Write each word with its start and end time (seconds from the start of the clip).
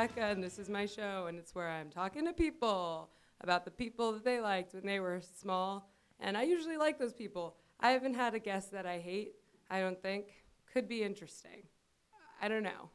Rebecca, 0.00 0.28
and 0.28 0.42
this 0.42 0.58
is 0.58 0.70
my 0.70 0.86
show, 0.86 1.26
and 1.28 1.38
it's 1.38 1.54
where 1.54 1.68
I'm 1.68 1.90
talking 1.90 2.24
to 2.24 2.32
people 2.32 3.10
about 3.42 3.66
the 3.66 3.70
people 3.70 4.12
that 4.12 4.24
they 4.24 4.40
liked 4.40 4.72
when 4.72 4.86
they 4.86 4.98
were 4.98 5.20
small. 5.20 5.90
And 6.20 6.38
I 6.38 6.44
usually 6.44 6.78
like 6.78 6.98
those 6.98 7.12
people. 7.12 7.56
I 7.80 7.90
haven't 7.90 8.14
had 8.14 8.34
a 8.34 8.38
guest 8.38 8.72
that 8.72 8.86
I 8.86 8.98
hate, 8.98 9.34
I 9.70 9.80
don't 9.80 10.00
think. 10.00 10.28
Could 10.72 10.88
be 10.88 11.02
interesting. 11.02 11.64
I 12.40 12.48
don't 12.48 12.62
know. 12.62 12.88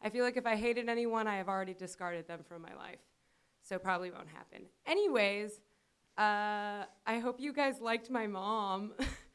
I 0.00 0.08
feel 0.08 0.24
like 0.24 0.36
if 0.36 0.46
I 0.46 0.54
hated 0.54 0.88
anyone, 0.88 1.26
I 1.26 1.38
have 1.38 1.48
already 1.48 1.74
discarded 1.74 2.28
them 2.28 2.44
from 2.46 2.62
my 2.62 2.76
life. 2.76 3.00
So 3.62 3.76
probably 3.80 4.12
won't 4.12 4.28
happen. 4.28 4.66
Anyways, 4.86 5.50
uh, 6.16 6.84
I 7.04 7.18
hope 7.20 7.40
you 7.40 7.52
guys 7.52 7.80
liked 7.80 8.08
my 8.08 8.28
mom. 8.28 8.92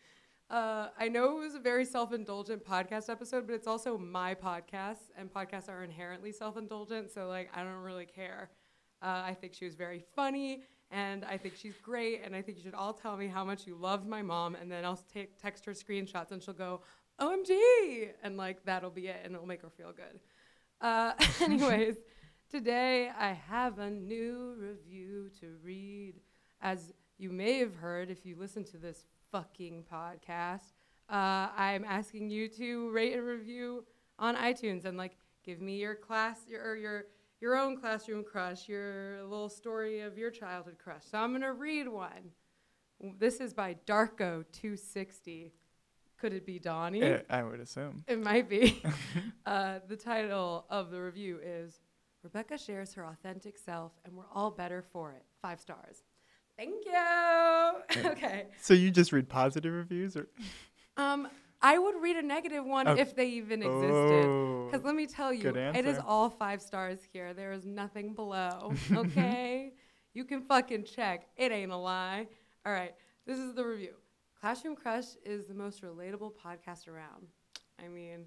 uh, 0.51 0.89
I 0.99 1.07
know 1.07 1.37
it 1.37 1.39
was 1.39 1.55
a 1.55 1.59
very 1.59 1.85
self 1.85 2.11
indulgent 2.11 2.65
podcast 2.65 3.09
episode, 3.09 3.47
but 3.47 3.53
it's 3.53 3.67
also 3.67 3.97
my 3.97 4.35
podcast, 4.35 5.09
and 5.17 5.33
podcasts 5.33 5.69
are 5.69 5.81
inherently 5.81 6.33
self 6.33 6.57
indulgent. 6.57 7.09
So, 7.09 7.29
like, 7.29 7.49
I 7.55 7.63
don't 7.63 7.81
really 7.81 8.05
care. 8.05 8.49
Uh, 9.01 9.23
I 9.25 9.33
think 9.33 9.53
she 9.53 9.63
was 9.63 9.75
very 9.75 10.03
funny, 10.13 10.63
and 10.91 11.23
I 11.23 11.37
think 11.37 11.55
she's 11.55 11.77
great, 11.77 12.21
and 12.25 12.35
I 12.35 12.41
think 12.41 12.57
you 12.57 12.63
should 12.65 12.73
all 12.73 12.91
tell 12.91 13.15
me 13.15 13.27
how 13.27 13.45
much 13.45 13.65
you 13.65 13.75
loved 13.75 14.05
my 14.05 14.21
mom, 14.21 14.55
and 14.55 14.69
then 14.69 14.83
I'll 14.83 15.01
take 15.13 15.41
text 15.41 15.65
her 15.65 15.71
screenshots, 15.71 16.31
and 16.31 16.43
she'll 16.43 16.53
go, 16.53 16.81
"OMG," 17.21 18.09
and 18.21 18.35
like 18.35 18.65
that'll 18.65 18.89
be 18.91 19.07
it, 19.07 19.21
and 19.23 19.33
it'll 19.33 19.47
make 19.47 19.61
her 19.61 19.69
feel 19.69 19.93
good. 19.93 20.19
Uh, 20.81 21.13
anyways, 21.41 21.95
today 22.49 23.09
I 23.17 23.31
have 23.31 23.79
a 23.79 23.89
new 23.89 24.55
review 24.57 25.29
to 25.39 25.55
read. 25.63 26.15
As 26.59 26.91
you 27.17 27.31
may 27.31 27.59
have 27.59 27.75
heard 27.75 28.11
if 28.11 28.25
you 28.25 28.35
listen 28.35 28.65
to 28.65 28.77
this 28.77 29.05
fucking 29.31 29.85
podcast, 29.91 30.73
uh, 31.09 31.49
I'm 31.55 31.83
asking 31.85 32.29
you 32.29 32.47
to 32.49 32.89
rate 32.91 33.13
and 33.13 33.25
review 33.25 33.85
on 34.19 34.35
iTunes 34.35 34.85
and 34.85 34.97
like 34.97 35.17
give 35.43 35.61
me 35.61 35.77
your 35.77 35.95
class 35.95 36.39
your 36.47 36.63
or 36.63 36.75
your 36.75 37.05
your 37.39 37.57
own 37.57 37.75
classroom 37.75 38.23
crush, 38.23 38.69
your 38.69 39.23
little 39.23 39.49
story 39.49 40.01
of 40.01 40.17
your 40.17 40.29
childhood 40.29 40.77
crush. 40.77 41.03
So 41.09 41.17
I'm 41.17 41.31
gonna 41.31 41.53
read 41.53 41.87
one. 41.87 42.31
This 43.17 43.39
is 43.39 43.53
by 43.53 43.77
Darko260. 43.87 45.51
Could 46.19 46.33
it 46.33 46.45
be 46.45 46.59
Donnie? 46.59 47.01
Eh, 47.01 47.21
I 47.31 47.41
would 47.41 47.59
assume. 47.59 48.03
It 48.07 48.23
might 48.23 48.47
be. 48.47 48.83
uh, 49.47 49.79
the 49.87 49.95
title 49.95 50.65
of 50.69 50.91
the 50.91 51.01
review 51.01 51.39
is 51.43 51.79
Rebecca 52.21 52.59
shares 52.59 52.93
her 52.93 53.05
authentic 53.05 53.57
self, 53.57 53.93
and 54.05 54.15
we're 54.15 54.29
all 54.31 54.51
better 54.51 54.83
for 54.83 55.13
it. 55.13 55.23
Five 55.41 55.59
stars. 55.59 56.03
Thank 56.61 56.85
you. 56.85 58.09
okay. 58.11 58.45
So 58.61 58.73
you 58.75 58.91
just 58.91 59.11
read 59.11 59.27
positive 59.27 59.73
reviews, 59.73 60.15
or 60.15 60.27
Um, 60.95 61.27
I 61.59 61.77
would 61.79 61.95
read 62.01 62.17
a 62.17 62.21
negative 62.21 62.63
one 62.65 62.87
Oh. 62.87 62.93
if 62.95 63.15
they 63.15 63.29
even 63.29 63.63
existed. 63.63 64.25
Oh, 64.25 64.65
Because 64.69 64.83
let 64.85 64.93
me 64.95 65.07
tell 65.07 65.33
you, 65.33 65.49
it 65.49 65.85
is 65.85 65.97
all 66.05 66.29
five 66.29 66.61
stars 66.61 66.99
here. 67.11 67.33
There 67.33 67.51
is 67.51 67.65
nothing 67.65 68.13
below. 68.13 68.73
Okay? 68.95 69.73
you 70.13 70.23
can 70.23 70.41
fucking 70.41 70.83
check. 70.83 71.27
It 71.35 71.51
ain't 71.51 71.71
a 71.71 71.77
lie. 71.77 72.27
All 72.65 72.73
right. 72.73 72.93
This 73.25 73.39
is 73.39 73.53
the 73.55 73.65
review. 73.65 73.93
Classroom 74.39 74.75
Crush 74.75 75.15
is 75.25 75.45
the 75.45 75.53
most 75.53 75.81
relatable 75.81 76.33
podcast 76.33 76.87
around. 76.87 77.27
I 77.83 77.87
mean, 77.87 78.25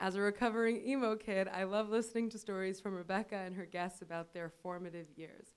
as 0.00 0.16
a 0.16 0.20
recovering 0.20 0.86
emo 0.86 1.16
kid, 1.16 1.48
I 1.48 1.64
love 1.64 1.88
listening 1.88 2.28
to 2.30 2.38
stories 2.38 2.78
from 2.80 2.94
Rebecca 2.94 3.36
and 3.36 3.54
her 3.56 3.66
guests 3.66 4.02
about 4.02 4.32
their 4.34 4.50
formative 4.62 5.06
years. 5.16 5.48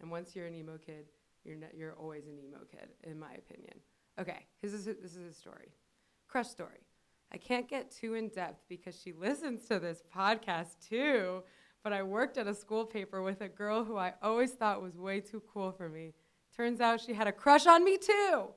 And 0.00 0.10
once 0.10 0.34
you're 0.34 0.46
an 0.46 0.54
emo 0.54 0.78
kid, 0.78 1.06
you're, 1.44 1.56
you're 1.76 1.94
always 1.94 2.26
an 2.26 2.38
emo 2.38 2.58
kid, 2.70 2.88
in 3.04 3.18
my 3.18 3.32
opinion. 3.32 3.74
Okay, 4.20 4.46
this 4.62 4.72
is, 4.72 4.84
this 4.84 5.16
is 5.16 5.26
his 5.26 5.36
story. 5.36 5.72
Crush 6.28 6.48
story. 6.48 6.80
I 7.32 7.38
can't 7.38 7.68
get 7.68 7.90
too 7.90 8.14
in 8.14 8.28
depth 8.28 8.64
because 8.68 9.00
she 9.00 9.12
listens 9.18 9.66
to 9.68 9.78
this 9.78 10.02
podcast 10.14 10.88
too. 10.88 11.42
But 11.82 11.92
I 11.92 12.02
worked 12.02 12.36
at 12.36 12.46
a 12.46 12.54
school 12.54 12.84
paper 12.84 13.22
with 13.22 13.40
a 13.40 13.48
girl 13.48 13.84
who 13.84 13.96
I 13.96 14.12
always 14.22 14.52
thought 14.52 14.82
was 14.82 14.98
way 14.98 15.20
too 15.20 15.42
cool 15.52 15.72
for 15.72 15.88
me. 15.88 16.12
Turns 16.54 16.80
out 16.80 17.00
she 17.00 17.14
had 17.14 17.26
a 17.26 17.32
crush 17.32 17.66
on 17.66 17.84
me 17.84 17.96
too. 17.96 18.48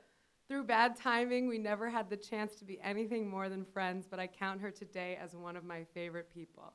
Through 0.47 0.65
bad 0.65 0.97
timing, 0.97 1.47
we 1.47 1.57
never 1.57 1.89
had 1.89 2.09
the 2.09 2.17
chance 2.17 2.55
to 2.55 2.65
be 2.65 2.79
anything 2.81 3.29
more 3.29 3.47
than 3.47 3.63
friends, 3.63 4.07
but 4.09 4.19
I 4.19 4.27
count 4.27 4.59
her 4.59 4.71
today 4.71 5.17
as 5.21 5.35
one 5.35 5.55
of 5.55 5.63
my 5.63 5.85
favorite 5.93 6.33
people. 6.33 6.73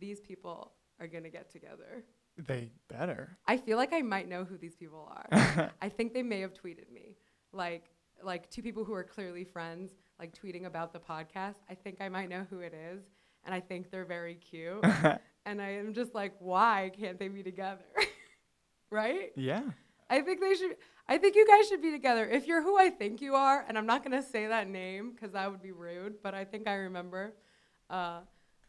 These 0.00 0.20
people 0.20 0.72
are 0.98 1.06
going 1.06 1.24
to 1.24 1.30
get 1.30 1.50
together. 1.50 2.02
They 2.38 2.70
better. 2.88 3.36
I 3.46 3.56
feel 3.56 3.76
like 3.76 3.92
I 3.92 4.02
might 4.02 4.28
know 4.28 4.44
who 4.44 4.56
these 4.56 4.74
people 4.74 5.08
are. 5.10 5.70
I 5.82 5.88
think 5.88 6.14
they 6.14 6.22
may 6.22 6.40
have 6.40 6.54
tweeted 6.54 6.90
me. 6.92 7.16
Like 7.52 7.90
like 8.22 8.50
two 8.50 8.62
people 8.62 8.84
who 8.84 8.94
are 8.94 9.04
clearly 9.04 9.44
friends, 9.44 9.92
like 10.18 10.34
tweeting 10.34 10.66
about 10.66 10.92
the 10.92 10.98
podcast. 10.98 11.56
I 11.68 11.74
think 11.74 12.00
I 12.00 12.08
might 12.08 12.28
know 12.28 12.46
who 12.48 12.60
it 12.60 12.74
is, 12.74 13.02
and 13.44 13.54
I 13.54 13.60
think 13.60 13.90
they're 13.90 14.04
very 14.04 14.36
cute. 14.36 14.84
and 15.46 15.60
I 15.60 15.70
am 15.70 15.92
just 15.92 16.14
like, 16.14 16.34
why 16.38 16.90
can't 16.98 17.18
they 17.18 17.28
be 17.28 17.42
together? 17.42 17.84
right? 18.90 19.32
yeah. 19.36 19.62
I 20.08 20.20
think 20.20 20.40
they 20.40 20.54
should. 20.54 20.76
I 21.08 21.18
think 21.18 21.36
you 21.36 21.46
guys 21.46 21.68
should 21.68 21.82
be 21.82 21.90
together. 21.90 22.28
If 22.28 22.46
you're 22.46 22.62
who 22.62 22.78
I 22.78 22.90
think 22.90 23.20
you 23.20 23.34
are, 23.34 23.64
and 23.66 23.78
I'm 23.78 23.86
not 23.86 24.04
gonna 24.04 24.22
say 24.22 24.46
that 24.46 24.68
name 24.68 25.12
because 25.12 25.32
that 25.32 25.50
would 25.50 25.62
be 25.62 25.72
rude, 25.72 26.22
but 26.22 26.34
I 26.34 26.44
think 26.44 26.68
I 26.68 26.74
remember. 26.74 27.34
Uh, 27.88 28.20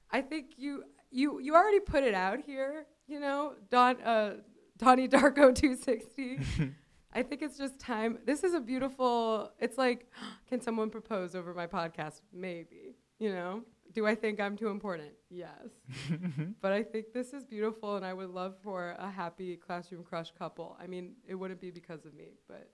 I 0.09 0.21
think 0.21 0.53
you 0.57 0.83
you 1.11 1.39
you 1.39 1.53
already 1.53 1.79
put 1.81 2.03
it 2.03 2.13
out 2.13 2.39
here. 2.39 2.85
You 3.07 3.19
know, 3.19 3.53
Don 3.69 4.01
uh, 4.01 4.35
Donnie 4.77 5.07
Darko 5.07 5.53
260. 5.55 6.39
I 7.15 7.21
think 7.21 7.41
it's 7.43 7.57
just 7.57 7.79
time. 7.79 8.17
This 8.25 8.43
is 8.43 8.53
a 8.53 8.59
beautiful. 8.59 9.51
It's 9.59 9.77
like, 9.77 10.11
can 10.49 10.61
someone 10.61 10.89
propose 10.89 11.35
over 11.35 11.53
my 11.53 11.67
podcast? 11.67 12.21
Maybe. 12.31 12.95
You 13.19 13.31
know. 13.33 13.63
Do 13.93 14.07
I 14.07 14.15
think 14.15 14.39
I'm 14.39 14.57
too 14.57 14.69
important? 14.69 15.11
Yes. 15.29 15.69
But 16.61 16.71
I 16.71 16.81
think 16.81 17.13
this 17.13 17.31
is 17.31 17.45
beautiful, 17.45 17.95
and 17.95 18.03
I 18.03 18.11
would 18.11 18.31
love 18.31 18.55
for 18.63 18.95
a 18.97 19.11
happy 19.11 19.55
classroom 19.55 20.03
crush 20.03 20.31
couple. 20.31 20.75
I 20.81 20.87
mean, 20.87 21.13
it 21.27 21.35
wouldn't 21.35 21.61
be 21.61 21.69
because 21.69 22.03
of 22.05 22.15
me, 22.15 22.29
but 22.47 22.71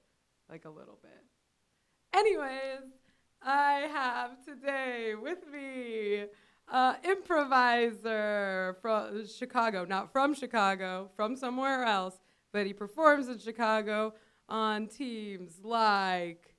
like 0.49 0.63
a 0.63 0.69
little 0.69 0.97
bit. 1.01 1.25
Anyways, 2.13 2.87
I 3.41 3.87
have 3.91 4.45
today 4.45 5.15
with 5.21 5.39
me 5.51 6.25
uh, 6.71 6.95
improviser 7.03 8.77
from 8.81 9.25
Chicago, 9.27 9.85
not 9.85 10.11
from 10.11 10.33
Chicago, 10.33 11.09
from 11.15 11.35
somewhere 11.35 11.83
else, 11.83 12.19
but 12.51 12.65
he 12.65 12.73
performs 12.73 13.27
in 13.27 13.39
Chicago 13.39 14.13
on 14.47 14.87
teams 14.87 15.59
like 15.63 16.55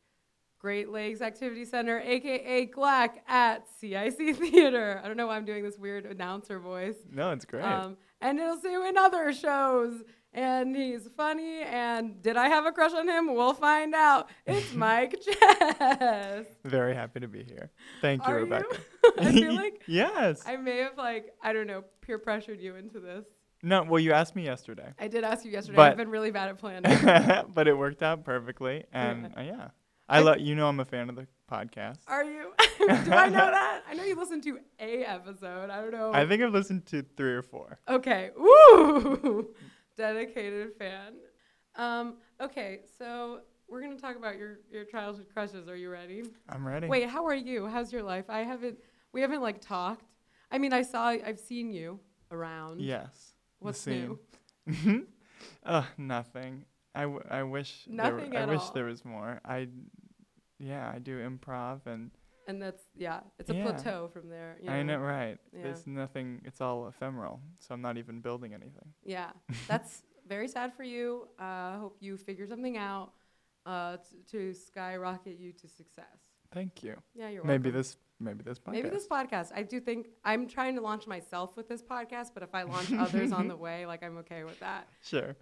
Great 0.59 0.91
Lakes 0.91 1.21
Activity 1.22 1.65
Center, 1.65 2.00
aka 2.00 2.66
GLAC, 2.66 3.10
at 3.26 3.66
CIC 3.81 4.37
Theater. 4.37 5.00
I 5.03 5.09
don't 5.09 5.16
know 5.16 5.26
why 5.28 5.37
I'm 5.37 5.44
doing 5.44 5.65
this 5.65 5.78
weird 5.78 6.04
announcer 6.04 6.59
voice. 6.59 6.97
no, 7.10 7.31
it's 7.32 7.44
great. 7.44 7.65
Um, 7.65 7.97
and 8.21 8.38
he'll 8.38 8.60
see 8.60 8.72
you 8.72 8.87
in 8.87 8.98
other 8.98 9.32
shows. 9.32 10.03
And 10.33 10.77
he's 10.77 11.09
funny. 11.17 11.63
And 11.63 12.23
did 12.23 12.37
I 12.37 12.49
have 12.49 12.65
a 12.65 12.73
crush 12.73 12.93
on 12.93 13.09
him? 13.09 13.35
We'll 13.35 13.55
find 13.55 13.95
out. 13.95 14.29
It's 14.47 14.73
Mike 14.75 15.17
Chess. 15.21 16.47
Very 16.65 16.95
happy 16.95 17.21
to 17.21 17.29
be 17.29 17.43
here. 17.43 17.71
Thank 18.01 18.25
you, 18.27 18.33
Are 18.33 18.37
Rebecca. 18.37 18.67
you? 19.03 19.11
I 19.19 19.33
feel 19.33 19.55
like 19.65 19.83
yes. 19.87 20.43
I 20.47 20.57
may 20.57 20.79
have 20.79 20.97
like 20.97 21.35
I 21.43 21.53
don't 21.53 21.67
know 21.67 21.85
peer 22.01 22.19
pressured 22.19 22.61
you 22.61 22.77
into 22.77 23.01
this. 23.01 23.25
no, 23.63 23.83
well, 23.83 23.99
you 23.99 24.13
asked 24.13 24.37
me 24.37 24.45
yesterday, 24.45 24.93
I 24.99 25.09
did 25.09 25.25
ask 25.25 25.45
you 25.45 25.51
yesterday. 25.51 25.77
But- 25.77 25.91
I've 25.93 25.97
been 25.97 26.11
really 26.11 26.31
bad 26.31 26.49
at 26.49 26.59
planning. 26.59 27.47
but 27.53 27.67
it 27.67 27.77
worked 27.77 28.03
out 28.03 28.25
perfectly, 28.25 28.85
and 28.93 29.27
uh, 29.37 29.41
yeah, 29.43 29.69
I 30.09 30.19
I- 30.19 30.21
love 30.21 30.39
you 30.41 30.55
know 30.55 30.69
I'm 30.69 30.79
a 30.81 30.85
fan 30.85 31.09
of 31.11 31.17
the 31.17 31.27
podcast. 31.51 31.99
Are 32.07 32.25
you? 32.25 32.53
Do 32.79 32.87
I 32.89 33.29
know 33.29 33.51
that? 33.51 33.83
I 33.89 33.95
know 33.95 34.05
you 34.05 34.15
listened 34.17 34.43
to 34.45 34.59
a 34.79 35.05
episode. 35.05 35.69
I 35.71 35.81
don't 35.83 35.91
know. 35.93 36.13
I 36.15 36.25
think 36.27 36.41
I've 36.43 36.53
listened 36.53 36.87
to 36.87 37.05
three 37.17 37.33
or 37.35 37.43
four. 37.43 37.79
Okay. 37.89 38.31
Woo! 38.37 39.49
Dedicated 40.01 40.73
fan. 40.79 41.13
Um, 41.77 42.15
okay, 42.41 42.81
so 42.99 43.41
we're 43.69 43.83
gonna 43.83 43.99
talk 43.99 44.17
about 44.17 44.39
your 44.39 44.61
your 44.73 44.85
childhood 44.85 45.27
crushes. 45.31 45.69
Are 45.69 45.77
you 45.77 45.91
ready? 45.91 46.23
I'm 46.49 46.67
ready. 46.67 46.87
Wait, 46.89 47.07
how 47.07 47.27
are 47.27 47.35
you? 47.35 47.67
How's 47.67 47.93
your 47.93 48.03
life? 48.03 48.25
I 48.31 48.41
haven't. 48.41 48.79
We 49.13 49.21
haven't 49.21 49.43
like 49.43 49.61
talked. 49.61 50.07
I 50.51 50.57
mean, 50.57 50.73
I 50.73 50.81
saw. 50.81 51.09
I've 51.09 51.39
seen 51.39 51.71
you 51.71 52.01
around. 52.31 52.81
Yes. 52.81 53.33
What's 53.59 53.87
new? 53.87 54.19
uh, 55.67 55.83
nothing. 55.99 56.65
I, 56.95 57.03
w- 57.03 57.23
I 57.31 57.43
wish 57.43 57.85
there 57.87 57.97
Nothing 57.97 58.31
w- 58.33 58.39
I 58.39 58.43
at 58.45 58.49
wish 58.49 58.61
all. 58.61 58.73
there 58.75 58.87
was 58.87 59.05
more. 59.05 59.41
I 59.45 59.69
yeah, 60.59 60.91
I 60.95 60.99
do 60.99 61.19
improv 61.19 61.85
and 61.85 62.11
And 62.51 62.61
that's 62.61 62.83
yeah. 62.97 63.21
It's 63.39 63.51
a 63.51 63.55
Yeah. 63.55 63.65
plateau 63.65 64.09
from 64.13 64.29
there. 64.29 64.53
You 64.63 64.71
I 64.71 64.83
know 64.83 64.99
right. 64.99 65.39
Yeah. 65.53 65.63
There's 65.65 65.87
nothing. 65.87 66.27
It's 66.45 66.61
all 66.61 66.89
ephemeral. 66.89 67.41
So 67.63 67.69
I'm 67.75 67.81
not 67.89 67.97
even 67.97 68.21
building 68.21 68.53
anything. 68.61 68.89
Yeah, 69.05 69.31
that's 69.69 70.03
very 70.27 70.49
sad 70.49 70.75
for 70.75 70.83
you. 70.95 71.29
Uh, 71.39 71.75
I 71.75 71.77
hope 71.79 71.97
you 72.01 72.17
figure 72.17 72.47
something 72.49 72.77
out 72.77 73.13
uh, 73.67 73.99
t- 73.99 74.17
to 74.33 74.53
skyrocket 74.53 75.39
you 75.39 75.53
to 75.63 75.69
success. 75.69 76.19
Thank 76.53 76.83
you. 76.83 76.95
Yeah, 77.15 77.29
you're 77.29 77.45
Maybe 77.45 77.71
welcome. 77.71 77.79
this 77.81 77.97
maybe 78.21 78.43
this 78.45 78.59
podcast. 78.59 78.72
Maybe 78.72 78.89
this 78.89 79.07
podcast. 79.07 79.53
I 79.55 79.63
do 79.63 79.81
think 79.81 80.09
I'm 80.25 80.47
trying 80.47 80.75
to 80.77 80.81
launch 80.81 81.07
myself 81.07 81.57
with 81.57 81.69
this 81.69 81.83
podcast, 81.83 82.31
but 82.34 82.43
if 82.43 82.55
I 82.55 82.63
launch 82.63 82.93
others 82.93 83.33
on 83.33 83.49
the 83.49 83.57
way, 83.67 83.87
like 83.87 84.03
I'm 84.03 84.19
okay 84.19 84.45
with 84.45 84.61
that. 84.61 84.89
Sure. 85.03 85.37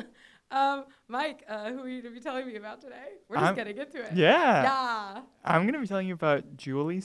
um, 0.50 0.84
Mike, 1.08 1.44
uh, 1.48 1.70
who 1.70 1.80
are 1.80 1.88
you 1.88 2.02
going 2.02 2.14
to 2.14 2.20
be 2.20 2.24
telling 2.24 2.46
me 2.46 2.56
about 2.56 2.80
today? 2.80 2.94
We're 3.28 3.36
just 3.38 3.54
going 3.56 3.68
to 3.68 3.74
get 3.74 3.92
to 3.92 3.98
it. 4.02 4.12
Yeah. 4.14 4.62
Yeah. 4.62 5.20
I'm 5.44 5.66
gonna 5.66 5.80
be 5.80 5.86
telling 5.86 6.06
you 6.06 6.14
about 6.14 6.56
Julie. 6.56 7.02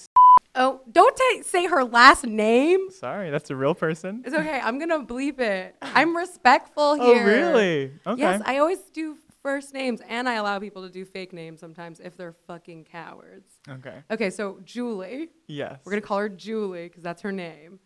Oh, 0.57 0.81
don't 0.89 1.15
ta 1.15 1.43
say 1.43 1.67
her 1.67 1.83
last 1.83 2.25
name. 2.25 2.89
Sorry, 2.89 3.29
that's 3.29 3.49
a 3.49 3.55
real 3.55 3.75
person. 3.75 4.23
It's 4.25 4.33
okay. 4.35 4.59
I'm 4.63 4.79
gonna 4.79 5.05
bleep 5.05 5.39
it. 5.39 5.75
I'm 5.81 6.15
respectful 6.15 6.95
here. 6.95 7.23
Oh, 7.23 7.25
really? 7.25 7.91
Okay. 8.07 8.21
Yes, 8.21 8.41
I 8.45 8.59
always 8.59 8.79
do 8.93 9.17
first 9.45 9.75
names, 9.75 10.01
and 10.09 10.27
I 10.27 10.33
allow 10.33 10.57
people 10.57 10.81
to 10.81 10.89
do 10.89 11.05
fake 11.05 11.31
names 11.31 11.59
sometimes 11.59 11.99
if 11.99 12.17
they're 12.17 12.35
fucking 12.47 12.85
cowards. 12.85 13.53
okay. 13.69 14.01
Okay, 14.09 14.29
so 14.31 14.59
Julie. 14.65 15.29
Yes. 15.47 15.79
We're 15.85 15.91
gonna 15.91 16.01
call 16.01 16.17
her 16.17 16.29
Julie 16.29 16.87
because 16.87 17.03
that's 17.03 17.21
her 17.21 17.31
name. 17.31 17.79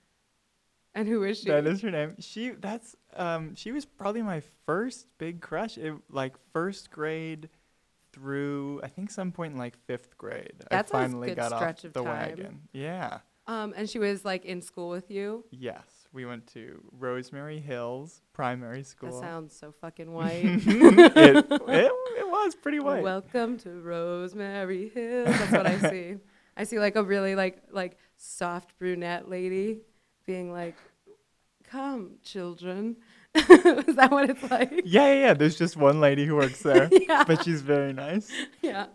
And 0.95 1.07
who 1.07 1.23
is 1.23 1.39
she? 1.39 1.49
That 1.49 1.67
is 1.67 1.81
her 1.81 1.91
name. 1.91 2.15
She 2.19 2.51
that's 2.51 2.95
um 3.15 3.55
she 3.55 3.71
was 3.71 3.85
probably 3.85 4.21
my 4.21 4.41
first 4.65 5.07
big 5.17 5.41
crush. 5.41 5.77
It, 5.77 5.93
like 6.09 6.35
first 6.53 6.91
grade 6.91 7.49
through 8.13 8.79
I 8.81 8.87
think 8.87 9.11
some 9.11 9.31
point 9.31 9.53
in 9.53 9.59
like 9.59 9.77
fifth 9.85 10.17
grade. 10.17 10.53
That's 10.71 10.91
a 10.91 10.95
I 10.95 11.01
finally 11.01 11.27
good 11.29 11.37
got 11.37 11.51
stretch 11.51 11.79
off 11.79 11.85
of 11.85 11.93
the 11.93 12.03
time. 12.03 12.29
wagon. 12.29 12.61
Yeah. 12.71 13.19
Um, 13.47 13.73
and 13.75 13.89
she 13.89 13.99
was 13.99 14.23
like 14.23 14.45
in 14.45 14.61
school 14.61 14.89
with 14.89 15.11
you. 15.11 15.43
Yes. 15.51 15.98
We 16.11 16.25
went 16.25 16.47
to 16.53 16.81
Rosemary 16.91 17.59
Hills 17.59 18.21
Primary 18.33 18.83
School. 18.83 19.11
That 19.11 19.27
sounds 19.27 19.55
so 19.55 19.71
fucking 19.79 20.11
white. 20.11 20.43
it, 20.43 20.65
it, 20.65 21.47
it 21.67 22.27
was 22.27 22.55
pretty 22.55 22.79
white. 22.79 23.03
Welcome 23.03 23.57
to 23.59 23.69
Rosemary 23.79 24.89
Hills. 24.89 25.27
That's 25.27 25.51
what 25.51 25.67
I 25.67 25.77
see. 25.89 26.15
I 26.57 26.63
see 26.63 26.79
like 26.79 26.95
a 26.95 27.03
really 27.03 27.35
like 27.35 27.61
like 27.71 27.97
soft 28.17 28.77
brunette 28.79 29.29
lady 29.29 29.81
being 30.25 30.51
like, 30.51 30.77
"Come, 31.63 32.15
children." 32.23 32.97
Is 33.35 33.95
that 33.95 34.09
what 34.09 34.27
it's 34.31 34.49
like? 34.49 34.81
yeah, 34.85 35.13
yeah, 35.13 35.13
yeah. 35.13 35.33
There's 35.35 35.57
just 35.57 35.77
one 35.77 36.01
lady 36.01 36.25
who 36.25 36.35
works 36.35 36.63
there, 36.63 36.89
yeah. 36.91 37.23
but 37.23 37.43
she's 37.43 37.61
very 37.61 37.93
nice. 37.93 38.31
yeah. 38.63 38.87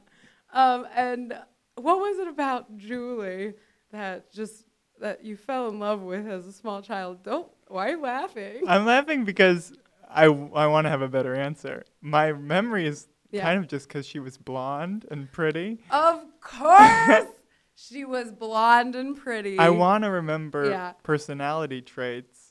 Um, 0.52 0.84
and 0.96 1.32
what 1.76 1.98
was 1.98 2.18
it 2.18 2.26
about 2.26 2.76
Julie 2.76 3.54
that 3.92 4.32
just 4.32 4.64
that 5.04 5.22
you 5.22 5.36
fell 5.36 5.68
in 5.68 5.78
love 5.78 6.00
with 6.00 6.26
as 6.26 6.46
a 6.46 6.52
small 6.52 6.80
child? 6.80 7.22
Don't. 7.22 7.46
Why 7.68 7.88
are 7.88 7.90
you 7.90 8.00
laughing? 8.00 8.62
I'm 8.66 8.86
laughing 8.86 9.24
because 9.26 9.74
I, 10.10 10.24
I 10.24 10.66
want 10.66 10.86
to 10.86 10.88
have 10.90 11.02
a 11.02 11.08
better 11.08 11.34
answer. 11.34 11.84
My 12.00 12.32
memory 12.32 12.86
is 12.86 13.06
Yeah. 13.30 13.42
kind 13.42 13.58
of 13.58 13.68
just 13.68 13.86
because 13.86 14.06
she 14.06 14.18
was 14.18 14.38
blonde 14.38 15.04
and 15.10 15.30
pretty. 15.30 15.80
Of 15.90 16.22
course, 16.40 17.26
she 17.74 18.06
was 18.06 18.32
blonde 18.32 18.94
and 18.94 19.14
pretty. 19.14 19.58
I 19.58 19.68
want 19.70 20.04
to 20.04 20.10
remember 20.10 20.70
Yeah. 20.70 20.92
personality 21.02 21.82
traits. 21.82 22.43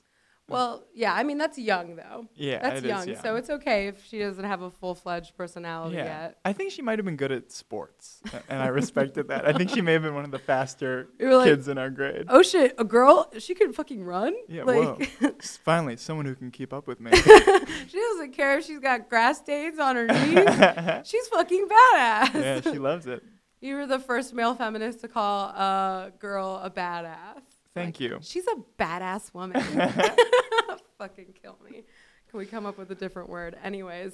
Well, 0.49 0.83
yeah. 0.93 1.13
I 1.13 1.23
mean, 1.23 1.37
that's 1.37 1.57
young 1.57 1.95
though. 1.95 2.27
Yeah, 2.35 2.59
That's 2.61 2.81
is 2.81 2.85
young, 2.85 3.15
so 3.15 3.29
young. 3.29 3.37
it's 3.37 3.49
okay 3.49 3.87
if 3.87 4.05
she 4.05 4.19
doesn't 4.19 4.43
have 4.43 4.61
a 4.61 4.69
full 4.69 4.93
fledged 4.93 5.37
personality 5.37 5.95
yeah. 5.95 6.03
yet. 6.03 6.37
I 6.43 6.53
think 6.53 6.71
she 6.71 6.81
might 6.81 6.99
have 6.99 7.05
been 7.05 7.15
good 7.15 7.31
at 7.31 7.51
sports, 7.51 8.21
and 8.49 8.61
I 8.61 8.67
respected 8.67 9.29
that. 9.29 9.47
I 9.47 9.53
think 9.53 9.69
she 9.69 9.81
may 9.81 9.93
have 9.93 10.01
been 10.01 10.15
one 10.15 10.25
of 10.25 10.31
the 10.31 10.39
faster 10.39 11.07
like, 11.19 11.47
kids 11.47 11.67
in 11.69 11.77
our 11.77 11.89
grade. 11.89 12.25
Oh 12.27 12.41
shit, 12.41 12.75
a 12.77 12.83
girl? 12.83 13.31
She 13.39 13.55
can 13.55 13.71
fucking 13.73 14.03
run? 14.03 14.35
Yeah, 14.49 14.63
like, 14.63 15.09
S- 15.39 15.57
Finally, 15.63 15.97
someone 15.97 16.25
who 16.25 16.35
can 16.35 16.51
keep 16.51 16.73
up 16.73 16.87
with 16.87 16.99
me. 16.99 17.11
she 17.87 17.99
doesn't 17.99 18.33
care 18.33 18.57
if 18.57 18.65
she's 18.65 18.79
got 18.79 19.09
grass 19.09 19.37
stains 19.39 19.79
on 19.79 19.95
her 19.95 20.07
knees. 20.07 21.03
she's 21.07 21.27
fucking 21.29 21.67
badass. 21.67 22.33
yeah, 22.33 22.61
she 22.61 22.79
loves 22.79 23.07
it. 23.07 23.23
you 23.61 23.75
were 23.75 23.87
the 23.87 23.99
first 23.99 24.33
male 24.33 24.55
feminist 24.55 24.99
to 25.01 25.07
call 25.07 25.45
a 25.45 26.11
girl 26.19 26.59
a 26.61 26.69
badass. 26.69 27.41
Thank 27.73 27.99
you. 27.99 28.19
She's 28.21 28.45
a 28.47 28.55
badass 28.79 29.33
woman. 29.33 29.61
fucking 30.97 31.33
kill 31.41 31.57
me. 31.63 31.83
Can 32.29 32.39
we 32.39 32.45
come 32.45 32.65
up 32.65 32.77
with 32.77 32.91
a 32.91 32.95
different 32.95 33.29
word? 33.29 33.57
Anyways, 33.63 34.13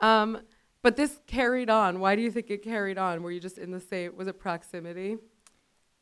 um, 0.00 0.40
but 0.82 0.96
this 0.96 1.20
carried 1.26 1.70
on. 1.70 2.00
Why 2.00 2.16
do 2.16 2.22
you 2.22 2.30
think 2.30 2.50
it 2.50 2.62
carried 2.62 2.98
on? 2.98 3.22
Were 3.22 3.30
you 3.30 3.40
just 3.40 3.58
in 3.58 3.70
the 3.70 3.80
same? 3.80 4.16
Was 4.16 4.28
it 4.28 4.38
proximity? 4.38 5.18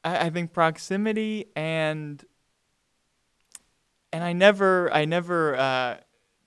I, 0.05 0.27
I 0.27 0.31
think 0.31 0.53
proximity 0.53 1.47
and 1.55 2.25
and 4.13 4.25
I 4.25 4.33
never 4.33 4.93
I 4.93 5.05
never 5.05 5.57
uh, 5.57 5.97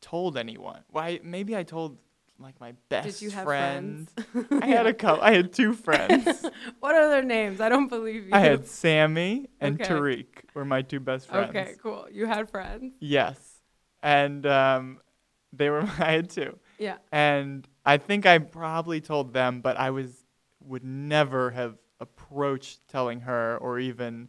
told 0.02 0.38
anyone. 0.38 0.84
Why? 0.90 1.19
Maybe 1.24 1.56
I 1.56 1.63
told 1.63 1.98
like 2.39 2.59
my 2.59 2.73
best 2.89 3.19
Did 3.19 3.21
you 3.21 3.31
have 3.31 3.43
friend. 3.45 4.09
friends? 4.09 4.47
I 4.63 4.67
had 4.67 4.85
a 4.87 4.93
couple. 4.93 5.23
I 5.23 5.33
had 5.33 5.53
two 5.53 5.73
friends. 5.73 6.45
what 6.79 6.95
are 6.95 7.09
their 7.09 7.23
names? 7.23 7.61
I 7.61 7.69
don't 7.69 7.87
believe 7.87 8.25
you. 8.27 8.31
I 8.33 8.39
had 8.39 8.67
Sammy 8.67 9.47
and 9.61 9.79
Okay. 9.81 9.89
Tariq 9.91 10.25
were 10.53 10.65
my 10.65 10.81
two 10.81 10.99
best 10.99 11.27
friends. 11.29 11.49
Okay, 11.49 11.73
cool. 11.81 12.07
You 12.11 12.25
had 12.25 12.49
friends. 12.49 12.95
Yes, 12.99 13.37
and 14.03 14.45
um, 14.45 14.99
they 15.53 15.69
were. 15.69 15.81
I 15.99 16.11
had 16.11 16.29
two, 16.29 16.57
Yeah. 16.77 16.97
and 17.11 17.67
I 17.85 17.97
think 17.97 18.25
I 18.25 18.37
probably 18.39 18.99
told 19.01 19.33
them, 19.33 19.61
but 19.61 19.77
I 19.77 19.91
was 19.91 20.25
would 20.61 20.83
never 20.83 21.51
have 21.51 21.77
approached 21.99 22.87
telling 22.87 23.21
her 23.21 23.57
or 23.61 23.79
even, 23.79 24.27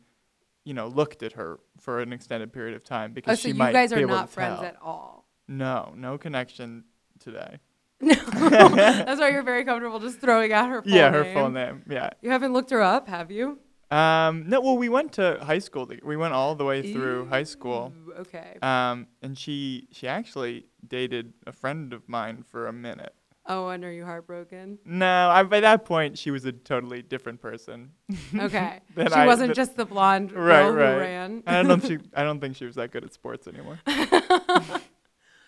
you 0.64 0.74
know, 0.74 0.86
looked 0.86 1.22
at 1.22 1.32
her 1.32 1.58
for 1.80 2.00
an 2.00 2.12
extended 2.12 2.52
period 2.52 2.76
of 2.76 2.84
time 2.84 3.12
because 3.12 3.32
Oh, 3.32 3.34
so 3.36 3.42
she 3.42 3.48
you 3.48 3.54
might 3.54 3.72
guys 3.72 3.90
be 3.90 3.96
are 3.96 4.00
able 4.00 4.10
not 4.14 4.28
to 4.28 4.32
friends 4.34 4.56
tell. 4.60 4.64
at 4.66 4.76
all. 4.82 5.26
No, 5.48 5.92
no 5.96 6.18
connection 6.18 6.84
today. 7.18 7.58
No. 8.00 8.14
That's 8.75 9.20
why 9.20 9.31
you're 9.31 9.43
very 9.43 9.64
comfortable 9.64 9.98
just 10.00 10.20
throwing 10.20 10.52
out 10.52 10.69
her 10.69 10.82
full 10.82 10.93
yeah, 10.93 11.10
her 11.10 11.22
name. 11.25 11.34
full 11.34 11.50
name. 11.50 11.82
Yeah. 11.88 12.10
You 12.22 12.31
haven't 12.31 12.52
looked 12.52 12.70
her 12.70 12.82
up, 12.82 13.08
have 13.08 13.31
you? 13.31 13.58
Um, 13.90 14.48
no, 14.48 14.60
well, 14.60 14.76
we 14.76 14.88
went 14.88 15.12
to 15.12 15.38
high 15.43 15.60
school. 15.60 15.87
to- 15.87 16.00
We 16.04 16.16
went 16.16 16.34
all 16.34 16.54
the 16.56 16.64
way 16.64 16.93
through 16.93 17.26
high 17.28 17.44
school. 17.44 17.93
Ooh, 18.08 18.12
Okay. 18.20 18.56
Um, 18.62 19.06
and 19.22 19.37
she 19.38 19.88
she 19.93 20.08
actually 20.08 20.66
dated 20.87 21.32
a 21.46 21.52
friend 21.52 21.93
of 21.93 22.08
mine 22.08 22.43
for 22.50 22.66
a 22.66 22.72
minute. 22.72 23.14
Oh, 23.48 23.69
and 23.69 23.84
are 23.84 23.93
you 23.93 24.04
heartbroken? 24.04 24.78
No, 24.84 25.28
I, 25.31 25.44
by 25.44 25.60
that 25.60 25.84
point 25.84 26.19
she 26.19 26.32
was 26.32 26.44
a 26.46 26.52
totally 26.52 27.00
different 27.02 27.40
person. 27.40 27.92
Okay. 28.38 28.81
she 28.96 29.02
I- 29.02 29.26
wasn't 29.26 29.54
just 29.54 29.76
the 29.76 29.84
blonde 29.87 30.32
Right, 30.32 30.62
girl 30.64 30.72
right. 30.75 30.92
who 30.94 30.99
ran. 31.00 31.42
I 31.46 31.62
don't 31.62 31.81
think 31.81 32.02
she 32.02 32.08
I 32.14 32.25
don't 32.25 32.40
think 32.40 32.56
she 32.56 32.64
was 32.66 32.75
that 32.75 32.90
good 32.90 33.04
at 33.04 33.12
sports 33.14 33.46
anymore. 33.46 33.78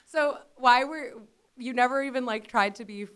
so 0.06 0.38
why 0.56 0.84
were 0.84 1.12
you 1.58 1.72
never 1.72 2.02
even 2.02 2.24
like 2.26 2.46
tried 2.48 2.74
to 2.76 2.84
be 2.84 3.06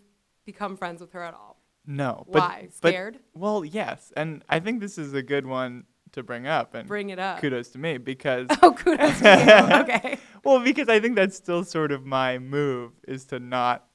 become 0.45 0.75
friends 0.77 1.01
with 1.01 1.11
her 1.13 1.23
at 1.23 1.33
all? 1.33 1.57
No. 1.85 2.25
But, 2.31 2.39
Why? 2.41 2.67
but- 2.81 2.89
Scared? 2.89 3.19
well, 3.33 3.65
yes, 3.65 4.11
and 4.15 4.43
I 4.49 4.59
think 4.59 4.79
this 4.79 4.97
is 4.97 5.13
a 5.13 5.21
good 5.23 5.45
one 5.45 5.85
to 6.13 6.21
bring 6.23 6.45
up 6.47 6.75
and 6.75 6.87
Bring 6.87 7.09
it 7.09 7.17
up. 7.19 7.39
kudos 7.39 7.69
to 7.69 7.79
me 7.79 7.97
because 7.97 8.47
Oh, 8.61 8.71
kudos 8.73 9.19
to 9.19 9.25
you. 9.69 9.75
Okay. 9.95 10.19
well, 10.43 10.59
because 10.63 10.87
I 10.87 10.99
think 10.99 11.15
that's 11.15 11.35
still 11.35 11.63
sort 11.63 11.91
of 11.91 12.05
my 12.05 12.37
move 12.39 12.91
is 13.07 13.25
to 13.25 13.39
not 13.39 13.85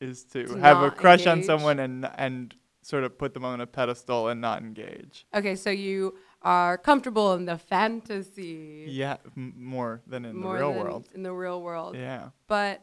is 0.00 0.24
to, 0.24 0.46
To 0.46 0.54
have 0.56 0.82
a 0.82 0.90
crush 0.90 1.26
on 1.26 1.42
someone 1.42 1.78
and 1.78 2.08
and 2.16 2.54
sort 2.82 3.02
of 3.04 3.18
put 3.18 3.34
them 3.34 3.44
on 3.44 3.60
a 3.60 3.66
pedestal 3.66 4.28
and 4.28 4.40
not 4.40 4.62
engage. 4.62 5.26
Okay, 5.34 5.54
so 5.56 5.70
you 5.70 6.16
are 6.42 6.78
comfortable 6.78 7.32
in 7.34 7.44
the 7.46 7.58
fantasy 7.58 8.86
Yeah, 8.88 9.16
m- 9.36 9.54
more 9.56 10.02
than 10.06 10.24
in 10.24 10.36
more 10.36 10.54
the 10.58 10.58
real 10.60 10.74
world. 10.74 11.08
In 11.14 11.22
the 11.22 11.32
real 11.32 11.60
world. 11.62 11.96
Yeah. 11.96 12.28
But 12.46 12.82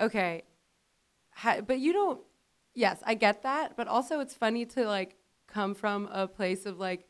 okay, 0.00 0.42
ha- 1.36 1.60
but 1.60 1.78
you 1.78 1.92
don't. 1.92 2.20
Yes, 2.74 3.02
I 3.06 3.14
get 3.14 3.42
that, 3.44 3.76
but 3.76 3.88
also 3.88 4.20
it's 4.20 4.34
funny 4.34 4.66
to 4.66 4.86
like 4.86 5.16
come 5.46 5.74
from 5.74 6.08
a 6.12 6.26
place 6.26 6.66
of 6.66 6.78
like 6.78 7.06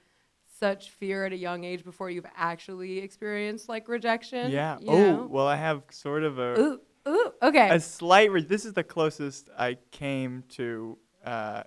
such 0.58 0.90
fear 0.90 1.24
at 1.24 1.32
a 1.32 1.36
young 1.36 1.64
age 1.64 1.84
before 1.84 2.08
you've 2.10 2.26
actually 2.36 2.98
experienced 2.98 3.68
like 3.68 3.88
rejection. 3.88 4.50
Yeah. 4.50 4.78
Oh, 4.86 4.98
know? 4.98 5.26
well, 5.30 5.46
I 5.46 5.56
have 5.56 5.82
sort 5.90 6.22
of 6.22 6.38
a 6.38 6.58
Ooh, 6.58 6.80
ooh, 7.08 7.32
okay. 7.42 7.68
a 7.70 7.80
slight. 7.80 8.30
Re- 8.30 8.42
this 8.42 8.64
is 8.64 8.72
the 8.74 8.84
closest 8.84 9.48
I 9.58 9.78
came 9.90 10.44
to 10.50 10.98
uh, 11.24 11.62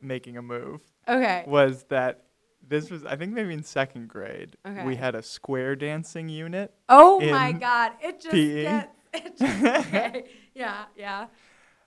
making 0.00 0.36
a 0.36 0.42
move. 0.42 0.80
okay. 1.08 1.44
Was 1.46 1.84
that 1.84 2.24
this 2.66 2.90
was 2.90 3.04
I 3.04 3.16
think 3.16 3.32
maybe 3.32 3.54
in 3.54 3.62
second 3.62 4.08
grade. 4.08 4.56
Okay. 4.66 4.84
We 4.84 4.96
had 4.96 5.14
a 5.14 5.22
square 5.22 5.76
dancing 5.76 6.28
unit. 6.28 6.74
Oh 6.88 7.20
my 7.20 7.52
God! 7.52 7.92
It 8.02 8.20
just 8.20 8.32
PE. 8.32 8.62
gets. 8.62 8.88
It 9.12 9.38
just, 9.38 9.86
okay. 9.86 10.24
Yeah, 10.54 10.84
yeah. 10.96 11.26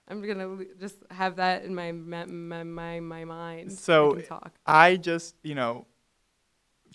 I'm 0.08 0.20
gonna 0.26 0.64
just 0.78 0.96
have 1.10 1.36
that 1.36 1.64
in 1.64 1.74
my 1.74 1.92
my 1.92 2.24
my, 2.62 3.00
my 3.00 3.24
mind. 3.24 3.70
I 3.70 3.74
So, 3.74 4.14
talk. 4.16 4.52
I 4.66 4.96
just 4.96 5.34
you 5.42 5.54
know 5.54 5.86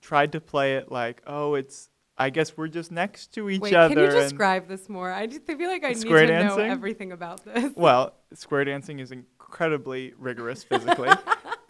tried 0.02 0.32
to 0.32 0.40
play 0.40 0.76
it 0.76 0.92
like 0.92 1.22
oh 1.28 1.56
it's 1.56 1.90
I 2.18 2.30
guess 2.30 2.58
we're 2.58 2.68
just 2.68 2.92
next 2.92 3.28
to 3.36 3.50
each 3.50 3.62
Wait, 3.62 3.74
other. 3.74 3.96
can 3.96 4.04
you 4.04 4.22
describe 4.22 4.68
this 4.68 4.90
more? 4.90 5.10
I 5.12 5.26
just 5.26 5.46
feel 5.46 5.58
like 5.70 5.86
I 5.86 5.94
need 5.94 6.04
to 6.04 6.44
know 6.44 6.58
everything 6.58 7.14
about 7.14 7.46
this. 7.46 7.72
Well, 7.78 8.14
square 8.34 8.66
dancing 8.66 9.00
is 9.00 9.12
incredibly 9.14 10.14
rigorous 10.18 10.64
physically, 10.64 11.10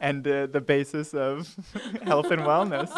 and 0.00 0.26
uh, 0.26 0.46
the 0.46 0.62
basis 0.64 1.12
of 1.12 1.54
health 2.04 2.30
and 2.30 2.42
wellness. 2.42 2.90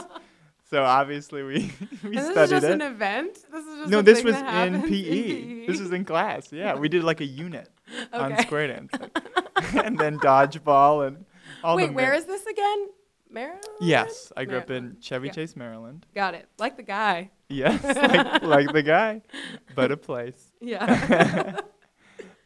So 0.74 0.82
obviously 0.82 1.44
we 1.44 1.72
we 2.02 2.16
And 2.16 2.26
this 2.26 2.36
is 2.36 2.50
just 2.50 2.66
it. 2.66 2.72
an 2.72 2.82
event. 2.82 3.34
This 3.52 3.64
is 3.64 3.78
just 3.78 3.90
no, 3.90 4.02
this 4.02 4.24
was 4.24 4.34
in 4.34 4.82
PE. 4.82 5.66
This 5.68 5.78
was 5.80 5.92
in 5.92 6.04
class. 6.04 6.52
Yeah, 6.52 6.74
we 6.74 6.88
did 6.88 7.04
like 7.04 7.20
a 7.20 7.24
unit 7.24 7.68
on 8.12 8.36
square 8.38 8.66
dancing, 8.66 9.08
and 9.84 9.96
then 9.96 10.18
dodgeball 10.18 11.06
and 11.06 11.26
all 11.62 11.76
Wait, 11.76 11.86
the. 11.86 11.92
where 11.92 12.10
ma- 12.10 12.16
is 12.16 12.24
this 12.24 12.44
again? 12.46 12.88
Maryland. 13.30 13.62
Yes, 13.80 14.32
I 14.36 14.44
grew 14.46 14.58
up 14.58 14.68
in 14.68 14.96
Chevy 15.00 15.28
Yeah. 15.28 15.32
Chase, 15.34 15.54
Maryland. 15.54 16.06
Got 16.12 16.34
it. 16.34 16.48
Like 16.58 16.76
the 16.76 16.82
guy. 16.82 17.30
Yes, 17.48 17.80
like, 17.84 18.42
like 18.42 18.72
the 18.72 18.82
guy, 18.82 19.22
but 19.76 19.92
a 19.92 19.96
place. 19.96 20.50
Yeah. 20.60 21.60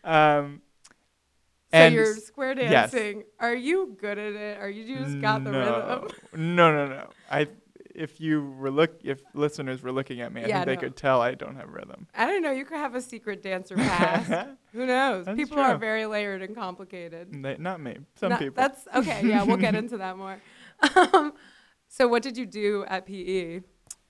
um, 0.05 0.61
So 1.71 1.79
And 1.79 1.95
you're 1.95 2.15
square 2.17 2.55
yes. 2.61 2.91
dancing. 2.93 3.25
Are 3.41 3.55
you 3.55 3.97
good 3.99 4.19
at 4.19 4.35
it? 4.35 4.59
Are 4.59 4.69
you 4.69 4.85
just 4.97 5.19
got 5.21 5.45
the 5.45 5.51
no, 5.53 5.61
rhythm? 5.61 6.57
No, 6.57 6.73
no, 6.77 6.87
no. 6.89 7.09
I 7.31 7.49
if 7.99 8.21
you 8.21 8.51
were 8.59 8.71
look 8.71 9.01
if 9.05 9.21
listeners 9.35 9.83
were 9.83 9.93
looking 9.93 10.21
at 10.21 10.33
me, 10.33 10.43
I 10.43 10.47
Yeah, 10.47 10.65
think 10.65 10.67
they 10.67 10.87
could 10.87 10.97
tell 10.97 11.21
I 11.21 11.35
don't 11.35 11.57
have 11.57 11.69
rhythm. 11.71 12.07
I 12.15 12.27
don't 12.27 12.43
know. 12.43 12.51
You 12.53 12.65
could 12.65 12.79
have 12.79 12.95
a 12.95 13.03
secret 13.03 13.43
dancer 13.43 13.77
past. 13.91 14.49
Who 14.73 14.87
knows? 14.87 15.27
That's 15.27 15.37
people 15.37 15.59
are 15.59 15.77
very 15.77 16.07
layered 16.07 16.43
and 16.43 16.55
complicated. 16.55 17.43
They, 17.43 17.57
not 17.59 17.81
me. 17.81 17.97
Some 18.17 18.31
No, 18.31 18.37
people. 18.39 18.55
That's 18.57 18.87
okay. 18.95 19.27
Yeah, 19.27 19.43
we'll 19.43 19.57
get 19.57 19.75
into 19.75 19.99
that 19.99 20.17
more. 20.17 20.39
Um, 20.95 21.33
so, 21.89 22.07
what 22.07 22.23
did 22.23 22.37
you 22.37 22.47
do 22.47 22.85
at? 22.87 23.05
PE? 23.07 23.63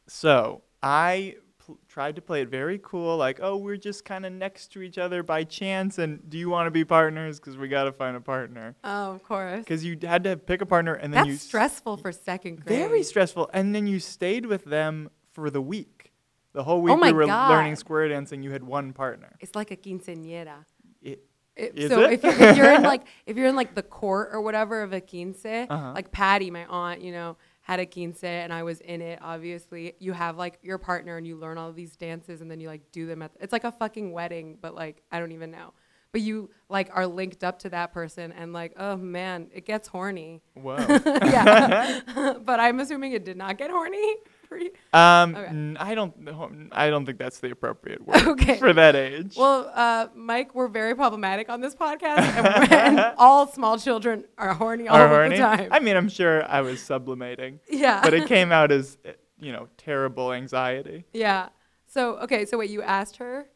So 0.07 0.63
I 0.83 1.37
pl- 1.69 1.79
tried 1.89 2.17
to 2.17 2.23
play 2.23 2.41
it 2.43 2.49
very 2.49 2.81
cool, 2.83 3.17
like, 3.17 3.39
oh, 3.43 3.57
we're 3.57 3.77
just 3.77 4.05
kind 4.05 4.25
of 4.27 4.33
next 4.33 4.73
to 4.73 4.83
each 4.83 4.99
other 4.99 5.23
by 5.23 5.45
chance, 5.45 5.99
and 5.99 6.29
do 6.29 6.39
you 6.39 6.49
want 6.49 6.67
to 6.67 6.71
be 6.71 6.85
partners? 6.85 7.39
Because 7.39 7.57
we 7.57 7.69
got 7.69 7.85
to 7.85 7.93
find 7.93 8.17
a 8.17 8.21
partner. 8.21 8.75
Oh, 8.83 9.13
of 9.13 9.23
course. 9.23 9.61
Because 9.61 9.85
you 9.85 9.99
had 10.03 10.25
to 10.25 10.37
pick 10.37 10.63
a 10.63 10.67
partner, 10.67 10.95
and 10.95 11.13
then 11.13 11.19
That's 11.19 11.29
you 11.29 11.37
stressful 11.37 11.99
for 11.99 12.11
second 12.13 12.65
grade. 12.65 12.79
very 12.79 13.03
stressful, 13.03 13.51
and 13.53 13.75
then 13.75 13.87
you 13.87 14.01
stayed 14.01 14.47
with 14.47 14.65
them 14.65 15.11
for 15.33 15.51
the 15.51 15.61
week. 15.61 16.13
The 16.55 16.65
whole 16.65 16.81
week 16.83 16.95
Oh 16.95 17.01
we 17.01 17.13
were 17.13 17.27
learning 17.27 17.77
square 17.77 18.09
dancing. 18.09 18.43
You 18.43 18.51
had 18.51 18.65
one 18.65 18.93
partner. 18.93 19.37
It's 19.41 19.55
like 19.55 19.71
a 19.71 19.77
quinceañera. 19.77 20.65
It, 21.03 21.25
It- 21.55 21.89
so 21.91 22.01
if, 22.03 22.25
you, 22.25 22.31
if 22.31 22.57
you're 22.57 22.73
in 22.73 22.83
like 22.83 23.03
if 23.27 23.37
you're 23.37 23.47
in 23.49 23.55
like 23.57 23.75
the 23.75 23.83
court 23.83 24.31
or 24.33 24.41
whatever 24.41 24.83
of 24.83 24.93
a 24.93 25.01
quince, 25.01 25.45
Uh-huh. 25.45 25.93
like 25.95 26.11
Patty, 26.11 26.51
my 26.51 26.65
aunt, 26.67 27.03
you 27.03 27.13
know, 27.13 27.37
had 27.69 27.81
a 27.81 27.87
quince 27.87 28.25
and 28.25 28.51
I 28.51 28.63
was 28.63 28.81
in 28.81 29.03
it. 29.03 29.19
Obviously, 29.21 29.93
you 29.99 30.15
have 30.15 30.39
like 30.39 30.59
your 30.63 30.79
partner 30.79 31.19
and 31.19 31.27
you 31.27 31.37
learn 31.37 31.59
all 31.59 31.71
these 31.71 31.97
dances 31.97 32.41
and 32.41 32.51
then 32.51 32.61
you 32.61 32.67
like 32.67 32.81
do 32.93 33.07
them 33.07 33.21
at. 33.21 33.33
it's 33.41 33.53
like 33.53 33.65
a 33.65 33.73
fucking 33.73 34.11
wedding, 34.11 34.57
but 34.59 34.75
like 34.75 35.03
I 35.13 35.21
don't 35.21 35.33
even 35.33 35.51
know. 35.51 35.75
But 36.11 36.23
you 36.23 36.49
like 36.71 36.89
are 36.95 37.07
linked 37.07 37.45
up 37.45 37.59
to 37.61 37.69
that 37.69 37.93
person 37.93 38.33
and 38.33 38.55
like 38.55 38.73
oh 38.79 38.97
man, 38.97 39.49
it 39.53 39.67
gets 39.67 39.87
horny. 39.87 40.41
whoa. 40.55 40.79
yeah, 41.05 42.01
but 42.43 42.59
I'm 42.59 42.81
assuming 42.81 43.13
it 43.13 43.27
did 43.27 43.37
not 43.37 43.59
get 43.59 43.71
horny. 43.71 44.17
You. 44.57 44.71
Um, 44.93 45.35
Okay. 45.37 45.47
n- 45.49 45.77
I 45.79 45.95
don't. 45.95 46.69
I 46.73 46.89
don't 46.91 47.05
think 47.05 47.19
that's 47.19 47.41
the 47.41 47.51
appropriate 47.51 48.07
word 48.07 48.23
Okay. 48.29 48.57
for 48.57 48.73
that 48.73 48.97
age. 48.97 49.35
Well, 49.37 49.71
uh, 49.75 50.09
Mike, 50.15 50.55
we're 50.55 50.69
very 50.69 50.95
problematic 50.95 51.49
on 51.51 51.61
this 51.61 51.75
podcast, 51.75 52.19
and, 52.21 52.73
and 52.99 53.15
all 53.19 53.47
small 53.47 53.79
children 53.79 54.25
are 54.39 54.55
horny 54.55 54.89
all 54.89 54.97
Are 54.97 55.05
of 55.05 55.11
horny? 55.11 55.37
the 55.37 55.43
time. 55.43 55.69
I 55.71 55.81
mean, 55.81 55.97
I'm 55.97 56.09
sure 56.09 56.45
I 56.49 56.61
was 56.63 56.81
sublimating, 56.81 57.61
yeah, 57.69 58.01
but 58.03 58.15
it 58.15 58.27
came 58.29 58.51
out 58.53 58.73
as 58.73 58.97
you 59.41 59.53
know 59.53 59.69
terrible 59.77 60.33
anxiety. 60.33 61.05
yeah. 61.13 61.49
So 61.87 62.19
okay, 62.21 62.45
so 62.45 62.59
wait, 62.59 62.71
you 62.71 62.83
asked 62.83 63.17
her? 63.17 63.47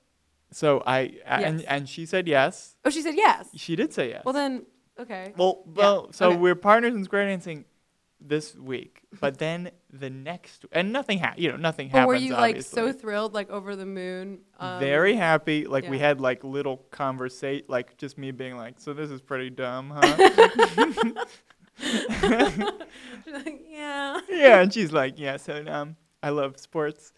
So 0.52 0.82
I 0.86 1.14
and 1.26 1.60
Yes. 1.60 1.66
and 1.68 1.88
she 1.88 2.06
said 2.06 2.26
yes. 2.28 2.76
Oh, 2.84 2.90
she 2.90 3.00
said 3.02 3.14
yes. 3.14 3.48
She 3.56 3.74
did 3.76 3.92
say 3.92 4.10
yes. 4.10 4.22
Well 4.24 4.32
then, 4.34 4.66
okay. 4.98 5.32
Well, 5.36 5.62
Yeah, 5.66 5.72
well, 5.82 6.12
so 6.12 6.28
okay. 6.28 6.36
we're 6.36 6.54
partners 6.54 6.94
in 6.94 7.04
square 7.04 7.26
dancing 7.26 7.64
this 8.28 8.54
week, 8.54 9.02
but 9.20 9.38
then 9.38 9.70
the 9.92 10.10
next 10.10 10.64
and 10.72 10.92
nothing 10.92 11.18
happened. 11.18 11.42
you 11.42 11.50
know 11.50 11.56
nothing 11.56 11.88
But 11.88 11.98
happens. 11.98 12.08
were 12.08 12.16
you 12.16 12.32
like 12.32 12.62
so 12.62 12.92
thrilled, 12.92 13.34
like 13.34 13.50
over 13.50 13.76
the 13.76 13.86
moon? 13.86 14.40
Um, 14.58 14.80
very 14.80 15.14
happy? 15.14 15.66
Like 15.66 15.88
we 15.88 15.98
had 15.98 16.20
like 16.20 16.44
little 16.44 16.78
conversation, 16.90 17.66
like 17.68 17.96
just 17.98 18.16
me 18.18 18.30
being 18.30 18.56
like, 18.56 18.80
"So 18.80 18.92
this 18.92 19.10
is 19.10 19.20
pretty 19.20 19.50
dumb, 19.50 19.92
huh?" 19.94 20.06
She's 21.82 23.32
like, 23.32 23.60
yeah. 23.68 24.20
yeah, 24.28 24.60
and 24.60 24.72
she's 24.72 24.92
like, 24.92 25.18
"Yeah, 25.18 25.36
so 25.38 25.64
um, 25.66 25.96
I 26.22 26.30
love 26.30 26.58
sports." 26.58 27.12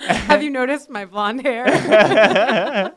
Have 0.00 0.42
you 0.42 0.50
noticed 0.50 0.90
my 0.90 1.04
blonde 1.06 1.42
hair? 1.42 2.94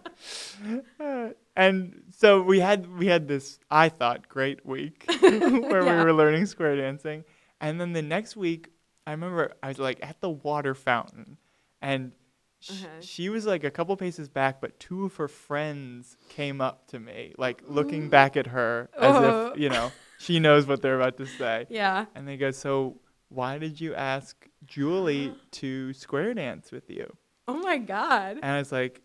and 1.55 2.00
so 2.21 2.41
we 2.51 2.59
had 2.59 2.79
we 2.99 3.07
had 3.07 3.27
this 3.27 3.59
I 3.69 3.89
thought 3.89 4.29
great 4.29 4.65
week 4.65 5.05
where 5.19 5.83
Yeah. 5.83 5.97
we 5.99 6.03
were 6.05 6.13
learning 6.13 6.45
square 6.45 6.75
dancing, 6.75 7.23
and 7.59 7.79
then 7.79 7.93
the 7.93 8.01
next 8.15 8.35
week 8.35 8.69
I 9.07 9.11
remember 9.11 9.53
I 9.63 9.69
was 9.69 9.79
like 9.79 9.99
at 10.01 10.21
the 10.21 10.29
water 10.29 10.73
fountain, 10.75 11.37
and 11.81 12.11
sh- 12.59 12.71
Uh-huh. 12.71 13.01
she 13.01 13.29
was 13.29 13.45
like 13.45 13.63
a 13.63 13.71
couple 13.71 13.95
paces 13.97 14.29
back, 14.29 14.61
but 14.61 14.79
two 14.79 15.05
of 15.05 15.15
her 15.15 15.27
friends 15.27 16.17
came 16.29 16.61
up 16.61 16.87
to 16.91 16.99
me, 16.99 17.33
like 17.37 17.63
looking 17.67 18.09
back 18.09 18.37
at 18.37 18.47
her 18.47 18.89
as 18.97 19.15
Oh. 19.15 19.51
if 19.53 19.59
you 19.59 19.69
know 19.69 19.91
she 20.19 20.39
knows 20.39 20.67
what 20.67 20.81
they're 20.83 20.99
about 21.01 21.17
to 21.17 21.25
say, 21.25 21.65
yeah. 21.81 22.05
and 22.15 22.27
they 22.27 22.37
go, 22.37 22.51
"So 22.51 22.99
why 23.29 23.57
did 23.57 23.81
you 23.81 23.95
ask 23.95 24.35
Julie 24.65 25.33
to 25.61 25.93
square 25.93 26.33
dance 26.35 26.71
with 26.71 26.87
you?" 26.89 27.07
Oh 27.47 27.57
my 27.69 27.77
god. 27.79 28.37
And 28.43 28.45
I 28.45 28.59
was 28.59 28.71
like, 28.71 29.01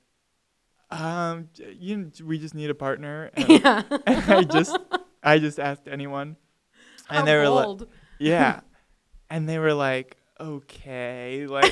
um, 0.97 1.49
you, 1.79 2.11
we 2.25 2.39
just 2.39 2.55
need 2.55 2.71
a 2.71 2.75
partner. 2.75 3.31
And, 3.37 3.49
Yeah. 3.49 3.83
and 4.07 4.25
I 4.33 4.45
just, 4.45 4.77
I 5.23 5.39
just 5.39 5.59
asked 5.59 5.89
anyone, 5.89 6.37
and 7.11 7.19
How 7.19 7.25
they 7.25 7.37
were 7.37 7.49
like, 7.49 7.89
yeah, 8.19 8.61
and 9.31 9.49
they 9.49 9.59
were 9.59 9.75
like, 9.75 10.17
okay, 10.41 11.47
like, 11.47 11.71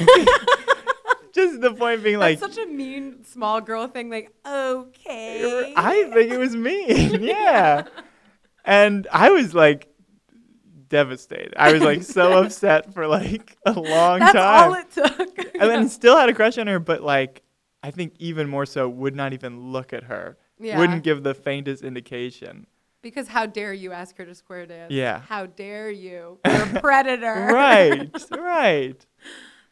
just 1.35 1.61
the 1.61 1.75
point 1.76 2.02
being 2.02 2.19
like, 2.19 2.40
That's 2.40 2.54
such 2.54 2.64
a 2.64 2.69
mean 2.69 3.25
small 3.25 3.61
girl 3.61 3.87
thing. 3.88 4.11
Like, 4.11 4.33
okay. 4.47 5.73
I 5.76 6.11
think 6.12 6.33
it 6.33 6.38
was 6.38 6.54
me, 6.54 7.16
yeah, 7.19 7.85
and 8.64 9.07
I 9.12 9.31
was 9.31 9.54
like 9.54 9.88
devastated. 10.88 11.54
I 11.57 11.73
was 11.73 11.83
like 11.83 12.02
so 12.02 12.43
upset 12.45 12.93
for 12.95 13.07
like 13.07 13.57
a 13.66 13.73
long 13.73 14.21
time. 14.21 14.33
That's 14.33 14.33
time. 14.35 14.71
all 14.71 14.75
it 14.75 14.90
took. 14.90 15.54
and 15.61 15.71
then 15.71 15.88
still 15.88 16.16
had 16.16 16.28
a 16.28 16.35
crush 16.35 16.59
on 16.59 16.66
her, 16.66 16.78
but 16.78 17.02
like 17.02 17.43
I 17.85 17.91
think 17.91 18.14
even 18.19 18.49
more 18.49 18.64
so 18.64 18.88
would 18.88 19.14
not 19.14 19.35
even 19.35 19.71
look 19.71 19.93
at 19.93 20.05
her. 20.05 20.38
Yeah. 20.59 20.79
Wouldn't 20.79 21.03
give 21.05 21.23
the 21.23 21.35
faintest 21.35 21.85
indication. 21.85 22.67
Because 23.03 23.29
how 23.29 23.45
dare 23.45 23.75
you 23.75 23.93
ask 23.93 24.17
her 24.17 24.25
to 24.25 24.35
square 24.35 24.64
dance? 24.64 24.91
Yeah. 24.91 25.21
How 25.29 25.45
dare 25.45 25.91
you? 25.91 26.38
You're 26.47 26.62
a 26.76 26.81
predator. 26.81 27.50
right, 27.53 28.11
right. 28.31 29.07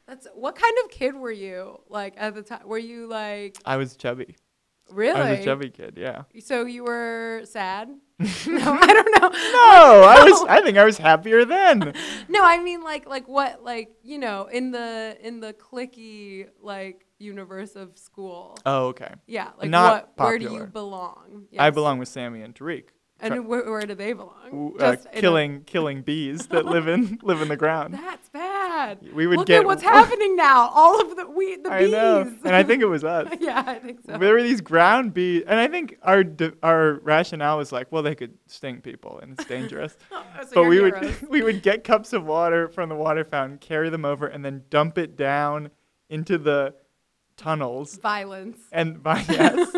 That's 0.07 0.27
what 0.35 0.57
kind 0.57 0.75
of 0.85 0.91
kid 0.91 1.15
were 1.15 1.33
you? 1.33 1.81
Like 1.89 2.13
at 2.19 2.35
the 2.35 2.43
time, 2.43 2.67
were 2.67 2.77
you 2.77 3.07
like 3.09 3.57
I 3.65 3.79
was 3.79 3.97
chubby. 3.97 4.37
really? 4.91 5.19
I 5.19 5.31
was 5.31 5.41
a 5.41 5.45
chubby 5.45 5.71
kid. 5.71 5.95
Yeah. 5.97 6.25
So 6.41 6.67
you 6.67 6.85
were 6.85 7.41
sad? 7.45 7.89
no, 8.47 8.73
I 8.79 8.87
don't 8.93 9.23
know. 9.23 9.29
No, 9.31 10.03
I 10.07 10.23
was. 10.23 10.45
I 10.51 10.61
think 10.61 10.77
I 10.77 10.85
was 10.85 10.99
happier 10.99 11.47
then. 11.47 11.95
No, 12.29 12.45
I 12.45 12.63
mean 12.63 12.83
like 12.83 13.09
like 13.09 13.27
what 13.27 13.65
like 13.65 13.93
you 14.03 14.19
know 14.19 14.49
in 14.53 14.71
the 14.71 15.17
in 15.23 15.41
the 15.41 15.55
cliquey 15.55 16.49
like 16.61 17.07
universe 17.23 17.77
of 17.77 17.97
school. 17.99 18.59
Oh, 18.67 18.87
okay. 18.89 19.15
Yeah, 19.27 19.51
like 19.59 19.71
Not 19.71 20.11
what? 20.17 20.27
Where 20.29 20.39
do 20.39 20.45
you 20.45 20.51
popular. 20.51 20.67
belong? 20.67 21.47
I 21.59 21.67
Yes. 21.67 21.75
belong 21.75 21.99
with 21.99 22.09
Sammy 22.09 22.43
and 22.43 22.55
Tariq. 22.55 22.85
And 23.25 23.47
where, 23.47 23.71
where 23.71 23.83
do 23.87 23.95
they 23.95 24.15
belong? 24.15 24.51
w- 24.51 24.77
Uh, 24.81 24.97
Just 24.97 25.07
in 25.13 25.19
a- 25.19 25.21
killing, 25.21 25.63
killing 25.63 26.03
bees 26.03 26.47
that 26.49 26.67
live 26.67 26.89
in 26.89 27.21
live 27.23 27.41
in 27.41 27.47
the 27.47 27.57
ground. 27.57 27.95
That's 27.95 28.29
bad. 28.31 28.99
We 29.15 29.29
would 29.29 29.39
Look 29.39 29.47
get- 29.47 29.61
at 29.61 29.67
what's 29.67 29.83
happening 29.85 30.35
now. 30.35 30.69
All 30.75 31.01
of 31.01 31.15
the 31.15 31.31
we 31.31 31.55
the 31.55 31.71
I 31.73 31.83
bees. 31.83 31.93
know, 31.93 32.35
and 32.45 32.57
I 32.57 32.65
think 32.65 32.83
it 32.83 32.87
was 32.87 33.05
us. 33.05 33.29
yeah, 33.41 33.63
I 33.65 33.79
think 33.79 34.01
so. 34.05 34.19
There 34.19 34.35
were 34.35 34.43
these 34.43 34.61
ground 34.61 35.15
bees, 35.15 35.45
and 35.47 35.61
I 35.61 35.69
think 35.69 35.99
our 36.03 36.25
d- 36.25 36.51
our 36.65 36.95
rationale 37.05 37.59
was 37.59 37.71
like, 37.71 37.93
well, 37.93 38.03
they 38.03 38.17
could 38.17 38.37
sting 38.49 38.81
people, 38.81 39.21
and 39.21 39.35
it's 39.35 39.45
dangerous. 39.45 39.97
Oh, 40.11 40.25
so 40.41 40.49
but 40.57 40.61
you're 40.63 40.69
we 40.71 40.77
heroes. 40.77 41.21
would 41.21 41.31
we 41.31 41.43
would 41.43 41.63
get 41.63 41.85
cups 41.85 42.13
of 42.13 42.25
water 42.25 42.67
from 42.67 42.89
the 42.89 42.97
water 42.97 43.25
fountain, 43.25 43.59
carry 43.59 43.89
them 43.89 44.05
over, 44.05 44.27
and 44.27 44.45
then 44.45 44.65
dump 44.69 44.99
it 44.99 45.15
down 45.17 45.71
into 46.11 46.39
the 46.39 46.75
tunnels. 47.43 47.97
violence. 47.99 48.59
And 48.73 49.03
by 49.09 49.25
yes, 49.29 49.75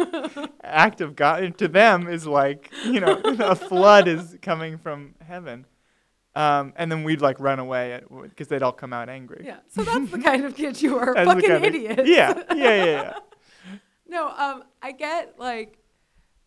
act 0.62 1.00
of 1.00 1.16
God 1.16 1.56
to 1.58 1.68
them 1.68 2.08
is 2.08 2.26
like 2.26 2.70
you 2.84 3.00
know 3.00 3.20
a 3.24 3.54
flood 3.54 4.08
is 4.08 4.36
coming 4.42 4.78
from 4.78 5.14
heaven, 5.26 5.66
um, 6.34 6.72
and 6.76 6.90
then 6.90 7.04
we'd 7.04 7.20
like 7.20 7.38
run 7.40 7.58
away 7.58 8.00
because 8.22 8.48
they'd 8.48 8.62
all 8.62 8.72
come 8.72 8.92
out 8.92 9.08
angry. 9.08 9.42
Yeah. 9.46 9.58
So 9.68 9.82
that's 9.82 10.10
the 10.10 10.18
kind 10.18 10.44
of 10.44 10.54
kid 10.60 10.80
you 10.82 10.98
are. 10.98 11.14
Fucking 11.14 11.50
of- 11.50 11.74
yeah, 11.74 12.02
yeah, 12.04 12.42
yeah, 12.54 12.84
yeah. 12.84 13.18
No, 14.06 14.28
um, 14.28 14.64
I 14.82 14.92
get 14.92 15.38
like, 15.38 15.78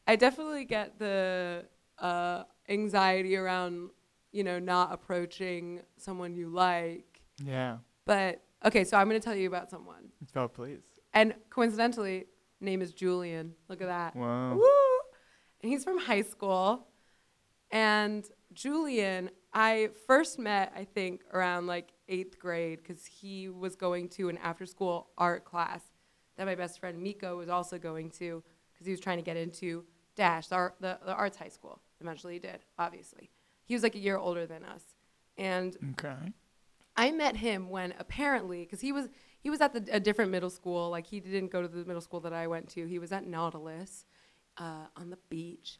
I 0.08 0.16
definitely 0.16 0.64
get 0.66 1.00
the 1.00 1.66
uh, 2.00 2.44
anxiety 2.70 3.36
around, 3.36 3.90
you 4.32 4.44
know, 4.44 4.60
not 4.60 4.94
approaching 4.94 5.82
someone 5.98 6.36
you 6.36 6.50
like. 6.50 7.22
yeah. 7.44 7.78
But 8.06 8.42
okay, 8.64 8.84
so 8.86 8.96
I'm 8.96 9.08
gonna 9.08 9.20
tell 9.20 9.36
you 9.36 9.48
about 9.50 9.70
someone, 9.70 10.10
Oh, 10.36 10.48
please. 10.48 10.84
And 11.18 11.34
coincidentally, 11.50 12.26
name 12.62 12.82
is 12.82 12.94
Julian. 12.94 13.54
Look 13.70 13.82
at 13.82 13.88
that. 13.88 14.16
Wow. 14.16 14.56
Woo! 14.56 14.64
And 15.62 15.72
he's 15.72 15.84
from 15.84 16.00
high 16.00 16.22
school. 16.22 16.88
And 17.72 18.26
Julian, 18.54 19.30
I 19.54 19.90
first 20.06 20.40
met, 20.40 20.72
I 20.76 20.86
think, 20.86 21.22
around 21.34 21.68
like 21.68 21.92
eighth 22.08 22.40
grade 22.40 22.80
because 22.82 23.06
he 23.06 23.50
was 23.50 23.76
going 23.76 24.10
to 24.10 24.30
an 24.30 24.38
after 24.38 24.66
school 24.66 25.10
art 25.18 25.44
class 25.44 25.82
that 26.38 26.46
my 26.46 26.56
best 26.56 26.80
friend 26.80 27.02
Miko 27.02 27.38
was 27.38 27.50
also 27.50 27.78
going 27.78 28.12
to 28.12 28.44
because 28.72 28.86
he 28.86 28.92
was 28.92 29.00
trying 29.00 29.18
to 29.18 29.24
get 29.24 29.38
into 29.38 29.84
Dash, 30.16 30.48
the, 30.48 30.56
art, 30.56 30.76
the, 30.80 30.98
the 31.06 31.14
arts 31.14 31.38
high 31.38 31.50
school. 31.50 31.82
Eventually 32.00 32.34
he 32.34 32.40
did, 32.40 32.60
obviously. 32.80 33.30
He 33.66 33.74
was 33.74 33.84
like 33.84 33.96
a 33.96 34.00
year 34.00 34.18
older 34.18 34.46
than 34.46 34.64
us. 34.64 34.84
And 35.38 35.76
Okay. 35.94 36.34
I 36.96 37.12
met 37.12 37.36
him 37.36 37.70
when 37.70 37.94
apparently, 38.00 38.64
because 38.64 38.82
he 38.82 38.92
was 38.92 39.08
he 39.48 39.50
was 39.50 39.62
at 39.62 39.72
the, 39.72 39.96
a 39.96 40.00
different 40.02 40.30
middle 40.30 40.50
school. 40.50 40.90
Like 40.90 41.08
he 41.08 41.22
didn't 41.22 41.52
go 41.52 41.62
to 41.62 41.70
the 41.70 41.86
middle 41.86 42.02
school 42.02 42.20
that 42.20 42.34
I 42.34 42.48
went 42.48 42.68
to. 42.72 42.86
He 42.86 43.00
was 43.00 43.14
at 43.14 43.26
Nautilus, 43.26 44.04
uh, 44.58 44.88
on 44.98 45.10
the 45.10 45.18
beach. 45.30 45.80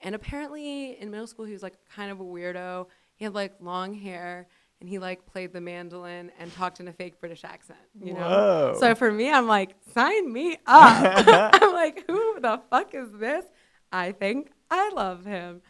And 0.00 0.14
apparently 0.14 0.98
in 0.98 1.10
middle 1.10 1.26
school, 1.26 1.44
he 1.44 1.52
was 1.52 1.62
like 1.62 1.76
kind 1.94 2.10
of 2.10 2.20
a 2.20 2.24
weirdo. 2.24 2.86
He 3.16 3.26
had 3.26 3.34
like 3.34 3.52
long 3.60 3.92
hair 3.92 4.48
and 4.80 4.88
he 4.88 4.98
like 4.98 5.26
played 5.26 5.52
the 5.52 5.60
mandolin 5.60 6.32
and 6.38 6.50
talked 6.54 6.80
in 6.80 6.88
a 6.88 6.92
fake 6.94 7.20
British 7.20 7.44
accent, 7.44 7.80
you 8.00 8.14
know? 8.14 8.20
Whoa. 8.20 8.76
So 8.80 8.94
for 8.94 9.12
me, 9.12 9.30
I'm 9.30 9.46
like, 9.46 9.76
sign 9.92 10.32
me 10.32 10.56
up. 10.66 11.52
I'm 11.62 11.74
like, 11.74 12.04
who 12.06 12.40
the 12.40 12.62
fuck 12.70 12.94
is 12.94 13.12
this? 13.12 13.44
I 13.92 14.12
think 14.12 14.52
I 14.70 14.88
love 14.88 15.26
him. 15.26 15.60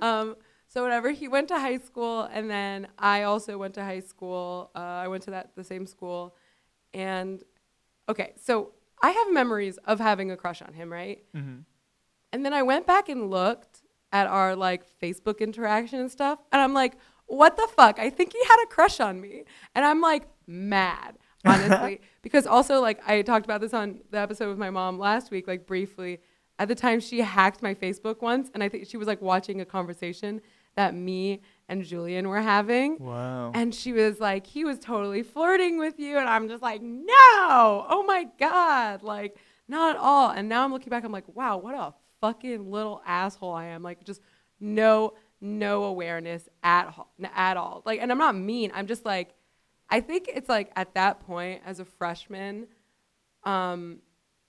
um, 0.00 0.36
so 0.68 0.84
whatever, 0.84 1.10
he 1.10 1.26
went 1.26 1.48
to 1.48 1.58
high 1.58 1.78
school, 1.78 2.28
and 2.32 2.48
then 2.48 2.86
I 2.96 3.24
also 3.24 3.58
went 3.58 3.74
to 3.74 3.82
high 3.82 4.00
school. 4.00 4.70
Uh, 4.76 4.78
I 4.78 5.08
went 5.08 5.24
to 5.24 5.32
that 5.32 5.50
the 5.56 5.64
same 5.64 5.84
school, 5.84 6.36
and 6.94 7.42
okay, 8.08 8.32
so 8.36 8.72
I 9.02 9.10
have 9.10 9.32
memories 9.32 9.78
of 9.84 9.98
having 10.00 10.30
a 10.30 10.36
crush 10.36 10.62
on 10.62 10.74
him, 10.74 10.92
right? 10.92 11.24
hmm 11.34 11.58
And 12.32 12.44
then 12.44 12.52
I 12.52 12.62
went 12.62 12.86
back 12.86 13.08
and 13.08 13.30
looked 13.30 13.82
at 14.12 14.26
our 14.26 14.54
like 14.54 14.82
Facebook 15.00 15.38
interaction 15.40 16.00
and 16.00 16.10
stuff, 16.10 16.38
and 16.52 16.60
I'm 16.60 16.74
like, 16.74 16.96
what 17.26 17.56
the 17.56 17.68
fuck? 17.76 17.98
I 17.98 18.10
think 18.10 18.32
he 18.32 18.44
had 18.44 18.62
a 18.64 18.66
crush 18.66 19.00
on 19.00 19.20
me, 19.20 19.44
and 19.74 19.84
I'm 19.84 20.00
like 20.00 20.24
mad, 20.46 21.18
honestly, 21.44 22.00
because 22.22 22.46
also 22.46 22.80
like 22.80 23.00
I 23.08 23.22
talked 23.22 23.46
about 23.46 23.60
this 23.60 23.74
on 23.74 24.00
the 24.10 24.18
episode 24.18 24.48
with 24.48 24.58
my 24.58 24.70
mom 24.70 24.98
last 24.98 25.30
week, 25.30 25.46
like 25.46 25.66
briefly. 25.66 26.20
At 26.58 26.68
the 26.68 26.74
time, 26.74 27.00
she 27.00 27.20
hacked 27.20 27.62
my 27.62 27.74
Facebook 27.74 28.20
once, 28.22 28.50
and 28.54 28.62
I 28.62 28.68
think 28.68 28.86
she 28.86 28.96
was 28.96 29.08
like 29.08 29.20
watching 29.22 29.60
a 29.60 29.64
conversation 29.64 30.42
that 30.76 30.94
me 30.94 31.40
and 31.68 31.84
Julian 31.84 32.28
were 32.28 32.40
having. 32.40 32.98
Wow. 32.98 33.52
And 33.54 33.74
she 33.74 33.92
was 33.92 34.20
like, 34.20 34.46
he 34.46 34.64
was 34.64 34.78
totally 34.78 35.22
flirting 35.22 35.78
with 35.78 35.98
you. 35.98 36.18
And 36.18 36.28
I'm 36.28 36.48
just 36.48 36.62
like, 36.62 36.82
no, 36.82 37.06
oh 37.88 38.04
my 38.06 38.26
God. 38.38 39.02
Like, 39.02 39.36
not 39.68 39.96
at 39.96 40.00
all. 40.00 40.30
And 40.30 40.48
now 40.48 40.64
I'm 40.64 40.72
looking 40.72 40.90
back, 40.90 41.04
I'm 41.04 41.12
like, 41.12 41.28
wow, 41.34 41.56
what 41.56 41.74
a 41.74 41.94
fucking 42.20 42.70
little 42.70 43.00
asshole 43.06 43.52
I 43.54 43.66
am. 43.66 43.82
Like, 43.82 44.04
just 44.04 44.20
no, 44.60 45.14
no 45.40 45.84
awareness 45.84 46.48
at, 46.62 46.88
ho- 46.90 47.08
at 47.34 47.56
all. 47.56 47.82
Like, 47.86 48.00
and 48.00 48.10
I'm 48.12 48.18
not 48.18 48.34
mean. 48.36 48.70
I'm 48.74 48.86
just 48.86 49.04
like, 49.04 49.34
I 49.88 50.00
think 50.00 50.28
it's 50.32 50.48
like 50.48 50.70
at 50.76 50.94
that 50.94 51.20
point 51.26 51.62
as 51.66 51.78
a 51.80 51.84
freshman, 51.84 52.66
um, 53.44 53.98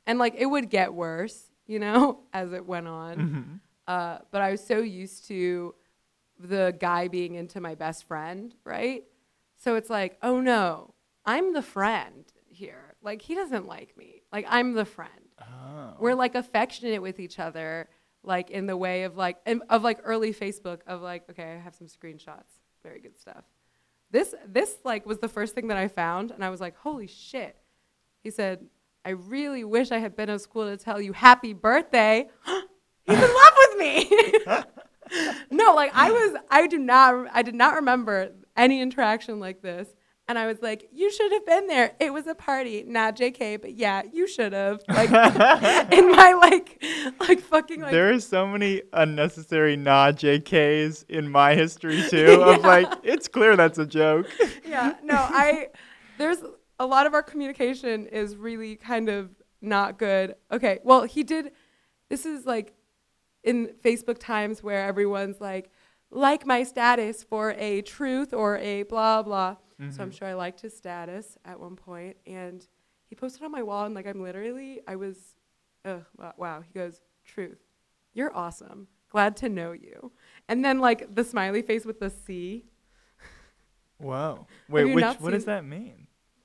and 0.06 0.20
like 0.20 0.36
it 0.38 0.46
would 0.46 0.70
get 0.70 0.94
worse, 0.94 1.50
you 1.68 1.80
know, 1.80 2.20
as 2.34 2.54
it 2.54 2.66
went 2.66 2.88
on. 2.88 3.18
Mhm. 3.18 3.60
Uh, 3.88 4.20
but 4.32 4.42
I 4.42 4.52
was 4.52 4.64
so 4.66 4.78
used 4.80 5.28
to 5.28 5.76
the 6.44 6.76
guy 6.80 7.08
being 7.08 7.36
into 7.36 7.62
my 7.62 7.76
best 7.76 8.06
friend, 8.06 8.54
right? 8.64 9.04
So 9.58 9.76
it's 9.76 9.90
like, 9.90 10.18
oh 10.22 10.40
no, 10.40 10.94
I'm 11.26 11.54
the 11.54 11.62
friend 11.62 12.26
here. 12.48 12.96
Like 13.02 13.22
he 13.22 13.36
doesn't 13.36 13.68
like 13.68 13.98
me. 13.98 14.24
Like 14.32 14.46
I'm 14.50 14.74
the 14.74 14.86
friend. 14.86 15.12
Oh. 15.42 15.96
We're 16.00 16.16
like 16.16 16.36
affectionate 16.36 17.02
with 17.02 17.20
each 17.20 17.40
other, 17.40 17.90
like 18.24 18.50
in 18.50 18.66
the 18.66 18.78
way 18.78 19.04
of 19.04 19.18
like 19.18 19.38
of 19.70 19.84
like 19.84 20.00
early 20.04 20.34
Facebook 20.34 20.80
of 20.88 21.02
like, 21.02 21.30
okay, 21.30 21.54
I 21.54 21.60
have 21.60 21.76
some 21.76 21.88
screenshots. 21.88 22.60
Very 22.84 23.00
good 23.00 23.18
stuff. 23.18 23.44
This 24.12 24.36
this 24.48 24.76
like 24.84 25.06
was 25.06 25.20
the 25.20 25.28
first 25.28 25.56
thing 25.56 25.68
that 25.68 25.78
I 25.78 25.88
found, 25.88 26.32
and 26.32 26.44
I 26.44 26.50
was 26.50 26.62
like, 26.62 26.78
holy 26.78 27.08
shit. 27.08 27.58
He 28.22 28.30
said, 28.30 28.66
I 29.04 29.12
really 29.12 29.64
wish 29.64 29.92
I 29.92 29.98
had 29.98 30.16
been 30.16 30.30
at 30.30 30.42
school 30.42 30.66
to 30.66 30.78
tell 30.78 31.02
you 31.02 31.14
happy 31.14 31.54
birthday. 31.54 32.30
He's 33.06 33.18
in 33.18 33.22
love 33.22 33.54
with 33.58 33.80
me. 33.80 34.10
no, 35.52 35.74
like 35.74 35.92
I 35.94 36.12
was 36.12 36.38
I 36.50 36.68
do 36.68 36.78
not 36.78 37.28
I 37.34 37.42
did 37.42 37.56
not 37.56 37.76
remember 37.76 38.32
any 38.56 38.82
interaction 38.82 39.40
like 39.40 39.62
this. 39.62 39.90
And 40.26 40.40
I 40.40 40.48
was 40.48 40.62
like, 40.62 40.88
you 40.94 41.12
should 41.12 41.34
have 41.34 41.46
been 41.46 41.68
there. 41.68 41.96
It 42.00 42.14
was 42.14 42.28
a 42.28 42.36
party, 42.36 42.86
not 42.88 43.18
JK, 43.18 43.60
but 43.60 43.74
yeah, 43.74 44.04
you 44.10 44.26
should 44.26 44.54
have. 44.54 44.80
Like 44.88 45.10
in 45.92 46.12
my 46.12 46.34
like 46.34 46.82
like 47.20 47.42
fucking 47.42 47.82
like 47.82 47.92
there 47.92 48.14
are 48.14 48.20
so 48.22 48.48
many 48.48 48.84
unnecessary 48.94 49.76
nah 49.76 50.12
JKs 50.12 51.10
in 51.10 51.30
my 51.30 51.56
history 51.56 52.04
too. 52.10 52.42
Of 52.42 52.62
like, 52.62 52.88
it's 53.04 53.28
clear 53.28 53.58
that's 53.58 53.80
a 53.80 53.86
joke. 53.86 54.28
yeah, 54.66 54.96
no, 55.04 55.18
I 55.18 55.68
there's 56.18 56.40
a 56.80 56.86
lot 56.86 57.06
of 57.06 57.14
our 57.14 57.24
communication 57.24 58.08
is 58.08 58.38
really 58.38 58.78
kind 58.78 59.10
of 59.10 59.30
not 59.62 60.00
good. 60.00 60.36
Okay, 60.52 60.80
well, 60.84 61.04
he 61.04 61.24
did 61.24 61.52
this 62.10 62.26
is 62.26 62.46
like 62.46 62.74
in 63.44 63.68
Facebook 63.84 64.18
times 64.20 64.64
where 64.64 64.86
everyone's 64.86 65.40
like 65.42 65.70
like 66.10 66.46
my 66.46 66.64
status 66.64 67.24
for 67.24 67.52
a 67.58 67.82
truth 67.82 68.34
or 68.34 68.58
a 68.60 68.84
blah 68.84 69.22
blah. 69.24 69.58
So 69.90 70.02
I'm 70.04 70.12
Mhm. 70.12 70.14
sure 70.14 70.28
I 70.30 70.34
liked 70.34 70.62
his 70.62 70.76
status 70.78 71.38
at 71.44 71.60
one 71.60 71.76
point 71.76 72.16
and 72.26 72.66
he 73.10 73.16
posted 73.16 73.44
on 73.44 73.52
my 73.52 73.62
wall 73.64 73.86
and 73.86 73.94
like 73.96 74.08
I'm 74.08 74.22
literally 74.22 74.80
I 74.88 74.96
was 74.96 75.36
ugh, 75.86 76.06
wow, 76.38 76.62
he 76.62 76.72
goes, 76.74 77.02
"Truth. 77.26 77.60
You're 78.14 78.34
awesome. 78.36 78.88
Glad 79.10 79.36
to 79.38 79.50
know 79.50 79.72
you." 79.74 80.12
And 80.48 80.64
then 80.64 80.80
like 80.80 81.14
the 81.14 81.24
smiley 81.24 81.62
face 81.62 81.86
with 81.86 82.00
the 82.00 82.10
C. 82.10 82.66
Whoa. 83.98 84.48
Wait, 84.70 84.94
which 84.94 85.06
what 85.20 85.32
does 85.32 85.46
that 85.46 85.66
mean? 85.66 86.03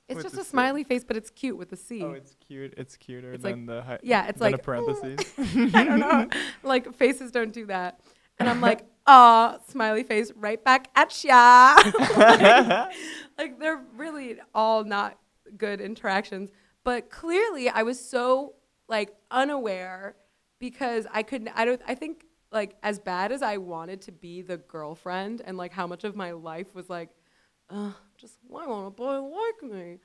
It's 0.08 0.16
With 0.16 0.24
just 0.24 0.34
the 0.36 0.40
a 0.40 0.44
C. 0.44 0.50
smiley 0.50 0.84
face, 0.84 1.04
but 1.04 1.16
it's 1.16 1.28
cute 1.30 1.58
with 1.58 1.68
the 1.68 1.76
C. 1.76 2.02
Oh, 2.02 2.12
it's 2.12 2.34
cute. 2.46 2.72
It's 2.76 2.96
cuter 2.96 3.32
It's 3.32 3.44
like- 3.44 3.54
than 3.54 3.66
the 3.66 3.82
hi- 3.82 3.98
yeah, 4.02 4.26
it's 4.26 4.38
than 4.38 4.52
like 4.52 4.60
a 4.60 4.64
parentheses. 4.64 5.18
I 5.74 5.84
don't 5.84 6.00
know. 6.00 6.28
Like 6.62 6.94
faces 6.94 7.30
don't 7.30 7.52
do 7.52 7.66
that. 7.66 8.00
And 8.38 8.48
I'm 8.48 8.60
like, 8.60 8.86
aw, 9.06 9.58
smiley 9.68 10.02
face, 10.04 10.32
right 10.36 10.62
back 10.64 10.88
at 10.96 11.22
ya. 11.24 11.76
like, 12.16 12.92
like, 13.38 13.58
they're 13.60 13.82
really 13.96 14.36
all 14.54 14.84
not 14.84 15.18
good 15.56 15.80
interactions. 15.80 16.50
But 16.84 17.10
clearly 17.10 17.68
I 17.68 17.82
was 17.82 17.98
so 18.02 18.54
like 18.88 19.14
unaware 19.30 20.16
because 20.58 21.06
I 21.12 21.22
couldn't 21.22 21.48
I 21.54 21.64
don't 21.66 21.82
I 21.86 21.94
think 21.94 22.24
like 22.50 22.76
as 22.82 22.98
bad 22.98 23.30
as 23.30 23.42
I 23.42 23.58
wanted 23.58 24.00
to 24.02 24.12
be 24.12 24.40
the 24.40 24.56
girlfriend 24.56 25.42
and 25.44 25.58
like 25.58 25.72
how 25.72 25.86
much 25.86 26.04
of 26.04 26.16
my 26.16 26.32
life 26.32 26.74
was 26.74 26.88
like, 26.88 27.10
uh, 27.68 27.92
just 28.18 28.34
why 28.46 28.66
won't 28.66 28.86
a 28.86 28.90
boy 28.90 29.20
like 29.20 29.70
me? 29.70 29.98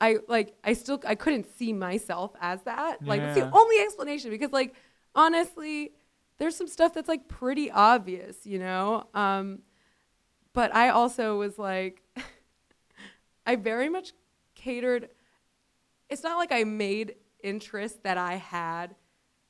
I 0.00 0.18
like 0.28 0.54
I 0.64 0.72
still 0.72 1.00
I 1.06 1.14
couldn't 1.14 1.46
see 1.56 1.72
myself 1.72 2.32
as 2.40 2.62
that. 2.62 3.06
Like 3.06 3.22
it's 3.22 3.34
the 3.34 3.48
only 3.52 3.78
explanation 3.80 4.30
because 4.30 4.52
like 4.52 4.74
honestly, 5.14 5.92
there's 6.38 6.56
some 6.56 6.66
stuff 6.68 6.92
that's 6.94 7.08
like 7.08 7.28
pretty 7.28 7.70
obvious, 7.70 8.44
you 8.44 8.58
know? 8.58 9.06
Um 9.14 9.60
but 10.52 10.74
I 10.74 10.88
also 10.88 11.38
was 11.38 11.58
like 11.58 12.02
I 13.46 13.56
very 13.56 13.88
much 13.88 14.12
catered 14.54 15.08
it's 16.08 16.24
not 16.24 16.38
like 16.38 16.50
I 16.50 16.64
made 16.64 17.14
interests 17.42 18.00
that 18.02 18.18
I 18.18 18.34
had 18.34 18.96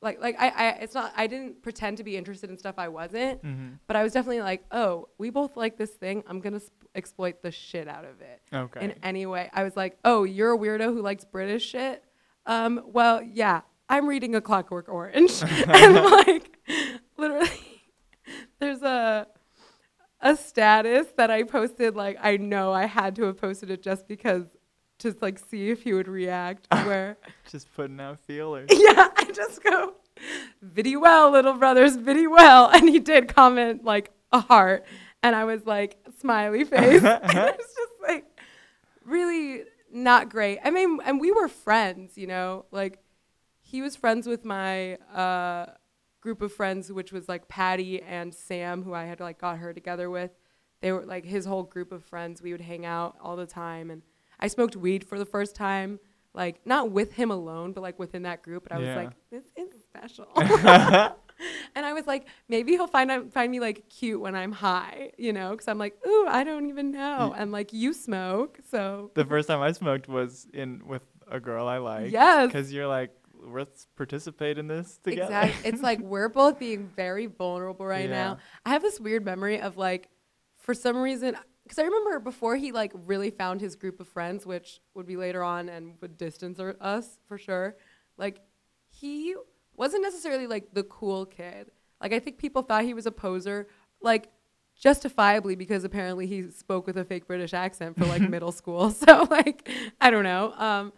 like 0.03 0.21
like 0.21 0.37
I, 0.39 0.49
I 0.49 0.69
it's 0.81 0.95
not 0.95 1.13
I 1.17 1.27
didn't 1.27 1.63
pretend 1.63 1.99
to 1.99 2.05
be 2.05 2.17
interested 2.17 2.49
in 2.51 2.57
stuff 2.59 2.77
I 2.79 2.89
wasn't 2.89 3.43
Mhm. 3.43 3.79
but 3.87 3.97
I 3.97 4.03
was 4.03 4.13
definitely 4.13 4.41
like, 4.41 4.65
oh, 4.73 5.09
we 5.19 5.31
both 5.31 5.57
like 5.57 5.77
this 5.77 5.91
thing. 5.91 6.23
I'm 6.27 6.41
gonna 6.41 6.61
sp- 6.61 6.89
exploit 6.95 7.43
the 7.43 7.51
shit 7.51 7.87
out 7.89 8.05
of 8.05 8.21
it 8.21 8.41
Okay. 8.53 8.85
in 8.85 8.95
any 9.03 9.27
way. 9.27 9.51
I 9.53 9.63
was 9.65 9.77
like, 9.77 9.99
oh, 10.05 10.25
you're 10.25 10.55
a 10.55 10.59
weirdo 10.59 10.85
who 10.95 11.03
likes 11.03 11.25
British 11.25 11.65
shit. 11.69 12.03
Um, 12.47 12.81
well, 12.87 13.23
yeah, 13.23 13.61
I'm 13.89 14.09
reading 14.09 14.35
A 14.35 14.41
Clockwork 14.41 14.89
Orange, 14.89 15.43
and 15.69 15.95
like, 15.95 16.57
literally, 17.17 17.49
there's 18.59 18.83
a 18.83 19.27
a 20.23 20.37
status 20.37 21.07
that 21.17 21.31
I 21.31 21.43
posted. 21.45 21.97
Like, 21.97 22.19
I 22.21 22.37
know 22.37 22.73
I 22.73 22.87
had 22.87 23.17
to 23.17 23.25
have 23.25 23.39
posted 23.41 23.71
it 23.71 23.83
just 23.83 24.07
because, 24.09 24.45
just 25.01 25.21
like 25.21 25.39
see 25.39 25.71
if 25.71 25.83
he 25.83 25.93
would 25.93 26.09
react. 26.09 26.67
Where 26.87 27.17
Just 27.51 27.73
putting 27.75 28.01
out 28.01 28.21
feelers. 28.21 28.69
yeah, 28.73 29.09
I 29.17 29.31
just 29.33 29.63
go, 29.65 29.95
"Viddy 30.65 31.01
well, 31.01 31.31
little 31.31 31.55
brothers, 31.55 31.97
viddy 31.97 32.31
well," 32.31 32.71
and 32.71 32.89
he 32.89 33.01
did 33.01 33.35
comment 33.35 33.85
like 33.85 34.13
a 34.33 34.41
heart, 34.41 34.85
and 35.23 35.35
I 35.35 35.45
was 35.45 35.67
like, 35.67 35.99
smiley 36.21 36.65
face. 36.65 37.03
and 37.03 37.25
it 37.25 37.57
was 37.57 37.75
just 37.77 38.03
like 38.07 38.27
really 39.05 39.65
not 39.93 40.29
great. 40.29 40.61
I 40.63 40.71
mean, 40.71 41.01
and 41.05 41.21
we 41.21 41.33
were 41.33 41.49
friends, 41.49 42.17
you 42.17 42.27
know, 42.27 42.67
like 42.71 42.99
he 43.61 43.83
was 43.83 43.97
friends 43.97 44.27
with 44.27 44.45
my 44.45 44.95
uh, 45.15 45.67
group 46.21 46.43
of 46.43 46.53
friends, 46.53 46.93
which 46.93 47.13
was 47.13 47.29
like 47.29 47.49
Patty 47.49 48.03
and 48.03 48.35
Sam, 48.35 48.83
who 48.83 48.95
I 48.95 49.05
had 49.05 49.21
like 49.21 49.41
got 49.41 49.59
her 49.59 49.73
together 49.73 50.11
with. 50.11 50.31
They 50.81 50.93
were 50.93 51.05
like 51.05 51.25
his 51.25 51.45
whole 51.45 51.65
group 51.65 51.93
of 51.93 52.05
friends. 52.05 52.41
We 52.41 52.53
would 52.53 52.61
hang 52.61 52.87
out 52.87 53.17
all 53.21 53.37
the 53.37 53.47
time, 53.47 53.91
and 53.91 54.03
I 54.41 54.49
smoked 54.49 54.75
weed 54.75 55.05
for 55.05 55.19
the 55.19 55.27
first 55.27 55.55
time, 55.55 56.01
like 56.35 56.61
not 56.65 56.91
with 56.91 57.13
him 57.13 57.31
alone, 57.31 57.73
but 57.73 57.83
like 57.83 57.99
within 57.99 58.23
that 58.23 58.43
group. 58.43 58.67
And 58.71 58.79
I 58.79 58.87
was 58.87 58.97
like, 58.97 59.11
this 59.31 59.45
is 59.57 59.83
special. 59.85 60.27
and 61.75 61.87
I 61.87 61.93
was 61.93 62.07
like, 62.07 62.27
maybe 62.49 62.73
he'll 62.73 62.87
find 62.87 63.11
out, 63.11 63.33
find 63.33 63.51
me 63.51 63.61
like 63.61 63.89
cute 63.89 64.21
when 64.21 64.35
I'm 64.35 64.53
high, 64.53 65.13
you 65.19 65.33
know? 65.33 65.51
Because 65.53 65.69
I'm 65.69 65.79
like, 65.79 65.97
ooh, 66.07 66.27
I 66.29 66.45
don't 66.45 66.67
even 66.69 66.91
know. 66.91 67.35
And 67.37 67.53
like, 67.53 67.73
you 67.73 67.93
smoke, 67.93 68.59
so 68.71 69.11
the 69.15 69.25
first 69.25 69.49
time 69.49 69.61
I 69.61 69.73
smoked 69.73 70.09
was 70.09 70.47
in 70.53 70.83
with 70.87 71.03
a 71.31 71.41
girl 71.41 71.69
I 71.69 71.79
like. 71.79 72.13
Yes. 72.13 72.47
Because 72.47 72.73
you're 72.73 72.89
like, 72.89 73.11
let's 73.43 73.87
participate 73.97 74.59
in 74.59 74.67
this 74.69 74.99
together. 75.03 75.23
Exactly. 75.35 75.69
It's 75.71 75.83
like 75.83 76.01
we're 76.15 76.29
both 76.29 76.59
being 76.59 76.91
very 76.97 77.27
vulnerable 77.27 77.87
right 77.87 78.09
Yeah. 78.09 78.17
now. 78.17 78.39
I 78.67 78.71
have 78.71 78.83
this 78.83 79.01
weird 79.01 79.25
memory 79.25 79.61
of 79.61 79.77
like, 79.77 80.09
for 80.59 80.75
some 80.75 80.99
reason, 80.99 81.37
because 81.71 81.81
I 81.81 81.87
remember 81.87 82.19
before 82.19 82.57
he 82.57 82.73
like 82.73 82.91
really 83.07 83.31
found 83.31 83.61
his 83.61 83.77
group 83.77 84.01
of 84.01 84.09
friends, 84.09 84.45
which 84.45 84.81
would 84.95 85.07
be 85.07 85.17
later 85.17 85.45
on 85.45 85.69
and 85.69 85.95
would 86.01 86.19
distance 86.19 86.59
or- 86.59 86.77
us 86.81 87.21
for 87.29 87.39
sure. 87.39 87.77
Like, 88.19 88.41
he 88.89 89.37
wasn't 89.77 90.03
necessarily 90.03 90.49
like 90.49 90.75
the 90.75 90.83
cool 90.83 91.27
kid. 91.27 91.71
Like 92.03 92.13
I 92.13 92.19
think 92.19 92.39
people 92.39 92.63
thought 92.63 92.83
he 92.83 92.93
was 92.93 93.07
a 93.07 93.13
poser, 93.13 93.69
like 94.03 94.33
justifiably 94.77 95.55
because 95.55 95.85
apparently 95.85 96.27
he 96.27 96.51
spoke 96.51 96.89
with 96.89 96.97
a 96.97 97.05
fake 97.05 97.29
British 97.29 97.55
accent 97.55 97.97
for 97.97 98.05
like 98.07 98.23
middle 98.29 98.51
school. 98.51 98.91
So 99.07 99.29
like 99.31 99.71
I 100.01 100.11
don't 100.11 100.25
know. 100.25 100.53
Um, 100.57 100.93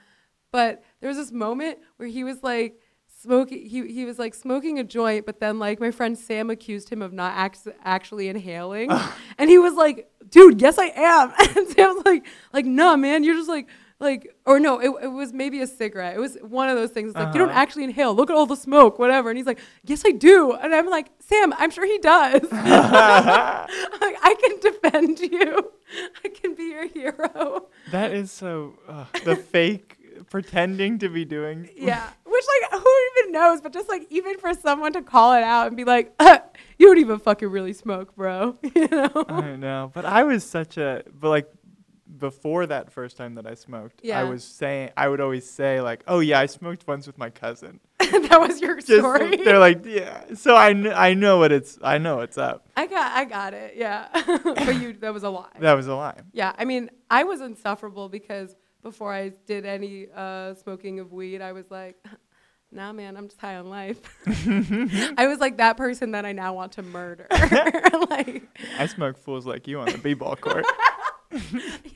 but 0.52 0.82
there 1.00 1.08
was 1.08 1.18
this 1.18 1.32
moment 1.32 1.80
where 1.98 2.08
he 2.08 2.24
was 2.24 2.42
like 2.42 2.80
smoking. 3.22 3.66
He 3.68 3.86
he 3.92 4.04
was 4.04 4.18
like 4.18 4.34
smoking 4.34 4.78
a 4.78 4.84
joint, 4.84 5.26
but 5.26 5.40
then 5.40 5.58
like 5.58 5.80
my 5.80 5.90
friend 5.90 6.18
Sam 6.18 6.50
accused 6.50 6.88
him 6.90 7.00
of 7.02 7.12
not 7.12 7.32
act- 7.36 7.68
actually 7.84 8.28
inhaling, 8.28 8.90
and 9.38 9.48
he 9.50 9.58
was 9.58 9.74
like, 9.74 10.08
"Dude, 10.28 10.60
yes 10.60 10.78
I 10.78 10.86
am." 10.94 11.32
And 11.56 11.68
sam 11.68 11.94
was 11.94 12.04
like, 12.04 12.26
"Like, 12.52 12.66
nah, 12.66 12.96
man, 12.96 13.24
you're 13.24 13.36
just 13.36 13.48
like." 13.48 13.68
Like 14.00 14.34
or 14.46 14.58
no, 14.58 14.80
it, 14.80 14.90
it 15.04 15.06
was 15.06 15.32
maybe 15.32 15.60
a 15.60 15.66
cigarette. 15.68 16.16
It 16.16 16.18
was 16.18 16.36
one 16.42 16.68
of 16.68 16.74
those 16.74 16.90
things. 16.90 17.10
It's 17.10 17.16
like 17.16 17.32
you 17.34 17.38
don't 17.38 17.50
Uh-huh. 17.50 17.60
actually 17.60 17.84
inhale. 17.84 18.12
Look 18.16 18.30
at 18.30 18.36
all 18.36 18.46
the 18.46 18.56
smoke, 18.56 18.98
whatever. 18.98 19.30
And 19.30 19.36
he's 19.36 19.46
like, 19.46 19.60
"Yes, 19.84 20.02
I 20.04 20.10
do." 20.10 20.54
And 20.54 20.74
I'm 20.74 20.88
like, 20.88 21.06
"Sam, 21.20 21.54
I'm 21.56 21.70
sure 21.70 21.86
he 21.86 21.98
does." 21.98 22.42
like, 22.50 24.16
I 24.22 24.34
can 24.42 24.58
defend 24.72 25.20
you. 25.20 25.70
I 26.24 26.28
can 26.30 26.54
be 26.56 26.64
your 26.70 26.88
hero. 26.88 27.68
that 27.92 28.12
is 28.12 28.32
so 28.32 28.74
uh, 28.88 29.04
the 29.24 29.36
fake 29.36 29.91
pretending 30.32 30.98
to 30.98 31.10
be 31.10 31.26
doing. 31.26 31.68
Yeah. 31.76 32.08
Which 32.24 32.44
like 32.62 32.80
who 32.82 32.94
even 33.18 33.32
knows? 33.32 33.60
But 33.60 33.74
just 33.74 33.86
like 33.90 34.06
even 34.08 34.38
for 34.38 34.54
someone 34.54 34.94
to 34.94 35.02
call 35.02 35.34
it 35.34 35.42
out 35.42 35.66
and 35.66 35.76
be 35.76 35.84
like, 35.84 36.14
uh, 36.18 36.38
you 36.78 36.86
don't 36.86 36.96
even 36.98 37.18
fucking 37.18 37.48
really 37.48 37.74
smoke, 37.74 38.16
bro. 38.16 38.56
you 38.74 38.88
know? 38.88 39.10
I 39.28 39.56
know, 39.56 39.90
but 39.92 40.06
I 40.06 40.24
was 40.24 40.42
such 40.42 40.78
a 40.78 41.04
but 41.12 41.28
like 41.28 41.50
before 42.16 42.64
that 42.66 42.90
first 42.90 43.18
time 43.18 43.34
that 43.34 43.46
I 43.46 43.52
smoked, 43.52 44.00
Yeah. 44.02 44.20
I 44.20 44.24
was 44.24 44.42
saying 44.42 44.92
I 44.96 45.08
would 45.08 45.20
always 45.20 45.48
say 45.48 45.82
like, 45.82 46.02
"Oh 46.08 46.20
yeah, 46.20 46.40
I 46.40 46.46
smoked 46.46 46.86
once 46.86 47.06
with 47.06 47.18
my 47.18 47.28
cousin." 47.28 47.80
that 47.98 48.38
was 48.40 48.58
your 48.62 48.76
Just 48.76 48.86
story. 48.86 49.36
they're 49.36 49.58
like, 49.58 49.84
"Yeah." 49.84 50.32
So 50.34 50.56
I 50.56 50.72
kn- 50.72 50.94
I 50.96 51.12
know 51.12 51.36
what 51.40 51.52
it's 51.52 51.78
I 51.82 51.98
know 51.98 52.16
what's 52.16 52.38
up. 52.38 52.66
I 52.74 52.86
got 52.86 53.12
I 53.12 53.26
got 53.26 53.52
it. 53.52 53.74
Yeah. 53.76 54.08
but 54.44 54.80
you 54.80 54.94
that 54.94 55.12
was 55.12 55.24
a 55.24 55.30
lie. 55.30 55.52
That 55.60 55.74
was 55.74 55.88
a 55.88 55.94
lie. 55.94 56.20
Yeah, 56.32 56.54
I 56.56 56.64
mean, 56.64 56.88
I 57.10 57.24
was 57.24 57.42
insufferable 57.42 58.08
because 58.08 58.56
before 58.82 59.12
I 59.12 59.30
did 59.46 59.64
any 59.64 60.08
uh, 60.14 60.54
smoking 60.54 61.00
of 61.00 61.12
weed, 61.12 61.40
I 61.40 61.52
was 61.52 61.70
like, 61.70 61.96
nah, 62.72 62.92
man, 62.92 63.16
I'm 63.16 63.28
just 63.28 63.40
high 63.40 63.56
on 63.56 63.70
life. 63.70 64.00
I 65.16 65.26
was 65.26 65.38
like 65.38 65.58
that 65.58 65.76
person 65.76 66.12
that 66.12 66.26
I 66.26 66.32
now 66.32 66.54
want 66.54 66.72
to 66.72 66.82
murder. 66.82 67.26
like, 68.10 68.42
I 68.78 68.86
smoke 68.86 69.16
fools 69.16 69.46
like 69.46 69.66
you 69.66 69.80
on 69.80 69.86
the 69.86 69.98
b-ball 69.98 70.36
court. 70.36 70.66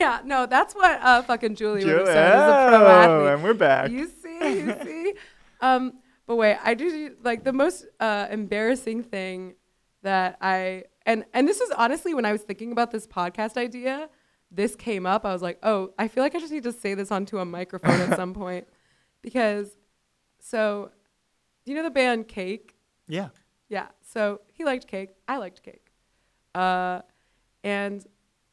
yeah, 0.00 0.20
no, 0.24 0.46
that's 0.46 0.74
what 0.74 1.00
uh, 1.02 1.22
fucking 1.22 1.56
Julie 1.56 1.84
would 1.84 1.98
have 1.98 2.06
said 2.06 2.32
as 2.32 2.48
a 2.48 2.68
pro 2.68 2.86
oh, 2.86 2.88
athlete. 2.88 3.32
and 3.34 3.42
we're 3.42 3.54
back. 3.54 3.90
You 3.90 4.08
see, 4.08 4.60
you 4.60 4.76
see. 4.82 5.14
Um, 5.60 5.94
but 6.26 6.36
wait, 6.36 6.56
I 6.62 6.74
do 6.74 7.14
like 7.22 7.44
the 7.44 7.52
most 7.52 7.86
uh, 8.00 8.26
embarrassing 8.30 9.02
thing 9.02 9.54
that 10.02 10.38
I 10.40 10.84
and 11.04 11.24
and 11.34 11.46
this 11.46 11.60
is 11.60 11.70
honestly 11.70 12.14
when 12.14 12.24
I 12.24 12.32
was 12.32 12.42
thinking 12.42 12.72
about 12.72 12.90
this 12.90 13.06
podcast 13.06 13.56
idea, 13.56 14.08
this 14.50 14.76
came 14.76 15.06
up. 15.06 15.24
I 15.26 15.32
was 15.32 15.42
like, 15.42 15.58
oh, 15.62 15.92
I 15.98 16.08
feel 16.08 16.22
like 16.22 16.34
I 16.34 16.38
just 16.38 16.52
need 16.52 16.62
to 16.64 16.72
say 16.72 16.94
this 16.94 17.10
onto 17.10 17.38
a 17.38 17.44
microphone 17.44 18.00
at 18.00 18.16
some 18.16 18.32
point 18.42 18.66
because 19.22 19.76
so, 20.40 20.90
do 21.64 21.72
you 21.72 21.76
know 21.76 21.82
the 21.84 21.90
band 21.90 22.28
Cake? 22.28 22.76
yeah. 23.08 23.28
Yeah. 23.68 23.88
So 24.00 24.42
he 24.52 24.64
liked 24.64 24.86
cake. 24.86 25.10
I 25.26 25.38
liked 25.38 25.60
cake. 25.64 25.90
Uh, 26.54 27.00
and 27.64 28.06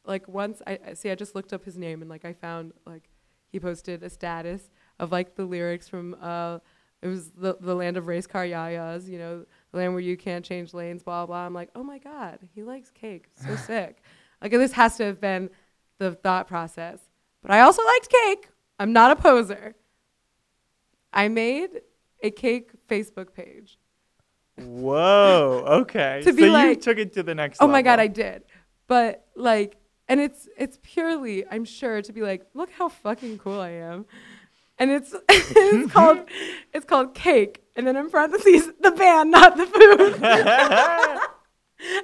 like 0.04 0.26
once 0.26 0.60
I 0.66 0.78
I- 0.88 0.94
see, 0.94 1.08
I 1.10 1.14
just 1.14 1.36
looked 1.36 1.52
up 1.52 1.64
his 1.64 1.78
name 1.78 2.00
and 2.02 2.10
like 2.10 2.24
I 2.24 2.32
found 2.32 2.72
like 2.84 3.08
he 3.46 3.60
posted 3.60 4.02
a 4.02 4.10
status 4.10 4.70
of 4.98 5.12
like 5.12 5.36
the 5.36 5.44
lyrics 5.44 5.88
from 5.88 6.16
uh, 6.20 6.58
it 7.00 7.06
was 7.06 7.30
the 7.30 7.56
the 7.60 7.76
land 7.76 7.96
of 7.96 8.08
race 8.08 8.26
car 8.26 8.44
yayas, 8.44 9.08
you 9.08 9.18
know, 9.18 9.46
the 9.70 9.78
land 9.78 9.92
where 9.92 10.02
you 10.02 10.16
can't 10.16 10.44
change 10.44 10.74
lanes, 10.74 11.04
blah 11.04 11.24
blah. 11.26 11.46
I'm 11.46 11.54
like, 11.54 11.70
oh 11.76 11.84
my 11.84 11.98
god, 11.98 12.40
he 12.52 12.64
likes 12.64 12.90
cake. 12.90 13.28
So 13.36 13.54
sick. 13.66 14.02
Like 14.42 14.50
this 14.50 14.72
has 14.72 14.96
to 14.96 15.04
have 15.04 15.20
been 15.20 15.48
the 15.98 16.12
thought 16.12 16.48
process. 16.48 17.00
But 17.42 17.50
I 17.50 17.60
also 17.60 17.84
liked 17.84 18.08
cake. 18.10 18.48
I'm 18.78 18.92
not 18.92 19.10
a 19.10 19.16
poser. 19.16 19.74
I 21.12 21.28
made 21.28 21.82
a 22.22 22.30
cake 22.30 22.70
Facebook 22.88 23.34
page. 23.34 23.78
Whoa. 24.56 25.64
Okay. 25.66 26.22
To 26.24 26.32
be 26.32 26.42
so 26.42 26.62
you 26.62 26.76
took 26.76 26.98
it 26.98 27.12
to 27.14 27.22
the 27.22 27.34
next 27.34 27.58
Oh 27.60 27.68
my 27.68 27.82
god, 27.82 28.00
I 28.00 28.06
did. 28.06 28.44
But 28.86 29.26
like 29.34 29.76
and 30.08 30.20
it's 30.20 30.48
it's 30.56 30.78
purely, 30.82 31.44
I'm 31.50 31.64
sure, 31.64 32.02
to 32.02 32.12
be 32.12 32.20
like, 32.20 32.46
look 32.54 32.70
how 32.70 32.88
fucking 32.88 33.38
cool 33.38 33.60
I 33.60 33.70
am. 33.70 34.06
And 34.78 34.90
it's 34.90 35.14
it's 35.28 35.92
called 35.96 36.28
it's 36.72 36.84
called 36.84 37.14
cake. 37.14 37.62
And 37.76 37.86
then 37.86 37.96
in 37.96 38.10
parentheses, 38.10 38.70
the 38.80 38.92
band, 38.92 39.30
not 39.30 39.56
the 39.56 39.66
food. 39.66 40.22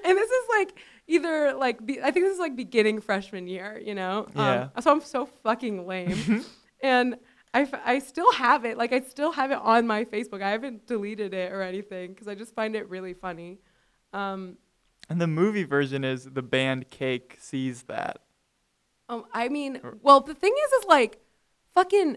and 0.05 0.19
this 0.19 0.31
is 0.31 0.45
like 0.51 0.79
either 1.11 1.53
like 1.55 1.85
be, 1.85 2.01
I 2.01 2.11
think 2.11 2.27
this 2.27 2.35
is 2.35 2.39
like 2.39 2.57
beginning 2.57 3.01
freshman 3.01 3.47
year, 3.49 3.81
you 3.85 3.95
know. 3.95 4.27
Yeah. 4.35 4.69
Um, 4.75 4.83
so 4.83 4.93
I'm 4.93 5.01
so 5.01 5.27
fucking 5.27 5.87
lame, 5.87 6.45
and 6.83 7.17
I, 7.53 7.63
f- 7.63 7.81
I 7.85 7.99
still 7.99 8.33
have 8.33 8.65
it. 8.65 8.79
Like 8.79 8.93
I 8.93 9.01
still 9.01 9.33
have 9.33 9.51
it 9.51 9.59
on 9.59 9.87
my 9.87 10.05
Facebook. 10.05 10.43
I 10.43 10.51
haven't 10.51 10.87
deleted 10.87 11.35
it 11.35 11.53
or 11.53 11.63
anything 11.63 12.13
because 12.13 12.29
I 12.29 12.35
just 12.35 12.55
find 12.55 12.77
it 12.77 12.89
really 12.89 13.13
funny. 13.13 13.59
Um, 14.13 14.57
and 15.09 15.21
the 15.21 15.27
movie 15.27 15.65
version 15.65 16.05
is 16.05 16.25
the 16.25 16.43
band 16.43 16.89
Cake 16.91 17.37
sees 17.41 17.83
that. 17.85 18.21
um, 19.09 19.25
I 19.33 19.49
mean, 19.49 19.81
well, 20.03 20.21
the 20.21 20.35
thing 20.35 20.55
is, 20.67 20.73
is 20.73 20.85
like, 20.87 21.19
fucking 21.75 22.17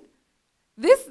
this. 0.77 1.09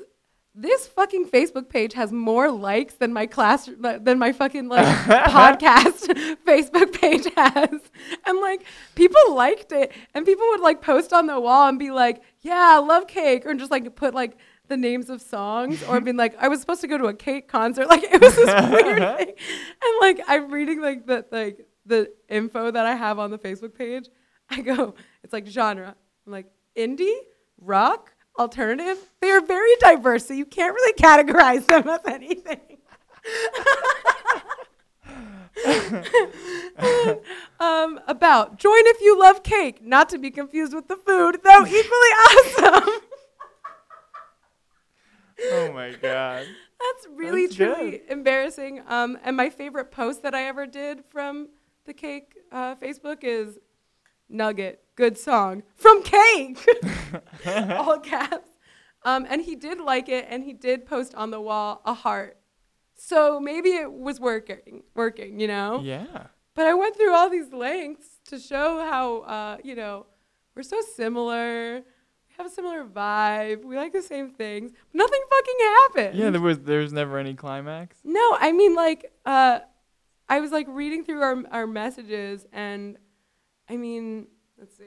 This 0.55 0.87
fucking 0.87 1.29
Facebook 1.29 1.71
page 1.71 1.95
has 1.95 2.13
more 2.13 2.51
likes 2.51 2.95
than 2.95 3.13
my 3.13 3.27
class 3.27 3.71
than 3.79 4.19
my 4.19 4.33
fucking 4.33 4.69
like 4.69 4.87
podcast 5.07 6.37
Facebook 6.47 6.93
page 7.01 7.27
has. 7.37 7.81
And 8.27 8.39
like 8.39 8.65
people 8.95 9.35
liked 9.35 9.73
it 9.73 9.93
and 10.13 10.27
people 10.27 10.47
would 10.51 10.61
like 10.61 10.83
post 10.83 11.15
on 11.15 11.27
the 11.27 11.41
wall 11.41 11.69
and 11.69 11.79
be 11.79 11.91
like, 11.91 12.23
"Yeah, 12.41 12.77
I 12.77 12.79
love 12.81 13.07
cake," 13.07 13.47
or 13.47 13.55
just 13.55 13.71
like 13.71 13.97
put 13.97 14.15
like 14.15 14.37
the 14.69 14.77
names 14.77 15.09
of 15.09 15.23
songs 15.23 15.83
or 15.85 16.01
being 16.03 16.19
like, 16.19 16.35
"I 16.39 16.49
was 16.49 16.61
supposed 16.61 16.83
to 16.83 16.87
go 16.87 16.99
to 16.99 17.07
a 17.07 17.15
cake 17.15 17.49
concert." 17.49 17.89
Like 17.89 18.05
it 18.05 18.21
was 18.21 18.37
this 18.37 18.71
weird 18.71 18.99
thing. 18.99 19.29
And 19.29 19.95
like 20.03 20.21
I'm 20.29 20.51
reading 20.51 20.83
like 20.83 21.07
the 21.07 21.25
like 21.33 21.67
the 21.87 22.13
info 22.29 22.71
that 22.71 22.85
I 22.85 22.95
have 22.95 23.19
on 23.19 23.31
the 23.31 23.39
Facebook 23.39 23.75
page. 23.75 24.09
I 24.51 24.61
go, 24.61 24.95
it's 25.25 25.33
like 25.33 25.47
genre. 25.47 25.97
I'm 26.27 26.33
like 26.33 26.47
indie, 26.77 27.17
rock, 27.59 28.12
alternative. 28.39 28.99
They 29.21 29.31
are 29.31 29.41
very 29.41 29.75
diverse, 29.81 30.27
so 30.27 30.35
you 30.35 30.45
can't 30.47 30.75
really 30.75 30.93
categorize 30.95 31.67
them 31.67 31.89
as 31.89 32.01
anything. 32.07 32.79
um, 37.61 38.01
about 38.07 38.59
join 38.59 38.73
if 38.87 39.01
you 39.01 39.19
love 39.19 39.43
cake, 39.43 39.83
not 39.85 40.09
to 40.11 40.19
be 40.19 40.31
confused 40.31 40.75
with 40.75 40.89
the 40.89 40.97
food, 40.97 41.41
though 41.45 41.67
equally 41.67 41.81
awesome. 41.91 42.89
Oh 45.53 45.73
my 45.73 45.93
god. 45.93 46.47
That's 46.81 47.07
really 47.15 47.47
That's 47.47 47.57
truly 47.57 47.91
good. 47.93 48.01
embarrassing. 48.11 48.83
Um, 48.89 49.19
and 49.23 49.37
my 49.37 49.51
favorite 49.51 49.91
post 49.93 50.23
that 50.23 50.35
I 50.35 50.45
ever 50.45 50.67
did 50.67 51.05
from 51.09 51.49
the 51.85 51.93
cake 51.95 52.35
uh, 52.51 52.75
Facebook 52.77 53.19
is 53.23 53.59
Nugget, 54.29 54.82
good 54.97 55.19
song 55.19 55.63
from 55.75 56.03
Cake, 56.03 56.59
all 57.47 57.99
caps. 58.01 58.49
Um, 59.05 59.27
and 59.29 59.43
he 59.43 59.57
did 59.57 59.81
like 59.81 60.09
it, 60.09 60.27
and 60.29 60.45
he 60.45 60.53
did 60.53 60.87
post 60.87 61.15
on 61.15 61.31
the 61.31 61.41
wall 61.41 61.83
a 61.85 61.95
heart. 61.95 62.39
So 62.95 63.41
maybe 63.41 63.71
it 63.71 63.93
was 63.93 64.21
working, 64.21 64.85
working, 64.95 65.41
you 65.41 65.49
know. 65.49 65.81
Yeah. 65.83 66.27
But 66.55 66.67
I 66.67 66.75
went 66.75 66.97
through 66.97 67.13
all 67.13 67.29
these 67.29 67.53
lengths 67.53 68.21
to 68.27 68.39
show 68.39 68.87
how, 68.89 69.21
uh, 69.21 69.57
you 69.65 69.75
know, 69.75 70.07
we're 70.55 70.63
so 70.63 70.81
similar. 70.95 71.77
We 71.77 72.35
have 72.37 72.47
a 72.47 72.51
similar 72.51 72.85
vibe. 72.85 73.65
We 73.65 73.77
like 73.77 73.93
the 73.93 74.03
same 74.03 74.31
things. 74.31 74.71
Nothing 74.93 75.21
fucking 75.31 75.55
happened. 75.61 76.19
Yeah, 76.19 76.31
there 76.31 76.41
was 76.41 76.61
there's 76.61 76.93
never 76.93 77.19
any 77.19 77.35
climax. 77.35 77.97
No, 78.05 78.37
I 78.39 78.53
mean 78.53 78.75
like 78.75 79.11
uh 79.25 79.61
I 80.29 80.41
was 80.41 80.51
like 80.53 80.67
reading 80.69 81.05
through 81.05 81.23
our 81.23 81.43
our 81.51 81.67
messages 81.67 82.47
and 82.53 82.99
I 83.69 83.77
mean, 83.77 84.27
let's 84.63 84.79
see. 84.79 84.85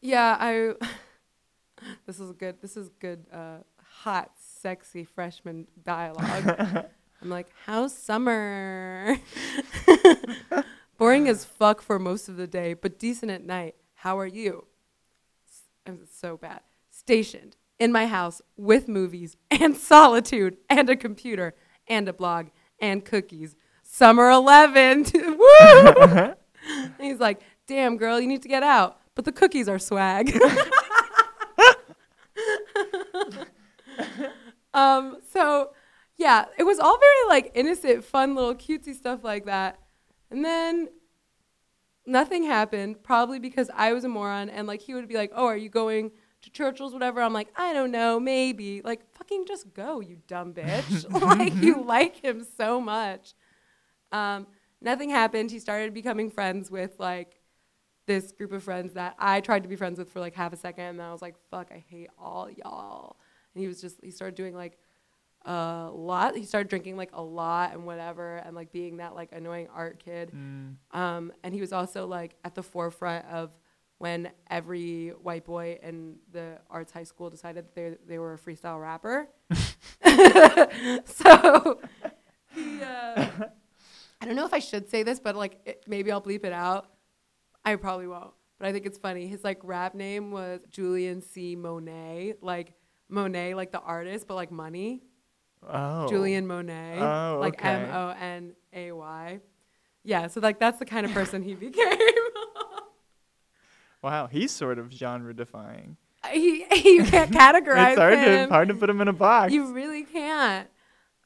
Yeah, 0.00 0.36
I 0.38 0.74
This 2.06 2.20
is 2.20 2.32
good. 2.32 2.60
This 2.60 2.76
is 2.76 2.88
good 3.00 3.24
uh 3.32 3.58
hot 4.02 4.32
sexy 4.36 5.04
freshman 5.04 5.68
dialogue. 5.84 6.86
I'm 7.22 7.30
like, 7.30 7.46
"How's 7.66 7.96
summer?" 7.96 9.16
Boring 10.98 11.28
as 11.28 11.44
fuck 11.44 11.80
for 11.80 11.98
most 11.98 12.28
of 12.28 12.36
the 12.36 12.48
day, 12.48 12.74
but 12.74 12.98
decent 12.98 13.30
at 13.30 13.44
night. 13.44 13.76
How 13.94 14.18
are 14.18 14.26
you? 14.26 14.66
It's 15.86 16.18
so 16.18 16.36
bad. 16.36 16.60
Stationed 16.90 17.56
in 17.78 17.92
my 17.92 18.06
house 18.06 18.42
with 18.56 18.88
movies 18.88 19.36
and 19.50 19.76
solitude 19.76 20.56
and 20.68 20.90
a 20.90 20.96
computer 20.96 21.54
and 21.88 22.08
a 22.08 22.12
blog 22.12 22.48
and 22.80 23.04
cookies. 23.04 23.54
Summer 23.82 24.30
11. 24.30 25.06
Woo! 25.14 25.38
and 25.38 26.36
he's 27.00 27.18
like, 27.20 27.40
damn, 27.66 27.96
girl, 27.96 28.20
you 28.20 28.28
need 28.28 28.42
to 28.42 28.48
get 28.48 28.62
out. 28.62 29.01
But 29.14 29.24
the 29.24 29.32
cookies 29.32 29.68
are 29.68 29.78
swag. 29.78 30.34
um, 34.74 35.18
so, 35.30 35.72
yeah, 36.16 36.46
it 36.58 36.64
was 36.64 36.78
all 36.78 36.98
very 36.98 37.28
like 37.28 37.50
innocent, 37.54 38.04
fun, 38.04 38.34
little 38.34 38.54
cutesy 38.54 38.94
stuff 38.94 39.22
like 39.22 39.44
that. 39.46 39.78
And 40.30 40.44
then 40.44 40.88
nothing 42.06 42.44
happened, 42.44 43.02
probably 43.02 43.38
because 43.38 43.70
I 43.74 43.92
was 43.92 44.04
a 44.04 44.08
moron. 44.08 44.48
And 44.48 44.66
like 44.66 44.80
he 44.80 44.94
would 44.94 45.08
be 45.08 45.16
like, 45.16 45.32
"Oh, 45.34 45.46
are 45.46 45.56
you 45.56 45.68
going 45.68 46.12
to 46.42 46.50
Churchill's, 46.50 46.92
whatever?" 46.92 47.20
I'm 47.20 47.32
like, 47.32 47.48
"I 47.56 47.72
don't 47.72 47.90
know, 47.90 48.18
maybe." 48.18 48.82
Like, 48.82 49.00
fucking 49.14 49.44
just 49.46 49.74
go, 49.74 50.00
you 50.00 50.18
dumb 50.26 50.54
bitch. 50.54 51.10
like 51.38 51.54
you 51.56 51.82
like 51.82 52.16
him 52.16 52.46
so 52.56 52.80
much. 52.80 53.34
Um, 54.10 54.46
nothing 54.80 55.10
happened. 55.10 55.50
He 55.50 55.58
started 55.58 55.94
becoming 55.94 56.30
friends 56.30 56.70
with 56.70 56.98
like 56.98 57.41
this 58.06 58.32
group 58.32 58.52
of 58.52 58.62
friends 58.62 58.94
that 58.94 59.14
I 59.18 59.40
tried 59.40 59.62
to 59.62 59.68
be 59.68 59.76
friends 59.76 59.98
with 59.98 60.10
for 60.10 60.20
like 60.20 60.34
half 60.34 60.52
a 60.52 60.56
second, 60.56 60.84
and 60.84 61.02
I 61.02 61.12
was 61.12 61.22
like, 61.22 61.36
"Fuck, 61.50 61.70
I 61.72 61.84
hate 61.88 62.10
all 62.18 62.48
y'all." 62.50 63.16
And 63.54 63.60
he 63.60 63.68
was 63.68 63.80
just 63.80 64.00
he 64.02 64.10
started 64.10 64.34
doing 64.34 64.54
like 64.54 64.78
a 65.44 65.90
lot. 65.92 66.36
He 66.36 66.44
started 66.44 66.68
drinking 66.68 66.96
like 66.96 67.10
a 67.12 67.22
lot 67.22 67.72
and 67.72 67.84
whatever, 67.86 68.36
and 68.36 68.54
like 68.54 68.72
being 68.72 68.98
that 68.98 69.14
like 69.14 69.30
annoying 69.32 69.68
art 69.74 70.02
kid. 70.04 70.32
Mm. 70.34 70.76
Um, 70.96 71.32
and 71.42 71.54
he 71.54 71.60
was 71.60 71.72
also 71.72 72.06
like 72.06 72.36
at 72.44 72.54
the 72.54 72.62
forefront 72.62 73.26
of 73.26 73.50
when 73.98 74.30
every 74.50 75.10
white 75.10 75.44
boy 75.44 75.78
in 75.80 76.16
the 76.32 76.58
arts 76.68 76.92
high 76.92 77.04
school 77.04 77.30
decided 77.30 77.64
that 77.66 77.74
they 77.74 77.96
they 78.06 78.18
were 78.18 78.34
a 78.34 78.38
freestyle 78.38 78.80
rapper. 78.80 79.28
so 81.04 81.80
he, 82.54 82.82
uh, 82.82 83.26
I 84.20 84.24
don't 84.24 84.36
know 84.36 84.44
if 84.44 84.54
I 84.54 84.58
should 84.58 84.88
say 84.88 85.02
this, 85.02 85.20
but 85.20 85.36
like 85.36 85.60
it, 85.64 85.84
maybe 85.86 86.10
I'll 86.12 86.22
bleep 86.22 86.44
it 86.44 86.52
out. 86.52 86.88
I 87.64 87.76
probably 87.76 88.06
won't, 88.08 88.32
but 88.58 88.68
I 88.68 88.72
think 88.72 88.86
it's 88.86 88.98
funny. 88.98 89.26
His 89.28 89.44
like 89.44 89.60
rap 89.62 89.94
name 89.94 90.30
was 90.30 90.60
Julian 90.70 91.20
C. 91.22 91.54
Monet, 91.56 92.34
like 92.40 92.72
Monet, 93.08 93.54
like 93.54 93.72
the 93.72 93.80
artist, 93.80 94.26
but 94.26 94.34
like 94.34 94.50
money. 94.50 95.02
Oh. 95.68 96.08
Julian 96.08 96.46
Monet, 96.46 96.98
Oh, 97.00 97.38
like 97.40 97.54
okay. 97.54 97.68
M 97.68 97.90
O 97.94 98.08
N 98.20 98.52
A 98.72 98.92
Y. 98.92 99.40
Yeah, 100.04 100.26
so 100.26 100.40
like 100.40 100.58
that's 100.58 100.78
the 100.80 100.84
kind 100.86 101.06
of 101.06 101.12
person 101.12 101.42
he 101.42 101.54
became. 101.66 101.96
Wow, 104.02 104.26
he's 104.26 104.50
sort 104.50 104.80
of 104.80 104.90
genre 104.92 105.32
defying. 105.32 105.96
Uh, 106.24 106.28
he, 106.30 106.64
you 106.96 107.04
can't 107.04 107.30
categorize 107.30 107.90
It's 107.92 107.98
hard 108.00 108.18
him. 108.18 108.48
to 108.48 108.52
hard 108.52 108.68
to 108.68 108.74
put 108.74 108.90
him 108.90 109.00
in 109.00 109.06
a 109.08 109.12
box. 109.12 109.52
You 109.52 109.72
really 109.72 110.02
can't. 110.02 110.68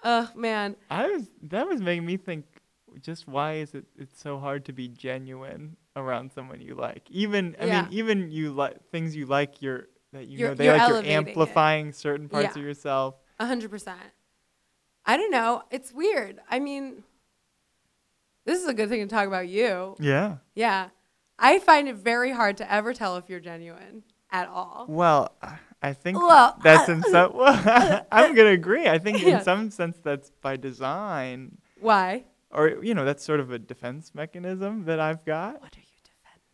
Ugh, 0.03 0.37
man. 0.37 0.77
I 0.91 1.09
was 1.09 1.27
that 1.45 1.67
was 1.67 1.81
making 1.81 2.05
me 2.05 2.17
think 2.19 2.45
just 3.01 3.27
why 3.27 3.55
is 3.55 3.75
it 3.75 3.87
it's 3.99 4.21
so 4.21 4.39
hard 4.39 4.65
to 4.67 4.73
be 4.73 4.89
genuine 4.89 5.77
around 5.97 6.31
someone 6.33 6.61
you 6.61 6.75
like? 6.77 7.03
Even 7.11 7.57
I 7.61 7.65
Yeah. 7.67 7.83
mean 7.83 7.93
even 7.93 8.31
you 8.31 8.53
like 8.53 8.77
things 8.91 9.17
you 9.17 9.27
like 9.27 9.61
you're 9.63 9.89
that 10.13 10.27
you 10.29 10.39
You're- 10.39 10.51
know 10.51 10.55
they 10.55 10.65
you're 10.67 10.77
like 10.79 10.89
you're 10.89 10.99
it. 10.99 11.07
amplifying 11.07 11.93
certain 11.93 12.29
parts 12.29 12.55
Yeah. 12.55 12.61
of 12.63 12.67
yourself. 12.67 13.17
A 13.41 13.47
hundred 13.47 13.71
percent. 13.71 13.99
I 15.05 15.17
don't 15.17 15.31
know. 15.31 15.63
It's 15.71 15.93
weird. 15.93 16.39
I 16.51 16.59
mean, 16.59 17.03
this 18.45 18.61
is 18.63 18.69
a 18.69 18.75
good 18.75 18.89
thing 18.89 19.01
to 19.01 19.07
talk 19.13 19.27
about 19.27 19.49
you. 19.49 19.97
Yeah. 19.99 20.37
Yeah. 20.55 20.89
I 21.39 21.59
find 21.59 21.89
it 21.89 21.97
very 21.97 22.31
hard 22.33 22.57
to 22.59 22.73
ever 22.73 22.95
tell 22.95 23.17
if 23.17 23.29
you're 23.29 23.41
genuine 23.41 24.05
at 24.31 24.49
all. 24.49 24.87
Well, 24.89 25.33
I- 25.43 25.59
think 25.93 26.19
Well, 26.19 26.59
that's 26.65 26.89
in 26.89 27.01
some. 27.05 27.33
Well, 27.37 28.05
I'm 28.11 28.35
gonna 28.35 28.51
agree. 28.51 28.89
I 28.89 28.99
think 28.99 29.23
Yeah. 29.23 29.39
in 29.39 29.45
some 29.45 29.71
sense 29.71 29.99
that's 30.03 30.31
by 30.41 30.57
design, 30.57 31.59
Why? 31.79 32.25
or 32.51 32.83
you 32.83 32.93
know, 32.95 33.05
that's 33.05 33.23
sort 33.23 33.39
of 33.39 33.53
a 33.53 33.59
defense 33.61 34.13
mechanism 34.13 34.87
that 34.87 34.99
I've 34.99 35.25
got. 35.25 35.61
What 35.63 35.77
are? 35.77 35.81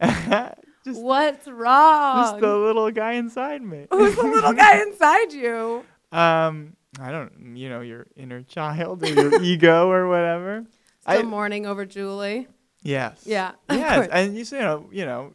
just, 0.85 1.01
What's 1.01 1.49
wrong? 1.49 2.25
just 2.25 2.41
the 2.41 2.57
little 2.57 2.91
guy 2.91 3.13
inside 3.13 3.63
me. 3.63 3.87
Who's 3.91 4.17
the 4.17 4.23
little 4.23 4.53
guy 4.53 4.83
inside 4.87 5.33
you? 5.33 5.85
Um, 6.11 6.77
I 7.01 7.11
don't, 7.11 7.57
you 7.57 7.69
know, 7.69 7.81
your 7.81 8.07
inner 8.17 8.43
child 8.43 9.03
or 9.03 9.09
your 9.09 9.43
ego 9.43 9.89
or 9.91 10.09
whatever. 10.09 10.65
Still 11.01 11.19
I- 11.21 11.23
mourning 11.23 11.67
over 11.67 11.87
Julie. 11.87 12.49
Yes. 12.83 13.23
Yeah. 13.25 13.53
Yes, 13.71 14.09
and 14.11 14.37
you 14.37 14.45
say, 14.45 14.57
you 14.57 14.63
know, 14.63 14.89
you 14.91 15.07
know, 15.07 15.35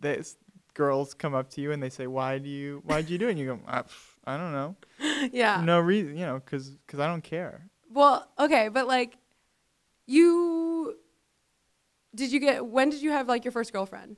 this 0.00 0.36
girls 0.72 1.14
come 1.14 1.34
up 1.34 1.50
to 1.50 1.60
you 1.60 1.72
and 1.72 1.82
they 1.82 1.90
say, 1.90 2.06
"Why 2.06 2.38
do 2.38 2.48
you? 2.48 2.82
Why 2.84 2.96
would 2.96 3.10
you 3.10 3.18
do 3.18 3.28
it?" 3.28 3.32
And 3.32 3.38
you 3.38 3.46
go, 3.46 3.60
"I, 3.66 3.82
I 4.24 4.36
don't 4.36 4.52
know, 4.52 4.76
yeah. 5.32 5.60
no 5.64 5.78
reason, 5.80 6.16
you 6.16 6.24
know, 6.26 6.40
because 6.42 6.70
because 6.70 7.00
I 7.00 7.06
don't 7.08 7.22
care." 7.24 7.68
Well, 7.90 8.26
okay, 8.38 8.68
but 8.68 8.86
like, 8.86 9.16
you 10.06 10.65
did 12.16 12.32
you 12.32 12.40
get 12.40 12.66
when 12.66 12.90
did 12.90 13.00
you 13.02 13.12
have 13.12 13.28
like 13.28 13.44
your 13.44 13.52
first 13.52 13.72
girlfriend? 13.72 14.16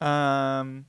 Um, 0.00 0.86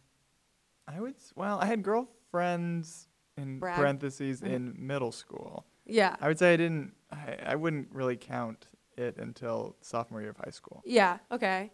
I 0.88 1.00
would. 1.00 1.16
Well, 1.36 1.60
I 1.60 1.66
had 1.66 1.82
girlfriends 1.84 3.08
in 3.38 3.60
Brag. 3.60 3.76
parentheses 3.78 4.42
Mhm. 4.42 4.48
in 4.54 4.74
middle 4.78 5.12
school. 5.12 5.66
Yeah. 5.86 6.16
I 6.22 6.28
would 6.28 6.38
say 6.40 6.54
I 6.54 6.58
didn't. 6.58 6.94
I, 7.12 7.38
I 7.48 7.56
wouldn't 7.56 7.90
really 7.94 8.18
count 8.18 8.68
it 8.98 9.18
until 9.18 9.76
sophomore 9.82 10.22
year 10.22 10.32
of 10.32 10.38
high 10.38 10.52
school. 10.52 10.82
Yeah. 10.86 11.18
Okay. 11.32 11.72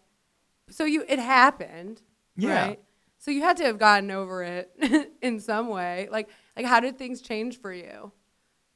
So 0.70 0.86
you 0.86 1.04
it 1.08 1.20
happened, 1.20 2.02
Yeah. 2.36 2.68
right? 2.68 2.84
So 3.18 3.30
you 3.32 3.42
had 3.42 3.58
to 3.58 3.64
have 3.66 3.78
gotten 3.78 4.10
over 4.12 4.44
it 4.44 4.72
in 5.22 5.40
some 5.40 5.68
way. 5.70 6.08
Like 6.12 6.30
like 6.56 6.66
how 6.66 6.80
did 6.80 6.98
things 6.98 7.22
change 7.22 7.60
for 7.60 7.74
you? 7.74 8.12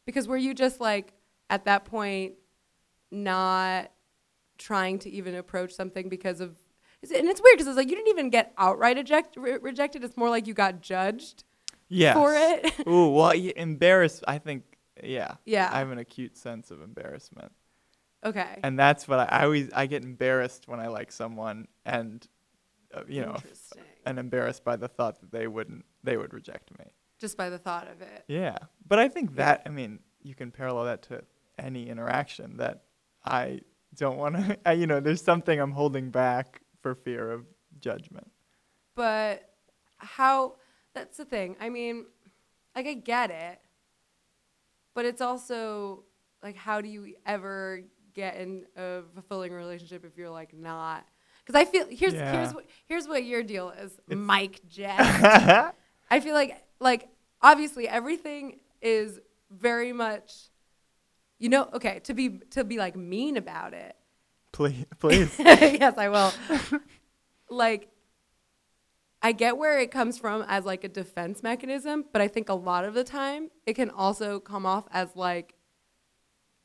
Because 0.06 0.28
were 0.28 0.38
you 0.38 0.54
just 0.54 0.80
like 0.80 1.14
at 1.50 1.66
that 1.66 1.86
point 1.86 2.34
not 3.12 3.92
trying 4.58 5.00
to 5.00 5.10
even 5.10 5.36
approach 5.36 5.74
something 5.74 6.10
because 6.10 6.42
of 6.42 6.58
and 7.04 7.28
it's 7.28 7.42
weird 7.42 7.58
because 7.58 7.68
it's 7.68 7.78
like 7.78 7.90
you 7.90 7.96
didn't 7.96 8.10
even 8.10 8.30
get 8.30 8.54
outright 8.58 8.98
eject, 8.98 9.38
re- 9.38 9.58
rejected. 9.62 10.04
It's 10.04 10.18
more 10.18 10.30
like 10.30 10.48
you 10.48 10.54
got 10.54 10.82
judged 10.82 11.44
Yes. 11.88 12.16
for 12.16 12.34
it. 12.34 12.74
Ooh, 12.88 13.10
well, 13.10 13.32
embarrassed. 13.32 14.24
I 14.28 14.40
think, 14.40 14.64
yeah. 15.04 15.36
Yeah. 15.46 15.70
I 15.72 15.80
have 15.80 15.92
an 15.92 16.00
acute 16.00 16.36
sense 16.36 16.72
of 16.72 16.82
embarrassment, 16.82 17.52
okay. 18.24 18.60
and 18.64 18.80
that's 18.80 19.08
what 19.08 19.20
I, 19.20 19.26
I 19.26 19.44
always. 19.44 19.70
I 19.74 19.86
get 19.86 20.04
embarrassed 20.04 20.68
when 20.68 20.80
I 20.80 20.88
like 20.88 21.12
someone, 21.12 21.68
and 21.86 22.26
uh, 22.94 23.02
you 23.08 23.22
know, 23.22 23.38
and 24.06 24.18
embarrassed 24.18 24.64
by 24.64 24.76
the 24.76 24.88
thought 24.88 25.20
that 25.22 25.32
they 25.32 25.48
wouldn't, 25.48 25.86
they 26.04 26.18
would 26.18 26.34
reject 26.34 26.78
me. 26.80 26.86
Just 27.20 27.38
by 27.38 27.50
the 27.50 27.60
thought 27.60 27.88
of 27.88 28.02
it. 28.02 28.24
Yeah, 28.28 28.58
but 28.88 28.98
I 28.98 29.10
think 29.10 29.36
that. 29.36 29.62
I 29.66 29.70
mean, 29.70 30.00
you 30.24 30.34
can 30.34 30.50
parallel 30.50 30.86
that 30.86 31.04
to 31.04 31.24
any 31.60 31.88
interaction 31.88 32.58
that 32.58 32.84
I 33.24 33.62
don't 33.96 34.18
want 34.18 34.36
to. 34.36 34.58
You 34.76 34.88
know, 34.88 35.00
there's 35.00 35.22
something 35.22 35.60
I'm 35.60 35.72
holding 35.72 36.10
back 36.12 36.62
for 36.82 36.96
fear 36.96 37.32
of 37.32 37.46
judgment. 37.80 38.32
But 38.96 39.50
how 39.98 40.56
that's 40.94 41.18
the 41.18 41.26
thing. 41.26 41.56
I 41.60 41.70
mean, 41.70 42.06
like 42.76 42.88
I 42.88 42.94
get 42.94 43.32
it. 43.32 43.60
But 44.94 45.06
it's 45.06 45.22
also 45.22 46.04
like 46.42 46.56
how 46.56 46.82
do 46.82 46.88
you 46.88 47.16
ever 47.26 47.82
get 48.14 48.38
in 48.38 48.66
a 48.78 49.02
fulfilling 49.14 49.52
relationship 49.52 50.06
if 50.06 50.18
you're 50.18 50.30
like 50.30 50.54
not 50.54 51.06
because 51.46 51.60
I 51.60 51.66
feel 51.66 51.86
here's 51.90 52.14
Yeah. 52.14 52.32
here's 52.32 52.54
what 52.54 52.66
here's 52.88 53.08
what 53.08 53.26
your 53.26 53.44
deal 53.44 53.72
is, 53.72 53.92
It's- 54.08 54.16
Mike 54.18 54.62
Jett. 54.70 54.96
I 56.10 56.20
feel 56.22 56.34
like 56.34 56.64
like 56.80 57.10
obviously 57.42 57.88
everything 57.90 58.60
is 58.82 59.20
very 59.52 59.92
much 59.92 60.50
you 61.40 61.50
know 61.50 61.70
okay 61.74 62.00
to 62.00 62.14
be 62.14 62.30
to 62.52 62.64
be 62.64 62.78
like 62.78 62.96
mean 62.96 63.38
about 63.38 63.74
it 63.74 63.96
please, 64.52 64.86
please. 65.00 65.36
yes, 65.38 65.98
I 65.98 66.08
will. 66.08 66.32
like, 67.50 67.90
I 69.22 69.34
get 69.34 69.58
where 69.58 69.80
it 69.80 69.92
comes 69.92 70.18
from 70.18 70.46
as 70.48 70.64
like 70.64 70.86
a 70.86 70.88
defense 70.88 71.44
mechanism, 71.44 72.06
but 72.14 72.22
I 72.22 72.30
think 72.30 72.48
a 72.48 72.54
lot 72.54 72.86
of 72.86 72.94
the 72.94 73.04
time 73.04 73.50
it 73.66 73.74
can 73.74 73.90
also 73.90 74.40
come 74.40 74.66
off 74.66 74.86
as 74.92 75.14
like 75.16 75.56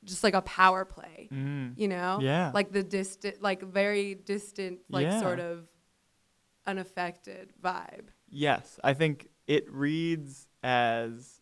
just 0.04 0.22
like 0.22 0.34
a 0.34 0.42
power 0.42 0.84
play, 0.84 1.28
Mm. 1.32 1.72
you 1.76 1.88
know? 1.88 2.20
Yeah. 2.22 2.52
Like 2.54 2.70
the 2.70 2.84
distant, 2.84 3.42
like 3.42 3.60
very 3.62 4.14
distant, 4.14 4.78
like 4.88 5.06
Yeah. 5.06 5.20
sort 5.20 5.40
of 5.40 5.66
unaffected 6.66 7.52
vibe. 7.62 8.08
Yes, 8.28 8.78
I 8.84 8.94
think 8.94 9.28
it 9.46 9.70
reads 9.70 10.46
as 10.62 11.39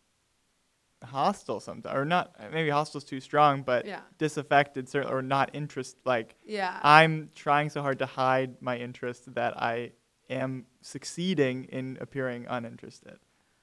hostile 1.03 1.59
sometimes, 1.59 1.95
or 1.95 2.05
not. 2.05 2.35
Maybe 2.51 2.69
hostile's 2.69 3.03
too 3.05 3.19
strong, 3.21 3.61
but 3.63 3.85
Yeah. 3.85 4.01
disaffected, 4.17 4.89
cer- 4.89 5.03
or 5.07 5.21
not 5.21 5.49
interest. 5.53 5.97
Like 6.05 6.35
Yeah. 6.45 6.79
I'm 6.83 7.29
trying 7.35 7.69
so 7.69 7.81
hard 7.81 7.99
to 7.99 8.05
hide 8.05 8.61
my 8.61 8.77
interest 8.77 9.33
that 9.35 9.61
I 9.61 9.93
am 10.29 10.65
succeeding 10.81 11.65
in 11.65 11.97
appearing 12.01 12.45
uninterested. 12.49 13.19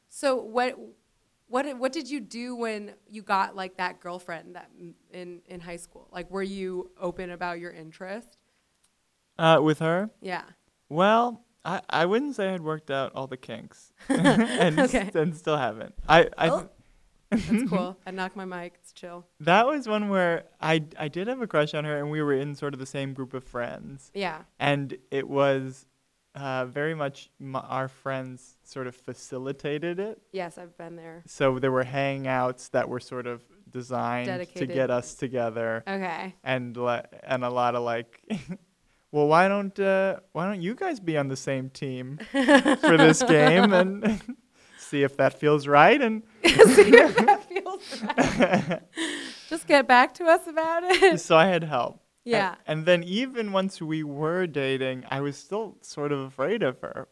So 0.09 0.37
what 0.37 0.79
what 1.49 1.63
did, 1.63 1.79
what 1.79 1.93
did 1.93 2.11
you 2.11 2.19
do 2.19 2.57
when 2.57 2.95
you 3.07 3.23
got 3.23 3.55
like 3.55 3.77
that 3.77 4.01
girlfriend 4.01 4.57
that 4.57 4.69
in 5.13 5.43
in 5.47 5.61
high 5.61 5.77
school? 5.77 6.09
Like 6.11 6.31
were 6.31 6.43
you 6.43 6.91
open 7.01 7.31
about 7.31 7.61
your 7.61 7.71
interest? 7.71 8.39
Uh, 9.39 9.61
with 9.63 9.81
her, 9.81 10.09
Yeah. 10.23 10.45
well, 10.89 11.45
I, 11.63 11.83
I 11.91 12.07
wouldn't 12.07 12.35
say 12.37 12.55
I'd 12.55 12.63
worked 12.63 12.91
out 12.91 13.13
all 13.15 13.27
the 13.27 13.37
kinks, 13.37 13.93
and, 14.09 14.81
Okay. 14.81 15.11
and 15.15 15.37
still 15.37 15.59
haven't. 15.59 15.95
I, 16.09 16.29
I 16.39 16.49
Oh. 16.49 16.71
That's 17.31 17.65
cool. 17.71 17.97
I 18.07 18.11
knocked 18.13 18.37
my 18.37 18.45
mic. 18.45 18.75
It's 18.81 18.93
chill. 18.93 19.27
that 19.41 19.67
was 19.67 19.89
one 19.89 20.09
where 20.09 20.45
I 20.61 20.85
I 20.99 21.09
did 21.09 21.27
have 21.29 21.41
a 21.43 21.47
crush 21.47 21.75
on 21.75 21.85
her, 21.85 21.97
and 21.99 22.11
we 22.11 22.23
were 22.23 22.35
in 22.35 22.55
sort 22.55 22.73
of 22.75 22.81
the 22.81 22.87
same 22.87 23.15
group 23.15 23.35
of 23.35 23.45
friends. 23.45 24.11
Yeah. 24.15 24.43
and 24.59 24.97
it 25.11 25.29
was 25.29 25.87
uh, 26.35 26.67
very 26.67 26.95
much 26.95 27.31
m- 27.41 27.57
our 27.57 27.89
friends 27.89 28.57
sort 28.63 28.87
of 28.87 28.95
facilitated 28.95 29.99
it. 29.99 30.21
Yes, 30.33 30.59
I've 30.59 30.77
been 30.77 30.95
there. 30.97 31.23
So 31.27 31.59
there 31.59 31.73
were 31.73 31.85
hangouts 31.85 32.71
that 32.73 32.89
were 32.91 33.01
sort 33.01 33.27
of 33.27 33.43
designed 33.71 34.27
Dedicated. 34.27 34.69
to 34.69 34.75
get 34.75 34.91
us 34.91 35.15
together, 35.15 35.83
Okay. 35.89 36.35
and 36.45 36.77
le- 36.77 37.07
and 37.25 37.43
a 37.43 37.49
lot 37.51 37.75
of 37.75 37.83
like, 37.83 38.21
well, 39.13 39.27
why 39.29 39.49
don't 39.49 39.79
uh, 39.81 40.21
why 40.33 40.47
don't 40.47 40.61
you 40.63 40.75
guys 40.75 41.01
be 41.01 41.17
on 41.17 41.29
the 41.29 41.37
same 41.37 41.71
team 41.71 42.19
for 42.33 42.97
this 42.99 43.23
game 43.23 43.73
and 43.73 44.21
see 44.87 45.03
if 45.03 45.17
that 45.17 45.39
feels 45.39 45.67
right 45.67 46.01
and 46.01 46.23
See 46.45 46.53
if 46.97 47.17
that 47.17 47.45
feels 47.45 48.03
right. 48.03 48.83
Just 49.49 49.67
get 49.67 49.87
back 49.87 50.15
to 50.15 50.25
us 50.25 50.47
about 50.47 50.83
it. 50.85 51.21
so 51.21 51.37
I 51.37 51.47
had 51.47 51.65
help. 51.65 52.01
Yeah. 52.25 52.57
And, 52.67 52.87
then 52.87 53.05
even 53.05 53.53
once 53.53 53.81
we 53.81 54.03
were 54.03 54.47
dating, 54.49 55.05
I 55.11 55.21
was 55.21 55.37
still 55.37 55.77
sort 55.83 56.11
of 56.11 56.19
afraid 56.21 56.63
of 56.65 56.81
her. 56.81 57.07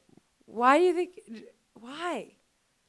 Why 0.47 0.79
do 0.79 0.85
you 0.85 0.95
think? 0.95 1.21
Why? 1.75 2.33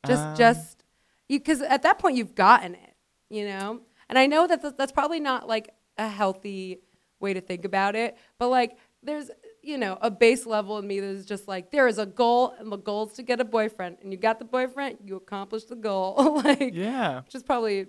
Just, 0.08 0.24
Um, 0.24 0.36
just, 0.36 0.84
you 1.30 1.40
because 1.40 1.62
at 1.62 1.84
that 1.84 2.00
point 2.00 2.18
you've 2.18 2.34
gotten 2.36 2.74
it, 2.74 2.96
you 3.30 3.46
know. 3.46 3.82
And 4.10 4.18
I 4.18 4.26
know 4.28 4.48
that 4.48 4.62
th- 4.62 4.74
that's 4.78 4.92
probably 4.92 5.20
not 5.20 5.48
like 5.48 5.70
a 5.98 6.08
healthy 6.08 6.80
way 7.20 7.34
to 7.34 7.42
think 7.42 7.64
about 7.66 7.96
it, 7.96 8.18
but 8.40 8.50
like 8.50 8.78
there's, 9.04 9.30
you 9.66 9.78
know, 9.78 9.98
a 10.02 10.12
base 10.12 10.46
level 10.46 10.78
in 10.78 10.88
me 10.88 11.00
that 11.00 11.08
is 11.08 11.26
just 11.26 11.48
like 11.48 11.72
there 11.72 11.88
is 11.88 11.98
a 11.98 12.06
goal, 12.06 12.54
and 12.60 12.72
the 12.72 12.78
goal 12.78 13.08
is 13.08 13.14
to 13.14 13.24
get 13.24 13.40
a 13.42 13.46
boyfriend, 13.46 13.98
and 14.02 14.12
you 14.12 14.18
got 14.18 14.40
the 14.40 14.46
boyfriend, 14.46 14.98
you 15.06 15.16
accomplished 15.16 15.70
the 15.70 15.76
goal, 15.76 16.42
like. 16.44 16.72
Yeah. 16.74 17.22
Which 17.22 17.36
is 17.36 17.44
probably 17.44 17.88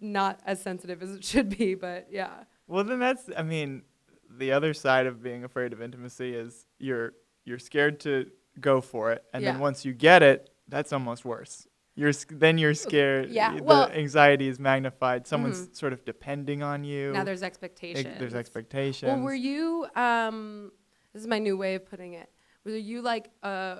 not 0.00 0.40
as 0.46 0.62
sensitive 0.62 1.02
as 1.02 1.12
it 1.14 1.24
should 1.24 1.56
be, 1.56 1.74
but 1.74 2.08
yeah. 2.10 2.44
Well, 2.66 2.84
then 2.84 2.98
that's 3.00 3.28
I 3.36 3.42
mean, 3.42 3.82
the 4.30 4.52
other 4.52 4.72
side 4.74 5.06
of 5.06 5.22
being 5.22 5.44
afraid 5.44 5.72
of 5.72 5.82
intimacy 5.82 6.34
is 6.34 6.66
you're 6.78 7.14
you're 7.44 7.58
scared 7.58 8.00
to 8.00 8.30
go 8.60 8.80
for 8.80 9.12
it, 9.12 9.24
and 9.34 9.42
Yeah. 9.42 9.52
then 9.52 9.60
once 9.60 9.84
you 9.84 9.92
get 9.92 10.22
it, 10.22 10.50
that's 10.68 10.92
almost 10.92 11.24
worse. 11.24 11.66
You're 11.96 12.12
then 12.30 12.56
you're 12.56 12.74
scared. 12.74 13.30
yeah, 13.30 13.56
The 13.56 13.62
well- 13.64 13.90
anxiety 13.90 14.46
is 14.48 14.58
magnified. 14.60 15.26
Someone's 15.26 15.76
sort 15.76 15.92
of 15.92 16.04
depending 16.04 16.62
on 16.62 16.84
you. 16.84 17.12
Now 17.12 17.24
there's 17.24 17.42
Ex- 17.42 17.54
expectations. 17.56 18.16
there's 18.18 18.34
expectations. 18.34 19.08
Well, 19.10 19.20
were 19.20 19.34
you? 19.34 19.86
Um, 19.96 20.70
this 21.12 21.22
is 21.22 21.28
my 21.28 21.38
new 21.38 21.56
way 21.56 21.74
of 21.74 21.88
putting 21.88 22.14
it. 22.14 22.30
Were 22.64 22.72
you 22.72 23.02
like 23.02 23.30
a 23.42 23.78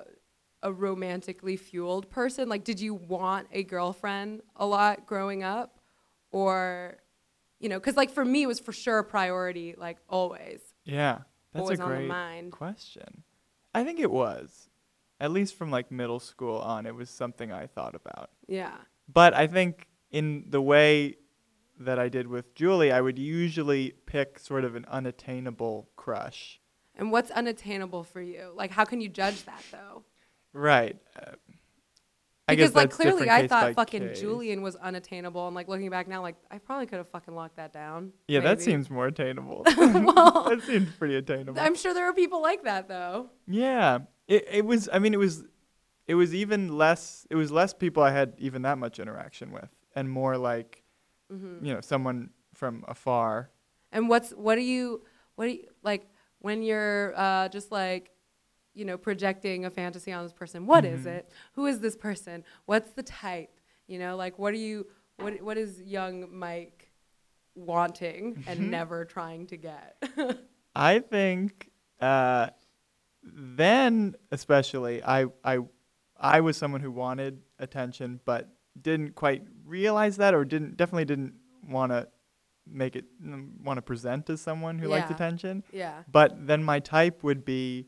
a 0.63 0.71
romantically 0.71 1.57
fueled 1.57 2.09
person? 2.09 2.47
Like, 2.47 2.63
did 2.63 2.79
you 2.79 2.93
want 2.93 3.47
a 3.51 3.63
girlfriend 3.63 4.41
a 4.55 4.65
lot 4.65 5.05
growing 5.05 5.43
up, 5.43 5.79
or, 6.31 6.97
you 7.59 7.67
know, 7.69 7.79
because 7.79 7.97
like 7.97 8.11
for 8.11 8.23
me, 8.23 8.43
it 8.43 8.47
was 8.47 8.59
for 8.59 8.71
sure 8.71 8.99
a 8.99 9.03
priority, 9.03 9.75
like 9.77 9.97
always. 10.07 10.61
yeah, 10.85 11.19
that's 11.53 11.63
always 11.63 11.79
a 11.79 11.83
on 11.83 11.89
the 11.89 11.95
great 11.95 12.07
mind. 12.07 12.51
question. 12.51 13.23
I 13.73 13.83
think 13.83 13.99
it 13.99 14.11
was, 14.11 14.69
at 15.19 15.31
least 15.31 15.55
from 15.55 15.71
like 15.71 15.91
middle 15.91 16.19
school 16.19 16.57
on, 16.59 16.85
it 16.85 16.95
was 16.95 17.09
something 17.09 17.51
I 17.51 17.67
thought 17.67 17.95
about. 17.95 18.29
Yeah. 18.47 18.75
But 19.11 19.33
I 19.33 19.47
think 19.47 19.87
in 20.11 20.45
the 20.49 20.61
way 20.61 21.15
that 21.79 21.97
I 21.97 22.09
did 22.09 22.27
with 22.27 22.53
Julie, 22.53 22.91
I 22.91 23.01
would 23.01 23.17
usually 23.17 23.93
pick 24.05 24.37
sort 24.37 24.63
of 24.63 24.75
an 24.75 24.85
unattainable 24.87 25.89
crush. 25.95 26.60
And 26.95 27.11
what's 27.11 27.31
unattainable 27.31 28.03
for 28.03 28.21
you? 28.21 28.51
Like, 28.55 28.71
how 28.71 28.85
can 28.85 29.01
you 29.01 29.09
judge 29.09 29.43
that 29.45 29.63
though? 29.71 30.03
Right. 30.53 30.97
Uh, 31.17 31.31
I 32.47 32.55
Because 32.55 32.71
guess 32.71 32.75
like 32.75 32.89
clearly, 32.89 33.29
I 33.29 33.47
thought 33.47 33.75
fucking 33.75 34.09
case. 34.09 34.19
Julian 34.19 34.61
was 34.61 34.75
unattainable, 34.75 35.47
and 35.47 35.55
like 35.55 35.69
looking 35.69 35.89
back 35.89 36.07
now, 36.09 36.21
like 36.21 36.35
I 36.49 36.57
probably 36.57 36.85
could 36.85 36.97
have 36.97 37.07
fucking 37.07 37.33
locked 37.33 37.55
that 37.55 37.71
down. 37.71 38.11
Yeah, 38.27 38.41
that 38.41 38.61
seems 38.61 38.89
more 38.89 39.07
attainable. 39.07 39.63
Well, 39.77 40.43
that 40.49 40.61
seems 40.65 40.91
pretty 40.97 41.15
attainable. 41.15 41.59
I'm 41.61 41.75
sure 41.75 41.93
there 41.93 42.09
are 42.09 42.13
people 42.13 42.41
like 42.41 42.63
that 42.65 42.87
though. 42.87 43.29
yeah. 43.47 43.99
It 44.27 44.45
it 44.51 44.65
was 44.65 44.87
I 44.91 44.99
mean 44.99 45.13
it 45.13 45.17
was 45.19 45.43
it 46.07 46.15
was 46.15 46.33
even 46.35 46.77
less 46.77 47.25
it 47.29 47.35
was 47.35 47.51
less 47.51 47.73
people 47.73 48.01
I 48.03 48.11
had 48.11 48.33
even 48.37 48.61
that 48.63 48.77
much 48.77 48.99
interaction 48.99 49.51
with 49.51 49.69
and 49.95 50.09
more 50.09 50.37
like 50.37 50.83
Mm-hmm. 51.31 51.65
you 51.65 51.73
know 51.73 51.79
someone 51.79 52.31
from 52.53 52.83
afar. 52.89 53.49
And 53.93 54.09
what's 54.09 54.31
what 54.31 54.55
do 54.55 54.61
you 54.61 55.03
what 55.35 55.45
do 55.45 55.51
you 55.53 55.67
like 55.83 56.09
when 56.41 56.61
you're 56.63 57.13
uh, 57.17 57.49
just 57.49 57.71
like 57.71 58.11
you 58.73 58.85
know 58.85 58.97
projecting 58.97 59.65
a 59.65 59.69
fantasy 59.69 60.11
on 60.11 60.23
this 60.23 60.33
person? 60.33 60.65
What 60.67 60.85
is 60.85 61.05
Mm-hmm. 61.05 61.07
it? 61.07 61.31
Who 61.53 61.65
is 61.67 61.79
this 61.79 61.95
person? 61.97 62.43
What's 62.65 62.91
the 62.91 63.03
type? 63.03 63.59
You 63.87 63.99
know, 63.99 64.15
like 64.17 64.39
what 64.39 64.53
are 64.53 64.57
you 64.57 64.87
what 65.17 65.41
what 65.41 65.57
is 65.57 65.81
young 65.81 66.27
Mike 66.37 66.91
wanting 67.55 68.39
and 68.47 68.59
Mm-hmm. 68.59 68.71
never 68.71 69.05
trying 69.05 69.47
to 69.47 69.57
get? 69.57 70.01
I 70.75 70.99
think 70.99 71.69
uh, 71.99 72.49
then 73.23 74.15
especially 74.31 75.03
I 75.03 75.25
I 75.43 75.59
I 76.19 76.41
was 76.41 76.57
someone 76.57 76.81
who 76.81 76.91
wanted 76.91 77.41
attention 77.59 78.19
but 78.25 78.49
didn't 78.81 79.15
quite 79.15 79.43
realize 79.65 80.17
that 80.17 80.33
or 80.33 80.45
didn't 80.45 80.77
definitely 80.77 81.05
didn't 81.05 81.33
want 81.67 81.91
to 81.91 82.07
make 82.71 82.95
it 82.95 83.05
mm, 83.23 83.49
want 83.63 83.77
to 83.77 83.81
present 83.81 84.29
as 84.29 84.41
someone 84.41 84.79
who 84.79 84.87
liked 84.87 85.11
attention. 85.11 85.63
yeah. 85.71 86.03
But 86.11 86.47
then 86.47 86.63
my 86.63 86.79
type 86.79 87.23
would 87.23 87.43
be 87.45 87.87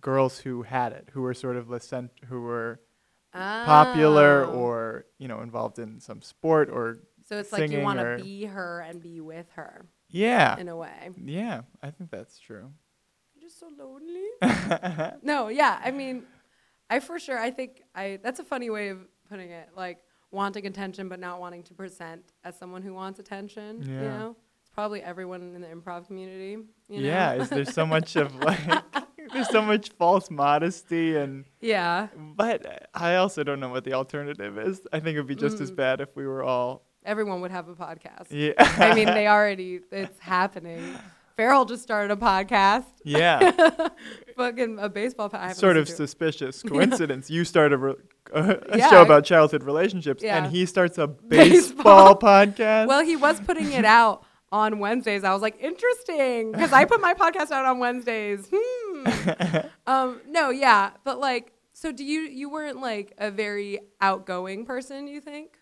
girls 0.00 0.38
who 0.40 0.62
had 0.62 0.92
it, 0.92 1.08
who 1.12 1.22
were 1.22 1.34
sort 1.34 1.56
of 1.56 1.68
licent, 1.70 2.10
who 2.28 2.40
were 2.42 2.80
popular 3.32 4.44
Oh. 4.44 4.50
or 4.52 5.06
you 5.18 5.28
know 5.28 5.40
involved 5.40 5.78
in 5.78 6.00
some 6.00 6.22
sport 6.22 6.70
or 6.70 7.00
so 7.28 7.38
it's 7.38 7.52
like 7.52 7.70
you 7.70 7.80
want 7.82 7.98
to 7.98 8.22
be 8.22 8.44
her 8.46 8.80
and 8.80 9.02
be 9.02 9.20
with 9.20 9.46
her 9.56 9.84
yeah 10.08 10.56
in 10.58 10.68
a 10.68 10.76
way. 10.76 11.10
yeah 11.22 11.62
I 11.82 11.90
think 11.90 12.10
that's 12.10 12.38
true. 12.38 12.70
You're 13.34 13.48
just 13.50 13.60
so 13.60 13.68
lonely. 13.78 15.12
No, 15.22 15.48
yeah. 15.48 15.78
I 15.84 15.90
mean, 15.90 16.22
I 16.88 17.00
for 17.00 17.18
sure. 17.18 17.38
I 17.38 17.50
think 17.50 17.82
I. 17.94 18.18
That's 18.22 18.40
a 18.40 18.44
funny 18.44 18.70
way 18.70 18.88
of 18.88 18.98
putting 19.28 19.50
it. 19.50 19.68
Like 19.76 19.98
wanting 20.30 20.66
attention, 20.66 21.08
but 21.08 21.20
not 21.20 21.40
wanting 21.40 21.62
to 21.64 21.74
present 21.74 22.32
as 22.44 22.58
someone 22.58 22.82
who 22.82 22.92
wants 22.94 23.18
attention. 23.18 23.82
You 23.82 23.94
Yeah. 23.94 24.00
know, 24.18 24.36
it's 24.60 24.70
probably 24.70 25.02
everyone 25.02 25.42
in 25.42 25.60
the 25.60 25.68
improv 25.68 26.06
community. 26.06 26.58
You 26.88 27.00
know? 27.00 27.06
yeah, 27.08 27.34
is 27.34 27.48
there 27.48 27.64
so 27.64 27.86
much 27.94 28.16
of 28.16 28.34
like 28.36 28.58
there's 29.32 29.48
so 29.50 29.60
much 29.62 29.90
false 29.90 30.30
modesty 30.30 31.16
and 31.16 31.44
yeah. 31.60 32.08
but 32.16 32.88
I 32.94 33.16
also 33.16 33.42
don't 33.42 33.60
know 33.60 33.68
what 33.70 33.84
the 33.84 33.94
alternative 33.94 34.56
is. 34.58 34.80
I 34.92 35.00
think 35.00 35.16
it 35.16 35.20
would 35.20 35.26
be 35.28 35.34
just 35.34 35.60
as 35.60 35.70
Mm. 35.72 35.76
bad 35.76 36.00
if 36.00 36.14
we 36.16 36.26
were 36.26 36.42
all 36.42 36.82
Everyone 37.04 37.40
would 37.42 37.52
have 37.52 37.68
a 37.68 37.74
podcast. 37.74 38.26
yeah. 38.30 38.52
I 38.58 38.92
mean, 38.94 39.06
they 39.06 39.28
already. 39.28 39.80
It's 39.92 40.18
happening. 40.18 40.82
Farrell 41.36 41.64
just 41.66 41.82
started 41.82 42.12
a 42.12 42.16
podcast. 42.16 42.84
yeah, 43.04 43.50
Fucking 44.36 44.78
a 44.78 44.88
baseball 44.88 45.28
podcast. 45.28 45.56
sort 45.56 45.76
of 45.76 45.88
suspicious 45.88 46.62
coincidence. 46.66 47.28
You 47.30 47.44
start 47.44 47.72
a, 47.72 47.76
re- 47.76 47.94
a 48.32 48.78
Yeah. 48.78 48.88
show 48.90 49.02
about 49.02 49.24
childhood 49.24 49.62
relationships, 49.62 50.22
Yeah. 50.22 50.36
and 50.42 50.50
he 50.54 50.64
starts 50.66 50.96
a 50.98 51.06
Baseball. 51.28 52.14
baseball 52.14 52.18
podcast. 52.18 52.86
Well, 52.88 53.04
he 53.04 53.16
was 53.16 53.38
putting 53.40 53.70
it 53.72 53.84
out 53.84 54.24
on 54.50 54.78
Wednesdays. 54.78 55.24
I 55.24 55.32
was 55.34 55.42
like, 55.42 55.60
interesting, 55.60 56.52
because 56.52 56.72
I 56.72 56.84
put 56.86 57.00
my 57.02 57.12
podcast 57.12 57.50
out 57.50 57.66
on 57.66 57.78
Wednesdays. 57.80 58.48
Hmm. 58.52 59.56
um, 59.86 60.20
no, 60.28 60.50
yeah, 60.50 60.92
but 61.04 61.18
like, 61.20 61.52
so 61.74 61.92
do 61.92 62.02
you? 62.04 62.20
You 62.22 62.48
weren't 62.48 62.80
like 62.80 63.12
a 63.18 63.30
very 63.30 63.80
outgoing 64.00 64.64
person, 64.64 65.06
you 65.06 65.20
think? 65.20 65.58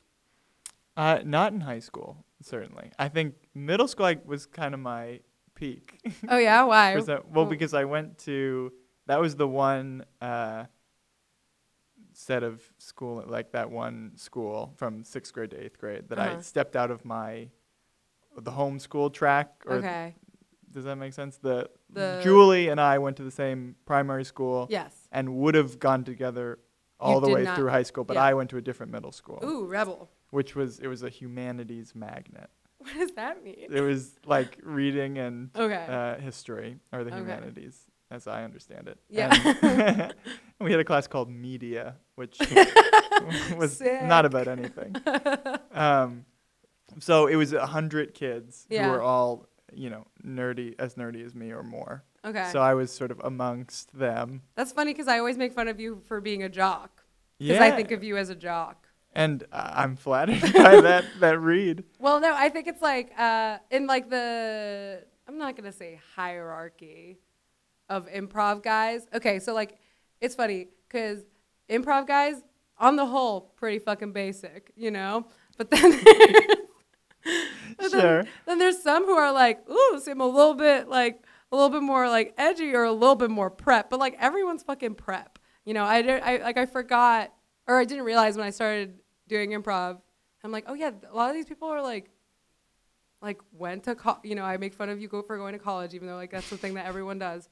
Uh, 0.96 1.18
not 1.24 1.52
in 1.52 1.62
high 1.62 1.80
school, 1.80 2.24
certainly. 2.40 2.92
I 2.96 3.08
think 3.08 3.34
middle 3.54 3.88
school 3.88 4.06
I 4.06 4.18
was 4.24 4.46
kind 4.46 4.74
of 4.74 4.78
my 4.80 5.18
Oh 6.28 6.38
yeah, 6.38 6.62
why? 6.64 6.94
Percent- 6.94 7.28
well, 7.30 7.46
because 7.46 7.72
I 7.74 7.84
went 7.84 8.18
to 8.20 8.72
that 9.06 9.20
was 9.20 9.36
the 9.36 9.48
one 9.48 10.04
uh, 10.20 10.64
set 12.12 12.42
of 12.42 12.62
school, 12.78 13.24
like 13.26 13.52
that 13.52 13.70
one 13.70 14.12
school 14.16 14.72
from 14.76 15.04
sixth 15.04 15.32
grade 15.32 15.50
to 15.50 15.62
eighth 15.64 15.78
grade 15.78 16.08
that 16.08 16.18
I 16.18 16.28
Uh-huh. 16.28 16.40
stepped 16.42 16.76
out 16.76 16.90
of 16.90 17.04
my 17.04 17.48
the 18.36 18.50
homeschool 18.52 19.12
track. 19.12 19.48
Or 19.66 19.76
okay. 19.76 20.14
does 20.72 20.84
that 20.84 20.96
make 20.96 21.12
sense? 21.12 21.36
The, 21.38 21.70
The- 21.90 22.20
Julie 22.22 22.68
and 22.68 22.80
I 22.80 22.98
went 22.98 23.16
to 23.18 23.22
the 23.24 23.30
same 23.30 23.76
primary 23.86 24.24
school 24.24 24.66
Yes. 24.70 24.92
and 25.12 25.36
would 25.36 25.54
have 25.54 25.78
gone 25.78 26.02
together 26.04 26.58
all 26.98 27.16
You 27.16 27.20
the 27.26 27.28
way 27.34 27.42
not- 27.44 27.56
through 27.56 27.68
high 27.70 27.82
school, 27.84 28.04
but 28.04 28.14
yeah. 28.16 28.24
I 28.24 28.34
went 28.34 28.50
to 28.50 28.56
a 28.56 28.60
different 28.62 28.90
middle 28.92 29.12
school, 29.12 29.40
Ooh, 29.44 29.66
rebel. 29.66 30.08
which 30.30 30.54
was 30.56 30.78
it 30.80 30.86
was 30.88 31.02
a 31.02 31.08
humanities 31.10 31.94
magnet. 31.94 32.50
What 32.94 32.94
does 32.98 33.12
that 33.12 33.42
mean? 33.44 33.66
It 33.70 33.80
was 33.80 34.12
like 34.26 34.58
reading 34.62 35.18
and 35.18 35.50
Okay. 35.56 35.86
uh, 35.88 36.20
history 36.20 36.78
or 36.92 37.02
the 37.04 37.10
Okay. 37.10 37.18
humanities, 37.20 37.78
as 38.10 38.26
I 38.26 38.44
understand 38.44 38.88
it. 38.88 38.98
Yeah. 39.08 39.34
And 39.62 40.14
we 40.60 40.70
had 40.70 40.80
a 40.80 40.84
class 40.84 41.06
called 41.06 41.30
media, 41.30 41.96
which 42.16 42.38
was 43.56 43.80
not 44.02 44.24
about 44.26 44.48
anything. 44.48 44.94
Um, 45.72 46.24
so 47.00 47.26
it 47.26 47.36
was 47.36 47.52
a 47.52 47.66
hundred 47.66 48.14
kids 48.14 48.66
Yeah. 48.68 48.84
who 48.84 48.90
were 48.90 49.02
all, 49.02 49.46
you 49.72 49.90
know, 49.90 50.06
nerdy 50.24 50.74
as 50.78 50.94
nerdy 50.94 51.24
as 51.24 51.34
me 51.34 51.50
or 51.52 51.62
more. 51.62 52.04
okay. 52.24 52.48
So 52.52 52.60
I 52.60 52.74
was 52.74 52.92
sort 52.92 53.10
of 53.10 53.20
amongst 53.24 53.96
them. 53.98 54.42
That's 54.54 54.72
funny 54.72 54.92
because 54.92 55.08
I 55.08 55.18
always 55.18 55.36
make 55.36 55.52
fun 55.52 55.68
of 55.68 55.80
you 55.80 56.02
for 56.06 56.20
being 56.20 56.42
a 56.42 56.48
jock. 56.48 57.02
Because 57.38 57.56
Yeah. 57.56 57.64
I 57.64 57.70
think 57.72 57.90
of 57.90 58.04
you 58.04 58.16
as 58.16 58.28
a 58.30 58.34
jock. 58.34 58.83
And 59.14 59.44
I'm 59.52 59.96
flattered 59.96 60.40
by 60.54 60.80
that 60.80 61.04
that 61.20 61.40
read. 61.40 61.84
Well, 61.98 62.20
no, 62.20 62.34
I 62.34 62.48
think 62.48 62.66
it's 62.66 62.82
like 62.82 63.12
uh, 63.18 63.58
in 63.70 63.86
like 63.86 64.10
the 64.10 65.04
I'm 65.28 65.38
not 65.38 65.56
gonna 65.56 65.72
say 65.72 66.00
hierarchy 66.14 67.18
of 67.88 68.08
improv 68.10 68.62
guys. 68.62 69.06
Okay, 69.14 69.38
so 69.38 69.54
like 69.54 69.78
it's 70.20 70.34
funny 70.34 70.68
because 70.88 71.20
improv 71.68 72.06
guys, 72.06 72.42
on 72.78 72.96
the 72.96 73.06
whole, 73.06 73.52
pretty 73.56 73.78
fucking 73.78 74.12
basic, 74.12 74.72
you 74.76 74.90
know. 74.90 75.26
But 75.56 75.70
then 75.70 75.92
either. 77.78 78.24
Then 78.46 78.58
there's 78.58 78.82
some 78.82 79.04
who 79.04 79.12
are 79.12 79.32
like, 79.32 79.68
ooh, 79.68 80.00
seem 80.00 80.20
a 80.20 80.26
little 80.26 80.54
bit 80.54 80.88
like 80.88 81.22
a 81.52 81.56
little 81.56 81.70
bit 81.70 81.82
more 81.82 82.08
like 82.08 82.34
edgy 82.36 82.74
or 82.74 82.82
a 82.82 82.92
little 82.92 83.14
bit 83.14 83.30
more 83.30 83.50
prep, 83.50 83.90
but 83.90 84.00
like 84.00 84.16
everyone's 84.18 84.62
fucking 84.62 84.96
prep. 84.96 85.38
You 85.64 85.72
know, 85.72 85.84
I, 85.84 85.98
I 86.00 86.36
like 86.38 86.58
I 86.58 86.66
forgot 86.66 87.32
or 87.66 87.78
I 87.78 87.84
didn't 87.84 88.04
realize 88.04 88.36
when 88.36 88.46
I 88.46 88.50
started 88.50 88.98
doing 89.28 89.50
improv. 89.50 90.00
I'm 90.42 90.52
like, 90.52 90.64
oh 90.66 90.74
yeah, 90.74 90.90
a 91.10 91.14
lot 91.16 91.30
of 91.30 91.34
these 91.36 91.46
people 91.46 91.68
are 91.68 91.82
like, 91.82 92.10
like 93.22 93.40
went 93.52 93.84
to 93.84 93.94
co- 93.94 94.18
you 94.22 94.34
know, 94.34 94.44
I 94.44 94.56
make 94.58 94.74
fun 94.74 94.88
of 94.90 95.00
you 95.00 95.08
go 95.08 95.22
for 95.22 95.36
going 95.38 95.54
to 95.54 95.58
college, 95.58 95.94
even 95.94 96.06
though 96.06 96.16
like 96.16 96.30
that's 96.30 96.50
the 96.50 96.58
thing 96.58 96.74
that 96.74 96.86
everyone 96.86 97.18
does. 97.18 97.48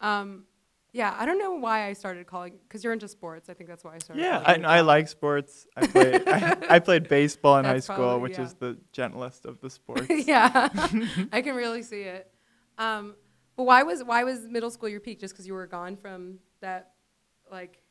Um, 0.00 0.44
yeah, 0.92 1.12
I 1.18 1.26
don't 1.26 1.38
know 1.38 1.54
why 1.54 1.86
I 1.88 1.92
started 1.92 2.26
calling 2.26 2.54
because 2.68 2.84
you're 2.84 2.92
into 2.92 3.08
sports. 3.08 3.48
I 3.48 3.54
think 3.54 3.68
that's 3.68 3.82
why 3.82 3.94
I 3.94 3.98
started. 3.98 4.22
Yeah, 4.22 4.42
I, 4.46 4.78
I 4.78 4.80
like 4.82 5.08
sports. 5.08 5.66
I 5.76 5.86
played 5.86 6.22
I, 6.28 6.56
I 6.70 6.78
played 6.78 7.08
baseball 7.08 7.56
in 7.58 7.64
high 7.64 7.80
school, 7.80 7.96
probably- 7.96 8.22
which 8.22 8.38
yeah. 8.38 8.44
is 8.44 8.54
the 8.54 8.78
gentlest 8.92 9.44
of 9.46 9.60
the 9.60 9.70
sports. 9.78 10.06
yeah, 10.08 10.68
I 11.32 11.40
can 11.42 11.56
really 11.56 11.82
see 11.82 12.02
it. 12.02 12.30
Um, 12.78 13.14
but 13.56 13.64
why 13.64 13.82
was 13.82 14.04
why 14.04 14.24
was 14.24 14.46
middle 14.46 14.70
school 14.70 14.88
your 14.88 15.00
peak? 15.00 15.18
Just 15.18 15.34
because 15.34 15.46
you 15.46 15.54
were 15.54 15.66
gone 15.66 15.96
from 15.96 16.38
that, 16.60 16.92
like, 17.50 17.82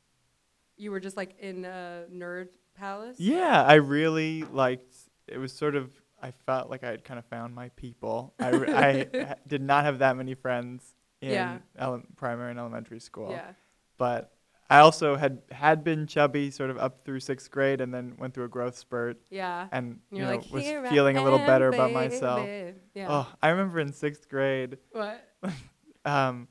you 0.78 0.92
were 0.92 1.00
just 1.00 1.18
like 1.18 1.38
in 1.40 1.66
a 1.66 2.04
nerd 2.14 2.50
palace. 2.76 3.18
Yeah, 3.20 3.64
I 3.64 3.76
really 3.76 4.44
liked. 4.44 4.96
It 5.28 5.38
was 5.38 5.52
sort 5.54 5.76
of. 5.76 5.92
I 6.22 6.32
felt 6.46 6.70
like 6.70 6.84
I 6.86 6.88
had 6.92 7.04
kind 7.04 7.18
of 7.20 7.26
found 7.26 7.54
my 7.54 7.68
people. 7.76 8.34
I, 8.40 8.50
re- 8.50 8.74
I 8.74 9.36
did 9.48 9.62
not 9.62 9.84
have 9.84 10.00
that 10.00 10.16
many 10.16 10.36
friends 10.36 10.96
in 11.22 11.32
Yeah. 11.32 11.58
ele- 11.78 12.04
primary 12.16 12.52
and 12.52 12.60
elementary 12.60 13.00
school, 13.02 13.32
Yeah. 13.32 13.52
but 13.98 14.32
I 14.70 14.80
also 14.80 15.18
had 15.18 15.42
had 15.52 15.84
been 15.84 16.08
chubby 16.08 16.50
sort 16.50 16.70
of 16.70 16.78
up 16.78 17.04
through 17.04 17.20
sixth 17.20 17.52
grade, 17.52 17.82
and 17.82 17.94
then 17.94 18.16
went 18.18 18.34
through 18.34 18.46
a 18.46 18.50
growth 18.50 18.78
spurt, 18.78 19.18
Yeah. 19.30 19.68
and 19.74 20.00
you 20.12 20.20
know 20.22 20.30
like, 20.30 20.50
was 20.50 20.64
"Here 20.64 20.84
I 20.86 20.90
feeling 20.90 21.18
a 21.18 21.24
little 21.24 21.40
better 21.40 21.68
about 21.68 21.92
myself. 21.92 22.48
Yeah. 22.94 23.08
Oh, 23.10 23.28
I 23.42 23.50
remember 23.50 23.82
in 23.82 23.92
sixth 23.92 24.30
grade, 24.30 24.78
What? 24.94 25.22
um, 26.06 26.48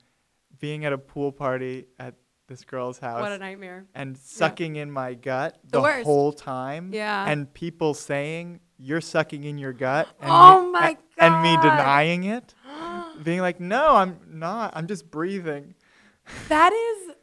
being 0.61 0.85
at 0.85 0.93
a 0.93 0.99
pool 0.99 1.33
party 1.33 1.87
at 1.99 2.15
this 2.49 2.65
girl's 2.65 2.99
house. 2.99 3.21
What 3.21 3.33
a 3.33 3.39
nightmare. 3.39 3.87
and 3.95 4.17
sucking 4.19 4.77
in 4.77 4.91
my 4.91 5.15
gut 5.15 5.59
The 5.71 5.81
the, 5.81 6.03
whole 6.05 6.33
time. 6.33 6.91
Yeah. 6.93 7.27
And 7.29 7.53
people 7.55 7.95
saying 7.95 8.61
you're 8.79 9.01
sucking 9.01 9.45
in 9.45 9.59
your 9.59 9.73
gut. 9.73 10.09
And 10.21 10.31
Oh 10.31 10.67
me, 10.67 10.73
my 10.73 10.97
a- 11.19 11.25
And 11.25 11.43
me 11.43 11.57
denying 11.63 12.25
it, 12.25 12.55
being 13.23 13.41
like, 13.41 13.61
no, 13.61 13.95
I'm 13.97 14.19
not. 14.29 14.73
I'm 14.77 14.87
just 14.87 15.11
breathing. 15.11 15.75
that 16.49 16.73
is 16.73 17.15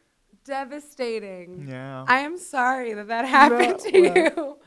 devastating. 0.46 1.68
Yeah. 1.70 2.06
I 2.08 2.20
am 2.20 2.38
sorry 2.38 2.94
that 2.94 3.08
that 3.08 3.26
happened 3.26 3.80
No, 3.86 3.92
to 3.92 4.02
well. 4.02 4.16
you. 4.48 4.58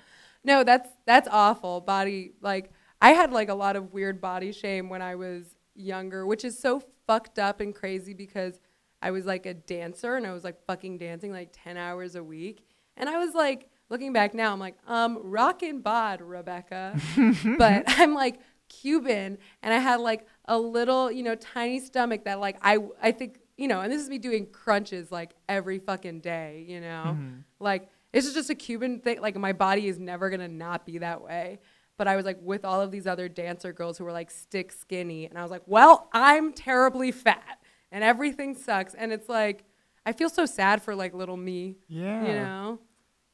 No, 0.45 0.65
that's 0.65 0.89
that's 1.07 1.29
awful. 1.31 1.81
Body 1.81 2.33
like 2.41 2.73
I 3.01 3.11
had 3.11 3.33
like 3.33 3.49
a 3.49 3.55
lot 3.55 3.77
of 3.77 3.93
weird 3.93 4.21
body 4.21 4.53
shame 4.53 4.89
when 4.89 5.01
I 5.03 5.15
was 5.15 5.57
younger, 5.75 6.27
which 6.27 6.45
is 6.45 6.59
so 6.59 6.83
fucked 7.07 7.39
up 7.39 7.61
and 7.61 7.75
crazy 7.75 8.13
because 8.15 8.61
I 9.03 9.11
was 9.11 9.27
like 9.27 9.45
a 9.47 9.55
dancer 9.55 10.17
and 10.17 10.27
I 10.27 10.33
was 10.33 10.45
like 10.45 10.65
fucking 10.67 10.99
dancing 10.99 11.33
like 11.33 11.51
10 11.53 11.77
hours 11.77 12.15
a 12.15 12.23
week. 12.23 12.65
And 12.97 13.09
I 13.09 13.19
was 13.19 13.35
like 13.35 13.69
looking 13.91 14.13
back 14.13 14.33
now, 14.33 14.53
I'm 14.53 14.61
like, 14.61 14.77
um, 14.87 15.19
rockin' 15.23 15.81
bod, 15.81 16.23
Rebecca. 16.23 16.99
but 17.59 17.85
I'm 17.89 18.15
like 18.15 18.41
Cuban 18.69 19.39
and 19.63 19.75
I 19.75 19.79
had 19.79 20.01
like 20.01 20.27
a 20.47 20.59
little, 20.59 21.11
you 21.11 21.23
know, 21.23 21.35
tiny 21.35 21.81
stomach 21.81 22.25
that 22.25 22.41
like 22.41 22.57
I 22.63 22.79
I 23.03 23.13
think, 23.13 23.41
you 23.57 23.69
know, 23.69 23.81
and 23.81 23.93
this 23.93 24.01
is 24.01 24.09
me 24.09 24.19
doing 24.19 24.47
crunches 24.47 25.13
like 25.13 25.33
every 25.49 25.79
fucking 25.79 26.21
day, 26.21 26.65
you 26.69 26.81
know. 26.81 27.17
Like 27.61 27.91
this 28.13 28.27
is 28.27 28.35
just 28.35 28.51
a 28.51 28.55
Cuban 28.55 29.01
thing. 29.01 29.21
Like 29.21 29.37
my 29.37 29.53
body 29.53 29.89
is 29.89 29.99
never 29.99 30.31
gonna 30.31 30.49
not 30.49 30.87
be 30.87 30.99
that 30.99 31.23
way. 31.23 31.59
But 31.99 32.09
I 32.09 32.17
was 32.17 32.25
like 32.25 32.39
with 32.43 32.65
all 32.65 32.81
of 32.81 32.91
these 32.91 33.07
other 33.07 33.29
dancer 33.29 33.73
girls 33.73 33.99
who 33.99 34.05
were 34.05 34.13
like 34.13 34.31
stick 34.31 34.73
skinny, 34.73 35.27
and 35.27 35.39
I 35.39 35.43
was 35.43 35.51
like, 35.51 35.63
well, 35.67 36.09
I'm 36.13 36.53
terribly 36.53 37.13
fat, 37.13 37.59
and 37.93 38.03
everything 38.03 38.57
sucks. 38.57 38.95
And 38.95 39.13
it's 39.13 39.29
like 39.29 39.65
I 40.05 40.13
feel 40.13 40.29
so 40.29 40.47
sad 40.47 40.83
for 40.83 40.97
like 40.97 41.15
little 41.15 41.37
me, 41.37 41.77
yeah. 41.87 42.27
you 42.27 42.33
know. 42.35 42.81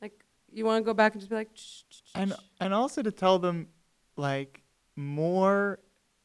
Like 0.02 0.22
you 0.52 0.66
want 0.66 0.82
to 0.82 0.86
go 0.86 0.92
back 0.92 1.12
and 1.12 1.20
just 1.22 1.30
be 1.30 1.36
like, 1.36 1.48
"Shh, 1.54 1.82
shh, 1.88 1.96
shh, 1.96 2.11
And 2.14 2.34
and 2.61 2.74
also 2.74 3.00
to 3.02 3.11
tell 3.11 3.38
them, 3.38 3.68
like, 4.16 4.62
more 4.96 5.78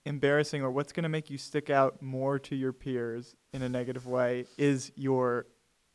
embarrassing 0.05 0.61
or 0.61 0.69
what's 0.71 0.91
going 0.91 1.03
to 1.03 1.09
make 1.09 1.29
you 1.29 1.37
stick 1.37 1.69
out 1.69 2.01
more 2.01 2.37
to 2.39 2.55
your 2.55 2.73
peers 2.73 3.35
in 3.53 3.61
a 3.61 3.69
negative 3.69 4.05
way 4.05 4.45
is 4.57 4.91
your 4.95 5.45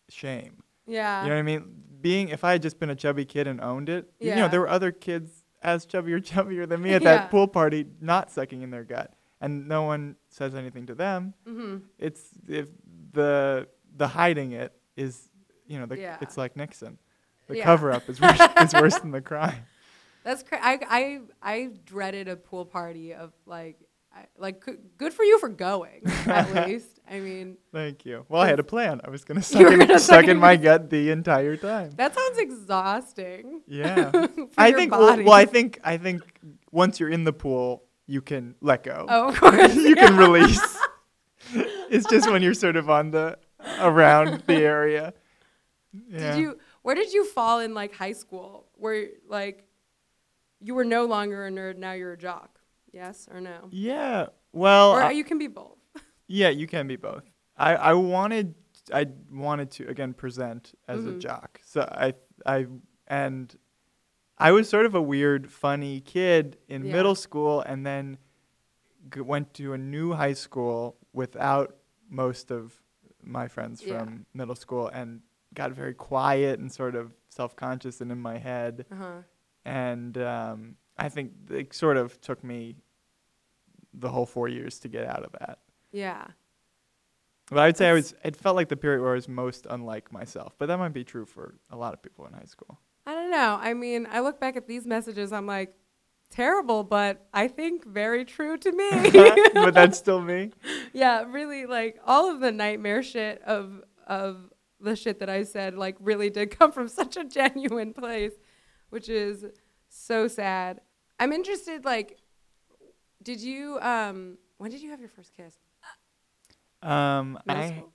shame. 0.09 0.63
yeah, 0.87 1.23
You 1.25 1.29
know 1.29 1.35
what 1.35 1.41
I 1.41 1.43
mean? 1.43 1.83
Being 2.01 2.29
if 2.31 2.43
I 2.45 2.53
had 2.53 2.63
just 2.63 2.79
been 2.79 2.89
a 2.89 2.95
chubby 2.95 3.27
kid 3.27 3.47
and 3.47 3.61
owned 3.61 3.91
it, 3.91 4.11
yeah. 4.21 4.37
you 4.37 4.41
know, 4.43 4.49
there 4.49 4.61
were 4.61 4.69
other 4.69 4.93
kids 4.93 5.45
as 5.63 5.85
chubby 5.85 6.13
or 6.15 6.21
chubbier 6.31 6.67
than 6.67 6.81
me 6.81 6.95
at 6.95 7.03
Yeah. 7.03 7.17
that 7.19 7.31
pool 7.31 7.49
party 7.49 7.85
not 8.01 8.31
sucking 8.31 8.63
in 8.63 8.71
their 8.71 8.85
gut. 8.85 9.13
And 9.41 9.69
no 9.69 9.85
one 9.85 10.17
says 10.31 10.55
anything 10.55 10.87
to 10.87 10.95
them. 10.95 11.35
mm-hmm. 11.47 11.77
It's 11.99 12.23
if 12.49 12.69
the 13.13 13.69
the 13.97 14.09
hiding 14.09 14.53
it 14.53 14.73
is 14.97 15.29
you 15.67 15.79
know, 15.79 15.87
the, 15.87 15.99
Yeah. 15.99 16.17
it's 16.21 16.37
like 16.37 16.57
Nixon. 16.57 16.99
The 17.47 17.59
Yeah. 17.59 17.65
cover 17.65 17.93
up 17.93 18.09
is 18.09 18.21
worse 18.21 18.41
is 18.63 18.73
worse 18.75 18.99
than 18.99 19.11
the 19.11 19.21
crime. 19.21 19.65
That's 20.25 20.43
crazy. 20.43 20.63
I 20.65 20.79
I 20.89 21.21
I 21.43 21.71
dreaded 21.85 22.29
a 22.29 22.37
pool 22.37 22.65
party 22.65 23.15
of 23.15 23.33
like 23.47 23.77
I, 24.15 24.25
like 24.37 24.61
good- 24.61 24.81
good 24.97 25.13
for 25.15 25.23
you 25.25 25.39
for 25.39 25.49
going 25.49 26.03
at 26.27 26.67
least. 26.69 26.99
I 27.09 27.21
mean, 27.21 27.57
Thank 27.73 28.05
you. 28.05 28.25
Well, 28.29 28.43
I 28.43 28.49
had 28.49 28.59
a 28.59 28.65
plan. 28.65 29.01
I 29.05 29.11
was 29.11 29.25
gonna 29.25 29.43
suck 29.53 29.61
in, 29.73 29.79
gonna 29.79 29.99
suck 29.99 30.27
in 30.27 30.39
my 30.39 30.57
gut 30.57 30.91
the 30.91 31.11
entire 31.11 31.57
time. 31.57 31.91
that 31.97 32.15
sounds 32.15 32.39
exhausting. 32.39 33.63
Yeah. 33.67 34.11
I 34.59 34.73
think 34.73 34.93
well, 34.93 35.17
well, 35.23 35.33
I 35.33 35.45
think 35.45 35.79
I 35.85 35.97
think 35.99 36.23
once 36.73 36.99
you're 37.01 37.09
in 37.11 37.25
the 37.25 37.33
pool, 37.33 37.85
you 38.09 38.21
can 38.23 38.57
let 38.61 38.83
go. 38.83 39.07
Oh, 39.09 39.29
of 39.29 39.37
course. 39.41 39.75
you 39.77 39.95
can 39.95 40.17
release. 40.17 40.79
it's 41.55 42.07
just 42.09 42.29
when 42.31 42.43
you're 42.43 42.55
sort 42.55 42.75
of 42.77 42.91
on 42.91 43.13
the 43.13 43.39
around 43.81 44.43
the 44.49 44.57
area. 44.57 45.15
Yeah. 46.11 46.33
Did 46.35 46.41
you? 46.41 46.59
Where 46.83 46.95
did 46.97 47.13
you 47.13 47.25
fall 47.25 47.61
in 47.61 47.75
like 47.75 47.95
high 47.95 48.13
school? 48.15 48.67
Where 48.75 49.09
like 49.29 49.65
you 50.61 50.75
were 50.75 50.85
no 50.85 51.05
longer 51.05 51.47
a 51.47 51.51
nerd, 51.51 51.77
now 51.77 51.93
you're 51.93 52.13
a 52.15 52.19
jock? 52.19 52.59
Yes 52.93 53.29
or 53.31 53.41
no? 53.41 53.69
Yeah. 53.71 54.27
Well, 54.53 54.93
or 54.93 55.03
I- 55.03 55.11
you 55.13 55.25
can 55.25 55.39
be 55.39 55.47
both. 55.47 55.79
yeah, 56.27 56.49
you 56.49 56.67
can 56.67 56.87
be 56.89 56.97
both. 56.97 57.25
I 57.57 57.75
I 57.77 57.93
wanted 57.95 58.55
I 58.93 59.07
wanted 59.31 59.71
to 59.73 59.89
again 59.89 60.15
present 60.15 60.73
as 60.89 61.05
a 61.07 61.11
Mhm. 61.13 61.21
jock. 61.21 61.61
So 61.65 61.83
I 61.83 62.15
I 62.47 62.67
and 63.07 63.55
I 64.39 64.53
was 64.53 64.69
sort 64.69 64.87
of 64.87 64.95
a 64.95 65.03
weird, 65.03 65.51
funny 65.51 66.01
kid 66.01 66.59
in 66.69 66.85
Yeah. 66.85 66.93
middle 66.93 67.15
school, 67.15 67.61
and 67.61 67.85
then 67.85 68.19
g- 69.13 69.21
went 69.21 69.53
to 69.55 69.73
a 69.73 69.79
new 69.79 70.13
high 70.13 70.33
school 70.35 70.97
without 71.13 71.77
most 72.09 72.51
of 72.51 72.81
my 73.23 73.49
friends 73.49 73.83
Yeah. 73.83 73.99
from 74.05 74.27
middle 74.35 74.55
school, 74.55 74.89
and 74.89 75.23
got 75.55 75.73
very 75.73 75.95
quiet 75.95 76.61
and 76.61 76.71
sort 76.73 76.95
of 76.95 77.13
self-conscious 77.31 78.01
and 78.01 78.13
in 78.13 78.21
my 78.21 78.39
head. 78.39 78.87
Uh 78.91 78.95
huh. 78.97 79.23
and 79.65 80.17
um, 80.19 80.77
I 80.97 81.09
think 81.11 81.33
it 81.51 81.75
sort 81.75 81.97
of 81.99 82.19
took 82.23 82.43
me 82.43 82.77
the 83.93 84.09
whole 84.09 84.25
four 84.25 84.49
years 84.49 84.79
to 84.81 84.89
get 84.89 85.05
out 85.05 85.25
of 85.25 85.33
that. 85.33 85.59
Yeah. 85.93 86.29
But 87.51 87.59
I 87.59 87.67
would 87.67 87.77
say 87.77 87.89
I 87.91 87.93
was. 87.93 88.15
It 88.25 88.37
felt 88.37 88.57
like 88.57 88.69
the 88.69 88.77
period 88.77 89.03
where 89.03 89.11
I 89.13 89.15
was 89.15 89.29
most 89.29 89.67
unlike 89.69 90.11
myself. 90.13 90.55
But 90.59 90.67
that 90.67 90.79
might 90.79 90.93
be 90.95 91.05
true 91.05 91.27
for 91.27 91.55
a 91.71 91.77
lot 91.77 91.93
of 91.93 92.01
people 92.03 92.27
in 92.27 92.33
high 92.35 92.45
school. 92.47 92.79
I 93.29 93.31
don't 93.31 93.41
know. 93.41 93.59
I 93.61 93.75
mean, 93.75 94.09
I 94.11 94.21
look 94.21 94.41
back 94.41 94.57
at 94.57 94.67
these 94.67 94.87
messages. 94.87 95.33
I'm 95.33 95.47
like, 95.47 95.75
terrible, 96.31 96.85
but 96.85 97.27
I 97.33 97.49
think 97.49 97.87
very 97.87 98.25
true 98.25 98.57
to 98.59 98.73
me. 98.73 99.11
but 99.55 99.75
that's 99.75 99.99
still 99.99 100.21
me. 100.21 100.53
yeah, 100.93 101.25
really. 101.29 101.67
Like 101.67 101.99
all 102.07 102.31
of 102.33 102.41
the 102.41 102.53
nightmare 102.53 103.03
shit 103.03 103.43
of 103.43 103.83
of 104.07 104.51
the 104.81 104.97
shit 104.97 105.21
that 105.21 105.29
I 105.29 105.43
said, 105.43 105.75
like 105.75 105.97
really 106.01 106.31
did 106.31 106.51
come 106.59 106.73
from 106.73 106.89
such 106.89 107.17
a 107.17 107.25
genuine 107.25 107.93
place, 107.93 108.33
which 108.91 109.09
is 109.09 109.45
so 109.89 110.29
sad. 110.29 110.81
I'm 111.21 111.33
interested. 111.33 111.85
Like, 111.85 112.19
did 113.23 113.41
you 113.41 113.79
um 113.81 114.39
when 114.57 114.71
did 114.71 114.81
you 114.81 114.91
have 114.91 115.01
your 115.01 115.11
first 115.11 115.33
kiss? 115.37 115.55
Um, 116.81 117.39
Middle 117.45 117.63
I 117.63 117.69
school. 117.69 117.93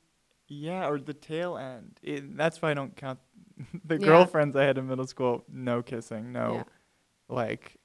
yeah, 0.47 0.87
or 0.89 0.99
the 0.99 1.13
tail 1.13 1.57
end. 1.57 1.99
It, 2.03 2.35
that's 2.35 2.61
why 2.61 2.71
I 2.71 2.73
don't 2.73 2.93
count 2.95 3.19
the 3.85 3.95
Yeah. 3.99 4.05
girlfriends 4.05 4.55
I 4.55 4.63
had 4.63 4.77
in 4.77 4.87
middle 4.87 5.07
school. 5.07 5.43
No 5.51 5.81
kissing. 5.81 6.31
No, 6.31 6.53
Yeah. 6.53 6.63
like 7.29 7.77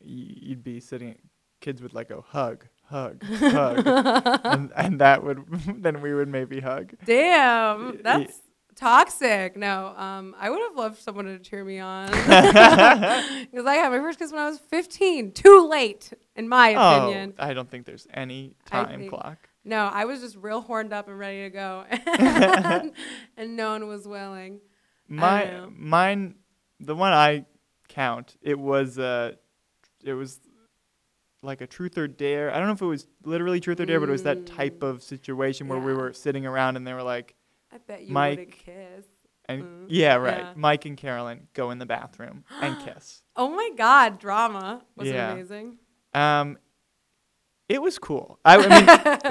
you'd 0.00 0.62
be 0.64 0.80
sitting. 0.80 1.16
Kids 1.60 1.82
would 1.82 1.92
like 1.92 2.08
go 2.08 2.24
hug, 2.26 2.64
hug, 2.84 3.22
hug, 3.24 3.86
and, 4.44 4.72
and 4.74 5.00
that 5.00 5.22
would 5.22 5.44
then 5.82 6.00
we 6.00 6.14
would 6.14 6.28
maybe 6.28 6.60
hug. 6.60 6.94
Damn, 7.04 8.00
that's 8.02 8.40
toxic. 8.76 9.58
No, 9.58 9.88
um, 9.96 10.34
I 10.40 10.48
would 10.48 10.60
have 10.60 10.74
loved 10.76 10.98
someone 11.02 11.26
to 11.26 11.38
cheer 11.38 11.62
me 11.62 11.78
on 11.78 12.06
because 12.08 13.66
I 13.66 13.74
had 13.74 13.90
my 13.90 13.98
first 13.98 14.18
kiss 14.18 14.32
when 14.32 14.40
I 14.40 14.48
was 14.48 14.58
15. 14.58 15.32
Too 15.32 15.68
late, 15.68 16.14
in 16.34 16.48
my 16.48 16.70
opinion. 16.70 17.34
Oh, 17.38 17.46
I 17.46 17.52
don't 17.52 17.70
think 17.70 17.84
there's 17.84 18.06
any 18.14 18.54
time 18.64 19.08
clock. 19.10 19.48
No, 19.62 19.90
I 19.92 20.06
was 20.06 20.20
just 20.22 20.36
real 20.36 20.62
horned 20.62 20.94
up 20.94 21.08
and 21.08 21.18
ready 21.18 21.42
to 21.42 21.50
go, 21.50 21.84
and, 21.90 22.92
and 23.36 23.54
no 23.56 23.72
one 23.72 23.86
was 23.86 24.08
willing. 24.08 24.60
My 25.10 25.66
mine, 25.76 26.36
the 26.78 26.94
one 26.94 27.12
I 27.12 27.44
count, 27.88 28.36
it 28.40 28.58
was 28.58 28.98
uh, 28.98 29.32
it 30.02 30.14
was 30.14 30.40
like 31.42 31.60
a 31.60 31.66
truth 31.66 31.98
or 31.98 32.06
dare. 32.06 32.52
I 32.54 32.58
don't 32.58 32.66
know 32.68 32.74
if 32.74 32.82
it 32.82 32.86
was 32.86 33.06
literally 33.24 33.60
truth 33.60 33.80
or 33.80 33.86
dare, 33.86 33.98
but 34.00 34.08
it 34.08 34.12
was 34.12 34.22
that 34.24 34.46
type 34.46 34.80
Mm. 34.80 34.88
of 34.88 35.02
situation 35.02 35.68
where 35.68 35.78
we 35.78 35.92
were 35.94 36.12
sitting 36.12 36.46
around 36.46 36.76
and 36.76 36.86
they 36.86 36.92
were 36.92 37.02
like, 37.02 37.34
I 37.72 37.78
bet 37.78 38.02
you 38.02 38.12
Mike- 38.12 38.62
kiss. 38.64 39.06
and 39.46 39.62
Mm. 39.64 39.86
yeah, 39.88 40.14
right. 40.16 40.38
Yeah. 40.38 40.52
Mike 40.54 40.84
and 40.84 40.96
Carolyn 40.96 41.48
go 41.54 41.70
in 41.70 41.78
the 41.78 41.86
bathroom 41.86 42.44
and 42.60 42.78
kiss. 42.84 43.22
Oh 43.36 43.48
my 43.48 43.70
god, 43.76 44.18
drama 44.18 44.82
was 44.96 45.08
Yeah. 45.08 45.32
amazing. 45.32 45.78
Um, 46.14 46.58
it 47.70 47.80
was 47.80 47.98
cool. 47.98 48.38
I, 48.44 48.56
I 48.56 48.68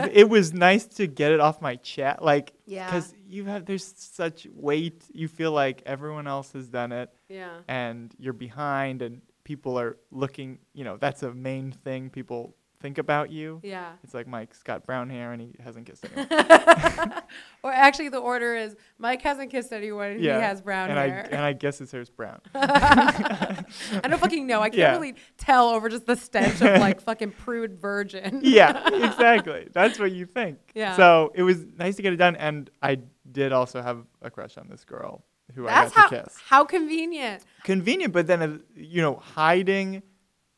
mean, 0.03 0.09
it 0.21 0.29
was 0.29 0.53
nice 0.53 0.85
to 0.97 1.07
get 1.07 1.31
it 1.31 1.39
off 1.39 1.61
my 1.61 1.75
chest, 1.75 2.21
like 2.21 2.53
Yeah. 2.65 2.85
because 2.85 3.13
you 3.27 3.45
have 3.45 3.65
there's 3.65 3.93
such 3.97 4.47
weight. 4.53 5.03
You 5.13 5.27
feel 5.27 5.51
like 5.51 5.83
everyone 5.85 6.25
else 6.27 6.51
has 6.53 6.67
done 6.67 6.91
it, 6.91 7.09
Yeah. 7.27 7.57
and 7.67 8.13
you're 8.17 8.33
behind, 8.47 9.01
and 9.01 9.21
people 9.43 9.79
are 9.79 9.97
looking. 10.11 10.59
You 10.73 10.83
know, 10.85 10.97
that's 10.97 11.21
a 11.23 11.33
main 11.33 11.71
thing 11.71 12.09
people 12.09 12.55
think 12.81 12.97
about 12.97 13.29
you. 13.31 13.59
Yeah. 13.63 13.91
It's 14.03 14.13
like 14.13 14.27
Mike's 14.27 14.63
got 14.63 14.85
brown 14.85 15.09
hair 15.09 15.31
and 15.33 15.41
he 15.41 15.53
hasn't 15.63 15.85
kissed 15.85 16.05
anyone. 16.15 16.27
or 17.63 17.71
actually, 17.71 18.09
the 18.09 18.19
order 18.19 18.55
is 18.55 18.75
Mike 18.97 19.21
hasn't 19.21 19.51
kissed 19.51 19.71
anyone. 19.73 20.11
and 20.11 20.21
Yeah, 20.21 20.37
He 20.37 20.41
has 20.43 20.61
brown 20.61 20.89
and 20.89 20.97
hair. 20.97 21.27
I 21.31 21.35
and 21.35 21.41
I 21.45 21.53
guess 21.53 21.77
his 21.79 21.91
hair's 21.91 22.09
brown. 22.09 22.39
I 22.55 23.63
don't 24.03 24.19
fucking 24.19 24.47
know. 24.47 24.61
I 24.61 24.69
can't 24.69 24.79
Yeah. 24.79 24.91
really 24.93 25.15
tell 25.37 25.69
over 25.69 25.89
just 25.89 26.05
the 26.05 26.15
stench 26.15 26.61
of 26.61 26.61
like 26.81 27.01
fucking 27.01 27.31
prude 27.31 27.73
virgin. 27.79 28.39
yeah, 28.43 28.87
exactly. 29.05 29.67
That's 29.73 29.99
what 29.99 30.11
you 30.11 30.25
think. 30.25 30.57
Yeah. 30.75 30.95
So 30.95 31.31
it 31.35 31.43
was 31.43 31.65
nice 31.77 31.95
to 31.97 32.01
get 32.01 32.13
it 32.13 32.17
done, 32.17 32.35
and 32.35 32.69
I 32.81 32.99
did 33.31 33.51
also 33.51 33.81
have 33.81 34.05
a 34.21 34.29
crush 34.31 34.57
on 34.57 34.67
this 34.69 34.85
girl 34.85 35.23
who 35.55 35.65
That's 35.65 35.95
I 35.95 35.99
how 36.01 36.09
got 36.09 36.15
to 36.17 36.23
kiss. 36.23 36.37
how 36.47 36.63
convenient. 36.65 37.43
Convenient, 37.63 38.13
but 38.13 38.27
then 38.27 38.41
uh, 38.41 38.57
you 38.75 39.01
know, 39.01 39.15
hiding 39.15 40.03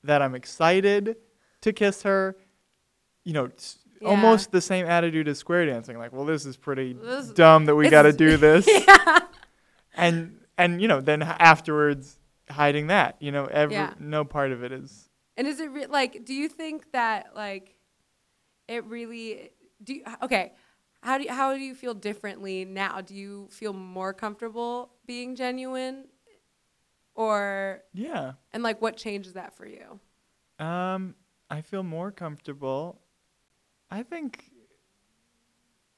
that 0.03 0.21
I'm 0.21 0.35
excited 0.35 1.15
to 1.61 1.73
kiss 1.73 2.03
her. 2.03 2.35
You 3.23 3.33
know, 3.33 3.49
Yeah. 4.01 4.07
almost 4.07 4.51
the 4.51 4.61
same 4.61 4.85
attitude 4.87 5.27
as 5.27 5.37
square 5.37 5.65
dancing. 5.65 5.97
Like, 5.97 6.11
well, 6.11 6.25
this 6.25 6.45
is 6.45 6.57
pretty 6.57 6.93
This- 6.93 7.29
dumb 7.31 7.65
that 7.65 7.75
we 7.75 7.89
got 7.89 8.03
to 8.03 8.13
do 8.13 8.35
this. 8.37 8.67
yeah. 8.67 9.19
and 9.93 10.39
and 10.57 10.81
you 10.81 10.87
know 10.87 11.01
then 11.01 11.21
afterwards 11.21 12.17
hiding 12.49 12.87
that 12.87 13.15
you 13.19 13.31
know 13.31 13.45
every 13.45 13.75
Yeah. 13.75 13.93
no 13.99 14.23
part 14.25 14.51
of 14.51 14.63
it 14.63 14.71
is 14.71 15.09
And 15.37 15.47
is 15.47 15.59
it 15.59 15.69
re- 15.71 15.85
like? 15.87 16.25
Do 16.25 16.33
you 16.33 16.47
think 16.49 16.91
that 16.91 17.35
like 17.35 17.75
it 18.67 18.83
really? 18.85 19.51
Do 19.83 19.95
you, 19.95 20.03
okay? 20.23 20.53
How 21.03 21.17
do 21.17 21.23
you, 21.23 21.31
how 21.31 21.53
do 21.55 21.59
you 21.59 21.73
feel 21.73 21.93
differently 21.95 22.63
now? 22.63 23.01
Do 23.01 23.15
you 23.15 23.47
feel 23.51 23.73
more 23.73 24.13
comfortable 24.13 24.91
being 25.07 25.35
genuine, 25.35 26.05
or 27.15 27.81
yeah 27.93 28.33
and 28.53 28.63
like 28.63 28.81
what 28.81 28.97
changes 28.97 29.33
that 29.33 29.55
for 29.55 29.65
you? 29.65 29.99
um 30.59 31.15
i 31.51 31.61
feel 31.61 31.83
more 31.83 32.11
comfortable 32.11 33.01
i 33.91 34.01
think 34.03 34.45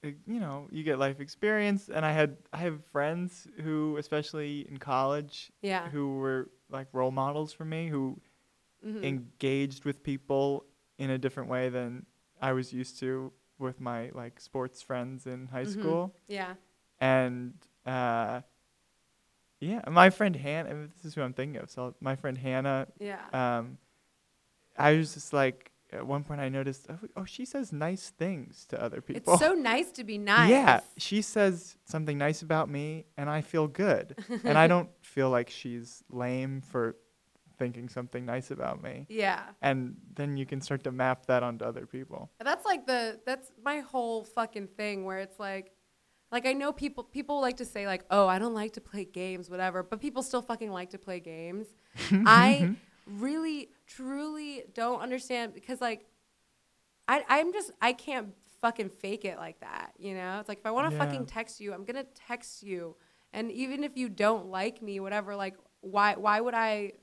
uh, 0.04 0.10
you 0.28 0.40
know 0.40 0.68
you 0.72 0.84
get 0.84 1.00
life 1.00 1.20
experience 1.20 1.90
and 1.90 2.06
i 2.06 2.12
had 2.12 2.38
i 2.52 2.58
have 2.58 2.84
friends 2.92 3.48
who 3.64 3.98
especially 3.98 4.68
in 4.70 4.78
college 4.78 5.52
Yeah. 5.62 5.90
who 5.90 6.18
were 6.18 6.50
like 6.70 6.88
role 6.94 7.12
models 7.12 7.54
for 7.54 7.66
me 7.66 7.88
who 7.88 8.20
Mhm. 8.86 9.04
engaged 9.04 9.86
with 9.86 10.04
people 10.04 10.66
in 10.98 11.10
a 11.12 11.18
different 11.18 11.50
way 11.50 11.70
than 11.70 12.06
i 12.42 12.52
was 12.52 12.74
used 12.74 13.00
to 13.00 13.32
with 13.60 13.80
my 13.80 14.10
like 14.14 14.40
sports 14.40 14.82
friends 14.82 15.26
in 15.28 15.48
high 15.48 15.64
Mhm. 15.66 15.72
school 15.72 16.16
Yeah. 16.28 16.56
and 17.00 17.54
uh, 17.86 18.42
yeah, 19.60 19.82
my 19.90 20.10
friend 20.10 20.36
Hannah. 20.36 20.88
This 20.88 21.06
is 21.06 21.16
who 21.16 21.22
I'm 21.22 21.34
thinking 21.34 21.62
of. 21.62 21.70
So 21.70 21.96
my 22.02 22.16
friend 22.18 22.38
Hannah. 22.38 22.88
Yeah. 23.00 23.22
Um, 23.32 23.78
I 24.78 24.94
was 24.94 25.14
just 25.14 25.34
like, 25.34 25.72
at 25.92 26.06
one 26.06 26.24
point 26.24 26.42
I 26.42 26.50
noticed, 26.50 26.88
oh, 26.90 26.98
oh, 27.18 27.26
she 27.26 27.46
says 27.46 27.72
nice 27.72 28.10
things 28.10 28.66
to 28.70 28.82
other 28.82 29.02
people. 29.02 29.34
It's 29.34 29.42
so 29.42 29.54
nice 29.54 29.92
to 29.92 30.04
be 30.04 30.18
nice. 30.34 30.50
Yeah, 30.50 30.80
she 30.98 31.22
says 31.22 31.78
something 31.86 32.18
nice 32.18 32.42
about 32.42 32.70
me, 32.70 33.06
and 33.18 33.30
I 33.30 33.42
feel 33.42 33.68
good, 33.68 34.18
and 34.44 34.58
I 34.58 34.68
don't 34.68 34.90
feel 35.02 35.30
like 35.30 35.50
she's 35.50 36.04
lame 36.10 36.62
for 36.62 36.96
thinking 37.60 37.88
something 37.88 38.26
nice 38.26 38.52
about 38.52 38.82
me. 38.82 39.06
Yeah. 39.10 39.44
And 39.62 39.96
then 40.16 40.38
you 40.38 40.46
can 40.46 40.60
start 40.60 40.84
to 40.86 40.92
map 40.92 41.28
that 41.28 41.44
onto 41.44 41.64
other 41.64 41.86
people. 41.86 42.32
That's 42.44 42.66
like 42.66 42.86
the 42.88 43.20
that's 43.26 43.52
my 43.64 43.80
whole 43.80 44.24
fucking 44.24 44.68
thing 44.68 45.06
where 45.06 45.20
it's 45.20 45.40
like 45.40 45.72
like 46.32 46.48
I 46.48 46.54
know 46.54 46.74
people 46.74 47.04
people 47.04 47.40
like 47.42 47.58
to 47.58 47.66
say 47.66 47.86
like, 47.86 48.06
"Oh, 48.10 48.28
I 48.28 48.40
don't 48.40 48.56
like 48.56 48.74
to 48.74 48.82
play 48.82 49.06
games, 49.06 49.50
whatever," 49.50 49.84
but 49.84 50.02
people 50.02 50.24
still 50.24 50.42
fucking 50.42 50.72
like 50.72 50.90
to 50.90 50.98
play 50.98 51.20
games. 51.20 51.68
I 52.12 52.76
really 53.06 53.70
truly 53.88 54.64
don't 54.74 55.02
understand 55.02 55.54
because 55.54 55.82
like 55.82 56.06
I 57.08 57.24
I'm 57.28 57.52
just 57.54 57.72
I 57.82 57.94
can't 57.94 58.30
fucking 58.62 58.90
fake 58.90 59.26
it 59.26 59.38
like 59.38 59.60
that, 59.60 59.94
you 59.98 60.14
know? 60.14 60.40
It's 60.40 60.48
like 60.50 60.60
if 60.60 60.66
I 60.66 60.72
want 60.72 60.90
to 60.90 60.96
Yeah. 60.96 61.06
fucking 61.06 61.26
text 61.26 61.60
you, 61.60 61.74
I'm 61.74 61.84
going 61.84 61.98
to 61.98 62.08
text 62.16 62.64
you. 62.64 62.96
And 63.34 63.52
even 63.52 63.84
if 63.84 63.98
you 63.98 64.08
don't 64.10 64.48
like 64.48 64.82
me, 64.82 65.00
whatever, 65.00 65.36
like 65.36 65.56
why 65.82 66.16
why 66.16 66.40
would 66.40 66.54
I 66.54 66.94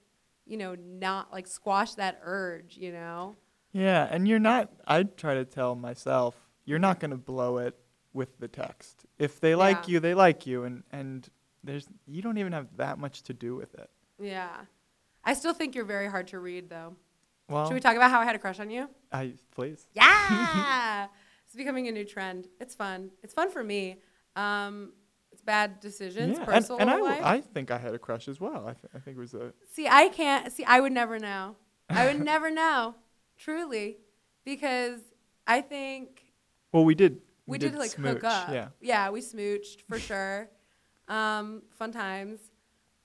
you 0.47 0.57
know, 0.57 0.75
not 0.75 1.31
like 1.33 1.47
squash 1.47 1.95
that 1.95 2.19
urge, 2.25 2.77
you 2.77 2.91
know? 2.91 3.37
Yeah, 3.73 4.09
and 4.11 4.27
you're 4.27 4.41
not. 4.41 4.73
I 4.85 5.05
try 5.05 5.35
to 5.35 5.45
tell 5.45 5.77
myself 5.77 6.35
you're 6.65 6.81
not 6.81 6.99
going 6.99 7.13
to 7.13 7.17
blow 7.17 7.59
it 7.59 7.79
with 8.13 8.41
the 8.41 8.49
text. 8.49 9.05
If 9.19 9.39
they 9.39 9.55
like 9.55 9.87
Yeah. 9.87 9.93
you, 9.93 10.01
they 10.01 10.15
like 10.15 10.47
you, 10.47 10.65
and 10.65 10.83
and 10.91 11.29
there's 11.63 11.87
you 12.07 12.21
don't 12.23 12.39
even 12.39 12.53
have 12.53 12.77
that 12.79 12.99
much 12.99 13.23
to 13.25 13.35
do 13.35 13.55
with 13.55 13.75
it. 13.75 13.91
Yeah. 14.19 14.63
I 15.25 15.35
still 15.35 15.55
think 15.55 15.75
you're 15.75 15.85
very 15.85 16.09
hard 16.09 16.29
to 16.29 16.39
read, 16.39 16.71
though. 16.71 16.97
Well, 17.49 17.67
Should 17.67 17.75
we 17.75 17.81
talk 17.81 17.97
about 17.97 18.11
how 18.11 18.21
I 18.21 18.25
had 18.25 18.37
a 18.37 18.39
crush 18.39 18.61
on 18.61 18.71
you? 18.71 18.89
I 19.13 19.35
please. 19.55 19.87
Yeah. 19.93 21.09
it's 21.47 21.57
becoming 21.57 21.89
a 21.89 21.93
new 21.93 22.05
trend. 22.05 22.49
It's 22.61 22.75
fun. 22.75 23.11
It's 23.23 23.35
fun 23.35 23.51
for 23.51 23.65
me. 23.65 23.97
Um, 24.37 24.93
it's 25.33 25.43
bad 25.43 25.81
decisions, 25.81 26.33
yeah, 26.33 26.45
and, 26.45 26.47
personal 26.47 26.81
and 26.81 26.91
I, 26.91 27.01
life. 27.01 27.25
I 27.25 27.41
think 27.41 27.71
I 27.71 27.79
had 27.79 27.95
a 27.95 27.99
crush 27.99 28.29
as 28.29 28.41
well. 28.41 28.67
I, 28.67 28.73
th- 28.73 28.93
I 28.95 28.99
think 28.99 29.17
it 29.17 29.21
was 29.21 29.35
a 29.35 29.53
see, 29.73 29.89
I 29.89 30.09
can't. 30.09 30.53
See, 30.53 30.65
I 30.65 30.81
would 30.81 30.93
never 30.93 31.19
know. 31.19 31.57
I 31.89 32.07
would 32.07 32.21
never 32.25 32.51
know, 32.51 32.95
truly, 33.37 33.99
because 34.45 35.01
I 35.47 35.61
think 35.61 36.25
well, 36.73 36.85
we 36.85 36.95
did 36.95 37.21
we, 37.47 37.59
did, 37.59 37.75
like 37.75 37.93
hook 37.93 38.23
up. 38.23 38.51
Yeah, 38.53 38.69
yeah, 38.81 39.11
we 39.11 39.21
smooched 39.21 39.83
for 39.89 39.99
sure. 39.99 40.49
Um, 41.09 41.63
fun 41.71 41.91
times. 41.91 42.39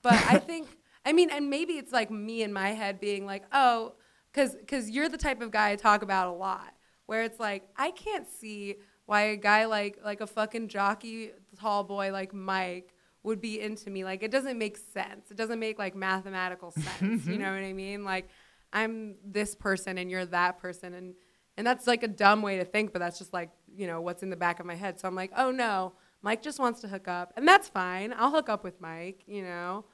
But 0.02 0.14
I 0.14 0.38
think, 0.46 0.68
I 1.06 1.12
mean, 1.12 1.30
and 1.30 1.48
maybe 1.48 1.74
it's 1.74 1.92
like 1.92 2.10
me 2.10 2.42
in 2.42 2.52
my 2.52 2.70
head 2.70 3.00
being 3.00 3.24
like, 3.24 3.44
oh, 3.52 3.94
because 4.32 4.56
because 4.56 4.90
you're 4.90 5.08
the 5.08 5.16
type 5.16 5.40
of 5.40 5.52
guy 5.52 5.70
I 5.70 5.76
talk 5.76 6.02
about 6.02 6.28
a 6.28 6.32
lot, 6.32 6.74
where 7.06 7.22
it's 7.22 7.40
like 7.40 7.68
I 7.76 7.92
can't 7.92 8.28
see 8.28 8.76
why 9.06 9.22
a 9.22 9.36
guy 9.36 9.66
like 9.66 9.98
like 10.04 10.20
a 10.20 10.26
fucking 10.26 10.68
jockey 10.68 11.30
tall 11.58 11.84
boy 11.84 12.10
like 12.12 12.34
Mike 12.34 12.92
would 13.22 13.40
be 13.40 13.60
into 13.60 13.88
me. 13.88 14.04
Like 14.04 14.22
it 14.24 14.32
doesn't 14.32 14.58
make 14.58 14.76
sense. 14.76 15.30
It 15.30 15.36
doesn't 15.36 15.60
make 15.60 15.78
like 15.78 15.94
mathematical 15.94 16.72
sense. 16.72 16.86
Mm-hmm. 17.00 17.30
you 17.30 17.38
know 17.38 17.52
what 17.52 17.62
I 17.62 17.72
mean? 17.72 18.04
Like 18.04 18.28
I'm 18.72 19.14
this 19.24 19.54
person 19.54 19.98
and 19.98 20.10
you're 20.10 20.26
that 20.26 20.58
person 20.58 20.92
and 20.92 21.14
and 21.56 21.66
that's 21.66 21.86
like 21.86 22.02
a 22.02 22.08
dumb 22.08 22.42
way 22.42 22.58
to 22.58 22.64
think, 22.64 22.92
but 22.92 22.98
that's 22.98 23.18
just 23.18 23.32
like, 23.32 23.50
you 23.74 23.86
know, 23.86 24.00
what's 24.00 24.22
in 24.22 24.28
the 24.28 24.36
back 24.36 24.60
of 24.60 24.66
my 24.66 24.74
head. 24.74 25.00
So 25.00 25.08
I'm 25.08 25.14
like, 25.14 25.32
oh 25.36 25.50
no, 25.50 25.94
Mike 26.20 26.42
just 26.42 26.58
wants 26.58 26.80
to 26.80 26.88
hook 26.88 27.08
up. 27.08 27.32
And 27.36 27.48
that's 27.48 27.68
fine. 27.68 28.12
I'll 28.16 28.30
hook 28.30 28.48
up 28.48 28.62
with 28.62 28.80
Mike, 28.80 29.22
you 29.26 29.42
know. 29.42 29.86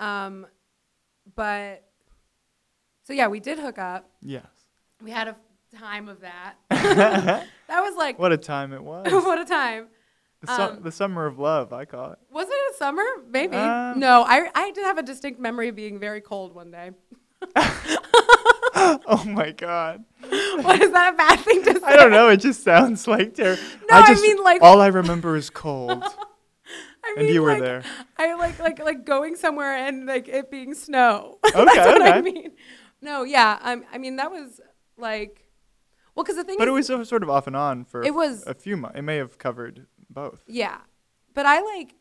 Um, 0.00 0.46
but 1.36 1.84
so 3.04 3.12
yeah, 3.12 3.28
we 3.28 3.38
did 3.40 3.58
hook 3.58 3.78
up. 3.78 4.10
yes. 4.20 4.46
We 5.02 5.10
had 5.10 5.28
a 5.28 5.36
time 5.78 6.08
of 6.08 6.20
that. 6.20 6.56
that 6.70 7.46
was 7.68 7.96
like 7.96 8.18
What 8.18 8.32
a 8.32 8.36
time 8.36 8.72
it 8.72 8.82
was. 8.82 9.06
what 9.12 9.38
a 9.40 9.44
time. 9.44 9.86
the, 10.42 10.56
su- 10.56 10.62
um, 10.62 10.82
the 10.82 10.92
summer 10.92 11.26
of 11.26 11.38
love, 11.38 11.72
I 11.72 11.84
call 11.84 12.12
it. 12.12 12.18
Was 12.30 12.48
it 12.48 12.74
a 12.74 12.76
summer? 12.76 13.04
Maybe. 13.30 13.56
Um, 13.56 13.98
no, 14.00 14.24
I 14.26 14.48
I 14.54 14.70
did 14.72 14.84
have 14.84 14.98
a 14.98 15.02
distinct 15.02 15.38
memory 15.40 15.68
of 15.68 15.76
being 15.76 15.98
very 15.98 16.20
cold 16.20 16.54
one 16.54 16.70
day. 16.70 16.90
oh 18.76 19.24
my 19.26 19.52
god. 19.52 20.04
what 20.62 20.80
is 20.82 20.92
that 20.92 21.14
a 21.14 21.16
bad 21.16 21.40
thing 21.40 21.62
to 21.64 21.74
say? 21.80 21.86
I 21.86 21.96
don't 21.96 22.10
know. 22.10 22.28
It 22.28 22.38
just 22.38 22.62
sounds 22.62 23.06
like 23.06 23.34
terrible. 23.34 23.62
No, 23.90 23.96
I 23.96 24.14
mean, 24.20 24.42
like- 24.42 24.62
all 24.62 24.80
I 24.80 24.88
remember 24.88 25.36
is 25.36 25.50
cold, 25.50 26.02
I 27.04 27.14
and 27.18 27.28
you 27.28 27.42
were 27.42 27.52
like, 27.52 27.62
there. 27.62 27.82
I 28.18 28.34
like 28.34 28.58
like 28.58 28.78
like 28.78 29.04
going 29.04 29.36
somewhere 29.36 29.74
and 29.74 30.06
like 30.06 30.28
it 30.28 30.50
being 30.50 30.74
snow. 30.74 31.38
Okay, 31.46 31.64
That's 31.64 31.76
what 31.98 32.02
I 32.02 32.18
okay. 32.18 32.20
mean. 32.20 32.50
No, 33.02 33.22
yeah. 33.24 33.58
I'm, 33.62 33.84
I 33.92 33.98
mean 33.98 34.16
that 34.16 34.30
was 34.30 34.60
like, 34.98 35.46
well, 36.14 36.24
because 36.24 36.36
the 36.36 36.44
thing 36.44 36.56
But 36.58 36.68
is, 36.68 36.90
it 36.90 36.98
was 36.98 37.08
sort 37.08 37.22
of 37.22 37.30
off 37.30 37.46
and 37.46 37.56
on 37.56 37.84
for 37.84 38.02
It 38.02 38.14
was- 38.14 38.46
a 38.46 38.54
few 38.54 38.76
months. 38.76 38.98
It 38.98 39.02
may 39.02 39.16
have 39.16 39.38
covered 39.38 39.86
both. 40.10 40.42
yeah. 40.46 40.78
But 41.32 41.46
I 41.46 41.60
like, 41.60 41.94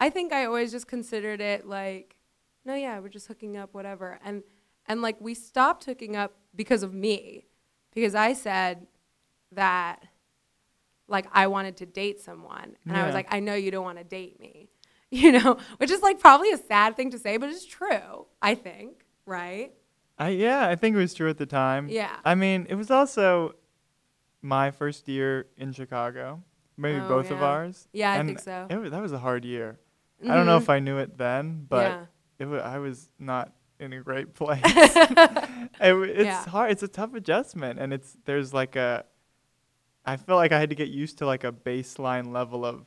I 0.00 0.08
think 0.10 0.32
I 0.32 0.46
always 0.46 0.72
just 0.72 0.88
considered 0.88 1.40
it 1.40 1.66
like, 1.66 2.16
no, 2.64 2.74
yeah, 2.74 2.98
we're 2.98 3.08
just 3.10 3.28
hooking 3.28 3.56
up, 3.56 3.74
whatever. 3.74 4.18
And 4.24 4.42
and 4.86 5.00
like 5.02 5.20
we 5.20 5.34
stopped 5.34 5.84
hooking 5.84 6.16
up 6.16 6.32
because 6.54 6.82
of 6.82 6.92
me, 6.94 7.46
because 7.94 8.14
I 8.14 8.32
said 8.32 8.86
that 9.52 10.04
like 11.12 11.26
I 11.32 11.46
wanted 11.46 11.76
to 11.78 11.86
date 11.86 12.20
someone, 12.20 12.76
and 12.86 12.96
I 12.96 13.06
was 13.06 13.14
like, 13.14 13.28
I 13.30 13.38
know 13.38 13.54
you 13.54 13.70
don't 13.70 13.84
want 13.84 13.98
to 13.98 14.04
date 14.04 14.40
me, 14.40 14.70
you 15.10 15.30
know, 15.30 15.58
which 15.76 15.90
is 15.90 16.02
like 16.02 16.18
probably 16.18 16.50
a 16.50 16.58
sad 16.58 16.96
thing 16.96 17.10
to 17.10 17.18
say, 17.18 17.36
but 17.36 17.50
it's 17.50 17.64
true. 17.64 18.26
I 18.40 18.56
think, 18.56 19.04
right? 19.26 19.72
I 20.18 20.30
yeah, 20.30 20.66
I 20.68 20.74
think 20.74 20.96
it 20.96 20.98
was 20.98 21.14
true 21.14 21.30
at 21.30 21.38
the 21.38 21.46
time. 21.46 21.88
Yeah. 21.88 22.16
I 22.24 22.34
mean, 22.34 22.66
it 22.68 22.74
was 22.74 22.90
also 22.90 23.54
my 24.40 24.70
first 24.70 25.08
year 25.08 25.46
in 25.56 25.72
Chicago. 25.72 26.42
Maybe 26.76 26.98
Oh, 26.98 27.08
both 27.08 27.30
of 27.30 27.42
ours. 27.42 27.86
Yeah, 27.92 28.12
I 28.12 28.24
think 28.24 28.38
so. 28.40 28.66
It 28.68 28.76
was, 28.76 28.90
that 28.90 29.02
was 29.02 29.12
a 29.12 29.18
hard 29.18 29.44
year. 29.44 29.78
I 30.24 30.34
don't 30.34 30.46
know 30.46 30.56
if 30.56 30.64
mm-hmm. 30.64 30.72
I 30.72 30.78
knew 30.80 30.98
it 30.98 31.18
then, 31.18 31.66
but 31.68 31.86
yeah. 31.90 32.04
it 32.38 32.46
wa 32.46 32.56
I 32.58 32.78
was 32.78 33.10
not 33.18 33.52
in 33.78 33.92
a 33.92 34.00
great 34.00 34.34
place. 34.40 34.60
it, 34.64 35.68
w- 35.80 36.12
it's 36.12 36.24
Yeah. 36.24 36.44
hard. 36.48 36.70
It's 36.70 36.82
a 36.82 36.88
tough 36.88 37.14
adjustment, 37.14 37.78
and 37.78 37.92
it's 37.92 38.16
there's 38.24 38.54
like 38.54 38.76
a. 38.76 39.04
I 40.04 40.16
feel 40.16 40.36
like 40.36 40.52
I 40.52 40.58
had 40.58 40.70
to 40.70 40.76
get 40.76 40.88
used 40.88 41.18
to 41.18 41.26
like 41.26 41.44
a 41.44 41.52
baseline 41.52 42.32
level 42.32 42.64
of 42.64 42.86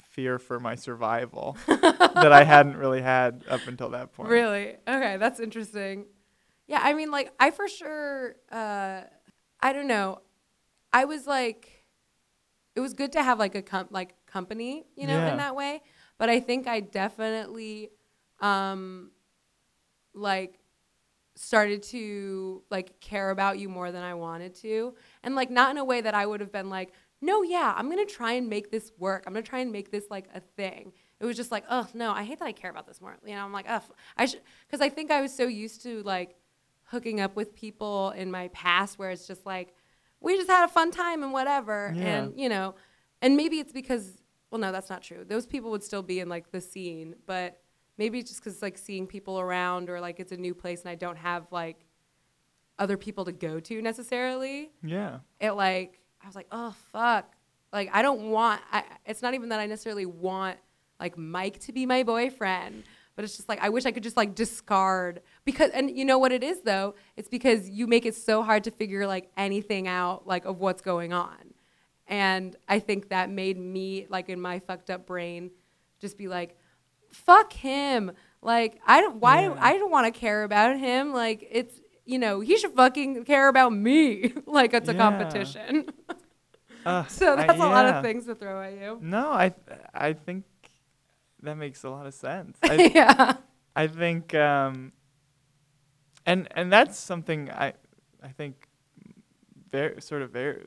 fear 0.00 0.38
for 0.38 0.58
my 0.58 0.74
survival 0.74 1.56
that 1.66 2.32
I 2.32 2.44
hadn't 2.44 2.76
really 2.76 3.02
had 3.02 3.44
up 3.48 3.66
until 3.68 3.90
that 3.90 4.12
point. 4.12 4.30
Really? 4.30 4.76
Okay, 4.88 5.16
that's 5.18 5.40
interesting. 5.40 6.06
Yeah, 6.66 6.80
I 6.82 6.94
mean, 6.94 7.10
like, 7.10 7.32
I 7.38 7.50
for 7.50 7.68
sure, 7.68 8.36
uh, 8.50 9.02
I 9.60 9.72
don't 9.72 9.86
know. 9.86 10.20
I 10.92 11.04
was 11.04 11.26
like, 11.26 11.84
it 12.74 12.80
was 12.80 12.92
good 12.94 13.12
to 13.12 13.22
have 13.22 13.38
like 13.38 13.54
a 13.54 13.62
com- 13.62 13.88
like 13.90 14.14
company, 14.26 14.86
you 14.96 15.06
know, 15.06 15.14
Yeah. 15.16 15.30
in 15.32 15.36
that 15.38 15.54
way. 15.54 15.82
But 16.18 16.30
I 16.30 16.40
think 16.40 16.66
I 16.66 16.80
definitely, 16.80 17.90
um, 18.40 19.10
like, 20.14 20.58
started 21.38 21.82
to 21.82 22.62
like 22.70 22.98
care 23.00 23.28
about 23.30 23.58
you 23.58 23.68
more 23.68 23.92
than 23.92 24.02
I 24.02 24.14
wanted 24.14 24.54
to, 24.56 24.94
and 25.26 25.34
like 25.34 25.50
not 25.50 25.70
in 25.72 25.76
a 25.76 25.84
way 25.84 26.00
that 26.00 26.14
I 26.14 26.24
would 26.24 26.40
have 26.40 26.52
been 26.52 26.70
like, 26.70 26.92
no, 27.20 27.42
yeah, 27.42 27.74
I'm 27.76 27.90
gonna 27.90 28.06
try 28.06 28.32
and 28.32 28.48
make 28.48 28.70
this 28.70 28.92
work. 28.98 29.24
I'm 29.26 29.32
gonna 29.34 29.42
try 29.42 29.58
and 29.58 29.70
make 29.72 29.90
this 29.90 30.04
like 30.10 30.28
a 30.34 30.40
thing. 30.40 30.92
It 31.20 31.26
was 31.26 31.36
just 31.36 31.50
like, 31.50 31.64
oh 31.68 31.86
no, 31.92 32.12
I 32.12 32.22
hate 32.24 32.38
that 32.38 32.44
I 32.46 32.52
care 32.52 32.70
about 32.70 32.86
this 32.86 33.00
more. 33.00 33.16
You 33.26 33.34
know, 33.34 33.44
I'm 33.44 33.52
like, 33.52 33.66
oh, 33.68 33.80
I 34.16 34.26
should, 34.26 34.40
because 34.66 34.80
I 34.80 34.88
think 34.88 35.10
I 35.10 35.20
was 35.20 35.34
so 35.34 35.46
used 35.46 35.82
to 35.82 36.02
like 36.04 36.36
hooking 36.84 37.20
up 37.20 37.34
with 37.36 37.54
people 37.54 38.10
in 38.10 38.30
my 38.30 38.48
past 38.48 38.98
where 38.98 39.10
it's 39.10 39.26
just 39.26 39.44
like, 39.44 39.74
we 40.20 40.36
just 40.36 40.48
had 40.48 40.64
a 40.64 40.68
fun 40.68 40.90
time 40.92 41.22
and 41.24 41.32
whatever, 41.32 41.92
Yeah. 41.96 42.04
and 42.22 42.38
you 42.38 42.48
know, 42.48 42.74
and 43.20 43.36
maybe 43.36 43.58
it's 43.58 43.72
because, 43.72 44.22
well, 44.50 44.60
no, 44.60 44.70
that's 44.70 44.90
not 44.90 45.02
true. 45.02 45.24
Those 45.24 45.46
people 45.46 45.70
would 45.72 45.82
still 45.82 46.02
be 46.02 46.20
in 46.20 46.28
like 46.28 46.52
the 46.52 46.60
scene, 46.60 47.16
but 47.26 47.60
maybe 47.98 48.18
it's 48.20 48.30
just 48.30 48.44
because 48.44 48.62
like 48.62 48.78
seeing 48.78 49.06
people 49.06 49.40
around 49.40 49.88
or 49.90 50.00
like 50.00 50.20
it's 50.20 50.32
a 50.32 50.36
new 50.36 50.54
place 50.54 50.82
and 50.82 50.90
I 50.90 50.94
don't 50.94 51.16
have 51.16 51.50
like 51.50 51.85
other 52.78 52.96
people 52.96 53.24
to 53.24 53.32
go 53.32 53.58
to 53.60 53.80
necessarily 53.82 54.70
Yeah. 54.82 55.18
it 55.40 55.52
like 55.52 56.00
I 56.22 56.26
was 56.26 56.34
like, 56.36 56.48
oh 56.50 56.74
fuck. 56.92 57.32
Like 57.72 57.90
I 57.92 58.02
don't 58.02 58.30
want 58.30 58.60
I 58.72 58.84
it's 59.04 59.22
not 59.22 59.34
even 59.34 59.48
that 59.50 59.60
I 59.60 59.66
necessarily 59.66 60.06
want 60.06 60.58
like 61.00 61.16
Mike 61.18 61.58
to 61.60 61.72
be 61.72 61.86
my 61.86 62.02
boyfriend, 62.02 62.84
but 63.14 63.24
it's 63.24 63.36
just 63.36 63.48
like 63.48 63.60
I 63.62 63.68
wish 63.68 63.86
I 63.86 63.92
could 63.92 64.02
just 64.02 64.16
like 64.16 64.34
discard 64.34 65.22
because 65.44 65.70
and 65.72 65.90
you 65.96 66.04
know 66.04 66.18
what 66.18 66.32
it 66.32 66.42
is 66.42 66.62
though? 66.62 66.94
It's 67.16 67.28
because 67.28 67.68
you 67.68 67.86
make 67.86 68.06
it 68.06 68.14
so 68.14 68.42
hard 68.42 68.64
to 68.64 68.70
figure 68.70 69.06
like 69.06 69.30
anything 69.36 69.88
out 69.88 70.26
like 70.26 70.44
of 70.44 70.58
what's 70.58 70.82
going 70.82 71.12
on. 71.12 71.54
And 72.08 72.54
I 72.68 72.78
think 72.78 73.08
that 73.08 73.30
made 73.30 73.58
me 73.58 74.06
like 74.08 74.28
in 74.28 74.40
my 74.40 74.58
fucked 74.60 74.90
up 74.90 75.06
brain 75.06 75.50
just 76.00 76.16
be 76.18 76.28
like 76.28 76.56
fuck 77.10 77.52
him. 77.52 78.12
Like 78.42 78.80
I 78.86 79.00
don't 79.00 79.16
why 79.16 79.42
do 79.42 79.48
Yeah. 79.54 79.58
I 79.60 79.78
don't 79.78 79.90
want 79.90 80.12
to 80.12 80.18
care 80.18 80.44
about 80.44 80.78
him. 80.78 81.12
Like 81.12 81.46
it's 81.50 81.78
you 82.06 82.18
know, 82.18 82.40
he 82.40 82.56
should 82.56 82.72
fucking 82.72 83.24
care 83.24 83.48
about 83.48 83.72
me 83.72 84.32
like 84.46 84.72
it's 84.74 84.88
a 84.88 84.92
Yeah. 84.94 84.98
competition. 84.98 85.88
Uh, 86.86 87.04
so 87.08 87.32
I- 87.34 87.46
that's 87.48 87.58
a 87.60 87.66
lot 87.66 87.84
of 87.86 88.00
things 88.04 88.26
to 88.26 88.34
throw 88.36 88.62
at 88.62 88.74
you. 88.74 88.96
No, 89.02 89.32
I 89.32 89.48
th- 89.48 89.80
I 89.92 90.12
think 90.12 90.44
that 91.42 91.56
makes 91.56 91.82
a 91.82 91.90
lot 91.90 92.06
of 92.06 92.14
sense. 92.14 92.56
I, 92.62 92.74
yeah. 92.94 93.38
I 93.74 93.88
think 93.88 94.34
um 94.36 94.92
and 96.24 96.48
and 96.54 96.72
that's 96.72 96.96
something 96.96 97.50
I 97.50 97.72
I 98.22 98.28
think 98.28 98.68
very 99.68 100.00
sort 100.00 100.22
of 100.22 100.30
very 100.30 100.62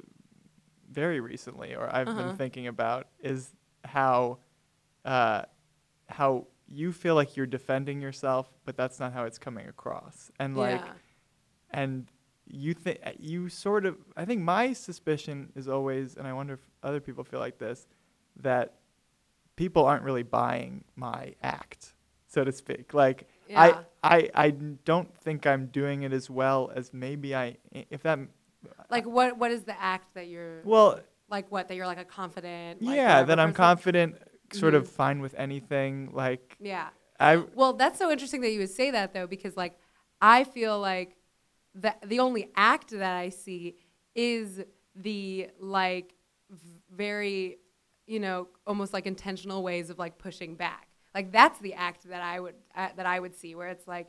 very 0.91 1.19
recently 1.21 1.73
or 1.75 1.87
I've 1.93 2.09
Uh-huh. 2.09 2.21
been 2.23 2.35
thinking 2.35 2.67
about 2.67 3.07
is 3.21 3.53
how 3.85 4.39
uh 5.05 5.43
how 6.09 6.47
you 6.67 6.91
feel 6.91 7.15
like 7.15 7.37
you're 7.37 7.45
defending 7.47 8.01
yourself 8.01 8.49
but 8.65 8.75
that's 8.75 8.99
not 8.99 9.13
how 9.13 9.23
it's 9.23 9.37
coming 9.37 9.67
across. 9.69 10.31
And 10.37 10.57
like 10.57 10.81
yeah. 10.81 10.91
And 11.71 12.07
you 12.47 12.73
think 12.73 12.99
you 13.19 13.47
sort 13.49 13.85
of 13.85 13.95
i 14.17 14.25
think 14.25 14.41
my 14.41 14.73
suspicion 14.73 15.51
is 15.55 15.67
always 15.67 16.15
and 16.15 16.27
i 16.27 16.33
wonder 16.33 16.53
if 16.55 16.59
other 16.83 16.99
people 16.99 17.23
feel 17.23 17.39
like 17.39 17.57
this 17.59 17.87
that 18.41 18.73
people 19.55 19.85
aren't 19.85 20.03
really 20.03 20.23
buying 20.23 20.83
my 20.95 21.35
act 21.43 21.93
so 22.27 22.43
to 22.43 22.51
speak 22.51 22.93
like 22.93 23.27
Yeah. 23.47 23.81
I, 24.03 24.17
I 24.17 24.29
i 24.45 24.49
don't 24.51 25.15
think 25.17 25.45
i'm 25.45 25.67
doing 25.67 26.03
it 26.03 26.13
as 26.13 26.29
well 26.29 26.71
as 26.75 26.91
maybe 26.93 27.35
i 27.35 27.57
if 27.91 28.01
that 28.03 28.19
like 28.89 29.05
what 29.05 29.37
what 29.37 29.51
is 29.51 29.63
the 29.63 29.79
act 29.79 30.13
that 30.15 30.27
you're 30.27 30.61
well 30.63 30.99
like 31.29 31.51
what 31.51 31.67
that 31.67 31.75
you're 31.75 31.85
like 31.87 31.99
a 31.99 32.05
confident 32.05 32.81
like, 32.81 32.95
yeah 32.95 33.21
that 33.23 33.39
i'm 33.39 33.49
person? 33.49 33.55
confident 33.55 34.15
sort 34.53 34.73
Mhm. 34.73 34.77
of 34.77 34.89
fine 34.89 35.19
with 35.21 35.35
anything 35.37 36.09
like 36.13 36.57
Yeah. 36.59 36.89
i 37.19 37.35
Well, 37.53 37.73
that's 37.73 37.99
so 37.99 38.09
interesting 38.09 38.41
that 38.41 38.49
you 38.51 38.59
would 38.59 38.71
say 38.71 38.89
that 38.91 39.13
though, 39.13 39.27
because 39.27 39.55
like 39.55 39.77
I 40.21 40.43
feel 40.43 40.79
like 40.79 41.15
the 41.79 41.95
the 42.05 42.19
only 42.19 42.49
act 42.55 42.91
that 42.91 43.15
I 43.15 43.29
see 43.29 43.75
is 44.15 44.61
the 44.95 45.49
like 45.59 46.13
v- 46.49 46.81
very, 46.91 47.57
you 48.07 48.19
know, 48.19 48.47
almost 48.67 48.93
like 48.93 49.05
intentional 49.05 49.63
ways 49.63 49.89
of 49.89 49.99
like 49.99 50.17
pushing 50.17 50.55
back. 50.55 50.87
Like 51.15 51.31
that's 51.31 51.59
the 51.59 51.73
act 51.73 52.09
that 52.09 52.21
I 52.21 52.39
would 52.39 52.55
uh, 52.75 52.89
that 52.95 53.05
I 53.05 53.19
would 53.19 53.35
see 53.35 53.55
where 53.55 53.69
it's 53.69 53.87
like 53.87 54.07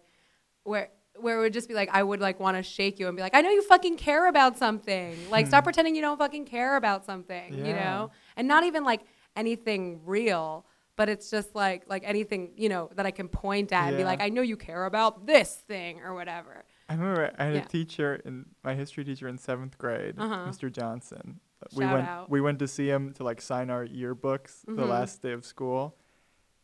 where 0.65 0.91
where 1.19 1.39
it 1.39 1.41
would 1.41 1.53
just 1.53 1.69
be 1.69 1.75
like 1.75 1.91
I 1.93 2.03
would 2.03 2.21
like 2.21 2.39
want 2.41 2.57
to 2.57 2.63
shake 2.63 2.99
you 2.99 3.09
and 3.09 3.17
be 3.17 3.23
like 3.23 3.35
I 3.35 3.41
know 3.41 3.51
you 3.51 3.63
fucking 3.63 3.97
care 3.97 4.29
about 4.29 4.59
something. 4.59 5.31
Like 5.31 5.47
stop 5.47 5.65
pretending 5.65 5.95
you 5.95 6.03
don't 6.03 6.19
fucking 6.19 6.47
care 6.47 6.77
about 6.77 7.05
something, 7.05 7.55
you 7.67 7.73
know? 7.75 8.11
And 8.37 8.47
not 8.49 8.65
even 8.65 8.85
like 8.85 9.03
anything 9.37 10.01
real, 10.05 10.67
but 10.97 11.09
it's 11.09 11.31
just 11.31 11.55
like 11.55 11.85
like 11.89 12.03
anything, 12.05 12.53
you 12.57 12.69
know, 12.69 12.91
that 12.97 13.07
I 13.07 13.11
can 13.11 13.29
point 13.29 13.73
at 13.73 13.89
and 13.89 13.97
be 13.97 14.05
like 14.05 14.21
I 14.21 14.29
know 14.29 14.43
you 14.43 14.57
care 14.57 14.85
about 14.87 15.27
this 15.27 15.55
thing 15.55 16.01
or 16.01 16.15
whatever. 16.15 16.65
I 16.91 16.95
remember 16.95 17.33
I 17.39 17.45
had 17.45 17.55
Yeah. 17.55 17.61
a 17.63 17.67
teacher 17.67 18.17
in 18.25 18.47
my 18.65 18.75
history 18.75 19.05
teacher 19.05 19.29
in 19.29 19.39
seventh 19.39 19.79
grade, 19.79 20.17
Uh-huh. 20.19 20.45
Mr. 20.49 20.71
Johnson. 20.73 21.39
Uh, 21.63 21.67
we 21.77 21.87
went 21.87 22.09
out. 22.09 22.29
we 22.29 22.41
went 22.41 22.59
to 22.59 22.67
see 22.69 22.89
him 22.91 23.13
to 23.15 23.23
like 23.23 23.41
sign 23.41 23.71
our 23.71 23.87
yearbooks 23.87 24.63
the 24.67 24.73
Mhm. 24.73 24.89
last 24.89 25.23
day 25.23 25.33
of 25.33 25.45
school, 25.45 25.97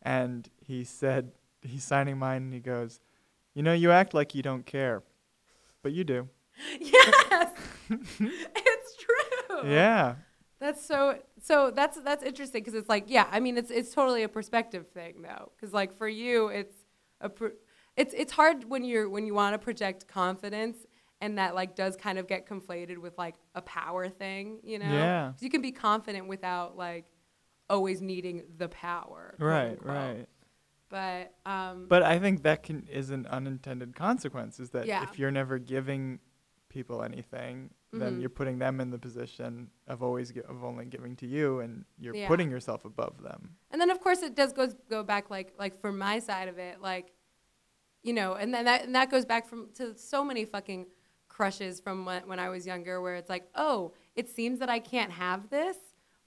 and 0.03 0.49
he 0.61 0.83
said 0.85 1.33
he's 1.63 1.85
signing 1.85 2.19
mine 2.19 2.43
and 2.43 2.55
he 2.55 2.61
goes, 2.61 3.01
"You 3.55 3.63
know, 3.63 3.73
you 3.73 3.91
act 3.93 4.15
like 4.15 4.35
you 4.35 4.43
don't 4.43 4.67
care, 4.67 5.03
but 5.83 5.93
you 5.93 6.03
do." 6.05 6.29
Yes. 6.81 7.53
it's 7.91 8.97
true. 8.97 9.69
Yeah, 9.71 10.17
That's 10.59 10.85
so 10.85 11.19
so 11.41 11.71
that's 11.71 12.01
that's 12.01 12.25
interesting 12.25 12.63
because 12.63 12.75
it's 12.75 12.89
like 12.89 13.05
yeah 13.09 13.29
I 13.31 13.39
mean 13.41 13.57
it's 13.59 13.71
it's 13.71 13.93
totally 13.93 14.23
a 14.25 14.29
perspective 14.29 14.89
thing 14.89 15.23
though 15.23 15.53
because 15.55 15.73
like 15.73 15.95
for 15.97 16.09
you 16.09 16.49
it's 16.49 16.75
a 17.21 17.29
pr- 17.29 17.57
it's 17.97 18.15
it's 18.15 18.33
hard 18.33 18.65
when 18.65 18.85
you're 18.85 19.09
when 19.09 19.27
you 19.27 19.35
want 19.35 19.55
to 19.55 19.59
project 19.59 20.07
confidence 20.07 20.79
and 21.21 21.39
that 21.39 21.55
like 21.55 21.75
does 21.75 21.97
kind 21.97 22.19
of 22.19 22.27
get 22.27 22.47
conflated 22.47 22.99
with 22.99 23.17
like 23.19 23.35
a 23.55 23.63
power 23.63 24.09
thing 24.09 24.61
you 24.63 24.79
know 24.79 24.87
Yeah. 24.91 25.33
you 25.41 25.49
can 25.51 25.63
be 25.63 25.73
confident 25.73 26.29
without 26.29 26.77
like 26.77 27.07
always 27.69 28.01
needing 28.01 28.43
the 28.59 28.69
power 28.69 29.35
right, 29.39 29.79
right. 29.85 30.27
but 30.89 31.35
um 31.47 31.87
But 31.89 32.03
I 32.03 32.19
think 32.19 32.43
that 32.43 32.63
can 32.63 32.87
is 32.91 33.11
an 33.11 33.27
unintended 33.27 33.97
consequence 33.97 34.61
is 34.61 34.71
that 34.71 34.87
Yeah. 34.87 35.03
if 35.05 35.19
you're 35.19 35.33
never 35.33 35.59
giving 35.59 36.21
people 36.69 37.03
anything, 37.03 37.71
then 37.93 38.17
Mhm. 38.17 38.21
you're 38.21 38.29
putting 38.29 38.59
them 38.59 38.81
in 38.81 38.91
the 38.91 38.99
position 38.99 39.71
of 39.87 40.03
always 40.03 40.31
gi- 40.33 40.43
of 40.43 40.63
only 40.63 40.85
giving 40.85 41.17
to 41.17 41.27
you, 41.27 41.61
and 41.61 41.87
you're 41.97 42.15
Yeah. 42.15 42.29
putting 42.29 42.51
yourself 42.51 42.85
above 42.85 43.23
them. 43.23 43.57
And 43.71 43.81
then 43.81 43.91
of 43.91 44.01
course 44.01 44.23
it 44.23 44.35
does 44.35 44.53
goes 44.53 44.75
go 44.91 45.03
back 45.03 45.31
like 45.31 45.55
like 45.59 45.75
from 45.81 45.97
my 45.99 46.19
side 46.19 46.49
of 46.49 46.59
it, 46.59 46.81
like 46.83 47.13
you 48.07 48.13
know, 48.13 48.35
and 48.35 48.55
then 48.55 48.67
that 48.67 48.85
and 48.85 48.95
that 48.95 49.11
goes 49.11 49.25
back 49.25 49.49
from 49.49 49.69
to 49.75 49.99
so 49.99 50.25
many 50.25 50.45
fucking 50.45 50.87
crushes 51.29 51.81
from 51.81 52.05
when, 52.05 52.23
when 52.29 52.39
I 52.39 52.49
was 52.49 52.65
younger 52.65 53.01
where 53.01 53.17
it's 53.17 53.29
like, 53.29 53.49
"Oh, 53.57 53.95
it 54.15 54.29
seems 54.29 54.61
that 54.61 54.71
I 54.71 54.79
can't 54.79 55.11
have 55.11 55.51
this." 55.51 55.77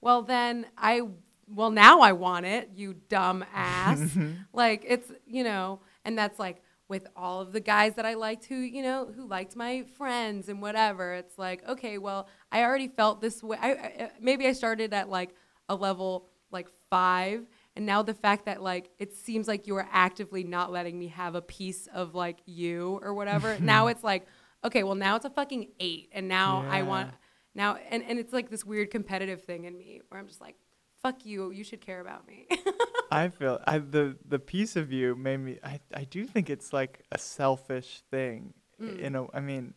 Well, 0.02 0.20
then 0.20 0.66
I 0.76 1.08
well 1.48 1.70
now 1.70 2.00
I 2.00 2.12
want 2.12 2.44
it, 2.44 2.70
you 2.74 2.94
dumb 3.08 3.42
ass. 3.54 4.16
like 4.52 4.84
it's, 4.86 5.10
you 5.26 5.42
know, 5.42 5.80
and 6.04 6.18
that's 6.18 6.38
like 6.38 6.62
with 6.88 7.06
all 7.16 7.40
of 7.40 7.52
the 7.52 7.60
guys 7.60 7.94
that 7.94 8.04
I 8.04 8.12
liked 8.12 8.44
who, 8.44 8.56
you 8.56 8.82
know, 8.82 9.10
who 9.16 9.26
liked 9.26 9.56
my 9.56 9.84
friends 9.96 10.50
and 10.50 10.60
whatever. 10.60 11.14
It's 11.14 11.38
like, 11.38 11.66
okay, 11.66 11.96
well, 11.96 12.28
I 12.52 12.62
already 12.62 12.88
felt 12.88 13.22
this 13.22 13.42
way. 13.42 13.56
I, 13.58 13.70
I 13.70 14.10
maybe 14.20 14.46
I 14.46 14.52
started 14.52 14.92
at 14.92 15.08
like 15.08 15.30
a 15.70 15.74
level 15.74 16.26
like 16.50 16.68
5 16.90 17.46
and 17.76 17.86
now 17.86 18.02
the 18.02 18.14
fact 18.14 18.46
that 18.46 18.62
like 18.62 18.90
it 18.98 19.14
seems 19.14 19.48
like 19.48 19.66
you 19.66 19.76
are 19.76 19.88
actively 19.92 20.44
not 20.44 20.72
letting 20.72 20.98
me 20.98 21.08
have 21.08 21.34
a 21.34 21.42
piece 21.42 21.86
of 21.94 22.14
like 22.14 22.38
you 22.46 22.98
or 23.02 23.14
whatever. 23.14 23.56
now 23.60 23.86
it's 23.88 24.04
like, 24.04 24.26
okay, 24.64 24.82
well 24.82 24.94
now 24.94 25.16
it's 25.16 25.24
a 25.24 25.30
fucking 25.30 25.68
8 25.78 26.10
and 26.12 26.28
now 26.28 26.64
I 26.68 26.82
want 26.82 27.10
now 27.54 27.76
and 27.88 28.02
and 28.02 28.18
it's 28.18 28.32
like 28.32 28.50
this 28.50 28.64
weird 28.64 28.90
competitive 28.90 29.42
thing 29.42 29.64
in 29.64 29.76
me 29.76 30.00
where 30.08 30.20
I'm 30.20 30.28
just 30.28 30.40
like, 30.40 30.56
fuck 31.02 31.24
you, 31.24 31.50
you 31.50 31.64
should 31.64 31.80
care 31.80 32.00
about 32.00 32.26
me. 32.26 32.46
I 33.12 33.28
feel 33.28 33.60
I, 33.66 33.78
the 33.78 34.16
the 34.24 34.38
piece 34.38 34.76
of 34.76 34.92
you 34.92 35.16
made 35.16 35.38
me. 35.38 35.58
I 35.64 35.80
I 35.94 36.04
do 36.04 36.26
think 36.26 36.48
it's 36.50 36.72
like 36.72 37.04
a 37.10 37.18
selfish 37.18 38.02
thing 38.10 38.54
Mm. 38.80 39.02
You 39.02 39.10
know, 39.10 39.30
I 39.34 39.40
mean, 39.40 39.74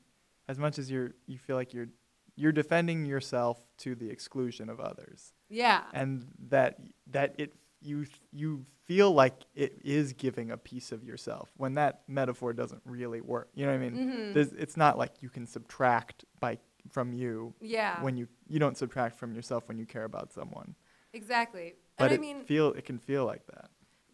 as 0.48 0.58
much 0.58 0.80
as 0.80 0.90
you're 0.90 1.12
you 1.28 1.38
feel 1.38 1.56
like 1.56 1.74
you're 1.74 1.90
you're 2.36 2.52
defending 2.52 3.06
yourself 3.06 3.60
to 3.80 3.96
the 3.96 4.10
exclusion 4.10 4.70
of 4.70 4.80
others, 4.80 5.34
Yeah. 5.50 5.84
and 5.94 6.28
that 6.50 6.80
that 7.08 7.36
it 7.38 7.54
you 7.84 8.06
you 8.32 8.66
feel 8.86 9.12
like 9.12 9.34
it 9.56 9.80
is 9.84 10.14
giving 10.14 10.52
a 10.52 10.58
piece 10.58 10.92
of 10.92 11.04
yourself 11.04 11.50
when 11.58 11.76
that 11.76 12.02
metaphor 12.08 12.54
doesn't 12.54 12.82
really 12.86 13.22
work. 13.22 13.50
You 13.54 13.66
know 13.66 13.72
what 13.72 13.78
I 13.78 13.90
mean? 13.90 14.34
hmm 14.34 14.40
it's 14.60 14.76
not 14.78 14.98
like 14.98 15.22
you 15.22 15.30
can 15.30 15.46
subtract 15.46 16.26
by 16.40 16.58
from 16.90 17.14
you 17.14 17.54
Yeah. 17.62 18.02
when 18.02 18.18
you 18.18 18.28
you 18.48 18.60
don't 18.60 18.78
subtract 18.78 19.16
from 19.18 19.34
yourself 19.34 19.68
when 19.68 19.78
you 19.78 19.86
care 19.86 20.04
about 20.06 20.34
someone. 20.34 20.76
exactly. 21.14 21.76
But 21.98 22.12
and 22.12 22.14
I 22.16 22.18
mean, 22.22 22.44
feel 22.44 22.70
it 22.74 22.86
can 22.86 22.98
feel 22.98 23.26
like 23.26 23.46
that. 23.48 23.70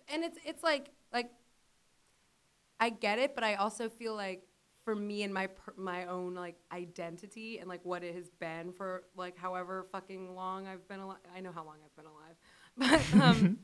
and 0.07 0.24
it's 0.24 0.38
it's 0.45 0.63
like 0.63 0.89
like 1.13 1.32
I 2.80 2.89
get 2.89 3.20
it, 3.20 3.36
but 3.36 3.43
I 3.43 3.55
also 3.55 3.89
feel 3.89 4.15
like 4.15 4.43
for 4.86 4.95
me 4.95 5.24
and 5.24 5.34
my 5.34 5.47
per- 5.47 5.74
my 5.78 6.05
own 6.05 6.34
like 6.36 6.55
identity 6.72 7.59
and 7.59 7.67
like 7.67 7.84
what 7.86 8.03
it 8.03 8.15
has 8.15 8.30
been 8.39 8.72
for 8.72 9.03
like 9.15 9.38
however 9.38 9.86
fucking 9.91 10.34
long 10.36 10.67
I've 10.67 10.88
been 10.88 10.99
alive. 10.99 11.17
I 11.36 11.41
know 11.41 11.51
how 11.51 11.63
long 11.65 11.76
I've 11.84 11.95
been 11.95 12.05
alive, 12.05 12.18
but 12.80 13.02
um, 13.22 13.60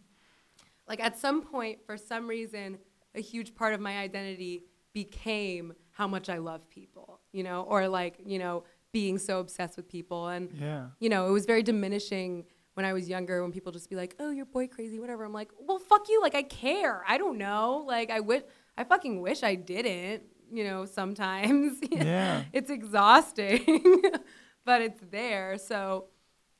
like 0.87 0.99
at 0.99 1.17
some 1.17 1.41
point, 1.41 1.79
for 1.85 1.97
some 1.97 2.27
reason, 2.27 2.77
a 3.15 3.21
huge 3.21 3.55
part 3.55 3.73
of 3.73 3.79
my 3.79 3.97
identity 3.97 4.63
became 4.93 5.73
how 5.91 6.07
much 6.07 6.29
I 6.29 6.37
love 6.37 6.69
people, 6.69 7.19
you 7.31 7.43
know, 7.43 7.61
or 7.63 7.87
like 7.87 8.17
you 8.25 8.39
know 8.39 8.63
being 8.91 9.17
so 9.17 9.39
obsessed 9.39 9.75
with 9.77 9.89
people 9.89 10.27
and 10.27 10.49
Yeah. 10.53 10.87
you 10.99 11.09
know, 11.09 11.27
it 11.27 11.31
was 11.31 11.45
very 11.45 11.63
diminishing 11.63 12.45
when 12.75 12.85
I 12.85 12.93
was 12.93 13.09
younger 13.09 13.41
when 13.41 13.51
people 13.51 13.71
just 13.71 13.89
be 13.89 13.95
like, 13.95 14.15
"Oh, 14.19 14.29
you're 14.31 14.45
boy 14.45 14.67
crazy, 14.67 14.99
whatever." 14.99 15.23
I'm 15.25 15.33
like, 15.33 15.51
"Well, 15.59 15.79
fuck 15.79 16.07
you. 16.09 16.21
Like 16.21 16.35
I 16.35 16.43
care. 16.43 17.03
I 17.07 17.17
don't 17.17 17.37
know. 17.37 17.83
Like 17.87 18.09
I 18.09 18.19
wish 18.21 18.43
I 18.77 18.83
fucking 18.83 19.21
wish 19.21 19.43
I 19.43 19.55
didn't, 19.55 20.23
you 20.51 20.63
know, 20.65 20.85
sometimes. 20.85 21.79
Yeah. 21.91 22.43
it's 22.53 22.69
exhausting, 22.69 24.01
but 24.65 24.81
it's 24.81 24.99
there. 25.11 25.57
So 25.57 26.05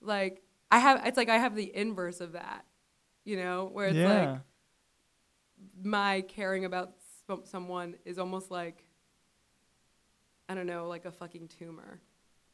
like 0.01 0.41
I 0.71 0.79
have 0.79 1.05
it's 1.05 1.17
like 1.17 1.29
I 1.29 1.37
have 1.37 1.55
the 1.55 1.75
inverse 1.75 2.21
of 2.21 2.33
that, 2.33 2.65
you 3.23 3.37
know, 3.37 3.69
where 3.71 3.87
it's 3.87 3.97
yeah. 3.97 4.31
like 4.31 4.39
my 5.83 6.21
caring 6.21 6.65
about 6.65 6.93
some- 7.27 7.45
someone 7.45 7.95
is 8.05 8.17
almost 8.19 8.51
like 8.51 8.85
I 10.47 10.53
don't 10.53 10.67
know, 10.67 10.87
like 10.87 11.05
a 11.05 11.11
fucking 11.11 11.47
tumor. 11.47 12.01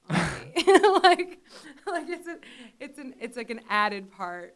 on 0.10 0.16
like 1.04 1.40
like 1.88 2.10
it's 2.10 2.28
a, 2.28 2.38
it's 2.80 3.00
an 3.00 3.16
it's 3.20 3.38
like 3.38 3.50
an 3.50 3.62
added 3.70 4.12
part. 4.12 4.56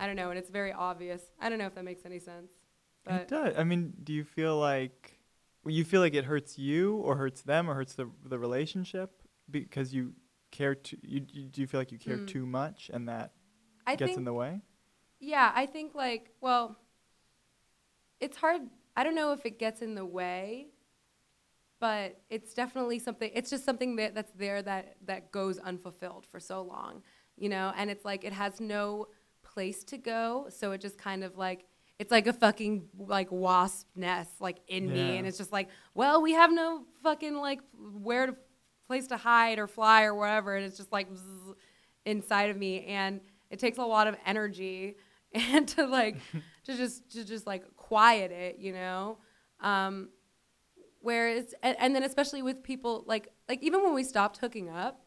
I 0.00 0.06
don't 0.06 0.16
know, 0.16 0.30
and 0.30 0.38
it's 0.38 0.50
very 0.50 0.72
obvious. 0.72 1.22
I 1.40 1.48
don't 1.48 1.58
know 1.58 1.66
if 1.66 1.74
that 1.74 1.84
makes 1.84 2.06
any 2.06 2.20
sense. 2.20 2.52
it 3.06 3.28
does. 3.28 3.54
I 3.58 3.64
mean, 3.64 3.94
do 4.02 4.12
you 4.12 4.24
feel 4.24 4.58
like 4.58 5.18
well, 5.64 5.74
you 5.74 5.84
feel 5.84 6.00
like 6.00 6.14
it 6.14 6.24
hurts 6.24 6.58
you 6.58 6.96
or 6.96 7.16
hurts 7.16 7.42
them 7.42 7.68
or 7.68 7.74
hurts 7.74 7.94
the 7.94 8.10
the 8.24 8.38
relationship 8.38 9.22
because 9.50 9.92
you 9.92 10.12
care 10.50 10.74
too 10.74 10.96
you, 11.02 11.24
you 11.30 11.44
do 11.44 11.60
you 11.60 11.66
feel 11.66 11.80
like 11.80 11.92
you 11.92 11.98
care 11.98 12.18
Mm. 12.18 12.26
too 12.26 12.46
much 12.46 12.90
and 12.92 13.08
that 13.08 13.32
I 13.86 13.96
gets 13.96 14.16
in 14.16 14.24
the 14.24 14.32
way? 14.32 14.62
Yeah, 15.20 15.52
I 15.54 15.66
think 15.66 15.94
like, 15.94 16.30
well, 16.40 16.76
it's 18.20 18.36
hard. 18.36 18.62
I 18.96 19.04
don't 19.04 19.14
know 19.14 19.32
if 19.32 19.44
it 19.46 19.58
gets 19.58 19.82
in 19.82 19.94
the 19.94 20.04
way, 20.04 20.68
but 21.80 22.20
it's 22.30 22.54
definitely 22.54 22.98
something. 22.98 23.30
It's 23.34 23.50
just 23.50 23.64
something 23.64 23.96
that, 23.96 24.14
that's 24.14 24.32
there 24.32 24.62
that 24.62 24.96
that 25.06 25.30
goes 25.30 25.58
unfulfilled 25.58 26.26
for 26.26 26.40
so 26.40 26.62
long, 26.62 27.02
you 27.36 27.48
know. 27.48 27.72
And 27.76 27.90
it's 27.90 28.04
like 28.04 28.24
it 28.24 28.32
has 28.32 28.60
no 28.60 29.06
place 29.42 29.84
to 29.84 29.98
go, 29.98 30.46
so 30.50 30.72
it 30.72 30.80
just 30.80 30.98
kind 30.98 31.22
of 31.24 31.36
like 31.36 31.64
it's 31.98 32.10
like 32.10 32.26
a 32.26 32.32
fucking 32.32 32.88
like 32.98 33.30
wasp 33.30 33.88
nest 33.96 34.40
like 34.40 34.58
in 34.68 34.90
me, 34.92 35.16
and 35.16 35.26
it's 35.26 35.38
just 35.38 35.52
like, 35.52 35.68
well, 35.94 36.22
we 36.22 36.32
have 36.32 36.52
no 36.52 36.84
fucking 37.02 37.36
like 37.36 37.60
where 37.74 38.26
to 38.26 38.36
place 38.88 39.06
to 39.06 39.16
hide 39.16 39.60
or 39.60 39.68
fly 39.68 40.02
or 40.02 40.14
whatever, 40.14 40.56
and 40.56 40.66
it's 40.66 40.76
just 40.76 40.90
like 40.90 41.06
inside 42.04 42.50
of 42.50 42.56
me, 42.56 42.86
and 42.86 43.20
it 43.50 43.60
takes 43.60 43.78
a 43.78 43.84
lot 43.84 44.08
of 44.08 44.16
energy 44.26 44.96
and 45.32 45.68
to 45.68 45.86
like 45.86 46.16
to 46.64 46.76
just 46.76 47.08
to 47.12 47.24
just 47.24 47.46
like 47.46 47.76
quiet 47.76 48.32
it, 48.32 48.58
you 48.58 48.72
know. 48.72 49.18
Um, 49.60 50.08
whereas 51.00 51.54
and, 51.62 51.76
and 51.78 51.94
then 51.94 52.02
especially 52.02 52.42
with 52.42 52.64
people 52.64 53.04
like 53.06 53.28
like 53.48 53.62
even 53.62 53.84
when 53.84 53.94
we 53.94 54.02
stopped 54.02 54.38
hooking 54.38 54.68
up, 54.68 55.04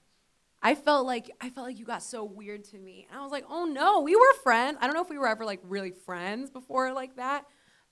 I 0.61 0.75
felt 0.75 1.05
like 1.05 1.31
I 1.41 1.49
felt 1.49 1.67
like 1.67 1.79
you 1.79 1.85
got 1.85 2.03
so 2.03 2.23
weird 2.23 2.63
to 2.65 2.77
me, 2.77 3.07
and 3.09 3.19
I 3.19 3.23
was 3.23 3.31
like, 3.31 3.45
oh 3.49 3.65
no, 3.65 4.01
we 4.01 4.15
were 4.15 4.33
friends. 4.43 4.77
I 4.79 4.85
don't 4.85 4.95
know 4.95 5.03
if 5.03 5.09
we 5.09 5.17
were 5.17 5.27
ever 5.27 5.43
like 5.43 5.59
really 5.63 5.91
friends 5.91 6.51
before 6.51 6.93
like 6.93 7.15
that, 7.15 7.45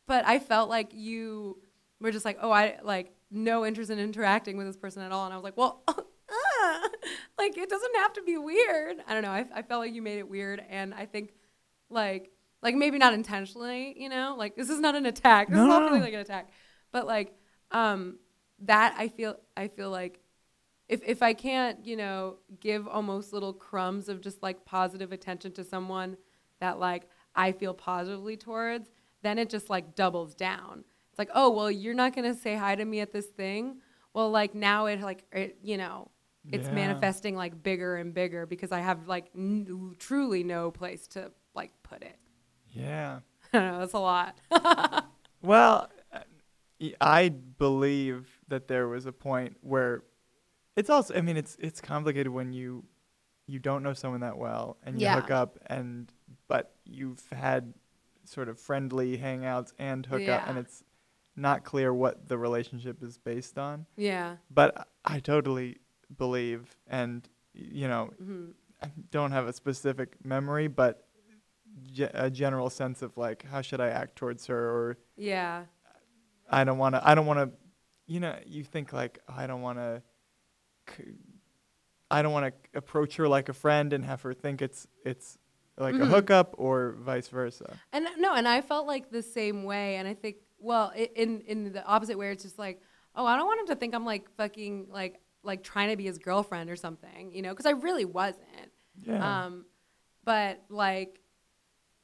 but 0.07 0.25
I 0.25 0.39
felt 0.39 0.69
like 0.69 0.91
you 0.93 1.57
were 1.99 2.11
just 2.11 2.25
like, 2.25 2.37
oh, 2.41 2.51
I 2.51 2.77
like 2.83 3.11
no 3.32 3.65
interest 3.65 3.91
in 3.91 3.99
interacting 3.99 4.57
with 4.57 4.67
this 4.67 4.77
person 4.77 5.01
at 5.03 5.11
all, 5.11 5.25
and 5.25 5.34
I 5.34 5.38
was 5.38 5.43
like, 5.43 5.57
well. 5.57 5.84
ah, 5.88 6.89
like 7.39 7.57
it 7.57 7.69
doesn't 7.69 7.95
have 7.97 8.13
to 8.13 8.21
be 8.23 8.38
weird. 8.38 8.97
I 9.07 9.13
don't 9.13 9.23
know. 9.23 9.32
I, 9.32 9.45
I 9.53 9.61
felt 9.63 9.82
like 9.82 9.93
you 9.93 10.01
made 10.01 10.19
it 10.19 10.30
weird, 10.30 10.61
and 10.69 10.93
I 10.93 11.05
think 11.05 11.34
like 11.89 12.32
like 12.61 12.75
maybe 12.75 12.97
not 12.97 13.13
intentionally, 13.13 13.95
you 13.97 14.09
know, 14.09 14.36
like 14.38 14.55
this 14.55 14.69
is 14.69 14.80
not 14.80 14.95
an 14.95 15.05
attack. 15.05 15.47
This 15.47 15.57
No, 15.57 15.63
is 15.63 15.67
not 15.67 15.82
no. 15.82 15.88
feeling 15.88 16.01
like 16.01 16.13
an 16.13 16.19
attack, 16.19 16.49
but 16.91 17.07
like 17.07 17.34
um 17.71 18.17
that 18.61 18.95
I 18.97 19.07
feel 19.07 19.38
I 19.55 19.67
feel 19.69 19.89
like 19.89 20.19
if 20.88 21.01
if 21.05 21.21
I 21.21 21.34
can't, 21.34 21.86
you 21.86 21.95
know, 21.95 22.38
give 22.59 22.88
almost 22.88 23.32
little 23.34 23.53
crumbs 23.53 24.09
of 24.09 24.21
just 24.21 24.43
like 24.43 24.65
positive 24.65 25.11
attention 25.11 25.51
to 25.53 25.63
someone 25.63 26.17
that 26.59 26.80
like 26.80 27.07
I 27.36 27.51
feel 27.53 27.73
positively 27.73 28.38
towards, 28.38 28.89
then 29.21 29.39
it 29.39 29.49
just 29.49 29.69
like 29.69 29.95
doubles 29.95 30.36
down. 30.36 30.84
It's 31.20 31.28
like, 31.30 31.36
oh 31.38 31.49
well, 31.49 31.70
you're 31.70 31.93
not 31.93 32.15
gonna 32.15 32.34
say 32.34 32.55
hi 32.55 32.76
to 32.76 32.86
me 32.86 33.01
at 33.01 33.11
this 33.11 33.26
thing. 33.26 33.80
Well, 34.13 34.32
like 34.32 34.55
now 34.55 34.86
it 34.86 35.01
like 35.01 35.26
it, 35.34 35.57
you 35.61 35.78
know, 35.78 36.09
it's 36.51 36.67
Yeah. 36.70 36.74
manifesting 36.76 37.36
like 37.36 37.61
bigger 37.61 37.97
and 37.97 38.13
bigger 38.13 38.45
because 38.45 38.72
I 38.72 38.80
have 38.80 39.07
like 39.07 39.26
n- 39.36 39.95
truly 39.99 40.43
no 40.45 40.72
place 40.72 41.07
to 41.09 41.32
like 41.53 41.72
put 41.84 42.03
it. 42.03 42.17
Yeah. 42.72 43.20
I 43.51 43.57
don't 43.59 43.72
know, 43.72 43.80
that's 43.80 43.93
a 43.93 43.99
lot. 43.99 44.38
Well, 45.41 45.89
I 46.99 47.30
believe 47.30 48.28
that 48.49 48.67
there 48.67 48.89
was 48.89 49.05
a 49.05 49.13
point 49.13 49.55
where 49.61 50.03
it's 50.76 50.89
also 50.89 51.15
I 51.15 51.22
mean 51.22 51.38
it's 51.38 51.55
it's 51.61 51.80
complicated 51.82 52.28
when 52.30 52.51
you 52.51 52.84
you 53.47 53.57
don't 53.59 53.82
know 53.84 53.93
someone 53.93 54.20
that 54.22 54.38
well 54.38 54.78
and 54.84 54.99
you 54.99 55.03
Yeah. 55.07 55.15
hook 55.15 55.32
up 55.32 55.57
and 55.67 56.11
but 56.49 56.76
you've 56.86 57.24
had 57.32 57.74
sort 58.26 58.49
of 58.49 58.59
friendly 58.59 59.17
hangouts 59.17 59.72
and 59.80 60.05
hook 60.05 60.28
up 60.28 60.47
and 60.47 60.57
it's 60.57 60.84
not 61.39 61.63
clear 61.63 61.93
what 61.93 62.27
the 62.27 62.37
relationship 62.37 63.01
is 63.03 63.17
based 63.17 63.57
on. 63.57 63.85
yeah. 63.95 64.35
But 64.51 64.87
I 65.05 65.19
totally 65.19 65.77
believe 66.17 66.75
and 66.87 67.27
you 67.53 67.87
know 67.87 68.05
hmm 68.17 68.45
I 68.81 68.87
don't 69.11 69.31
have 69.31 69.47
a 69.47 69.53
specific 69.53 70.15
memory 70.23 70.67
but 70.67 71.05
ge- 71.91 72.13
a 72.13 72.29
general 72.29 72.69
sense 72.69 73.01
of 73.01 73.15
like 73.17 73.45
how 73.51 73.61
should 73.61 73.81
I 73.81 73.89
act 73.89 74.15
towards 74.15 74.47
her 74.47 74.69
or 74.77 74.97
Yeah. 75.17 75.65
I 76.51 76.63
don't 76.63 76.77
want 76.79 76.95
to. 76.95 77.07
I 77.07 77.13
don't 77.13 77.27
want 77.27 77.39
to. 77.39 77.47
You 78.07 78.19
know, 78.21 78.35
you 78.45 78.63
think 78.63 78.91
like 78.91 79.19
oh, 79.29 79.33
I 79.37 79.45
don't 79.45 79.61
want 79.61 79.77
to. 79.77 80.01
I 82.11 82.21
don't 82.23 82.33
want 82.33 82.51
to 82.53 82.77
approach 82.77 83.17
her 83.17 83.27
like 83.27 83.49
a 83.49 83.53
friend 83.53 83.93
and 83.93 84.03
have 84.05 84.21
her 84.23 84.33
think 84.33 84.61
it's 84.61 84.87
it's 85.05 85.37
like 85.77 85.95
a 85.95 85.99
Mhm. 85.99 86.07
hookup 86.09 86.55
or 86.57 86.93
vice 86.99 87.27
versa. 87.27 87.77
And 87.93 88.07
no, 88.17 88.33
and 88.33 88.47
I 88.47 88.61
felt 88.61 88.87
like 88.87 89.11
the 89.11 89.21
same 89.21 89.63
way. 89.63 89.95
And 89.97 90.07
I 90.07 90.13
think, 90.15 90.37
well, 90.60 90.91
i 90.95 91.10
in 91.16 91.41
in 91.41 91.72
the 91.74 91.84
opposite 91.86 92.18
way, 92.18 92.32
it's 92.32 92.43
just 92.43 92.60
like, 92.60 92.82
oh, 93.16 93.26
I 93.26 93.38
don't 93.38 93.45
want 93.45 93.62
him 93.62 93.68
to 93.68 93.76
think 93.76 93.95
I'm 93.95 94.05
like 94.05 94.30
fucking 94.38 94.88
like 94.89 95.20
like 95.43 95.64
trying 95.64 95.89
to 95.89 95.97
be 95.97 96.05
his 96.05 96.18
girlfriend 96.18 96.70
or 96.70 96.76
something, 96.76 97.32
you 97.32 97.41
know? 97.41 97.49
Because 97.49 97.66
I 97.66 97.72
really 97.72 98.05
wasn't. 98.05 98.72
Yeah. 99.01 99.45
Um, 99.45 99.66
but 100.24 100.62
like, 100.70 101.20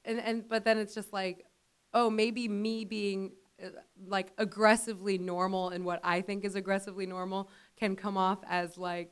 and 0.04 0.20
and 0.20 0.48
but 0.48 0.64
then 0.64 0.78
it's 0.78 0.94
just 0.94 1.12
like, 1.12 1.46
oh, 1.94 2.10
maybe 2.10 2.48
me 2.48 2.86
being 2.86 3.34
uh, 3.64 3.70
like 4.08 4.32
aggressively 4.38 5.18
normal 5.18 5.70
in 5.70 5.84
what 5.84 6.00
I 6.04 6.22
think 6.22 6.46
is 6.46 6.56
aggressively 6.56 7.06
normal 7.06 7.50
can 7.78 7.96
come 7.96 8.18
off 8.18 8.40
as 8.48 8.78
like, 8.78 9.12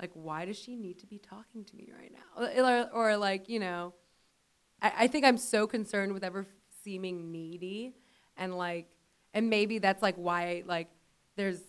like 0.00 0.10
why 0.14 0.44
does 0.44 0.58
she 0.58 0.76
need 0.76 0.98
to 1.00 1.06
be 1.06 1.18
talking 1.18 1.64
to 1.64 1.76
me 1.76 1.90
right 1.96 2.12
now? 2.12 2.90
Or, 2.94 3.12
or 3.12 3.16
like 3.16 3.48
you 3.48 3.58
know, 3.58 3.94
I, 4.80 4.92
I 5.00 5.06
think 5.06 5.24
I'm 5.24 5.38
so 5.38 5.66
concerned 5.66 6.12
with 6.12 6.24
ever 6.24 6.46
seeming 6.84 7.32
needy, 7.32 7.94
and 8.36 8.56
like, 8.56 8.86
and 9.34 9.50
maybe 9.50 9.78
that's 9.78 10.02
like 10.02 10.16
why 10.16 10.62
like 10.66 10.88
there's 11.36 11.60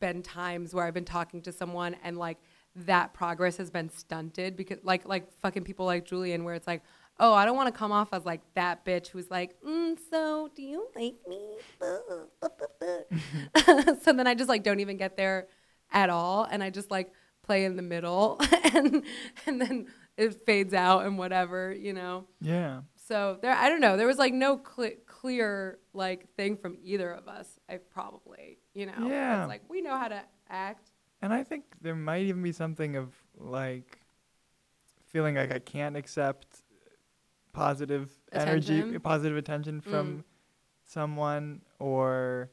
been 0.00 0.22
times 0.22 0.74
where 0.74 0.84
I've 0.84 0.94
been 0.94 1.04
talking 1.04 1.42
to 1.42 1.52
someone 1.52 1.96
and 2.02 2.18
like 2.18 2.38
that 2.76 3.14
progress 3.14 3.56
has 3.56 3.70
been 3.70 3.88
stunted 3.88 4.56
because 4.56 4.78
like 4.82 5.06
like 5.06 5.30
fucking 5.40 5.64
people 5.64 5.86
like 5.86 6.04
Julian 6.04 6.44
where 6.44 6.54
it's 6.54 6.66
like 6.66 6.82
oh 7.20 7.32
I 7.32 7.44
don't 7.44 7.56
want 7.56 7.72
to 7.72 7.78
come 7.78 7.92
off 7.92 8.08
as 8.12 8.24
like 8.24 8.40
that 8.54 8.84
bitch 8.84 9.08
who's 9.08 9.30
like 9.30 9.60
mm, 9.62 9.96
so 10.10 10.50
do 10.54 10.62
you 10.62 10.88
like 10.96 11.14
me 11.28 11.56
so 14.02 14.12
then 14.12 14.26
I 14.26 14.34
just 14.34 14.48
like 14.48 14.64
don't 14.64 14.80
even 14.80 14.96
get 14.96 15.16
there 15.16 15.46
at 15.92 16.10
all 16.10 16.46
and 16.50 16.62
I 16.62 16.70
just 16.70 16.90
like 16.90 17.12
play 17.42 17.64
in 17.64 17.76
the 17.76 17.82
middle 17.82 18.40
and 18.74 19.04
and 19.46 19.60
then 19.60 19.86
it 20.16 20.44
fades 20.44 20.74
out 20.74 21.06
and 21.06 21.16
whatever 21.16 21.72
you 21.72 21.92
know 21.92 22.26
yeah. 22.40 22.80
so 22.96 23.38
there, 23.42 23.52
I 23.52 23.68
don't 23.68 23.80
know. 23.80 23.96
There 23.96 24.06
was 24.06 24.18
like 24.18 24.34
no 24.34 24.60
cl- 24.76 24.92
clear 25.24 25.78
like 25.94 26.28
thing 26.36 26.54
from 26.54 26.76
either 26.82 27.10
of 27.10 27.28
us. 27.28 27.58
I 27.66 27.78
probably, 27.78 28.58
you 28.74 28.84
know, 28.84 28.92
Yeah. 29.08 29.40
it's 29.44 29.48
like 29.48 29.62
we 29.70 29.80
know 29.80 29.96
how 29.96 30.08
to 30.08 30.22
act. 30.50 30.90
And 31.22 31.32
I 31.32 31.42
think 31.42 31.64
there 31.80 31.94
might 31.94 32.24
even 32.26 32.42
be 32.42 32.52
something 32.52 32.96
of 32.96 33.14
like 33.38 34.00
feeling 35.06 35.36
like 35.36 35.50
I 35.50 35.60
can't 35.60 35.96
accept 35.96 36.62
positive 37.54 38.10
energy, 38.32 38.98
positive 38.98 39.38
attention 39.38 39.80
from 39.80 40.06
Mm. 40.18 40.24
someone, 40.84 41.62
or 41.78 42.50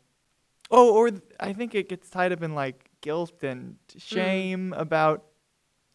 oh, 0.70 0.94
or 0.96 1.12
th- 1.12 1.22
I 1.42 1.52
think 1.52 1.76
it 1.76 1.90
gets 1.90 2.10
tied 2.10 2.32
up 2.32 2.42
in 2.42 2.56
like 2.56 2.90
guilt 3.02 3.44
and 3.44 3.76
Mm. 3.90 4.02
shame 4.02 4.74
about 4.74 5.26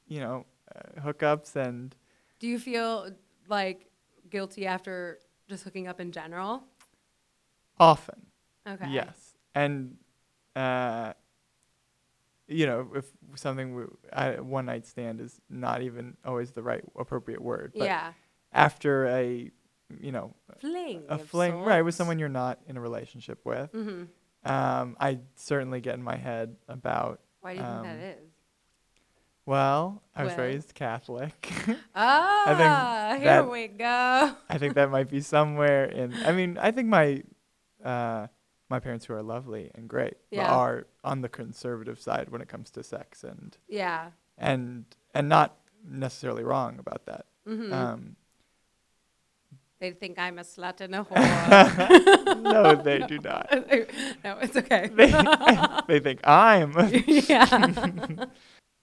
you 0.08 0.20
know 0.20 0.44
uh, 0.74 1.00
hookups 1.00 1.56
and 1.56 1.96
Do 2.38 2.46
you 2.48 2.58
feel 2.58 3.12
like 3.48 3.86
guilty 4.28 4.66
after 4.66 5.20
just 5.48 5.64
hooking 5.64 5.86
up 5.88 6.00
in 6.00 6.12
general? 6.12 6.64
often 7.78 8.26
Okay. 8.68 8.88
yes, 8.90 9.34
and 9.54 9.96
uh, 10.56 11.12
you 12.48 12.66
know 12.66 12.88
if 12.94 13.06
something 13.34 13.70
w- 13.70 13.96
I, 14.12 14.40
one 14.40 14.66
night 14.66 14.86
stand 14.86 15.20
is 15.20 15.40
not 15.50 15.82
even 15.82 16.16
always 16.24 16.52
the 16.52 16.62
right 16.62 16.82
appropriate 16.98 17.42
word, 17.42 17.72
but 17.76 17.84
yeah. 17.84 18.12
after 18.52 19.06
a 19.06 19.50
you 20.00 20.10
know 20.12 20.34
Fling. 20.58 21.04
a 21.08 21.18
fling 21.18 21.60
right 21.62 21.82
with 21.82 21.94
someone 21.94 22.18
you're 22.18 22.28
not 22.28 22.58
in 22.66 22.76
a 22.76 22.80
relationship 22.80 23.38
with 23.44 23.70
hmm 23.70 24.02
um 24.44 24.96
i 24.98 25.18
certainly 25.36 25.80
get 25.80 25.94
in 25.94 26.02
my 26.02 26.16
head 26.16 26.56
about 26.68 27.20
Why 27.40 27.52
do 27.54 27.58
you 27.60 27.64
think 27.64 27.76
Um, 27.76 27.82
that 27.84 27.98
is? 28.00 28.30
Well 29.46 30.02
i 30.14 30.24
was 30.24 30.32
Well. 30.36 30.46
raised 30.46 30.74
catholic 30.74 31.52
Ah, 31.94 33.14
here 33.16 33.24
that- 33.24 33.50
we 33.50 33.68
go. 33.68 34.32
i 34.50 34.58
think 34.58 34.74
that 34.74 34.90
might 34.90 35.08
be 35.08 35.20
somewhere 35.20 35.84
in 35.84 36.12
i 36.24 36.32
mean 36.32 36.58
i 36.60 36.70
think 36.72 36.88
my 36.88 37.22
uh 37.84 38.26
my 38.68 38.80
parents 38.80 39.04
who 39.06 39.14
are 39.14 39.22
lovely 39.22 39.70
and 39.76 39.88
great 39.88 40.14
Yeah. 40.32 40.52
are 40.52 40.86
on 41.04 41.20
the 41.20 41.28
conservative 41.28 42.00
side 42.00 42.30
when 42.30 42.40
it 42.42 42.48
comes 42.48 42.70
to 42.72 42.82
sex 42.82 43.22
and 43.22 43.56
Yeah. 43.68 44.10
and 44.36 44.84
and 45.14 45.28
not 45.28 45.56
necessarily 45.88 46.42
wrong 46.42 46.78
about 46.80 47.06
that 47.06 47.26
hmm 47.46 47.72
um 47.72 48.16
they 49.78 49.90
think 49.90 50.18
I'm 50.18 50.38
a 50.38 50.42
slut 50.42 50.80
and 50.80 50.94
a 50.94 51.04
whore. 51.04 52.42
no 52.42 52.74
they 52.74 52.98
do 53.00 53.18
not 53.30 53.46
no, 54.24 54.38
it's 54.40 54.56
okay. 54.56 54.88
they, 54.92 55.12
they 55.86 56.00
think 56.00 56.20
i'm 56.26 56.72
yeah. 57.06 58.26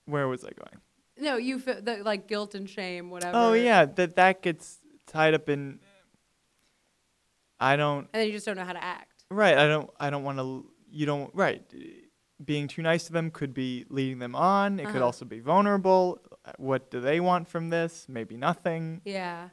Where 0.06 0.28
was 0.28 0.43
i 0.43 0.49
going 0.51 0.80
No, 1.18 1.38
you 1.38 1.60
feel 1.60 1.82
the, 1.82 2.04
like 2.04 2.28
guilt 2.28 2.56
and 2.56 2.70
shame, 2.70 3.10
whatever. 3.10 3.38
Oh 3.38 3.54
yeah, 3.54 3.86
that 3.86 4.16
that 4.16 4.41
gets 4.41 4.80
tied 5.08 5.34
up 5.34 5.47
in. 5.49 5.80
I 7.60 7.76
don't 7.76 8.10
And 8.14 8.20
then 8.22 8.28
you 8.28 8.34
just 8.34 8.45
don't 8.45 8.58
know 8.58 8.66
how 8.66 8.74
to 8.74 8.84
act. 8.84 9.26
right. 9.30 9.58
I 9.58 9.68
don't. 9.68 9.89
I 9.99 10.10
don't 10.10 10.24
want 10.24 10.38
to. 10.39 10.66
You 10.91 11.06
don't 11.06 11.34
right. 11.34 11.62
Being 12.43 12.68
too 12.68 12.82
nice 12.82 13.06
to 13.06 13.14
them 13.14 13.32
could 13.32 13.54
be 13.54 13.86
leading 13.89 14.20
them 14.20 14.36
on. 14.36 14.80
It 14.80 14.86
could 14.88 14.95
Uh-huh. 14.97 15.06
also 15.06 15.24
be 15.26 15.39
vulnerable. 15.39 16.20
What 16.58 16.91
do 16.91 16.99
they 16.99 17.20
want 17.20 17.47
from 17.47 17.70
this? 17.70 18.08
Maybe 18.10 18.36
nothing. 18.36 19.01
Yeah. 19.06 19.49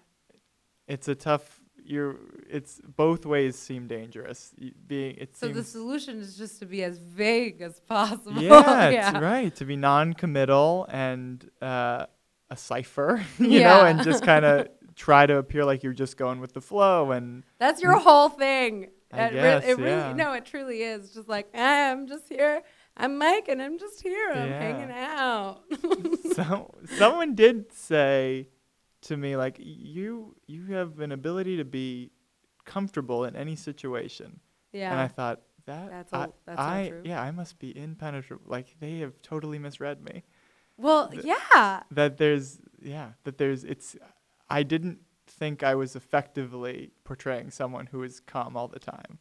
It's 0.88 1.07
a 1.09 1.14
tough. 1.14 1.59
You're. 1.84 2.16
It's 2.48 2.80
both 2.96 3.24
ways 3.26 3.56
seem 3.56 3.86
dangerous. 3.86 4.52
Y- 4.60 4.72
Being 4.86 5.16
it 5.16 5.36
So 5.36 5.48
the 5.48 5.64
solution 5.64 6.18
is 6.20 6.36
just 6.36 6.58
to 6.60 6.66
be 6.66 6.82
as 6.84 6.98
vague 6.98 7.60
as 7.62 7.80
possible. 7.80 8.40
yeah, 8.42 8.88
yeah. 8.98 9.18
right. 9.18 9.54
To 9.56 9.64
be 9.64 9.76
non-committal 9.76 10.86
and 10.90 11.48
uh, 11.62 12.06
a 12.50 12.56
cipher, 12.56 13.22
you 13.38 13.60
know, 13.60 13.84
and 13.84 14.02
just 14.02 14.22
kind 14.24 14.44
of 14.44 14.68
try 14.96 15.24
to 15.26 15.36
appear 15.36 15.64
like 15.64 15.82
you're 15.82 15.92
just 15.92 16.16
going 16.16 16.40
with 16.40 16.52
the 16.52 16.60
flow 16.60 17.12
and 17.12 17.44
That's 17.58 17.80
your 17.82 17.98
whole 17.98 18.28
thing. 18.28 18.90
I 19.12 19.22
it, 19.22 19.28
re- 19.28 19.32
guess, 19.40 19.64
it 19.64 19.76
really, 19.78 19.90
yeah. 19.90 20.12
no, 20.12 20.32
it 20.34 20.44
truly 20.44 20.82
is. 20.82 21.10
Just 21.12 21.28
like 21.28 21.48
I'm 21.54 22.06
just 22.06 22.28
here. 22.28 22.62
I'm 22.96 23.18
Mike, 23.18 23.48
and 23.48 23.60
I'm 23.62 23.78
just 23.78 24.02
here. 24.02 24.30
I'm 24.34 24.48
Yeah. 24.48 24.60
hanging 24.60 24.90
out. 24.92 25.62
so 26.34 26.74
someone 26.96 27.34
did 27.34 27.72
say 27.72 28.48
to 29.03 29.16
me 29.16 29.36
like 29.36 29.57
you 29.59 30.34
you 30.46 30.66
have 30.72 31.01
an 31.01 31.12
ability 31.12 31.57
to 31.57 31.64
be 31.64 32.11
comfortable 32.64 33.24
in 33.24 33.34
any 33.36 33.57
situation 33.57 34.40
yeah. 34.72 34.90
and 34.92 35.01
i 35.01 35.09
thought 35.09 35.40
that 35.66 35.90
That's 35.90 36.12
all- 36.12 36.34
that's 36.46 36.61
I 36.61 36.88
true. 36.88 37.03
yeah 37.05 37.20
i 37.22 37.30
must 37.30 37.59
be 37.59 37.76
impenetrable 37.76 38.44
like 38.46 38.76
they 38.80 38.98
have 38.98 39.20
totally 39.22 39.59
misread 39.59 40.03
me 40.03 40.22
well, 40.76 41.09
th- 41.11 41.24
yeah. 41.24 41.82
that 41.90 42.16
there's 42.16 42.59
yeah 42.82 43.11
that 43.24 43.36
there's 43.36 43.64
it's 43.64 43.96
i 44.48 44.62
didn't 44.62 45.01
think 45.26 45.62
i 45.62 45.74
was 45.74 45.94
effectively 45.94 46.90
portraying 47.05 47.51
someone 47.51 47.86
who 47.86 48.03
is 48.03 48.20
calm 48.20 48.57
all 48.57 48.68
the 48.68 48.78
time 48.78 49.18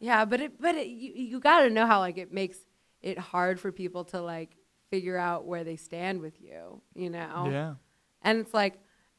Yeah, 0.00 0.24
but 0.24 0.40
it 0.40 0.60
but 0.60 0.74
it, 0.74 0.86
you 0.88 1.12
you 1.14 1.40
got 1.40 1.60
to 1.62 1.70
know 1.70 1.86
how 1.86 1.98
like 2.00 2.18
it 2.18 2.32
makes 2.32 2.58
it 3.02 3.18
hard 3.18 3.60
for 3.60 3.70
people 3.72 4.04
to 4.06 4.20
like 4.20 4.56
figure 4.90 5.16
out 5.18 5.46
where 5.46 5.64
they 5.64 5.76
stand 5.76 6.20
with 6.20 6.40
you, 6.40 6.80
you 6.94 7.10
know. 7.10 7.48
yeah 7.50 7.74
And 8.22 8.38
it's 8.40 8.54
like 8.54 8.74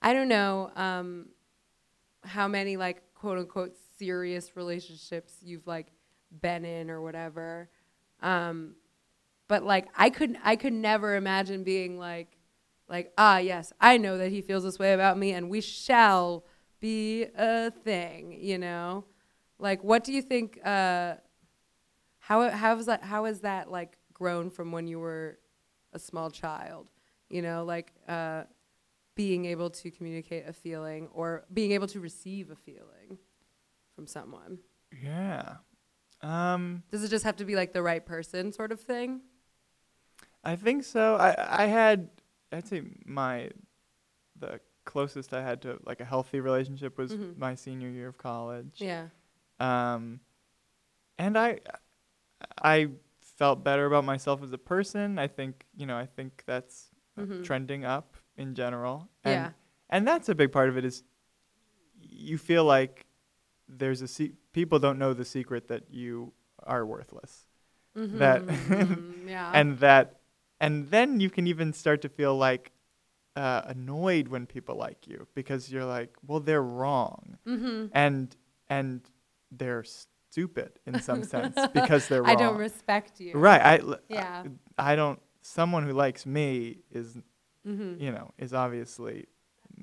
I 0.05 0.13
don't 0.13 0.27
know 0.27 0.69
um 0.75 1.29
how 2.23 2.47
many 2.47 2.77
like 2.77 3.01
quote 3.15 3.39
unquote 3.39 3.75
serious 3.97 4.55
relationships 4.55 5.37
you've 5.41 5.65
like 5.65 5.87
been 6.41 6.63
in 6.63 6.91
or 6.91 7.01
whatever. 7.01 7.69
Um 8.21 8.75
but 9.47 9.63
like 9.63 9.87
I 9.95 10.11
could 10.11 10.37
I 10.43 10.57
could 10.57 10.73
never 10.73 11.15
imagine 11.15 11.63
being 11.63 11.97
like 11.97 12.37
like 12.87 13.13
ah 13.17 13.39
yes, 13.39 13.73
I 13.81 13.97
know 13.97 14.19
that 14.19 14.29
he 14.29 14.41
feels 14.43 14.63
this 14.63 14.77
way 14.77 14.93
about 14.93 15.17
me 15.17 15.31
and 15.33 15.49
we 15.49 15.59
shall 15.59 16.45
be 16.79 17.25
a 17.35 17.71
thing, 17.71 18.37
you 18.39 18.59
know? 18.59 19.05
Like 19.57 19.83
what 19.83 20.03
do 20.03 20.13
you 20.13 20.21
think 20.21 20.59
uh 20.63 21.15
how 22.19 22.47
how 22.51 22.77
is 22.77 22.85
that 22.85 23.03
how 23.03 23.25
is 23.25 23.39
that 23.39 23.71
like 23.71 23.97
grown 24.13 24.51
from 24.51 24.71
when 24.71 24.85
you 24.85 24.99
were 24.99 25.39
a 25.93 25.99
small 25.99 26.29
child? 26.29 26.91
You 27.27 27.41
know, 27.41 27.65
like 27.65 27.91
uh 28.07 28.43
being 29.15 29.45
able 29.45 29.69
to 29.69 29.89
communicate 29.91 30.47
a 30.47 30.53
feeling 30.53 31.07
or 31.13 31.45
being 31.53 31.71
able 31.71 31.87
to 31.87 31.99
receive 31.99 32.51
a 32.51 32.55
feeling 32.55 33.17
from 33.95 34.05
someone. 34.07 34.59
yeah 35.01 35.55
um 36.21 36.83
Does 36.91 37.03
it 37.03 37.09
just 37.09 37.23
have 37.25 37.35
to 37.37 37.45
be 37.45 37.55
like 37.55 37.73
the 37.73 37.81
right 37.81 38.05
person 38.05 38.51
sort 38.51 38.71
of 38.71 38.79
thing? 38.79 39.21
I 40.43 40.55
think 40.55 40.83
so. 40.83 41.15
I 41.15 41.63
I 41.63 41.65
had 41.65 42.09
I'd 42.51 42.67
say 42.67 42.83
my 43.05 43.49
the 44.39 44.59
closest 44.85 45.33
I 45.33 45.41
had 45.41 45.61
to 45.63 45.79
like 45.85 45.99
a 46.01 46.05
healthy 46.05 46.39
relationship 46.39 46.97
was 46.97 47.11
Mhm. 47.13 47.37
my 47.37 47.55
senior 47.55 47.89
year 47.89 48.07
of 48.09 48.17
college. 48.17 48.77
Yeah. 48.81 49.07
Um 49.59 50.19
and 51.17 51.37
I 51.37 51.59
I 52.61 52.89
felt 53.19 53.63
better 53.63 53.85
about 53.85 54.03
myself 54.05 54.43
as 54.43 54.51
a 54.51 54.57
person. 54.57 55.17
I 55.19 55.27
think, 55.27 55.65
you 55.75 55.85
know, 55.85 55.97
I 55.97 56.05
think 56.05 56.43
that's 56.45 56.91
uh, 57.17 57.21
Mhm. 57.21 57.43
trending 57.43 57.83
up 57.85 58.15
in 58.37 58.55
general. 58.55 59.09
And 59.23 59.33
Yeah. 59.33 59.49
and 59.89 60.07
that's 60.07 60.29
a 60.29 60.35
big 60.35 60.51
part 60.51 60.69
of 60.69 60.77
it 60.77 60.85
is 60.85 61.03
you 62.01 62.37
feel 62.37 62.63
like 62.65 63.05
there's 63.67 64.01
a 64.01 64.07
se- 64.07 64.33
people 64.53 64.79
don't 64.79 64.99
know 64.99 65.13
the 65.13 65.25
secret 65.25 65.67
that 65.67 65.83
you 65.89 66.33
are 66.63 66.85
worthless 66.85 67.47
That- 67.95 68.45
Mhm. 68.45 69.27
yeah. 69.27 69.51
and 69.53 69.79
that 69.79 70.19
and 70.59 70.89
then 70.89 71.19
you 71.19 71.29
can 71.29 71.47
even 71.47 71.73
start 71.73 72.01
to 72.01 72.09
feel 72.09 72.35
like 72.37 72.71
uh, 73.35 73.61
annoyed 73.65 74.27
when 74.29 74.45
people 74.45 74.75
like 74.75 75.07
you 75.07 75.27
because 75.35 75.69
you're 75.71 75.83
like 75.85 76.15
well 76.25 76.39
they're 76.39 76.63
wrong 76.63 77.37
Mhm. 77.45 77.89
and 77.93 78.35
and 78.69 79.09
they're 79.51 79.83
stupid 79.83 80.79
in 80.85 80.99
some 81.01 81.23
sense 81.33 81.55
because 81.73 82.07
they're 82.07 82.21
wrong 82.23 82.31
I 82.31 82.35
don't 82.35 82.57
respect 82.57 83.19
you. 83.19 83.33
right 83.33 83.61
I, 83.61 83.75
Yeah. 84.09 84.43
I 84.77 84.91
I 84.93 84.95
don't 84.95 85.19
someone 85.41 85.83
who 85.85 85.91
likes 85.93 86.25
me 86.25 86.79
is 86.91 87.17
Mhm. 87.65 87.99
you 87.99 88.11
know 88.11 88.31
is 88.37 88.53
obviously 88.53 89.25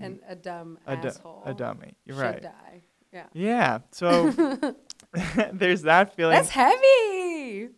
And 0.00 0.20
a 0.28 0.34
dumb 0.36 0.78
a, 0.86 0.92
asshole. 0.92 1.42
a 1.44 1.52
dummy 1.54 1.94
You're 2.04 2.16
should 2.16 2.22
right 2.22 2.42
die. 2.42 2.82
Yeah. 3.12 3.26
yeah 3.34 3.78
so 3.90 4.30
there's 5.52 5.82
that 5.82 6.14
feeling 6.16 6.36
That's 6.36 6.48
heavy. 6.48 7.68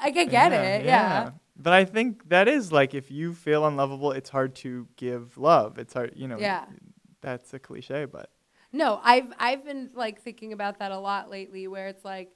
I 0.00 0.10
can 0.10 0.28
get 0.28 0.52
it. 0.52 0.84
Yeah. 0.84 1.30
But 1.56 1.72
I 1.72 1.84
think 1.84 2.28
that 2.28 2.48
is 2.48 2.72
like 2.72 2.92
if 2.92 3.10
you 3.10 3.34
feel 3.34 3.64
unlovable, 3.66 4.12
it's 4.12 4.28
hard 4.30 4.54
to 4.56 4.88
give 4.96 5.38
love. 5.38 5.78
It's 5.78 5.94
hard, 5.94 6.12
you 6.16 6.26
know. 6.28 6.38
Yeah. 6.38 6.64
That's 7.20 7.54
a 7.54 7.58
cliche, 7.58 8.04
but 8.06 8.30
No, 8.72 9.00
I've 9.02 9.32
I've 9.38 9.64
been 9.64 9.90
like 9.94 10.20
thinking 10.22 10.52
about 10.52 10.78
that 10.80 10.90
a 10.92 10.98
lot 10.98 11.30
lately 11.30 11.68
where 11.68 11.88
it's 11.88 12.04
like 12.04 12.30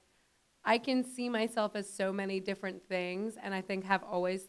I 0.63 0.77
can 0.77 1.03
see 1.03 1.29
myself 1.29 1.75
as 1.75 1.91
so 1.91 2.11
many 2.13 2.39
different 2.39 2.87
things 2.87 3.35
and 3.41 3.53
I 3.53 3.61
think 3.61 3.83
have 3.85 4.03
always 4.03 4.47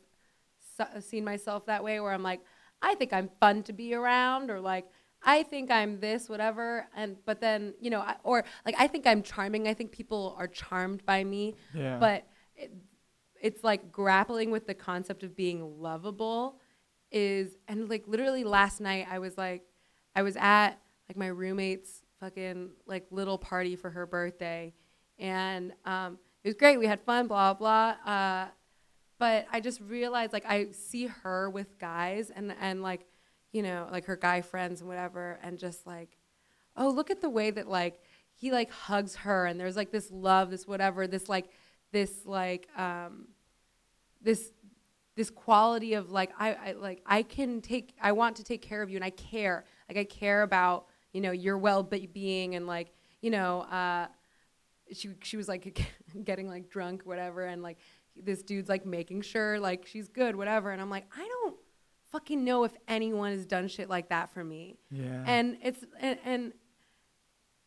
so- 0.76 1.00
seen 1.00 1.24
myself 1.24 1.66
that 1.66 1.82
way 1.84 1.98
where 2.00 2.12
I'm 2.12 2.22
like 2.22 2.40
I 2.82 2.94
think 2.94 3.12
I'm 3.12 3.30
fun 3.40 3.62
to 3.64 3.72
be 3.72 3.94
around 3.94 4.50
or 4.50 4.60
like 4.60 4.86
I 5.22 5.42
think 5.42 5.70
I'm 5.70 6.00
this 6.00 6.28
whatever 6.28 6.88
and 6.96 7.16
but 7.24 7.40
then, 7.40 7.74
you 7.80 7.90
know, 7.90 8.00
I, 8.00 8.16
or 8.22 8.44
like 8.64 8.76
I 8.78 8.86
think 8.86 9.06
I'm 9.06 9.22
charming. 9.22 9.66
I 9.66 9.74
think 9.74 9.92
people 9.92 10.34
are 10.38 10.46
charmed 10.46 11.04
by 11.04 11.24
me. 11.24 11.54
yeah. 11.74 11.98
But 11.98 12.26
it, 12.56 12.72
it's 13.40 13.62
like 13.62 13.92
grappling 13.92 14.50
with 14.50 14.66
the 14.66 14.74
concept 14.74 15.22
of 15.22 15.36
being 15.36 15.80
lovable 15.80 16.60
is 17.10 17.56
and 17.66 17.88
like 17.88 18.04
literally 18.06 18.44
last 18.44 18.80
night 18.80 19.06
I 19.10 19.18
was 19.18 19.38
like 19.38 19.62
I 20.14 20.22
was 20.22 20.36
at 20.36 20.78
like 21.08 21.16
my 21.16 21.28
roommate's 21.28 22.02
fucking 22.20 22.70
like 22.86 23.06
little 23.10 23.38
party 23.38 23.76
for 23.76 23.90
her 23.90 24.06
birthday, 24.06 24.74
and 25.18 25.72
um, 25.84 26.18
it 26.44 26.48
was 26.48 26.54
great. 26.54 26.78
We 26.78 26.86
had 26.86 27.00
fun, 27.00 27.28
blah 27.28 27.54
blah. 27.54 27.94
Uh, 28.04 28.46
but 29.18 29.46
I 29.52 29.60
just 29.60 29.80
realized 29.80 30.32
like 30.32 30.46
I 30.46 30.68
see 30.72 31.06
her 31.06 31.50
with 31.50 31.78
guys 31.78 32.30
and 32.30 32.54
and 32.60 32.82
like 32.82 33.06
you 33.52 33.62
know 33.62 33.88
like 33.90 34.04
her 34.06 34.16
guy 34.16 34.40
friends 34.40 34.80
and 34.80 34.88
whatever, 34.88 35.38
and 35.42 35.58
just 35.58 35.86
like 35.86 36.16
oh 36.76 36.90
look 36.90 37.10
at 37.10 37.20
the 37.20 37.30
way 37.30 37.50
that 37.50 37.68
like 37.68 38.00
he 38.34 38.52
like 38.52 38.70
hugs 38.70 39.16
her 39.16 39.46
and 39.46 39.58
there's 39.58 39.76
like 39.76 39.90
this 39.90 40.10
love, 40.10 40.50
this 40.50 40.66
whatever, 40.66 41.06
this 41.06 41.28
like 41.28 41.50
this 41.92 42.24
like 42.24 42.68
um 42.76 43.28
this 44.22 44.52
this 45.16 45.30
quality 45.30 45.94
of 45.94 46.10
like 46.10 46.30
I, 46.38 46.52
I 46.54 46.72
like 46.72 47.02
I 47.04 47.22
can 47.22 47.60
take 47.60 47.94
I 48.00 48.12
want 48.12 48.36
to 48.36 48.44
take 48.44 48.62
care 48.62 48.82
of 48.82 48.90
you 48.90 48.96
and 48.96 49.04
I 49.04 49.10
care. 49.10 49.64
Like 49.88 49.98
I 49.98 50.04
care 50.04 50.42
about 50.42 50.86
you 51.12 51.20
know 51.20 51.32
your 51.32 51.58
well 51.58 51.82
being 51.82 52.54
and 52.54 52.66
like 52.66 52.92
you 53.20 53.30
know 53.30 53.62
uh 53.62 54.06
she 54.92 55.10
she 55.22 55.36
was 55.36 55.48
like 55.48 55.80
getting 56.24 56.48
like 56.48 56.70
drunk 56.70 57.02
whatever 57.04 57.44
and 57.44 57.62
like 57.62 57.78
this 58.24 58.42
dude's 58.42 58.68
like 58.68 58.84
making 58.86 59.22
sure 59.22 59.58
like 59.60 59.86
she's 59.86 60.08
good 60.08 60.36
whatever 60.36 60.70
and 60.70 60.80
I'm 60.80 60.90
like 60.90 61.06
I 61.16 61.26
don't 61.26 61.56
fucking 62.10 62.44
know 62.44 62.64
if 62.64 62.72
anyone 62.86 63.32
has 63.32 63.44
done 63.46 63.68
shit 63.68 63.88
like 63.88 64.08
that 64.08 64.32
for 64.32 64.42
me 64.44 64.78
Yeah. 64.90 65.24
and 65.26 65.56
it's 65.62 65.84
and 66.00 66.18
and, 66.24 66.52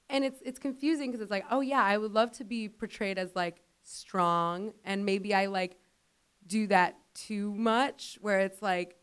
and 0.09 0.25
it's 0.25 0.41
it's 0.43 0.59
confusing 0.59 1.09
because 1.11 1.21
it's 1.21 1.31
like 1.31 1.45
oh 1.51 1.61
yeah 1.61 1.83
I 1.83 1.97
would 1.97 2.11
love 2.11 2.31
to 2.33 2.43
be 2.43 2.67
portrayed 2.69 3.17
as 3.17 3.35
like 3.35 3.61
strong 3.83 4.73
and 4.83 5.05
maybe 5.05 5.33
I 5.33 5.45
like 5.47 5.77
do 6.47 6.67
that 6.67 6.97
too 7.13 7.53
much 7.53 8.17
where 8.21 8.39
it's 8.39 8.61
like 8.61 8.97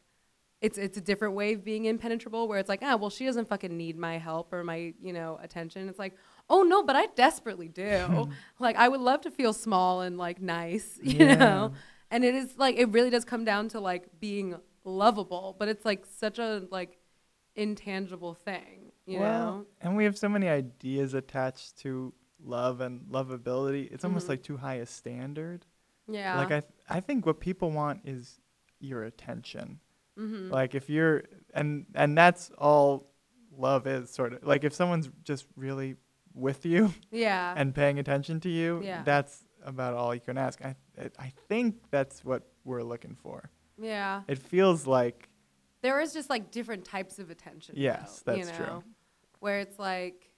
it's 0.60 0.76
it's 0.76 0.98
a 0.98 1.00
different 1.00 1.34
way 1.34 1.52
of 1.54 1.64
being 1.64 1.84
impenetrable 1.84 2.48
where 2.48 2.58
it's 2.58 2.68
like 2.68 2.80
ah 2.82 2.96
well 2.96 3.10
she 3.10 3.24
doesn't 3.24 3.48
fucking 3.48 3.76
need 3.76 3.96
my 3.96 4.18
help 4.18 4.52
or 4.52 4.64
my 4.64 4.92
you 5.00 5.12
know 5.12 5.38
attention 5.42 5.88
it's 5.88 5.98
like 5.98 6.14
oh 6.50 6.62
no 6.62 6.82
but 6.82 6.96
I 6.96 7.06
desperately 7.14 7.68
do 7.68 8.28
like 8.58 8.76
I 8.76 8.88
would 8.88 9.00
love 9.00 9.20
to 9.22 9.30
feel 9.30 9.52
small 9.52 10.00
and 10.00 10.16
like 10.18 10.40
nice 10.40 10.98
you 11.02 11.26
Yeah. 11.26 11.34
know 11.36 11.72
and 12.10 12.24
it 12.24 12.34
is 12.34 12.56
like 12.58 12.76
it 12.76 12.88
really 12.90 13.10
does 13.10 13.24
come 13.24 13.44
down 13.44 13.68
to 13.70 13.80
like 13.80 14.08
being 14.20 14.56
lovable 14.84 15.56
but 15.58 15.68
it's 15.68 15.84
like 15.84 16.04
such 16.06 16.38
a 16.38 16.66
like 16.70 16.98
intangible 17.56 18.34
thing 18.34 18.92
you 19.06 19.18
well, 19.20 19.44
know 19.58 19.66
and 19.80 19.96
we 19.96 20.04
have 20.04 20.16
so 20.16 20.28
many 20.28 20.48
ideas 20.48 21.14
attached 21.14 21.78
to 21.78 22.12
love 22.40 22.80
and 22.80 23.00
lovability. 23.10 23.90
It's 23.90 24.04
almost 24.04 24.26
Mhm. 24.26 24.30
like 24.30 24.42
too 24.44 24.56
high 24.58 24.74
a 24.76 24.86
standard. 24.86 25.66
yeah 26.06 26.36
Like 26.38 26.52
I, 26.52 26.60
th- 26.60 26.72
I 26.88 27.00
think 27.00 27.26
what 27.26 27.40
people 27.40 27.72
want 27.72 28.02
is 28.04 28.38
your 28.78 29.02
attention. 29.04 29.80
mm-hmm. 30.16 30.50
Like 30.52 30.74
if 30.76 30.88
you're, 30.88 31.24
and 31.52 31.86
and 31.94 32.16
that's 32.16 32.50
all 32.56 33.10
love 33.56 33.88
is 33.88 34.10
sort 34.10 34.34
of. 34.34 34.44
Like 34.44 34.62
if 34.62 34.72
someone's 34.72 35.10
just 35.24 35.46
really 35.56 35.96
with 36.34 36.64
you 36.66 36.92
yeah 37.10 37.54
and 37.56 37.74
paying 37.74 37.98
attention 37.98 38.40
to 38.40 38.48
you, 38.48 38.80
Yeah. 38.82 39.02
that's 39.04 39.44
about 39.64 39.94
all 39.94 40.14
you 40.14 40.20
can 40.20 40.38
ask. 40.38 40.64
I, 40.64 40.76
I- 41.18 41.32
think 41.48 41.76
that's 41.90 42.24
what 42.24 42.42
we're 42.64 42.82
looking 42.82 43.16
for. 43.22 43.50
yeah 43.80 44.22
It 44.28 44.38
feels 44.38 44.86
like 44.86 45.28
there 45.82 46.00
is 46.00 46.12
just 46.12 46.28
like 46.30 46.50
different 46.50 46.84
types 46.84 47.18
of 47.18 47.30
attention 47.30 47.74
Yes, 47.76 48.22
though, 48.24 48.36
that's 48.36 48.50
you 48.50 48.64
true. 48.64 48.82
where 49.40 49.58
it's 49.60 49.78
like 49.78 50.30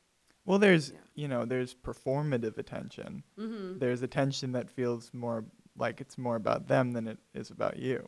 Well, 0.47 0.59
there's 0.59 0.91
Yeah. 0.91 0.99
you 1.15 1.29
know 1.29 1.45
there's 1.45 1.75
performative 1.75 2.57
attention. 2.59 3.23
mm-hmm. 3.39 3.79
There's 3.79 4.03
attention 4.03 4.53
that 4.53 4.71
feels 4.71 5.13
more 5.13 5.45
like 5.77 6.01
it's 6.01 6.17
more 6.19 6.37
about 6.37 6.67
them 6.69 6.93
than 6.93 7.07
it 7.09 7.19
is 7.35 7.51
about 7.51 7.77
you. 7.79 8.07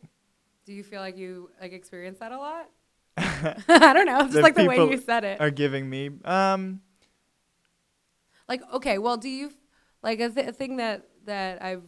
do 0.65 0.73
you 0.73 0.83
feel 0.83 1.01
like 1.01 1.17
you 1.17 1.49
like 1.61 1.73
experience 1.73 2.19
that 2.19 2.31
a 2.31 2.37
lot 2.37 2.69
i 3.17 3.91
don't 3.93 4.05
know 4.05 4.21
just 4.21 4.33
The 4.33 4.41
like 4.41 4.55
the 4.55 4.65
way 4.65 4.77
you 4.77 4.97
said 4.97 5.23
it 5.23 5.39
Are 5.41 5.51
giving 5.51 5.89
me 5.89 6.09
um 6.25 6.81
like 8.47 8.61
okay 8.73 8.97
well 8.97 9.17
do 9.17 9.29
you 9.29 9.51
like 10.01 10.19
a, 10.19 10.29
th- 10.29 10.47
a 10.47 10.53
thing 10.53 10.77
that 10.77 11.07
that 11.25 11.61
i've 11.63 11.83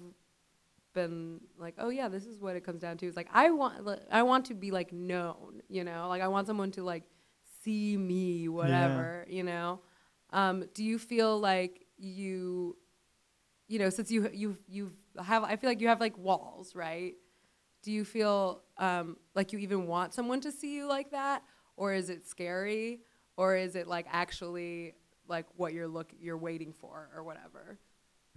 been 0.94 1.42
like 1.58 1.76
oh 1.78 1.90
yeah 1.90 2.08
this 2.08 2.26
is 2.26 2.40
what 2.40 2.56
it 2.56 2.64
comes 2.64 2.82
down 2.82 2.98
to 2.98 3.06
is 3.06 3.16
like 3.16 3.28
i 3.34 3.52
want 3.52 3.86
li- 3.86 4.00
i 4.12 4.24
want 4.24 4.46
to 4.46 4.54
be 4.54 4.72
like 4.72 4.94
known 4.94 5.62
you 5.68 5.84
know? 5.84 6.08
Like 6.08 6.22
i 6.22 6.28
want 6.28 6.48
someone 6.48 6.72
to 6.72 6.84
like 6.84 7.04
see 7.64 7.98
me 7.98 8.48
whatever 8.48 9.26
you 9.30 9.44
know? 9.44 9.82
Um 10.32 10.66
do 10.74 10.84
you 10.84 10.98
feel 10.98 11.40
like 11.40 11.86
you 11.98 12.78
you 13.68 13.80
know 13.80 13.90
since 13.90 14.10
you 14.12 14.30
you 14.34 14.58
you 14.68 14.92
have 15.24 15.44
i 15.44 15.56
feel 15.56 15.70
like 15.70 15.82
you 15.82 15.88
have 15.88 16.00
like 16.00 16.18
walls 16.18 16.76
right? 16.76 17.16
Do 17.84 17.92
you 17.92 18.06
feel 18.06 18.64
um 18.78 19.18
like 19.36 19.54
you 19.54 19.60
even 19.60 19.88
want 19.88 20.14
someone 20.14 20.42
to 20.42 20.52
see 20.52 20.76
you 20.76 20.88
like 20.88 21.12
that? 21.12 21.44
Or 21.78 21.94
is 21.94 22.10
it 22.10 22.26
scary? 22.26 23.02
Or 23.38 23.56
is 23.56 23.76
it 23.76 23.88
like 23.88 24.08
actually 24.10 24.96
like 25.28 25.46
what 25.56 25.74
you're 25.74 25.88
look 25.88 26.12
you're 26.20 26.38
waiting 26.38 26.74
for 26.74 27.10
or 27.16 27.24
whatever 27.24 27.78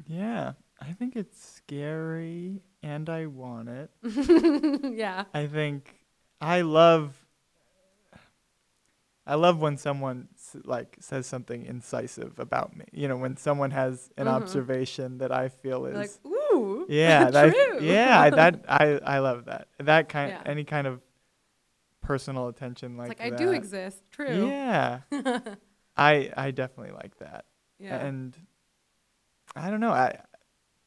yeah, 0.06 0.52
I 0.80 0.92
think 0.92 1.16
it's 1.16 1.36
scary 1.56 2.62
and 2.84 3.10
I 3.10 3.26
want 3.26 3.68
it. 3.68 3.90
yeah 4.94 5.24
I 5.34 5.46
think 5.48 5.98
I 6.40 6.60
love 6.60 7.16
I 9.26 9.34
love 9.34 9.60
when 9.60 9.76
someone 9.76 10.28
s- 10.34 10.56
like 10.64 10.96
says 11.00 11.26
something 11.26 11.66
incisive 11.66 12.38
about 12.38 12.74
me. 12.76 12.84
You 12.92 13.08
know, 13.08 13.16
when 13.16 13.36
someone 13.36 13.72
has 13.72 14.08
an 14.16 14.26
Mhm. 14.26 14.30
observation 14.30 15.18
that 15.18 15.32
I 15.32 15.48
feel 15.48 15.84
is 15.86 15.96
like 15.96 16.32
ooh 16.32 16.86
yeah, 16.88 17.30
that, 17.30 17.52
true 17.52 17.78
yeah, 17.84 18.20
I- 18.20 18.30
that 18.40 18.64
I 18.68 18.98
I 19.04 19.18
love 19.18 19.46
that. 19.46 19.68
That 19.78 20.08
kind 20.08 20.30
Yeah. 20.30 20.42
any 20.46 20.64
kind 20.64 20.86
of 20.86 21.02
personal 22.00 22.48
attention 22.48 22.92
it's 22.92 22.98
like 22.98 23.08
like 23.08 23.20
i 23.20 23.28
that. 23.30 23.38
do 23.38 23.50
exist 23.50 24.02
true 24.10 24.46
Yeah. 24.48 25.00
I 25.98 26.30
I 26.36 26.50
definitely 26.50 26.92
like 26.92 27.18
that. 27.18 27.46
yeah 27.78 27.96
And 27.96 28.36
I 29.56 29.70
don't 29.70 29.80
know. 29.80 29.92
I 29.92 30.20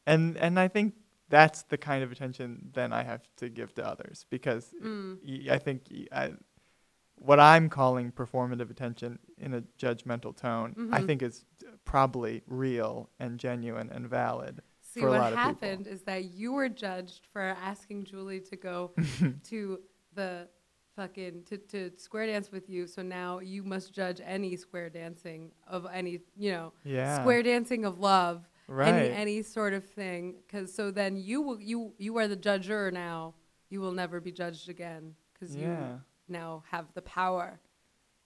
and 0.06 0.38
and 0.38 0.60
I 0.60 0.68
think 0.68 0.96
that's 1.30 1.64
the 1.64 1.78
kind 1.78 2.04
of 2.04 2.12
attention 2.12 2.70
then 2.74 2.92
I 2.94 3.04
have 3.04 3.22
to 3.38 3.50
give 3.50 3.74
to 3.76 3.86
others 3.88 4.26
because 4.30 4.74
mm. 4.84 5.18
I 5.50 5.58
think 5.58 5.84
I, 6.12 6.34
what 7.16 7.40
I'm 7.40 7.70
calling 7.70 8.12
performative 8.12 8.70
attention 8.70 9.20
in 9.38 9.54
a 9.54 9.62
judgmental 9.78 10.36
tone, 10.36 10.76
I 10.92 11.02
Mhm. 11.02 11.06
think 11.06 11.22
is 11.22 11.46
probably 11.86 12.42
real 12.48 13.10
and 13.20 13.40
genuine 13.40 13.90
and 13.92 14.10
valid. 14.10 14.62
See, 14.82 15.00
for 15.02 15.08
a 15.08 15.12
what 15.12 15.20
lot 15.20 15.34
of 15.34 15.40
people. 15.40 15.52
happened 15.70 15.88
is 15.88 16.04
that 16.04 16.26
you 16.26 16.52
were 16.52 16.68
judged 16.68 17.28
for 17.32 17.42
asking 17.42 18.06
Julie 18.06 18.42
to 18.42 18.56
go 18.58 18.92
to 19.46 19.80
the 20.14 20.50
fucking 20.96 21.44
to, 21.50 21.58
to 21.58 21.92
square 21.98 22.28
dance 22.28 22.52
with 22.52 22.70
you. 22.70 22.88
So 22.88 23.02
now 23.02 23.40
you 23.40 23.64
must 23.64 23.94
judge 23.94 24.22
any 24.24 24.56
square 24.56 24.90
dancing 24.90 25.52
of 25.68 25.88
any, 25.92 26.20
you 26.38 26.52
know, 26.52 26.74
Yeah. 26.84 27.20
square 27.22 27.44
dancing 27.44 27.86
of 27.86 28.00
love, 28.00 28.48
right. 28.68 28.94
any 28.94 29.10
any 29.10 29.42
sort 29.42 29.74
of 29.74 29.86
thing. 29.86 30.36
Because 30.46 30.74
so 30.74 30.92
then 30.92 31.18
you 31.18 31.42
will 31.42 31.60
you 31.60 31.94
you 31.98 32.18
are 32.18 32.28
the 32.28 32.38
judger 32.38 32.92
now. 32.92 33.36
You 33.70 33.80
will 33.82 33.94
never 33.94 34.20
be 34.20 34.32
judged 34.32 34.70
again 34.70 35.16
because 35.34 35.56
yeah. 35.56 35.68
you 35.68 36.02
now 36.28 36.64
have 36.72 36.86
the 36.94 37.02
power. 37.02 37.60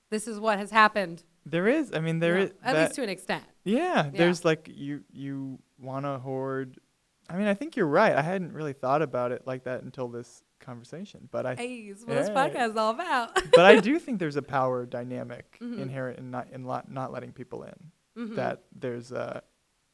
This 0.09 0.28
is 0.28 0.39
what 0.39 0.57
has 0.59 0.72
happened. 0.72 1.24
There 1.45 1.68
is. 1.68 1.91
I 1.93 1.99
mean, 1.99 2.20
there 2.20 2.36
No, 2.36 2.43
is. 2.45 2.51
at 2.63 2.76
least 2.76 2.95
to 2.95 3.03
an 3.03 3.09
extent. 3.09 3.43
Yeah, 3.63 4.05
Yeah. 4.05 4.09
there's 4.13 4.43
like 4.43 4.70
you 4.72 5.03
you 5.11 5.59
want 5.80 6.05
to 6.05 6.18
hoard. 6.20 6.80
I 7.30 7.38
mean, 7.38 7.47
I 7.47 7.53
think 7.55 7.76
you're 7.76 7.88
right. 7.88 8.16
I 8.16 8.22
hadn't 8.22 8.53
really 8.53 8.74
thought 8.74 9.01
about 9.01 9.32
it 9.32 9.47
like 9.47 9.63
that 9.63 9.82
until 9.84 10.07
this 10.07 10.43
conversation, 10.66 11.28
but 11.32 11.45
I 11.45 11.55
Hey, 11.55 11.89
what 11.91 12.07
this 12.16 12.30
podcast 12.30 12.72
is 12.72 12.76
all 12.78 12.91
about. 12.91 13.36
but 13.53 13.66
I 13.66 13.80
do 13.80 13.99
think 14.03 14.20
there's 14.20 14.36
a 14.36 14.41
power 14.41 14.86
dynamic 14.86 15.57
Mhm. 15.61 15.80
inherent 15.80 16.20
in 16.20 16.32
not 16.32 16.49
in 16.51 16.63
lot, 16.66 16.89
not 16.91 17.11
letting 17.11 17.32
people 17.32 17.63
in. 17.63 17.91
Mhm. 18.18 18.36
That 18.36 18.63
there's 18.74 19.11
a, 19.11 19.43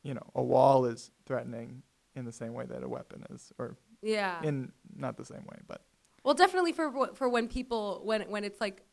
you 0.03 0.13
know, 0.13 0.25
a 0.35 0.41
wall 0.43 0.85
is 0.85 1.11
threatening 1.25 1.83
in 2.15 2.25
the 2.25 2.31
same 2.31 2.53
way 2.53 2.65
that 2.65 2.83
a 2.83 2.89
weapon 2.89 3.23
is, 3.29 3.51
or 3.57 3.77
yeah. 4.01 4.41
in 4.43 4.71
not 4.95 5.17
the 5.17 5.25
same 5.25 5.45
way, 5.45 5.57
but 5.67 5.81
Well, 6.23 6.33
definitely 6.33 6.71
for 6.73 7.13
for 7.15 7.27
when 7.29 7.47
people 7.47 8.01
when 8.03 8.21
when 8.29 8.43
it's 8.43 8.61
like 8.61 8.83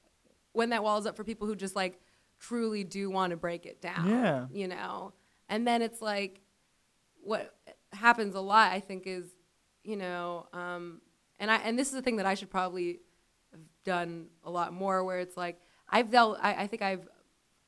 when 0.53 0.71
that 0.71 0.83
wall 0.83 0.99
is 0.99 1.07
up 1.07 1.17
for 1.17 1.25
people 1.25 1.47
who 1.47 1.55
just 1.57 1.77
like 1.77 2.01
truly 2.39 2.85
do 2.85 3.11
want 3.11 3.31
to 3.33 3.37
break 3.37 3.67
it 3.67 3.81
down. 3.81 4.09
Yeah. 4.09 4.47
You 4.51 4.69
know, 4.69 5.13
and 5.49 5.67
then 5.67 5.83
it's 5.83 6.01
like 6.01 6.41
what 7.23 7.55
happens 7.93 8.35
a 8.35 8.41
lot. 8.41 8.73
I 8.73 8.81
think 8.81 9.07
is 9.07 9.27
you 9.85 9.97
know, 9.97 10.47
um, 10.53 11.01
and 11.39 11.51
I 11.51 11.57
and 11.57 11.79
this 11.79 11.89
is 11.89 11.95
the 11.95 12.03
thing 12.03 12.17
that 12.17 12.27
I 12.27 12.35
should 12.35 12.51
probably 12.51 13.01
have 13.53 13.61
done 13.85 14.27
a 14.45 14.51
lot 14.51 14.73
more. 14.73 15.05
Where 15.05 15.21
it's 15.21 15.37
like 15.37 15.61
I've 15.89 16.11
dealt. 16.11 16.39
I, 16.41 16.65
I 16.65 16.67
think 16.67 16.83
I've 16.83 17.09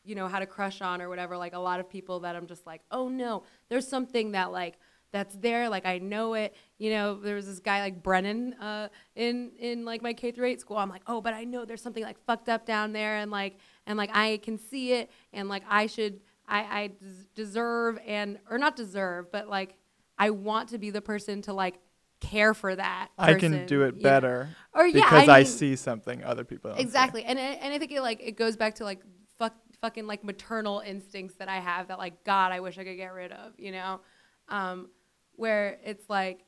you 0.05 0.15
know 0.15 0.29
had 0.29 0.43
a 0.43 0.47
crush 0.47 0.81
on 0.81 1.01
or 1.01 1.09
whatever. 1.09 1.37
Like 1.37 1.55
a 1.55 1.59
lot 1.59 1.81
of 1.81 1.89
people 1.89 2.21
that 2.21 2.37
I'm 2.37 2.47
just 2.47 2.67
like, 2.67 2.83
oh 2.91 3.09
no, 3.09 3.45
there's 3.69 3.87
something 3.87 4.33
that 4.33 4.53
like 4.53 4.79
that's 5.13 5.35
there 5.37 5.69
like 5.69 5.87
i 5.87 5.99
know 5.99 6.35
it 6.35 6.55
you 6.79 6.91
know 6.91 7.15
there 7.15 7.35
was 7.35 7.47
this 7.47 7.59
guy 7.59 7.81
like 7.81 8.03
brennan 8.03 8.55
uh, 8.55 8.89
in 9.17 9.51
in 9.59 9.85
like 9.85 10.03
my 10.03 10.13
k 10.13 10.31
through 10.31 10.47
8 10.47 10.61
school 10.61 10.77
i'm 10.77 10.89
like 10.89 11.03
oh 11.07 11.21
but 11.21 11.35
i 11.35 11.45
know 11.45 11.65
there's 11.65 11.83
something 11.83 12.03
like 12.03 12.23
fucked 12.27 12.49
up 12.49 12.65
down 12.65 12.93
there 12.93 13.17
and 13.17 13.31
like 13.31 13.57
and 13.87 13.99
like 13.99 14.11
i 14.15 14.39
can 14.43 14.59
see 14.59 14.93
it 14.93 15.11
and 15.33 15.49
like 15.49 15.63
i 15.69 15.87
should 15.87 16.21
i 16.49 16.61
i 16.61 16.91
deserve 17.35 17.99
and 18.07 18.39
or 18.49 18.59
not 18.59 18.77
deserve 18.77 19.31
but 19.33 19.49
like 19.49 19.75
i 20.19 20.31
want 20.31 20.69
to 20.69 20.79
be 20.79 20.91
the 20.91 21.01
person 21.03 21.43
to 21.43 21.53
like 21.53 21.81
care 22.21 22.53
for 22.53 22.77
that 22.77 23.09
I 23.19 23.35
can 23.35 23.67
do 23.67 23.83
it 23.83 23.97
know? 23.97 24.03
better 24.03 24.51
or 24.75 24.87
yeah 24.87 25.05
because 25.05 25.29
I, 25.29 25.39
mean, 25.39 25.47
see 25.47 25.77
something 25.77 26.23
other 26.23 26.45
people 26.45 26.71
don't 26.71 26.79
see. 26.79 26.83
exactly 26.83 27.25
and 27.25 27.39
I, 27.39 27.43
and 27.43 27.73
I 27.73 27.79
think 27.79 27.93
it 27.93 28.03
like 28.03 28.21
it 28.23 28.37
goes 28.37 28.57
back 28.57 28.75
to 28.77 28.85
like 28.85 29.01
fuck 29.39 29.55
fucking 29.81 30.07
like 30.07 30.23
maternal 30.23 30.81
instincts 30.81 31.35
that 31.37 31.49
I 31.49 31.59
have 31.59 31.89
that 31.89 31.99
like 31.99 32.25
God, 32.25 32.53
I 32.53 32.61
wish 32.61 32.79
I 32.79 32.85
could 32.85 32.97
get 32.97 33.13
rid 33.13 33.33
of, 33.33 33.53
you 33.59 33.73
know? 33.73 34.01
Um, 34.49 34.91
where 35.37 35.79
it's 35.85 36.09
like, 36.09 36.45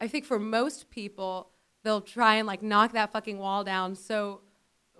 I 0.00 0.08
think 0.08 0.24
for 0.24 0.38
most 0.38 0.90
people, 0.90 1.50
they'll 1.84 2.00
try 2.00 2.36
and 2.36 2.46
like 2.46 2.62
knock 2.62 2.92
that 2.92 3.12
fucking 3.12 3.38
wall 3.38 3.62
down 3.64 3.94
so 3.94 4.40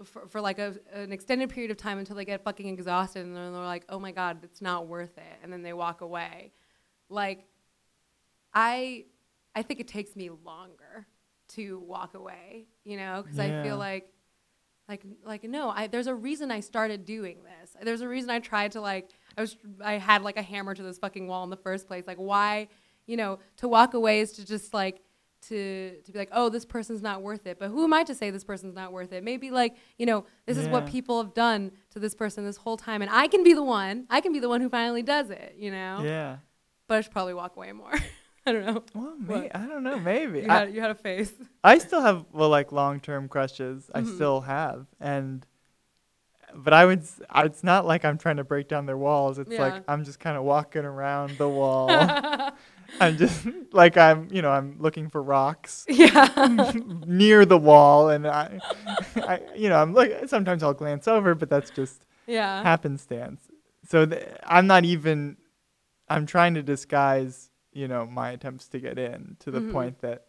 for, 0.04 0.28
for 0.28 0.40
like 0.40 0.58
a, 0.58 0.76
an 0.92 1.12
extended 1.12 1.50
period 1.50 1.70
of 1.70 1.76
time 1.76 1.98
until 1.98 2.14
they 2.14 2.24
get 2.24 2.44
fucking 2.44 2.68
exhausted 2.68 3.26
and 3.26 3.36
then 3.36 3.52
they're 3.52 3.62
like, 3.62 3.84
oh 3.88 3.98
my 3.98 4.12
God, 4.12 4.38
it's 4.44 4.62
not 4.62 4.86
worth 4.86 5.18
it. 5.18 5.38
And 5.42 5.52
then 5.52 5.62
they 5.62 5.72
walk 5.72 6.00
away. 6.00 6.52
Like, 7.08 7.46
I, 8.54 9.06
I 9.54 9.62
think 9.62 9.80
it 9.80 9.88
takes 9.88 10.14
me 10.14 10.30
longer 10.30 11.06
to 11.50 11.78
walk 11.80 12.14
away, 12.14 12.66
you 12.84 12.96
know, 12.96 13.22
because 13.22 13.38
I 13.38 13.62
feel 13.62 13.76
like, 13.76 14.10
like, 14.88 15.02
like 15.24 15.44
no, 15.44 15.70
I, 15.70 15.86
there's 15.86 16.06
a 16.06 16.14
reason 16.14 16.50
I 16.50 16.60
started 16.60 17.04
doing 17.04 17.38
this. 17.42 17.76
There's 17.82 18.00
a 18.00 18.08
reason 18.08 18.30
I 18.30 18.38
tried 18.38 18.72
to 18.72 18.80
like, 18.80 19.10
I 19.36 19.40
was, 19.40 19.56
I 19.82 19.94
had 19.94 20.22
like 20.22 20.36
a 20.36 20.42
hammer 20.42 20.74
to 20.74 20.82
this 20.82 20.98
fucking 20.98 21.26
wall 21.26 21.44
in 21.44 21.50
the 21.50 21.56
first 21.56 21.86
place. 21.86 22.04
Like, 22.06 22.18
why, 22.18 22.68
you 23.06 23.16
know, 23.16 23.38
to 23.58 23.68
walk 23.68 23.94
away 23.94 24.20
is 24.20 24.32
to 24.32 24.46
just 24.46 24.72
like, 24.74 25.02
to 25.40 25.94
to 26.04 26.12
be 26.12 26.18
like, 26.18 26.30
oh, 26.32 26.48
this 26.48 26.64
person's 26.64 27.02
not 27.02 27.22
worth 27.22 27.46
it. 27.46 27.58
But 27.58 27.68
who 27.68 27.84
am 27.84 27.92
I 27.92 28.02
to 28.04 28.14
say 28.14 28.30
this 28.30 28.44
person's 28.44 28.74
not 28.74 28.92
worth 28.92 29.12
it? 29.12 29.22
Maybe 29.22 29.50
like, 29.50 29.76
you 29.96 30.06
know, 30.06 30.24
this 30.46 30.56
is 30.56 30.68
what 30.68 30.86
people 30.86 31.22
have 31.22 31.34
done 31.34 31.72
to 31.90 32.00
this 32.00 32.14
person 32.14 32.44
this 32.44 32.56
whole 32.56 32.76
time, 32.76 33.02
and 33.02 33.10
I 33.10 33.28
can 33.28 33.44
be 33.44 33.54
the 33.54 33.62
one. 33.62 34.06
I 34.10 34.20
can 34.20 34.32
be 34.32 34.40
the 34.40 34.48
one 34.48 34.60
who 34.60 34.68
finally 34.68 35.02
does 35.02 35.30
it. 35.30 35.54
You 35.56 35.70
know. 35.70 36.02
Yeah. 36.02 36.38
But 36.86 36.98
I 36.98 37.00
should 37.02 37.12
probably 37.12 37.34
walk 37.34 37.56
away 37.56 37.72
more. 37.72 37.92
I 38.48 38.52
don't 38.52 38.66
know. 38.66 38.82
Well, 38.94 39.14
What? 39.26 39.40
may, 39.42 39.50
I 39.50 39.66
don't 39.66 39.82
know. 39.82 39.98
Maybe 39.98 40.40
You 40.40 40.48
I, 40.48 40.58
had, 40.60 40.74
you 40.74 40.80
had 40.80 40.90
a 40.90 40.94
face. 40.94 41.32
I 41.62 41.78
still 41.78 42.00
have 42.00 42.24
well, 42.32 42.48
like 42.48 42.72
long 42.72 43.00
term 43.00 43.28
crushes. 43.28 43.90
I 43.94 44.02
Mhm. 44.02 44.14
still 44.14 44.40
have, 44.42 44.86
and 45.00 45.44
but 46.54 46.72
I 46.72 46.86
would. 46.86 47.02
I- 47.30 47.44
It's 47.44 47.62
not 47.62 47.84
like 47.86 48.04
I'm 48.04 48.16
trying 48.18 48.36
to 48.38 48.44
break 48.44 48.68
down 48.68 48.86
their 48.86 48.96
walls. 48.96 49.38
It's 49.38 49.52
Yeah. 49.52 49.62
like 49.62 49.82
I'm 49.86 50.04
just 50.04 50.18
kind 50.18 50.36
of 50.36 50.44
walking 50.44 50.84
around 50.84 51.36
the 51.38 51.48
wall. 51.48 51.88
I'm 53.00 53.18
just 53.18 53.46
like 53.72 53.96
I'm. 53.98 54.28
You 54.32 54.40
know, 54.42 54.50
I'm 54.50 54.76
looking 54.80 55.10
for 55.10 55.22
rocks 55.22 55.84
yeah. 55.90 56.48
near 57.06 57.44
the 57.44 57.58
wall, 57.58 58.08
and 58.08 58.26
I, 58.26 58.60
I, 59.16 59.40
you 59.54 59.68
know, 59.68 59.76
I'm 59.80 59.92
like 59.92 60.26
sometimes 60.26 60.62
I'll 60.62 60.72
glance 60.74 61.06
over, 61.06 61.34
but 61.34 61.50
that's 61.50 61.70
just 61.70 62.06
yeah. 62.26 62.62
happenstance. 62.62 63.42
So 63.86 64.06
th- 64.06 64.24
I'm 64.44 64.66
not 64.66 64.84
even. 64.84 65.36
I'm 66.10 66.24
trying 66.24 66.54
to 66.54 66.62
disguise, 66.62 67.50
you 67.78 67.86
know, 67.86 68.04
my 68.06 68.30
attempts 68.32 68.66
to 68.68 68.80
get 68.80 68.98
in 68.98 69.36
to 69.38 69.50
the 69.52 69.60
Mhm. 69.60 69.72
point 69.72 69.98
that 70.00 70.26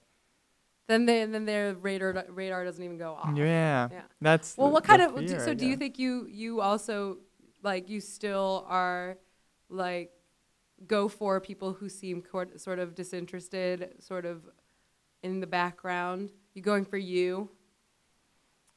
Then 0.88 1.06
they, 1.06 1.26
then 1.26 1.46
their 1.46 1.74
radar 1.76 2.26
radar 2.30 2.64
doesn't 2.64 2.84
even 2.84 2.98
go 2.98 3.14
off. 3.14 3.36
yeah, 3.36 3.90
Yeah. 3.92 4.02
that's 4.22 4.56
Well, 4.58 4.68
the- 4.68 4.74
what 4.74 4.84
kind 4.84 5.02
of 5.02 5.16
fear, 5.18 5.40
so 5.40 5.54
do 5.54 5.66
you 5.66 5.76
think 5.76 5.98
you 6.00 6.28
you 6.28 6.62
also 6.62 7.18
like 7.64 7.90
you 7.90 8.00
still 8.02 8.66
are 8.68 9.18
like 9.70 10.12
go 10.88 11.08
for 11.10 11.40
people 11.42 11.74
who 11.74 11.90
seem 11.90 12.22
cor- 12.22 12.58
sort 12.58 12.80
of 12.80 12.96
disinterested, 12.96 13.96
sort 14.00 14.26
of 14.26 14.48
in 15.24 15.40
the 15.40 15.48
background? 15.48 16.32
You 16.54 16.62
going 16.62 16.86
for 16.86 16.98
you 16.98 17.50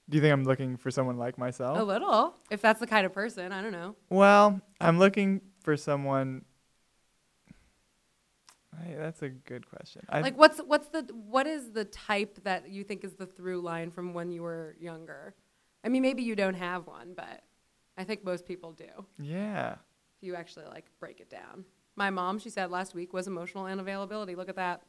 Do 0.09 0.17
you 0.17 0.23
think 0.23 0.33
I'm 0.33 0.45
looking 0.45 0.77
for 0.77 0.91
someone 0.91 1.17
like 1.17 1.39
myself? 1.39 1.79
a 1.79 1.83
little, 1.85 2.35
if 2.51 2.61
that's 2.61 2.81
the 2.81 2.87
kind 2.87 3.07
of 3.07 3.13
person. 3.13 3.53
I 3.53 3.63
don't 3.63 3.73
know. 3.73 3.95
Well, 4.11 4.61
I'm 4.81 4.99
looking 4.99 5.41
for 5.61 5.77
someone. 5.77 6.45
Hey, 8.81 8.95
that's 8.99 9.23
a 9.23 9.29
good 9.29 9.69
question. 9.69 10.03
I, 10.09 10.21
like 10.21 10.39
what's 10.39 10.59
what's 10.59 10.89
the 10.89 11.03
what 11.13 11.47
is 11.47 11.73
the 11.73 11.85
type 11.85 12.39
that 12.45 12.71
you 12.71 12.85
think 12.85 13.05
is 13.05 13.15
the 13.15 13.27
through 13.27 13.61
line 13.61 13.91
from 13.91 14.15
when 14.15 14.31
you 14.33 14.43
were 14.43 14.77
younger? 14.81 15.35
I 15.85 15.89
mean, 15.89 16.03
maybe 16.03 16.23
you 16.23 16.37
don't 16.37 16.55
have 16.55 16.87
one, 16.87 17.13
but 17.17 17.43
I 17.99 18.05
think 18.05 18.25
most 18.25 18.47
people 18.47 18.73
do. 18.73 18.87
yeah. 19.19 19.73
If 20.17 20.23
you 20.27 20.37
actually 20.37 20.67
like 20.67 20.87
break 21.01 21.21
it 21.21 21.29
down. 21.29 21.65
My 21.97 22.09
mom, 22.11 22.39
she 22.39 22.49
said 22.49 22.71
last 22.71 22.95
week, 22.95 23.13
was 23.13 23.27
emotional 23.27 23.65
unavailability. 23.65 24.37
Look 24.37 24.49
at 24.49 24.57
that. 24.57 24.83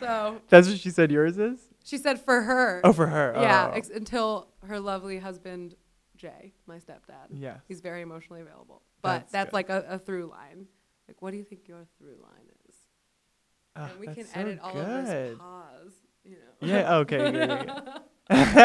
so 0.00 0.40
That's 0.48 0.68
what 0.68 0.78
she 0.78 0.90
said 0.90 1.10
yours 1.10 1.38
is? 1.38 1.58
she 1.84 1.98
said 1.98 2.20
for 2.20 2.42
her, 2.42 2.80
Oh, 2.84 2.92
for 2.92 3.06
her. 3.06 3.32
yeah, 3.36 3.68
Oh. 3.70 3.76
ex- 3.76 3.90
until 3.90 4.48
her 4.66 4.78
lovely 4.80 5.18
husband 5.18 5.74
Jay, 6.16 6.52
my 6.66 6.78
stepdad, 6.78 7.28
Yeah. 7.32 7.58
he's 7.68 7.80
very 7.80 8.02
emotionally 8.02 8.40
available. 8.42 8.82
But 9.02 9.20
That's 9.20 9.32
that's, 9.32 9.52
like 9.52 9.70
a, 9.70 9.84
a 9.88 9.98
through 9.98 10.26
line. 10.26 10.66
Like, 11.08 11.20
what 11.22 11.30
do 11.32 11.38
you 11.38 11.44
think 11.44 11.66
your 11.66 11.86
through 11.98 12.16
line 12.22 12.46
is? 12.68 12.74
Oh, 13.76 13.84
and 13.84 14.00
we 14.00 14.06
can 14.08 14.24
so 14.26 14.40
edit 14.40 14.58
all 14.62 14.76
of 14.76 14.86
this 14.86 15.08
good. 15.08 15.38
pause. 15.38 15.92
You 16.24 16.32
know. 16.32 16.66
Yeah, 16.68 16.96
okay, 16.98 17.30
good, 17.30 17.32
good, 17.48 17.68
Take 18.30 18.54
your 18.54 18.64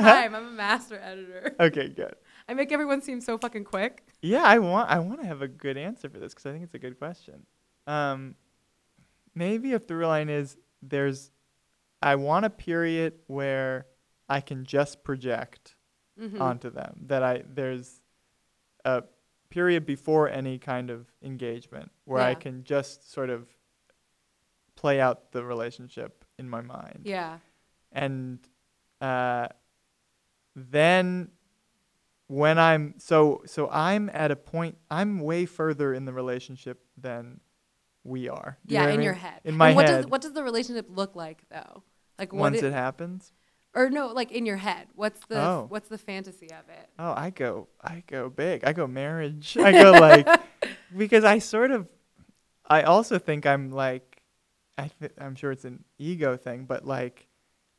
time. 0.00 0.34
I'm 0.34 0.46
a 0.46 0.50
master 0.50 0.98
editor. 1.00 1.54
okay, 1.60 1.88
good. 1.88 2.14
I 2.48 2.54
make 2.54 2.72
everyone 2.72 3.00
seem 3.02 3.20
so 3.20 3.38
fucking 3.38 3.64
quick. 3.64 4.04
Yeah, 4.22 4.42
I 4.42 4.58
want 4.58 4.90
I 4.90 4.98
want 4.98 5.20
to 5.20 5.26
have 5.26 5.42
a 5.42 5.48
good 5.48 5.76
answer 5.76 6.08
for 6.10 6.18
this 6.18 6.32
because 6.34 6.46
I 6.46 6.52
think 6.52 6.64
it's 6.64 6.74
a 6.74 6.78
good 6.78 6.98
question. 6.98 7.46
Um, 7.86 8.34
maybe 9.34 9.72
a 9.74 9.78
through 9.78 10.06
line 10.06 10.28
is 10.28 10.56
there's 10.82 11.30
I 12.02 12.16
want 12.16 12.44
a 12.46 12.50
period 12.50 13.14
where 13.26 13.86
I 14.28 14.40
can 14.40 14.64
just 14.64 15.04
project 15.04 15.74
Mhm. 16.20 16.40
onto 16.40 16.70
them. 16.70 17.02
That 17.06 17.22
I 17.22 17.44
there's 17.48 18.00
a 18.84 19.04
period 19.50 19.86
before 19.86 20.28
any 20.28 20.58
kind 20.58 20.90
of 20.90 21.06
engagement 21.22 21.90
where 22.04 22.22
I 22.22 22.34
can 22.34 22.64
just 22.64 23.10
sort 23.10 23.30
of 23.30 23.48
play 24.76 25.00
out 25.00 25.32
the 25.32 25.44
relationship 25.44 26.24
in 26.38 26.48
my 26.48 26.60
mind. 26.60 27.00
Yeah. 27.04 27.38
And 27.92 28.38
uh, 29.00 29.48
then 30.54 31.30
when 32.26 32.58
I'm 32.58 32.94
so 32.98 33.42
so 33.46 33.68
I'm 33.70 34.10
at 34.12 34.30
a 34.30 34.36
point 34.36 34.76
I'm 34.90 35.20
way 35.20 35.46
further 35.46 35.94
in 35.94 36.04
the 36.04 36.12
relationship 36.12 36.84
than 36.96 37.40
we 38.04 38.28
are. 38.28 38.58
Do 38.66 38.74
you 38.74 38.80
Yeah, 38.80 38.82
know 38.82 38.86
what 38.86 38.90
I 38.90 38.94
in 38.94 38.98
mean? 38.98 39.04
your 39.04 39.14
head. 39.14 39.40
In 39.44 39.56
my 39.56 39.68
and 39.68 39.76
what 39.76 39.88
head. 39.88 39.96
Does, 40.02 40.06
what 40.06 40.20
does 40.20 40.32
the 40.32 40.42
relationship 40.42 40.86
look 40.90 41.16
like 41.16 41.42
though? 41.50 41.82
Like 42.18 42.32
once 42.32 42.58
it, 42.58 42.64
it 42.64 42.72
happens. 42.72 43.32
Or 43.78 43.90
no, 43.90 44.08
like 44.08 44.32
in 44.32 44.44
your 44.44 44.56
head. 44.56 44.88
What's 44.94 45.20
the 45.26 45.40
Oh. 45.40 45.66
what's 45.68 45.88
the 45.88 45.98
fantasy 45.98 46.46
of 46.50 46.68
it? 46.68 46.88
Oh, 46.98 47.14
I 47.16 47.30
go, 47.30 47.68
I 47.82 48.02
go 48.06 48.28
big. 48.28 48.64
I 48.64 48.72
go 48.72 48.86
marriage. 48.86 49.56
I 49.58 49.70
go 49.72 49.92
like, 49.92 50.26
because 50.96 51.24
I 51.24 51.38
sort 51.38 51.70
of, 51.70 51.86
I 52.66 52.82
also 52.82 53.18
think 53.18 53.46
I'm 53.46 53.70
like, 53.70 54.22
I 54.76 54.90
th- 55.00 55.12
I'm 55.18 55.34
sure 55.36 55.52
it's 55.52 55.64
an 55.64 55.84
ego 55.98 56.36
thing, 56.36 56.64
but 56.64 56.84
like, 56.86 57.26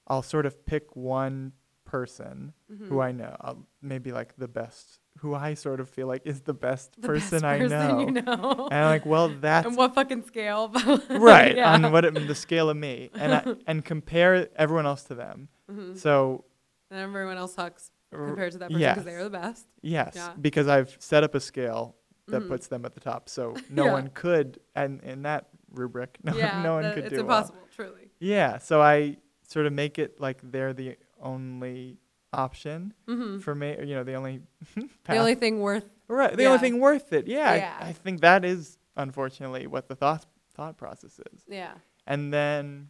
I'll 0.08 0.24
sort 0.24 0.46
of 0.46 0.66
pick 0.66 0.96
one 0.96 1.54
person 1.86 2.54
Mhm. 2.72 2.88
who 2.88 3.00
I 3.02 3.12
know, 3.12 3.36
I'll, 3.42 3.66
maybe 3.82 4.12
like 4.12 4.36
the 4.38 4.48
best, 4.48 5.00
who 5.20 5.34
I 5.36 5.54
sort 5.56 5.80
of 5.80 5.90
feel 5.90 6.08
like 6.08 6.22
is 6.26 6.42
the 6.42 6.54
best 6.54 6.94
the 7.02 7.08
person 7.08 7.42
best 7.42 7.46
I 7.46 7.58
person 7.60 7.80
know. 7.80 8.00
you 8.06 8.12
know. 8.12 8.68
And 8.72 8.80
I'm 8.86 8.90
like, 8.90 9.06
well, 9.06 9.30
that's 9.42 9.68
and 9.68 9.76
what 9.76 9.96
fucking 9.96 10.24
scale? 10.24 10.70
right 11.10 11.56
yeah. 11.58 11.74
on 11.74 11.92
what 11.92 12.06
it, 12.06 12.14
the 12.28 12.36
scale 12.36 12.70
of 12.70 12.78
me, 12.78 13.10
and 13.16 13.34
I, 13.34 13.44
and 13.68 13.84
compare 13.84 14.48
everyone 14.56 14.86
else 14.86 15.04
to 15.06 15.16
them. 15.16 15.50
Mhm. 15.70 15.98
So 15.98 16.46
And 16.92 17.00
everyone 17.00 17.38
else 17.38 17.54
sucks 17.54 17.92
compared 18.12 18.52
to 18.54 18.58
that 18.60 18.72
person 18.72 18.80
because 18.82 18.96
yes. 18.98 19.06
they're 19.06 19.24
the 19.24 19.30
best. 19.30 19.68
Yes, 19.82 20.14
Yeah. 20.16 20.34
because 20.40 20.68
I've 20.68 20.96
set 21.00 21.24
up 21.24 21.36
a 21.36 21.40
scale 21.40 21.96
that 22.28 22.42
Mhm. 22.44 22.48
puts 22.48 22.68
them 22.68 22.86
at 22.86 22.94
the 22.94 23.00
top. 23.00 23.30
So 23.30 23.54
no 23.70 23.86
Yeah. 23.86 23.92
one 23.94 24.08
could, 24.10 24.60
and 24.76 25.02
in 25.04 25.22
that 25.24 25.50
rubric, 25.72 26.18
no, 26.24 26.36
yeah, 26.36 26.62
no 26.64 26.74
one 26.74 26.84
that- 26.84 26.96
could 26.96 27.06
it's 27.06 27.14
do 27.16 27.26
well. 27.26 27.38
impossible, 27.40 27.68
truly. 27.76 28.10
Yeah, 28.20 28.58
so 28.58 28.82
I 28.82 29.18
sort 29.44 29.66
of 29.68 29.74
make 29.74 29.98
it 30.00 30.20
like 30.20 30.40
they're 30.44 30.74
the 30.74 30.98
only 31.22 32.00
option 32.34 32.94
hmm 33.08 33.40
for 33.40 33.56
me. 33.56 33.76
You 33.80 33.96
know, 33.96 34.04
the 34.04 34.14
only 34.16 34.42
The 35.06 35.18
only 35.18 35.36
thing 35.36 35.60
worth. 35.62 35.86
right, 36.08 36.36
the 36.36 36.44
yeah. 36.44 36.50
only 36.50 36.60
thing 36.60 36.80
worth 36.80 37.14
it. 37.14 37.28
Yeah, 37.28 37.56
Yeah. 37.56 37.78
I, 37.80 37.90
I 37.90 37.94
think 37.94 38.22
that 38.22 38.44
is 38.46 38.78
unfortunately 38.98 39.68
what 39.68 39.88
the 39.88 39.96
thought 39.96 40.26
thought 40.54 40.78
process 40.78 41.20
is, 41.34 41.46
Yeah. 41.48 41.74
and 42.06 42.34
then 42.34 42.90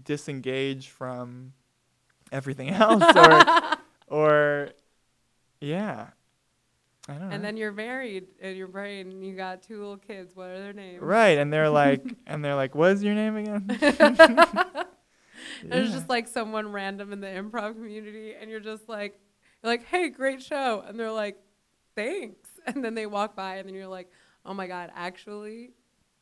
disengage 0.00 0.88
from 0.88 1.52
everything 2.30 2.70
else, 2.70 3.02
or 3.16 3.76
or 4.08 4.68
yeah. 5.60 6.08
I 7.08 7.14
don't 7.14 7.30
know. 7.30 7.34
And 7.34 7.44
then 7.44 7.56
you're 7.56 7.72
married 7.72 8.28
and 8.40 8.56
you're 8.56 8.68
married 8.68 9.12
you 9.12 9.34
got 9.34 9.62
two 9.64 9.80
little 9.80 9.96
kids. 9.96 10.36
What 10.36 10.50
are 10.50 10.58
their 10.60 10.72
names? 10.72 11.02
Right, 11.02 11.36
and 11.36 11.52
they're 11.52 11.68
like, 11.68 12.04
and 12.28 12.44
they're 12.44 12.54
like, 12.54 12.74
"What 12.76 12.92
is 12.92 13.02
your 13.02 13.14
name 13.14 13.36
again?" 13.36 13.66
There's 15.64 15.88
Yeah. 15.88 15.94
just 15.94 16.08
like 16.08 16.28
someone 16.28 16.70
random 16.72 17.12
in 17.12 17.20
the 17.20 17.26
improv 17.26 17.74
community, 17.74 18.34
and 18.40 18.50
you're 18.50 18.60
just 18.60 18.88
like, 18.88 19.18
you're 19.62 19.72
like, 19.72 19.84
hey, 19.86 20.08
great 20.08 20.42
show, 20.42 20.82
and 20.86 20.98
they're 20.98 21.10
like, 21.12 21.38
thanks, 21.96 22.48
and 22.66 22.84
then 22.84 22.94
they 22.94 23.06
walk 23.06 23.34
by, 23.36 23.56
and 23.56 23.68
then 23.68 23.74
you're 23.74 23.86
like, 23.88 24.10
oh 24.46 24.54
my 24.54 24.66
god, 24.66 24.90
actually, 24.94 25.70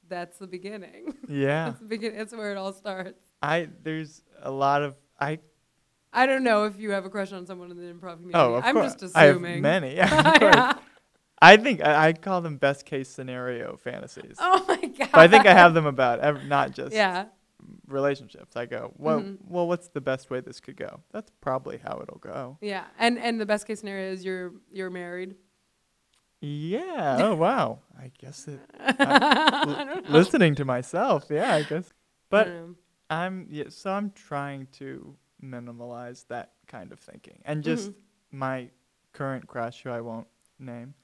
that's 0.09 0.39
the 0.39 0.47
beginning. 0.47 1.15
yeah. 1.29 1.67
that's 1.67 1.81
the 1.81 1.87
begin. 1.87 2.17
That's 2.17 2.35
where 2.35 2.53
it 2.53 2.57
all 2.57 2.73
starts. 2.73 3.23
I 3.43 3.69
there's 3.83 4.23
a 4.43 4.51
lot 4.51 4.83
of 4.83 4.95
I. 5.19 5.39
I 6.13 6.27
don't 6.27 6.43
know 6.43 6.65
if 6.65 6.79
you 6.81 6.91
have 6.91 7.05
a 7.05 7.11
crush 7.11 7.33
on 7.33 7.47
someone 7.47 7.71
in 7.71 7.77
the 7.77 7.85
improv 7.85 8.17
community. 8.17 8.35
Oh, 8.35 8.55
of 8.55 8.65
I'm 8.65 8.75
course. 8.75 8.95
just 8.97 9.17
I 9.17 9.25
have 9.27 9.37
assuming. 9.37 9.63
many. 9.63 9.95
Yeah. 9.97 10.75
I 11.43 11.57
think 11.57 11.83
I, 11.83 12.09
I 12.09 12.13
call 12.13 12.41
them 12.43 12.57
best 12.59 12.85
case 12.85 13.09
scenario 13.09 13.77
fantasies. 13.77 14.37
Oh 14.41 14.65
my 14.69 14.77
god. 14.77 15.09
But 15.13 15.21
I 15.21 15.29
think 15.29 15.47
I 15.47 15.55
have 15.55 15.73
them 15.73 15.87
about 15.87 16.19
ev- 16.21 16.45
not 16.47 16.73
just 16.73 16.93
Yeah. 16.95 17.27
relationships. 17.87 18.57
I 18.57 18.67
go, 18.67 18.93
well, 18.99 19.21
Mhm. 19.21 19.39
well, 19.49 19.67
what's 19.69 19.89
the 19.89 20.01
best 20.03 20.29
way 20.31 20.41
this 20.41 20.61
could 20.61 20.77
go? 20.77 21.01
That's 21.13 21.31
probably 21.41 21.79
how 21.79 22.01
it'll 22.03 22.19
go. 22.19 22.59
Yeah, 22.61 22.85
and 22.99 23.19
and 23.19 23.41
the 23.41 23.47
best 23.47 23.67
case 23.67 23.81
scenario 23.81 24.13
is 24.13 24.25
you're 24.25 24.53
you're 24.73 24.91
married. 24.91 25.37
Yeah. 26.41 27.19
Oh 27.21 27.35
wow. 27.35 27.81
I 27.99 28.11
guess 28.19 28.49
it. 28.49 28.61
I 28.81 29.63
l- 29.67 29.75
don't 29.87 30.05
know. 30.05 30.11
listening 30.19 30.55
to 30.57 30.65
myself. 30.65 31.27
Yeah, 31.31 31.55
I 31.55 31.63
guess. 31.63 31.87
I 31.89 31.95
But 32.31 32.49
know. 32.49 32.75
I'm 33.11 33.47
yeah, 33.51 33.65
so 33.69 33.91
I'm 33.93 34.11
trying 34.13 34.67
to 34.79 35.17
minimalize 35.43 36.27
that 36.29 36.53
kind 36.67 36.93
of 36.93 37.01
thinking 37.01 37.41
and 37.45 37.63
just 37.65 37.91
Mhm. 37.91 37.95
my 38.31 38.71
current 39.13 39.47
crush, 39.47 39.83
who 39.83 39.91
I 39.91 40.01
won't 40.01 40.29
name. 40.59 40.95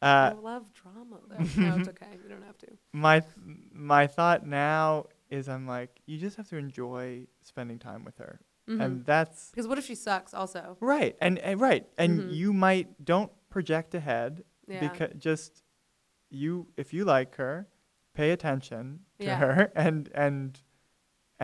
I 0.00 0.30
Uh, 0.30 0.34
love 0.40 0.72
drama 0.72 1.20
though. 1.28 1.36
no, 1.60 1.76
it's 1.76 1.88
okay. 1.88 2.18
You 2.22 2.28
don't 2.28 2.42
have 2.42 2.58
to. 2.58 2.66
my 2.92 3.20
th- 3.20 3.36
my 3.72 4.06
thought 4.06 4.46
now 4.46 5.06
is 5.30 5.48
I'm 5.48 5.66
like, 5.66 6.00
you 6.06 6.18
just 6.18 6.36
have 6.36 6.48
to 6.48 6.56
enjoy 6.56 7.26
spending 7.42 7.78
time 7.78 8.04
with 8.04 8.18
her, 8.18 8.40
Mhm. 8.68 8.80
and 8.80 9.04
that's 9.04 9.50
Because 9.50 9.68
what 9.68 9.78
if 9.78 9.84
she 9.84 9.94
sucks? 9.94 10.32
Also, 10.34 10.76
right. 10.80 11.16
And, 11.20 11.38
and 11.38 11.60
right, 11.60 11.86
and 11.98 12.20
Mhm. 12.20 12.34
you 12.34 12.52
might 12.52 13.04
don't 13.04 13.30
project 13.50 13.94
ahead 13.94 14.42
yeah. 14.66 14.80
because 14.88 15.12
just 15.18 15.62
you 16.30 16.66
if 16.76 16.92
you 16.94 17.04
like 17.04 17.36
her, 17.36 17.68
pay 18.14 18.30
attention 18.30 19.00
to 19.20 19.26
Yeah. 19.26 19.36
her 19.38 19.72
and 19.76 20.08
and 20.14 20.60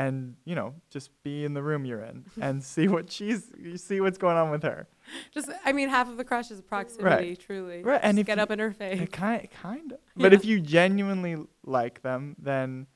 and 0.03 0.37
you 0.45 0.55
know 0.55 0.75
just 0.91 1.09
be 1.25 1.45
in 1.45 1.53
the 1.55 1.63
room 1.63 1.85
you're 1.85 2.03
in 2.11 2.25
and 2.41 2.63
see 2.63 2.87
what 2.95 3.11
she's 3.11 3.41
see 3.77 4.01
what's 4.01 4.19
going 4.19 4.37
on 4.43 4.51
with 4.51 4.63
her. 4.63 4.87
Just, 5.33 5.49
I 5.65 5.73
mean, 5.73 5.89
half 5.89 6.09
of 6.09 6.17
the 6.19 6.25
crush 6.25 6.51
is 6.51 6.61
proximity. 6.61 7.35
Truly. 7.37 7.83
Right, 7.83 8.01
and 8.03 8.17
Just 8.17 8.21
if 8.23 8.27
get 8.27 8.37
you- 8.39 8.43
up 8.45 8.51
in 8.51 8.59
her 8.59 8.73
face. 8.73 9.09
Kind 9.11 9.49
kind 9.51 9.93
of. 9.93 9.99
But 10.23 10.33
Yeah. 10.33 10.39
if 10.39 10.45
you 10.45 10.61
genuinely 10.61 11.35
like 11.65 12.03
them, 12.03 12.37
then 12.39 12.87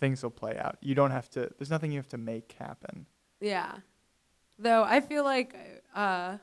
things 0.00 0.22
will 0.22 0.30
play 0.42 0.54
out. 0.64 0.76
You 0.82 0.94
don't 0.94 1.10
have 1.18 1.28
to. 1.30 1.40
There's 1.58 1.70
nothing 1.70 1.90
you 1.92 1.98
have 1.98 2.08
to 2.16 2.18
make 2.18 2.54
happen. 2.58 3.06
Yeah. 3.40 3.72
Though 4.58 4.84
I 4.84 5.00
feel 5.00 5.24
like 5.24 5.54
uh 5.94 6.38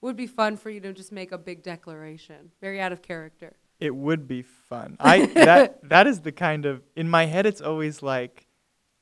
would 0.00 0.16
be 0.16 0.26
fun 0.26 0.56
for 0.56 0.68
you 0.70 0.80
to 0.80 0.92
just 0.92 1.12
make 1.12 1.32
a 1.32 1.38
big 1.38 1.62
declaration, 1.62 2.52
very 2.60 2.78
out 2.80 2.92
of 2.92 3.00
character. 3.02 3.56
It 3.80 3.94
would 3.96 4.28
be 4.28 4.42
fun. 4.42 4.96
I 5.00 5.26
that 5.48 5.88
that 5.94 6.06
is 6.06 6.20
the 6.20 6.32
kind 6.32 6.66
of 6.66 6.82
in 6.94 7.08
my 7.08 7.24
head. 7.26 7.46
It's 7.46 7.60
always 7.60 8.02
like. 8.02 8.46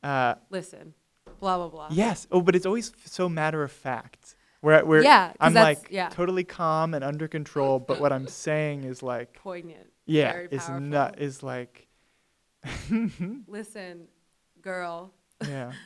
Uh, 0.03 0.35
Listen, 0.51 0.95
blah 1.41 1.57
blah 1.57 1.69
blah. 1.69 1.89
Yes. 1.91 2.27
Oh, 2.31 2.41
but 2.41 2.55
it's 2.57 2.67
always 2.67 2.91
f- 2.93 3.07
so 3.07 3.29
matter 3.29 3.63
of 3.63 3.71
fact. 3.73 4.37
Where 4.61 4.85
where 4.85 5.03
Yeah, 5.03 5.33
I'm 5.41 5.55
like 5.55 5.89
yeah. 5.91 6.09
totally 6.09 6.45
calm 6.45 6.95
and 6.95 7.03
under 7.05 7.27
control, 7.29 7.79
but 7.81 8.01
what 8.01 8.13
I'm 8.13 8.29
saying 8.29 8.85
is 8.85 9.03
like 9.03 9.35
Poignant. 9.35 9.91
yeah, 10.07 10.33
Very 10.33 10.49
is 10.51 10.69
not 10.69 11.19
is 11.21 11.43
like 11.43 11.89
Listen, 13.47 14.09
girl. 14.61 15.13
yeah. 15.47 15.73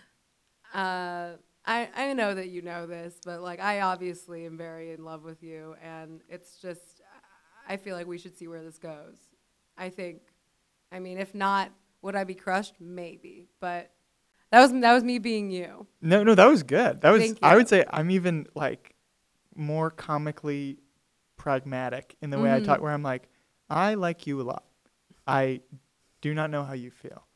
Uh, 0.75 1.37
I 1.65 1.89
I 1.97 2.13
know 2.13 2.35
that 2.35 2.49
you 2.49 2.61
know 2.61 2.87
this, 2.87 3.15
but 3.25 3.41
like 3.41 3.61
I 3.61 3.81
obviously 3.81 4.45
am 4.45 4.59
very 4.59 4.91
in 4.93 5.05
love 5.05 5.23
with 5.23 5.43
you, 5.43 5.75
and 5.83 6.21
it's 6.29 6.59
just 6.59 7.01
I 7.67 7.77
feel 7.79 7.97
like 7.97 8.07
we 8.07 8.19
should 8.19 8.37
see 8.37 8.47
where 8.47 8.63
this 8.63 8.77
goes. 8.77 9.17
I 9.79 9.89
think, 9.89 10.21
I 10.93 10.99
mean, 10.99 11.17
if 11.19 11.35
not, 11.35 11.71
would 12.03 12.15
I 12.17 12.25
be 12.25 12.35
crushed? 12.35 12.75
Maybe, 12.81 13.49
but 13.61 13.91
that 14.51 14.61
was 14.61 14.73
that 14.73 14.93
was 14.95 15.05
me 15.05 15.19
being 15.19 15.51
you. 15.51 15.87
No, 16.01 16.23
no, 16.23 16.35
that 16.35 16.47
was 16.47 16.63
good. 16.63 17.01
That 17.01 17.11
was 17.11 17.35
I 17.43 17.57
would 17.57 17.69
say 17.69 17.85
I'm 17.91 18.11
even 18.11 18.47
like 18.55 18.95
more 19.55 19.91
comically 19.91 20.79
pragmatic 21.37 22.17
in 22.23 22.31
the 22.31 22.39
way 22.39 22.53
I 22.55 22.61
talk 22.61 22.79
Mhm. 22.79 22.83
where 22.83 22.93
I'm 22.93 23.03
like, 23.03 23.29
I 23.71 23.95
like 23.95 24.27
you 24.27 24.41
a 24.41 24.45
lot. 24.45 24.65
I 25.27 25.61
do 26.21 26.35
not 26.35 26.51
know 26.51 26.63
how 26.65 26.73
you 26.75 26.91
feel. 26.91 27.27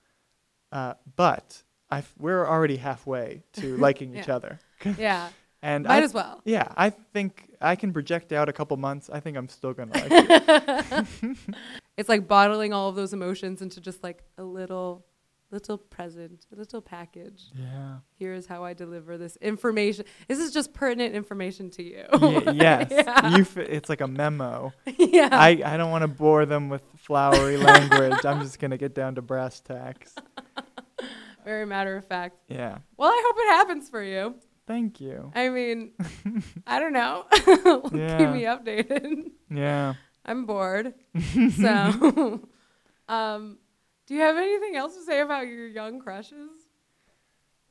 Uh, 0.73 0.95
but 1.17 1.63
I 1.91 2.03
we're 2.19 2.47
already 2.47 2.77
halfway 2.77 3.43
to 3.55 3.77
liking 3.87 4.17
each 4.17 4.29
other. 4.29 4.59
Yeah, 4.99 5.29
And 5.63 5.85
might 5.85 6.01
I 6.01 6.05
as 6.05 6.15
well. 6.15 6.41
Yeah, 6.45 6.73
I 6.77 6.89
think 6.91 7.51
I 7.61 7.77
can 7.77 7.93
project 7.93 8.33
out 8.33 8.49
a 8.49 8.53
couple 8.53 8.77
months. 8.79 9.11
I 9.13 9.21
think 9.21 9.37
I'm 9.37 9.49
still 9.49 9.75
gonna 9.75 9.93
like 9.93 11.07
you. 11.23 11.37
It's 11.97 12.09
like 12.09 12.27
bottling 12.27 12.73
all 12.73 12.89
of 12.89 12.95
those 12.97 13.13
emotions 13.13 13.61
into 13.61 13.81
just 13.81 14.03
like 14.03 14.23
a 14.39 14.43
little 14.43 15.05
little 15.51 15.79
present, 15.79 16.47
a 16.53 16.57
little 16.57 16.81
package. 16.81 17.45
Yeah. 17.55 17.97
Here's 18.19 18.47
how 18.47 18.65
I 18.65 18.73
deliver 18.75 19.19
this 19.19 19.37
information. 19.37 20.05
This 20.29 20.39
is 20.39 20.53
just 20.53 20.73
pertinent 20.73 21.15
information 21.15 21.71
to 21.71 21.83
you. 21.83 22.05
Y- 22.13 22.43
yes. 22.55 22.89
Yeah. 22.91 23.37
You. 23.37 23.43
F- 23.43 23.57
it's 23.57 23.89
like 23.89 24.01
a 24.01 24.07
memo. 24.09 24.73
yeah. 24.99 25.29
I, 25.33 25.61
I 25.65 25.77
don't 25.77 25.91
want 25.91 26.03
to 26.03 26.09
bore 26.09 26.47
them 26.47 26.69
with 26.69 26.83
flowery 26.97 27.57
language. 27.71 28.25
I'm 28.25 28.43
just 28.43 28.59
gonna 28.59 28.79
get 28.79 28.95
down 28.95 29.17
to 29.17 29.23
brass 29.23 29.61
tacks. 29.61 30.15
Very 31.45 31.65
matter 31.67 31.97
of 31.97 32.05
fact. 32.07 32.37
Yeah. 32.49 32.79
Well, 32.97 33.09
I 33.11 33.23
hope 33.27 33.37
it 33.39 33.49
happens 33.57 33.89
for 33.89 34.03
you. 34.03 34.35
Thank 34.67 35.01
you. 35.01 35.33
I 35.35 35.49
mean, 35.49 35.93
I 36.67 36.79
don't 36.79 36.93
know. 36.93 37.25
Yeah. 37.93 38.19
Keep 38.19 38.29
me 38.31 38.43
updated. 38.45 39.31
Yeah. 39.51 39.95
I'm 40.25 40.45
bored. 40.47 40.95
so, 41.61 42.41
um, 43.09 43.59
do 44.11 44.17
you 44.17 44.23
have 44.23 44.37
anything 44.37 44.75
else 44.75 44.97
to 44.97 45.03
say 45.05 45.21
about 45.21 45.47
your 45.47 45.69
young 45.69 46.01
crushes? 46.01 46.51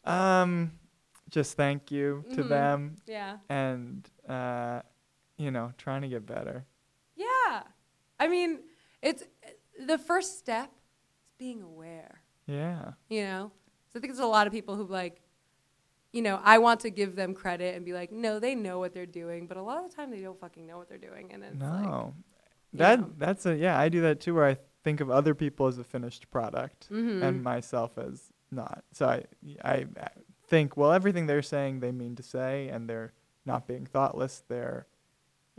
Um, 0.05 0.71
just 1.29 1.57
thank 1.57 1.91
you 1.91 2.23
to 2.31 2.43
Mhm. 2.43 2.47
them 2.49 2.95
Yeah. 3.05 3.39
and 3.49 4.09
uh, 4.27 4.81
you 5.37 5.51
know, 5.51 5.73
trying 5.77 6.01
to 6.01 6.07
get 6.07 6.25
better. 6.25 6.65
Yeah. 7.15 7.63
I 8.19 8.27
mean, 8.29 8.59
it's 9.01 9.23
the 9.85 9.97
first 9.97 10.37
step 10.39 10.71
is 11.25 11.31
being 11.37 11.61
aware. 11.61 12.21
Yeah. 12.45 12.93
you 13.09 13.23
know 13.23 13.51
so 13.89 13.97
i 13.97 14.01
think 14.01 14.11
there's 14.13 14.19
a 14.25 14.25
lot 14.25 14.47
of 14.47 14.53
people 14.53 14.75
who 14.75 14.85
like 14.87 15.21
you 16.11 16.21
know 16.23 16.39
i 16.43 16.57
want 16.57 16.79
to 16.79 16.89
give 16.89 17.15
them 17.15 17.35
credit 17.35 17.75
and 17.75 17.85
be 17.85 17.93
like 17.93 18.11
no 18.11 18.39
they 18.39 18.55
know 18.55 18.79
what 18.79 18.91
they're 18.91 19.05
doing 19.05 19.45
but 19.45 19.55
a 19.57 19.61
lot 19.61 19.83
of 19.83 19.89
the 19.89 19.95
time 19.95 20.09
they 20.09 20.21
don't 20.21 20.39
fucking 20.39 20.65
know 20.65 20.77
what 20.79 20.87
they're 20.89 20.97
doing 20.97 21.31
and 21.31 21.43
it's 21.43 21.61
like 21.61 21.83
No. 21.83 22.15
you 22.71 22.79
that 22.79 22.99
know. 23.01 23.13
that's 23.17 23.45
a 23.45 23.55
yeah. 23.55 23.77
I 23.77 23.87
do 23.89 24.01
that 24.01 24.19
too, 24.19 24.33
where 24.33 24.45
I 24.47 24.57
think 24.83 25.01
of 25.01 25.09
other 25.09 25.33
people 25.35 25.67
as 25.67 25.77
a 25.77 25.83
finished 25.83 26.29
product 26.31 26.89
mhm. 26.91 27.21
and 27.21 27.43
myself 27.43 27.97
as 27.97 28.31
not. 28.51 28.83
So 28.93 29.07
I 29.07 29.23
I 29.63 29.85
think 30.47 30.75
well, 30.77 30.91
everything 30.91 31.27
they're 31.27 31.41
saying 31.41 31.79
they 31.81 31.91
mean 31.91 32.15
to 32.15 32.23
say, 32.23 32.69
and 32.69 32.89
they're 32.89 33.13
not 33.45 33.67
being 33.67 33.85
thoughtless. 33.85 34.43
They're 34.47 34.87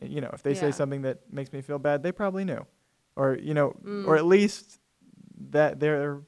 you 0.02 0.20
know, 0.20 0.30
if 0.32 0.42
they 0.42 0.52
Yeah. 0.55 0.60
say 0.60 0.70
something 0.72 1.02
that 1.02 1.30
makes 1.32 1.52
me 1.52 1.60
feel 1.60 1.78
bad, 1.78 2.02
they 2.02 2.12
probably 2.12 2.44
knew, 2.44 2.66
or 3.16 3.36
you 3.36 3.52
know, 3.55 3.72
Mm. 3.84 4.06
or 4.06 4.16
at 4.16 4.24
least 4.24 4.80
that 5.51 5.80
their 5.80 6.22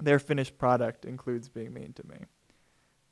their 0.00 0.18
finished 0.18 0.56
product 0.58 1.04
includes 1.04 1.48
being 1.48 1.72
mean 1.72 1.92
to 1.92 2.06
me. 2.06 2.16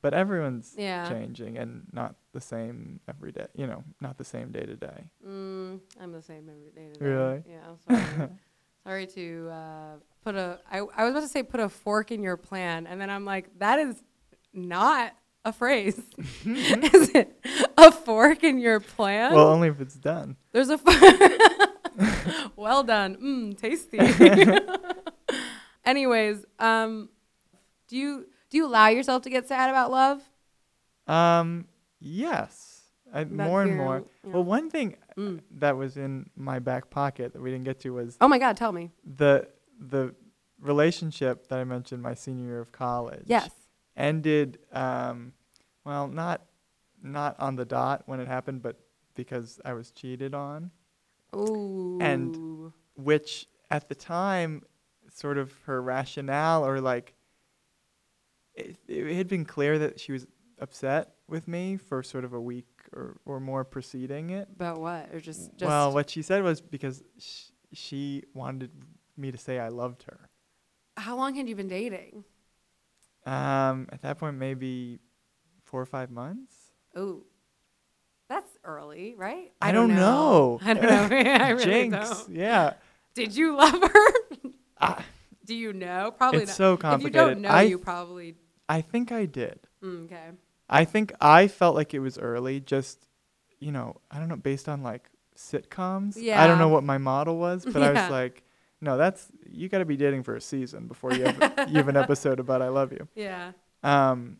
But 0.03 0.15
everyone's 0.15 0.75
yeah 0.79 1.07
changing 1.09 1.59
and 1.59 1.87
not 1.93 2.17
the 2.33 2.41
same 2.41 3.01
every 3.07 3.33
day. 3.33 3.47
You 3.55 3.67
know, 3.67 3.85
not 4.01 4.17
the 4.17 4.25
same 4.25 4.51
day 4.51 4.65
to 4.65 4.77
day. 4.77 5.05
mm, 5.27 5.79
i'm 6.01 6.13
the 6.13 6.23
same 6.23 6.49
every 6.49 6.71
day 6.71 6.89
to 6.93 6.99
day. 6.99 7.05
Really? 7.07 7.43
yeah 7.47 7.69
i'm 7.69 7.79
sorry 7.79 8.31
sorry 8.85 9.07
to 9.07 9.49
uh, 9.51 9.95
put 10.25 10.35
a 10.35 10.59
I, 10.71 10.79
I 10.79 11.05
was 11.05 11.13
about 11.13 11.21
to 11.23 11.29
say 11.29 11.43
put 11.43 11.61
a 11.61 11.69
fork 11.69 12.11
in 12.11 12.23
your 12.23 12.37
plan 12.37 12.87
and 12.87 13.01
then 13.01 13.11
i'm 13.11 13.25
like 13.25 13.59
that 13.59 13.79
is 13.79 14.03
not 14.53 15.13
a 15.45 15.53
phrase 15.53 15.99
is 16.45 17.11
it 17.15 17.39
a 17.79 17.91
fork 17.93 18.45
in 18.45 18.59
your 18.59 18.81
plan 18.81 19.33
Well, 19.35 19.49
only 19.49 19.69
if 19.69 19.81
it's 19.81 19.95
done. 19.95 20.37
There's 20.53 20.69
a. 20.69 20.79
F- 20.85 21.71
well 22.57 22.83
done. 22.83 23.17
Mmm, 23.17 23.59
tasty. 23.59 23.99
Anyways, 25.85 26.45
um, 26.59 27.09
do 27.89 27.97
you 27.97 28.27
do 28.51 28.59
you 28.59 28.67
allow 28.67 28.89
yourself 28.89 29.23
to 29.23 29.31
get 29.31 29.49
sad 29.49 29.71
about 29.71 29.91
love? 29.91 30.23
Um, 31.07 31.67
yes, 31.99 32.70
I, 33.13 33.25
more 33.25 33.63
and 33.63 33.77
more. 33.77 34.05
yeah. 34.25 34.31
Well, 34.33 34.45
one 34.45 34.71
thing 34.71 34.97
Mm. 35.17 35.41
that 35.59 35.77
was 35.77 35.97
in 35.97 36.31
my 36.37 36.61
back 36.61 36.89
pocket 36.89 37.33
that 37.33 37.43
we 37.43 37.51
didn't 37.51 37.65
get 37.65 37.81
to 37.81 37.91
was 37.91 38.17
Oh 38.21 38.29
my 38.29 38.39
God, 38.39 38.57
tell 38.57 38.73
me. 38.73 38.91
the 39.05 39.49
the 39.79 40.15
relationship 40.61 41.49
that 41.49 41.59
I 41.59 41.65
mentioned 41.65 42.03
my 42.03 42.15
senior 42.15 42.47
year 42.47 42.61
of 42.61 42.71
college. 42.73 43.25
Yes. 43.27 43.51
ended. 43.97 44.59
Um, 44.73 45.33
well, 45.85 46.07
not 46.09 46.43
not 47.03 47.35
on 47.41 47.57
the 47.57 47.65
dot 47.65 48.03
when 48.07 48.21
it 48.21 48.29
happened, 48.29 48.63
but 48.63 48.79
because 49.15 49.61
I 49.65 49.73
was 49.73 49.91
cheated 49.91 50.35
on, 50.35 50.71
Ooh. 51.35 51.99
And 52.01 52.73
which 52.95 53.47
at 53.71 53.89
the 53.89 53.95
time, 53.95 54.63
sort 55.13 55.39
of 55.39 55.53
her 55.65 55.81
rationale 55.83 56.65
or 56.67 56.81
like, 56.81 57.15
it, 58.55 58.77
it 58.89 59.17
had 59.17 59.29
been 59.29 59.45
clear 59.45 59.79
that 59.79 59.99
she 60.01 60.13
was 60.13 60.27
upset 60.61 61.15
with 61.29 61.49
me 61.49 61.77
for 61.77 62.03
sort 62.03 62.25
of 62.25 62.33
a 62.33 62.41
week 62.41 62.70
or, 62.95 63.17
or 63.25 63.41
more 63.41 63.65
preceding 63.65 64.31
it. 64.31 64.49
about 64.55 64.81
what? 64.81 65.09
Or 65.13 65.21
just 65.21 65.51
just. 65.57 65.69
well, 65.69 65.93
what 65.93 66.11
she 66.11 66.23
said 66.23 66.43
was 66.43 66.61
because 66.61 67.03
sh- 67.19 67.51
she 67.73 68.25
wanted 68.35 68.71
me 69.17 69.31
to 69.31 69.39
say 69.39 69.59
I 69.59 69.69
loved 69.69 70.05
her. 70.05 70.29
how 70.97 71.17
long 71.17 71.35
had 71.35 71.49
you 71.49 71.55
been 71.57 71.69
dating? 71.69 72.25
Um, 73.27 73.87
at 73.93 74.03
that 74.03 74.19
point, 74.19 74.37
maybe 74.37 74.99
four 75.65 75.81
or 75.81 75.87
five 75.87 76.11
months. 76.11 76.55
Ooh. 76.99 77.25
That's 78.29 78.51
early, 78.65 79.15
right? 79.17 79.53
I 79.61 79.73
don't 79.73 79.95
know. 79.95 80.59
I 80.65 80.75
don't 80.75 80.85
know. 80.85 81.17
I 81.17 81.51
really 81.51 81.65
Jinx. 81.91 82.09
don't. 82.25 82.31
Yeah. 82.37 82.75
Did 83.15 83.37
you 83.37 83.57
love 83.57 83.81
her? 83.83 84.13
I, 84.81 85.03
Do 85.45 85.55
you 85.55 85.73
know? 85.73 86.13
Probably 86.17 86.43
it's 86.43 86.51
not. 86.51 86.57
so 86.57 86.73
if 86.75 86.79
you 86.79 86.83
complicated. 86.83 87.13
don't 87.13 87.41
know, 87.43 87.49
I, 87.49 87.63
you 87.63 87.79
probably 87.79 88.37
I 88.69 88.81
think 88.83 89.11
I 89.13 89.27
did. 89.27 89.59
Mm, 89.85 90.05
okay. 90.05 90.31
I 90.71 90.85
think 90.85 91.13
I 91.21 91.49
felt 91.49 91.75
like 91.75 91.93
it 91.95 91.99
was 91.99 92.17
early, 92.19 92.61
just 92.61 93.07
you 93.59 93.73
know, 93.73 93.97
I 94.11 94.19
don't 94.19 94.29
know, 94.29 94.37
based 94.37 94.69
on 94.69 94.83
like 94.83 95.11
sitcoms. 95.37 96.15
Yeah. 96.17 96.43
I 96.43 96.47
don't 96.47 96.59
know 96.59 96.69
what 96.69 96.85
my 96.85 96.97
model 96.99 97.37
was, 97.39 97.65
but 97.65 97.83
I 97.83 97.93
was 97.93 98.11
like, 98.11 98.43
no, 98.81 98.97
that's 98.97 99.27
you 99.51 99.69
got 99.69 99.79
to 99.79 99.85
be 99.85 99.97
dating 99.97 100.23
for 100.23 100.37
a 100.37 100.41
season 100.41 100.87
before 100.87 101.13
you 101.13 101.25
have 101.25 101.69
you 101.69 101.77
have 101.77 101.89
an 101.89 101.97
episode 102.05 102.41
about 102.41 102.63
I 102.63 102.69
love 102.69 102.93
you. 102.93 103.07
Yeah. 103.15 103.53
Um, 103.83 104.39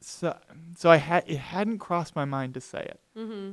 so 0.00 0.36
so 0.76 0.90
I 0.90 0.96
had 0.96 1.24
it 1.26 1.38
hadn't 1.38 1.78
crossed 1.78 2.14
my 2.16 2.24
mind 2.24 2.54
to 2.54 2.60
say 2.60 2.80
it, 2.80 3.00
Mm-hmm. 3.18 3.52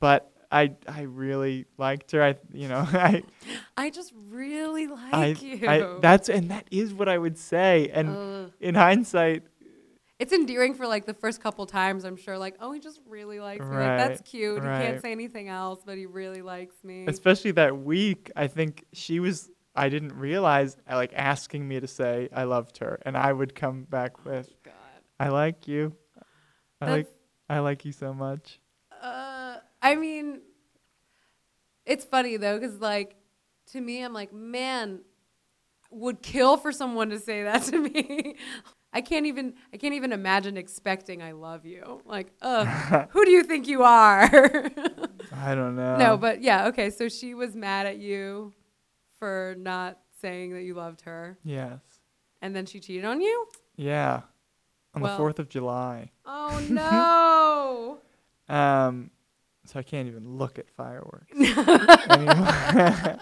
but 0.00 0.30
I 0.52 0.72
I 0.86 1.02
really 1.02 1.64
liked 1.78 2.12
her. 2.12 2.22
I 2.22 2.36
you 2.52 2.68
know 2.68 2.86
I 2.92 3.22
I 3.76 3.90
just 3.90 4.12
really 4.28 4.86
like 4.86 5.14
I, 5.14 5.26
you. 5.40 5.68
I 5.68 5.98
that's 6.00 6.28
and 6.28 6.50
that 6.50 6.66
is 6.70 6.92
what 6.92 7.08
I 7.08 7.18
would 7.18 7.38
say. 7.38 7.90
And 7.92 8.08
Ugh. 8.08 8.52
in 8.60 8.74
hindsight, 8.74 9.44
it's 10.18 10.32
endearing 10.32 10.74
for 10.74 10.86
like 10.86 11.06
the 11.06 11.14
first 11.14 11.42
couple 11.42 11.66
times. 11.66 12.04
I'm 12.04 12.16
sure, 12.16 12.38
like, 12.38 12.56
oh, 12.60 12.72
he 12.72 12.80
just 12.80 13.00
really 13.06 13.40
likes 13.40 13.64
me. 13.64 13.76
Like, 13.76 13.98
that's 13.98 14.22
cute. 14.22 14.62
He 14.62 14.68
can't 14.68 15.02
say 15.02 15.12
anything 15.12 15.48
else, 15.48 15.82
but 15.84 15.98
he 15.98 16.06
really 16.06 16.42
likes 16.42 16.76
me. 16.84 17.06
especially 17.08 17.52
that 17.52 17.76
week, 17.76 18.30
I 18.36 18.46
think 18.46 18.84
she 18.92 19.20
was. 19.20 19.50
I 19.76 19.88
didn't 19.88 20.12
realize 20.12 20.76
uh, 20.88 20.94
like 20.94 21.12
asking 21.14 21.66
me 21.66 21.80
to 21.80 21.88
say 21.88 22.28
I 22.32 22.44
loved 22.44 22.78
her, 22.78 23.00
and 23.02 23.16
I 23.16 23.32
would 23.32 23.54
come 23.56 23.84
back 23.84 24.24
with 24.24 24.54
God. 24.62 24.74
I 25.18 25.28
like 25.28 25.66
you. 25.66 25.96
I 26.80 26.90
like 26.90 27.08
I 27.48 27.58
like 27.58 27.84
you 27.84 27.92
so 27.92 28.14
much. 28.14 28.60
Uh, 29.02 29.56
I 29.82 29.96
mean, 29.96 30.42
it's 31.84 32.04
funny 32.04 32.36
though, 32.36 32.58
because 32.58 32.80
like, 32.80 33.16
to 33.72 33.80
me, 33.80 34.02
I'm 34.02 34.12
like, 34.12 34.32
man, 34.32 35.00
would 35.90 36.22
kill 36.22 36.56
for 36.56 36.72
someone 36.72 37.10
to 37.10 37.18
say 37.18 37.42
that 37.42 37.62
to 37.64 37.78
me. 37.78 38.36
I 38.96 39.00
can't 39.00 39.26
even, 39.26 39.54
I 39.72 39.76
can't 39.76 39.92
even 39.94 40.12
imagine 40.12 40.56
expecting 40.56 41.20
I 41.22 41.32
love 41.32 41.66
you. 41.66 42.00
Like, 42.06 42.28
ugh, 42.40 43.08
who 43.10 43.24
do 43.24 43.30
you 43.32 43.42
think 43.42 43.66
you 43.66 43.82
are? 43.82 44.22
I 45.34 45.54
don't 45.54 45.74
know. 45.76 45.96
no, 45.96 46.16
but 46.16 46.40
yeah, 46.42 46.68
okay. 46.68 46.90
So 46.90 47.08
she 47.08 47.34
was 47.34 47.54
mad 47.56 47.86
at 47.86 47.98
you 47.98 48.52
for 49.18 49.56
not 49.58 49.98
saying 50.20 50.52
that 50.54 50.62
you 50.62 50.74
loved 50.74 51.00
her, 51.02 51.36
yes, 51.44 51.80
and 52.40 52.54
then 52.54 52.66
she 52.66 52.78
cheated 52.80 53.04
on 53.04 53.20
you. 53.20 53.46
yeah, 53.76 54.22
on 54.94 55.02
Well- 55.02 55.12
the 55.12 55.18
Fourth 55.18 55.38
of 55.40 55.48
July. 55.48 56.10
Oh 56.24 56.62
no. 56.70 57.98
Um, 58.54 59.10
so 59.66 59.78
I 59.78 59.82
can't 59.82 60.06
even 60.08 60.36
look 60.36 60.58
at 60.58 60.68
fireworks 60.70 61.32
anymore. 62.10 63.18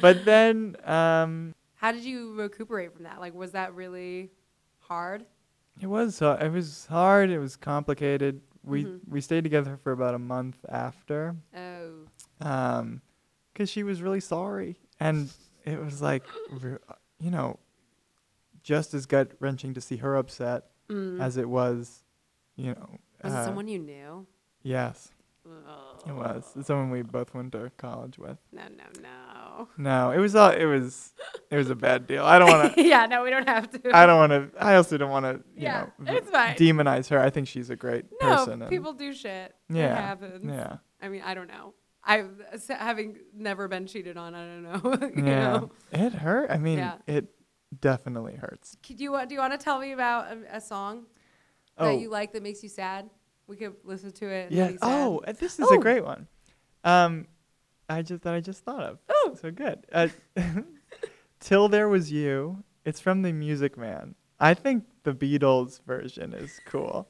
but 0.00 0.24
then, 0.24 0.76
um, 0.84 1.54
How 1.76 1.92
did 1.92 2.02
you 2.04 2.34
recuperate 2.34 2.92
from 2.92 3.04
that? 3.04 3.20
Like, 3.20 3.34
was 3.34 3.52
that 3.52 3.74
really 3.74 4.30
hard? 4.88 5.24
it 5.80 5.86
was 5.86 6.20
uh, 6.22 6.38
it 6.40 6.50
was 6.50 6.86
hard. 6.86 7.30
It 7.30 7.38
was 7.38 7.56
complicated. 7.56 8.40
We 8.62 8.84
Mhm. 8.84 9.00
we 9.08 9.20
stayed 9.20 9.42
together 9.44 9.76
for 9.76 9.90
about 9.92 10.14
a 10.14 10.18
month 10.18 10.58
after, 10.68 11.34
Oh. 11.56 12.06
um, 12.40 13.00
because 13.52 13.68
she 13.70 13.82
was 13.82 14.02
really 14.02 14.20
sorry, 14.20 14.78
and 15.00 15.32
it 15.64 15.78
was 15.82 16.00
like, 16.02 16.24
you 17.18 17.30
know, 17.30 17.58
just 18.62 18.94
as 18.94 19.06
gut 19.06 19.32
wrenching 19.40 19.74
to 19.74 19.80
see 19.80 19.96
her 19.96 20.14
upset 20.16 20.70
Mm. 20.88 21.20
as 21.20 21.36
it 21.36 21.48
was, 21.48 22.04
you 22.56 22.74
know. 22.74 22.98
Was 23.24 23.32
uh, 23.34 23.38
it 23.38 23.44
someone 23.44 23.66
you 23.68 23.78
knew? 23.80 24.26
Yes, 24.62 25.10
Oh. 25.44 25.98
it 26.06 26.12
was. 26.12 26.52
It's 26.56 26.66
someone 26.68 26.90
we 26.90 27.02
both 27.02 27.34
went 27.34 27.52
to 27.52 27.70
college 27.78 28.18
with. 28.18 28.38
No, 28.52 28.62
no, 28.68 28.84
no. 29.00 29.08
No, 29.76 30.10
it 30.10 30.18
was 30.18 30.34
all. 30.34 30.50
It 30.50 30.64
was. 30.64 31.12
It 31.50 31.56
was 31.56 31.70
a 31.70 31.74
bad 31.74 32.06
deal. 32.06 32.24
I 32.24 32.38
don't 32.38 32.48
want 32.50 32.74
to. 32.74 32.82
yeah, 32.86 33.06
no, 33.06 33.22
we 33.22 33.30
don't 33.30 33.48
have 33.48 33.70
to. 33.70 33.96
I 33.96 34.06
don't 34.06 34.18
want 34.18 34.32
to. 34.54 34.62
I 34.62 34.76
also 34.76 34.96
don't 34.98 35.10
want 35.10 35.24
to. 35.24 35.32
You 35.54 35.62
Yeah, 35.64 35.86
know, 35.98 36.12
it's 36.14 36.30
fine. 36.30 36.54
demonize 36.56 37.08
her. 37.10 37.18
I 37.20 37.30
think 37.30 37.48
she's 37.48 37.70
a 37.70 37.76
great 37.76 38.06
No, 38.20 38.36
person. 38.36 38.62
and- 38.62 38.70
people 38.70 38.92
do 38.92 39.12
shit. 39.12 39.54
Yeah, 39.68 39.92
It 39.92 39.96
happens. 40.00 40.44
Yeah. 40.46 40.76
I 41.00 41.08
mean, 41.08 41.22
I 41.24 41.34
don't 41.34 41.48
know. 41.48 41.74
I 42.04 42.24
having 42.68 43.18
never 43.34 43.68
been 43.68 43.86
cheated 43.86 44.16
on. 44.16 44.34
I 44.34 44.44
don't 44.44 44.62
know. 44.62 45.08
you 45.16 45.24
Yeah. 45.24 45.52
know? 45.52 45.70
It 45.92 46.12
hurt. 46.14 46.50
I 46.50 46.58
mean, 46.58 46.78
Yeah. 46.78 46.94
it 47.06 47.26
definitely 47.80 48.34
hurts. 48.36 48.76
Could 48.86 49.00
you 49.00 49.14
uh, 49.14 49.24
do 49.24 49.34
you 49.34 49.40
want 49.40 49.52
to 49.52 49.58
tell 49.58 49.78
me 49.78 49.92
about 49.92 50.26
a, 50.32 50.56
a 50.56 50.60
song 50.60 51.06
Oh, 51.78 51.86
that 51.86 52.00
you 52.00 52.10
like 52.10 52.32
that 52.32 52.42
makes 52.42 52.62
you 52.62 52.68
sad? 52.68 53.08
We 53.46 53.56
could 53.56 53.74
listen 53.84 54.10
to 54.12 54.26
it. 54.28 54.52
Yeah. 54.52 54.72
Oh, 54.82 55.22
this 55.26 55.58
is 55.58 55.66
Oh. 55.68 55.74
a 55.74 55.78
great 55.78 56.04
one. 56.04 56.26
Um, 56.84 57.26
I 57.88 58.02
just 58.02 58.22
that 58.22 58.34
I 58.34 58.40
just 58.40 58.64
thought 58.64 58.82
of. 58.82 58.98
Oh. 59.08 59.36
So 59.40 59.50
good. 59.50 59.86
Uh, 59.92 60.08
Till 61.40 61.68
there 61.68 61.88
was 61.88 62.12
you. 62.12 62.62
It's 62.84 63.00
from 63.00 63.22
the 63.22 63.32
Music 63.32 63.76
Man. 63.76 64.14
I 64.40 64.54
think 64.54 64.84
the 65.04 65.12
Beatles 65.12 65.80
version 65.86 66.32
is 66.34 66.60
cool. 66.66 67.08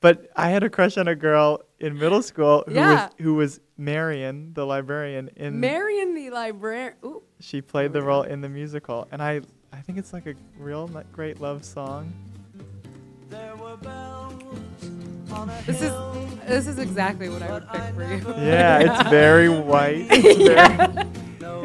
But 0.00 0.30
I 0.34 0.50
had 0.50 0.64
a 0.64 0.70
crush 0.70 0.98
on 0.98 1.06
a 1.06 1.14
girl 1.14 1.62
in 1.78 1.96
middle 1.96 2.22
school 2.22 2.64
who 2.66 2.74
Yeah. 2.74 3.04
was 3.06 3.10
who 3.18 3.34
was 3.34 3.60
Marion, 3.76 4.52
the 4.54 4.66
librarian 4.66 5.30
in 5.36 5.60
Marion 5.60 6.14
the 6.14 6.30
librarian. 6.30 6.94
She 7.40 7.60
played 7.60 7.92
the 7.92 8.02
role 8.02 8.22
in 8.22 8.40
the 8.40 8.48
musical, 8.48 9.06
and 9.12 9.22
I 9.22 9.42
I 9.72 9.80
think 9.80 9.98
it's 9.98 10.12
like 10.12 10.26
a 10.26 10.34
real 10.58 10.88
great 11.12 11.40
love 11.40 11.64
song. 11.64 12.12
This 15.66 15.82
is 15.82 15.92
this 16.46 16.66
is 16.66 16.78
exactly 16.78 17.28
what 17.28 17.42
I 17.42 17.52
would 17.52 17.68
pick 17.68 17.94
for 17.94 18.02
you. 18.04 18.34
Yeah, 18.44 18.78
it's 18.80 19.10
very 19.22 19.48
white. 19.48 20.06
It's, 20.10 20.38
very, 20.48 21.08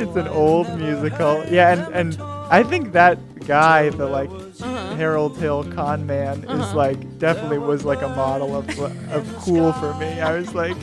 it's 0.04 0.16
an 0.16 0.28
old 0.28 0.68
musical. 0.78 1.44
Yeah, 1.49 1.74
and 1.74 1.95
and 1.95 2.22
I 2.52 2.64
think 2.64 2.94
that 2.94 3.18
guy, 3.45 3.90
the 3.90 4.06
like 4.08 4.30
Uh-huh. 4.30 4.95
Harold 4.95 5.38
Hill 5.38 5.64
con 5.76 6.06
man, 6.06 6.44
is 6.44 6.49
Uh-huh. 6.49 6.76
like 6.78 6.99
definitely 7.20 7.58
was 7.60 7.84
like 7.86 8.02
a 8.02 8.10
model 8.10 8.56
of 8.56 8.66
of 9.12 9.24
cool 9.45 9.74
for 9.74 9.94
me. 9.95 10.20
I 10.22 10.32
was 10.38 10.54
like, 10.56 10.78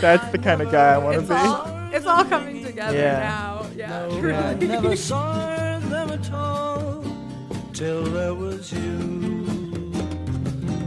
that's 0.00 0.26
the 0.32 0.38
kind 0.38 0.60
of 0.62 0.70
guy 0.70 0.94
I 0.94 0.98
want 0.98 1.16
to 1.16 1.22
be. 1.22 1.34
all 1.34 1.66
it's 1.92 2.06
all 2.06 2.24
coming 2.24 2.64
together 2.64 2.96
Yeah. 2.98 3.18
now. 3.20 3.66
Yeah. 3.76 4.06
No, 4.08 4.20
truly. 4.20 4.34
I 4.36 4.54
never 4.54 4.96
saw 4.96 5.78
them 5.92 6.10
at 6.10 6.30
all 6.32 7.02
till 7.72 8.02
there 8.04 8.34
was 8.34 8.72
you. 8.72 9.35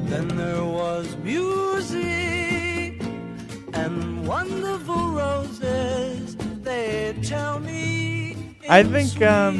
Then 0.09 0.27
there 0.35 0.63
was 0.63 1.15
music 1.17 2.99
and 3.73 4.27
wonderful 4.27 5.11
roses. 5.11 6.35
They 6.63 7.15
tell 7.23 7.59
me. 7.59 8.35
I 8.67 8.83
think 8.83 9.21
um 9.21 9.57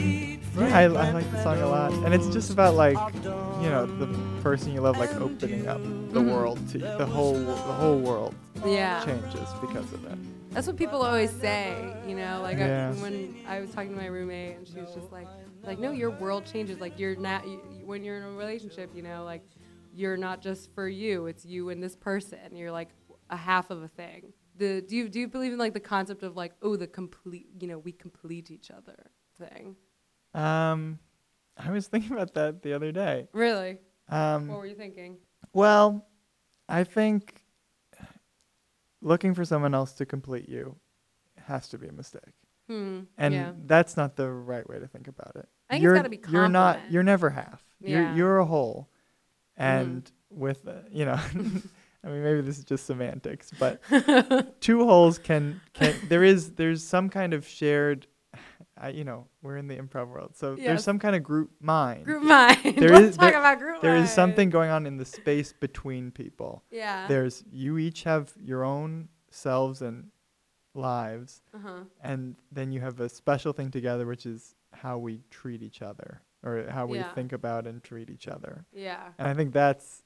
yeah, 0.57 0.77
I, 0.77 0.81
I 0.84 1.11
like 1.11 1.30
the 1.31 1.41
song 1.43 1.61
a 1.61 1.67
lot, 1.67 1.93
and 1.93 2.13
it's 2.13 2.27
just 2.27 2.49
about 2.51 2.73
like 2.76 2.97
you 3.61 3.69
know 3.69 3.85
the 3.85 4.07
person 4.41 4.73
you 4.73 4.81
love 4.81 4.97
like 4.97 5.13
opening 5.21 5.67
up 5.67 5.80
the 6.11 6.21
world 6.21 6.59
to 6.69 6.80
you. 6.80 6.85
the 6.97 7.05
whole 7.05 7.34
the 7.34 7.73
whole 7.80 7.99
world 7.99 8.34
Yeah. 8.65 9.03
changes 9.05 9.49
because 9.61 9.91
of 9.93 10.03
it. 10.05 10.17
That's 10.51 10.65
what 10.65 10.77
people 10.77 11.03
always 11.03 11.30
say, 11.31 11.93
you 12.07 12.15
know, 12.15 12.41
like 12.41 12.57
Yeah. 12.57 12.89
I, 12.97 13.01
when 13.01 13.35
I 13.47 13.59
was 13.61 13.69
talking 13.69 13.91
to 13.91 13.95
my 13.97 14.07
roommate 14.07 14.57
and 14.57 14.67
she 14.67 14.80
was 14.81 14.91
just 14.95 15.11
like, 15.11 15.27
like, 15.63 15.77
no, 15.77 15.91
your 15.91 16.09
world 16.09 16.47
changes. 16.51 16.80
Like 16.80 16.97
you're 16.97 17.15
not, 17.15 17.45
you, 17.47 17.61
you- 17.71 17.85
when 17.85 18.03
you're 18.03 18.17
in 18.17 18.23
a 18.23 18.31
relationship, 18.31 18.89
you 18.95 19.03
know, 19.03 19.23
like 19.26 19.43
you're 19.93 20.17
not 20.17 20.41
just 20.41 20.73
for 20.73 20.87
you, 20.87 21.25
it's 21.27 21.45
you 21.45 21.69
and 21.69 21.81
this 21.81 21.95
person. 21.95 22.55
You're 22.55 22.71
like 22.71 22.89
a 23.29 23.37
half 23.37 23.69
of 23.69 23.83
a 23.83 23.87
thing. 23.87 24.33
The, 24.57 24.81
do 24.81 24.95
you, 24.95 25.09
do 25.09 25.19
you 25.19 25.27
believe 25.27 25.53
in 25.53 25.59
like 25.59 25.73
the 25.73 25.79
concept 25.79 26.23
of 26.23 26.35
like, 26.35 26.53
oh, 26.61 26.75
the 26.75 26.87
complete, 26.87 27.47
you 27.59 27.67
know, 27.67 27.77
we 27.79 27.91
complete 27.91 28.51
each 28.51 28.71
other 28.71 29.11
thing? 29.37 29.75
Um, 30.33 30.99
I 31.57 31.71
was 31.71 31.87
thinking 31.91 32.11
about 32.11 32.33
that 32.33 32.61
the 32.61 32.73
other 32.73 32.91
day. 32.91 33.27
Really? 33.33 33.77
Um, 34.09 34.47
What 34.47 34.57
were 34.59 34.65
you 34.65 34.75
thinking? 34.75 35.17
well, 35.53 36.05
I 36.67 36.83
think 36.83 37.43
looking 39.01 39.33
for 39.33 39.45
someone 39.45 39.73
else 39.73 39.93
to 39.93 40.05
complete 40.05 40.47
you 40.49 40.75
has 41.47 41.67
to 41.69 41.77
be 41.77 41.87
a 41.87 41.91
mistake, 41.91 42.21
Hmm. 42.67 43.01
and 43.17 43.33
yeah. 43.33 43.51
that's 43.65 43.97
not 43.97 44.15
the 44.15 44.29
right 44.29 44.67
way 44.69 44.77
to 44.79 44.87
think 44.87 45.07
about 45.07 45.35
it. 45.35 45.47
I 45.69 45.73
think 45.73 45.79
it's 45.79 45.83
you're, 45.83 45.95
gotta 45.95 46.09
be 46.09 46.19
You're 46.29 46.49
not. 46.49 46.79
You're 46.91 47.03
never 47.03 47.29
half. 47.29 47.63
Yeah. 47.79 47.89
You're 47.89 48.15
you're 48.15 48.37
a 48.39 48.45
whole, 48.45 48.89
and 49.60 50.11
with 50.31 50.68
uh, 50.68 50.73
you 50.91 51.06
know. 51.06 51.19
I 52.02 52.07
mean, 52.07 52.23
maybe 52.23 52.40
this 52.40 52.57
is 52.57 52.64
just 52.64 52.86
semantics, 52.86 53.52
but 53.60 53.81
two 54.61 54.86
holes 54.86 55.19
can 55.19 55.60
can 55.73 55.94
there 56.07 56.23
is 56.23 56.53
there's 56.53 56.81
some 56.81 57.10
kind 57.10 57.34
of 57.34 57.45
shared 57.45 58.07
I, 58.77 58.90
you 58.91 59.03
know 59.03 59.27
we're 59.41 59.57
in 59.57 59.68
the 59.68 59.76
improv 59.76 60.07
world 60.07 60.38
so 60.38 60.56
Yes. 60.56 60.65
there's 60.65 60.84
some 60.86 60.98
kind 60.98 61.14
of 61.18 61.23
group 61.23 61.52
mind 61.60 62.06
Group 62.06 62.23
mind. 62.23 62.77
There 62.77 62.88
Let's 62.91 63.07
is- 63.10 63.18
talk 63.18 63.31
there- 63.31 63.40
about 63.41 63.60
group 63.60 63.81
there 63.81 63.95
is 63.95 64.03
mind. 64.03 64.10
something 64.11 64.49
going 64.49 64.69
on 64.72 64.86
in 64.86 64.95
the 64.95 65.03
space 65.03 65.52
between 65.52 66.11
people 66.11 66.64
Yeah. 66.72 67.06
there's 67.10 67.44
you 67.52 67.77
each 67.77 68.03
have 68.03 68.31
your 68.41 68.64
own 68.64 69.10
selves 69.30 69.81
and 69.81 70.07
lives 70.73 71.41
Uh-huh. 71.53 71.84
and 72.02 72.36
then 72.49 72.72
you 72.72 72.80
have 72.80 73.02
a 73.02 73.10
special 73.10 73.52
thing 73.52 73.72
together 73.72 74.06
which 74.06 74.26
is 74.26 74.56
how 74.72 74.98
we 74.98 75.19
treat 75.30 75.61
each 75.61 75.81
other 75.81 76.22
or 76.43 76.67
how 76.69 76.85
we 76.85 76.97
Yeah. 76.97 77.13
think 77.13 77.31
about 77.33 77.67
and 77.67 77.83
treat 77.83 78.09
each 78.09 78.27
other 78.27 78.65
Yeah. 78.71 79.11
and 79.17 79.27
i 79.27 79.33
think 79.33 79.53
that's 79.53 80.03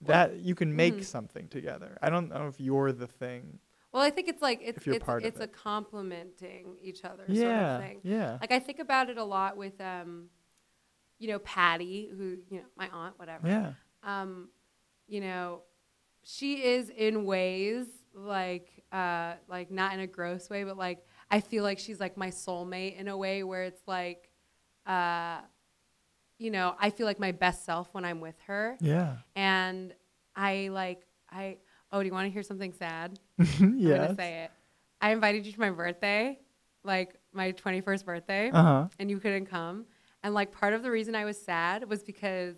Well, 0.00 0.08
that 0.28 0.36
you 0.40 0.54
can 0.54 0.74
make 0.74 0.98
mhm. 0.98 1.04
something 1.04 1.48
together 1.48 1.98
i 2.02 2.10
don't 2.10 2.28
know 2.28 2.46
if 2.46 2.60
you're 2.60 2.92
the 2.92 3.06
thing 3.06 3.58
Well, 3.92 4.02
I 4.02 4.10
think 4.10 4.28
it's 4.28 4.40
like 4.42 4.60
it's 4.62 4.86
it's, 4.86 5.04
part 5.04 5.24
it's 5.24 5.40
a 5.40 5.44
it. 5.44 5.52
complementing 5.52 6.76
each 6.80 7.04
other 7.04 7.24
yeah 7.28 7.42
sort 7.42 7.56
of 7.56 7.80
thing. 7.88 8.00
yeah 8.04 8.38
Like 8.40 8.52
I 8.52 8.60
think 8.60 8.78
about 8.78 9.10
it 9.10 9.18
a 9.18 9.24
lot 9.24 9.56
with 9.56 9.80
um 9.80 10.30
you 11.18 11.28
know, 11.28 11.38
Patty, 11.40 12.08
who 12.16 12.38
you 12.50 12.58
know, 12.60 12.64
my 12.78 12.88
aunt, 12.88 13.18
whatever. 13.18 13.46
Yeah. 13.46 13.72
Um, 14.02 14.48
you 15.06 15.20
know, 15.20 15.64
she 16.22 16.62
is 16.64 16.88
in 16.88 17.24
ways 17.26 17.86
like 18.14 18.84
uh 18.92 19.34
like 19.48 19.70
not 19.70 19.92
in 19.92 20.00
a 20.00 20.06
gross 20.06 20.48
way, 20.48 20.64
but 20.64 20.78
like 20.78 21.04
I 21.30 21.40
feel 21.40 21.62
like 21.62 21.78
she's 21.78 22.00
like 22.00 22.16
my 22.16 22.28
soulmate 22.30 22.96
in 22.98 23.08
a 23.08 23.16
way 23.16 23.42
where 23.42 23.64
it's 23.64 23.82
like 23.86 24.29
uh 24.86 25.38
you 26.38 26.50
know, 26.50 26.74
I 26.80 26.88
feel 26.88 27.04
like 27.06 27.20
my 27.20 27.32
best 27.32 27.66
self 27.66 27.88
when 27.92 28.04
I'm 28.06 28.18
with 28.20 28.36
her. 28.46 28.76
Yeah. 28.80 29.16
And 29.36 29.92
I 30.34 30.68
like 30.72 31.06
I 31.30 31.58
oh, 31.92 32.00
do 32.00 32.06
you 32.06 32.12
want 32.12 32.26
to 32.26 32.30
hear 32.30 32.42
something 32.42 32.72
sad? 32.72 33.18
yeah. 33.38 33.44
I'm 33.60 33.78
gonna 33.88 34.14
say 34.14 34.44
it. 34.44 34.50
I 35.02 35.12
invited 35.12 35.44
you 35.46 35.52
to 35.52 35.60
my 35.60 35.70
birthday, 35.70 36.38
like 36.84 37.14
my 37.32 37.52
21st 37.52 38.04
birthday, 38.04 38.50
Uh 38.50 38.62
huh. 38.62 38.88
and 38.98 39.10
you 39.10 39.18
couldn't 39.18 39.46
come. 39.46 39.86
And 40.22 40.34
like 40.34 40.52
part 40.52 40.72
of 40.74 40.82
the 40.82 40.90
reason 40.90 41.14
I 41.14 41.24
was 41.24 41.40
sad 41.40 41.88
was 41.88 42.02
because 42.02 42.56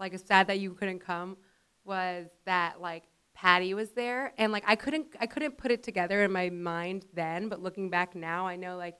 like 0.00 0.12
it's 0.14 0.26
sad 0.26 0.46
that 0.48 0.58
you 0.58 0.72
couldn't 0.74 0.98
come 1.00 1.36
was 1.84 2.26
that 2.44 2.80
like 2.80 3.04
Patty 3.34 3.72
was 3.74 3.90
there 3.92 4.32
and 4.38 4.52
like 4.52 4.64
I 4.66 4.76
couldn't 4.76 5.06
I 5.20 5.26
couldn't 5.26 5.56
put 5.58 5.70
it 5.70 5.82
together 5.82 6.22
in 6.22 6.32
my 6.32 6.50
mind 6.50 7.06
then, 7.14 7.48
but 7.48 7.62
looking 7.62 7.88
back 7.88 8.14
now 8.14 8.46
I 8.46 8.56
know 8.56 8.76
like 8.76 8.96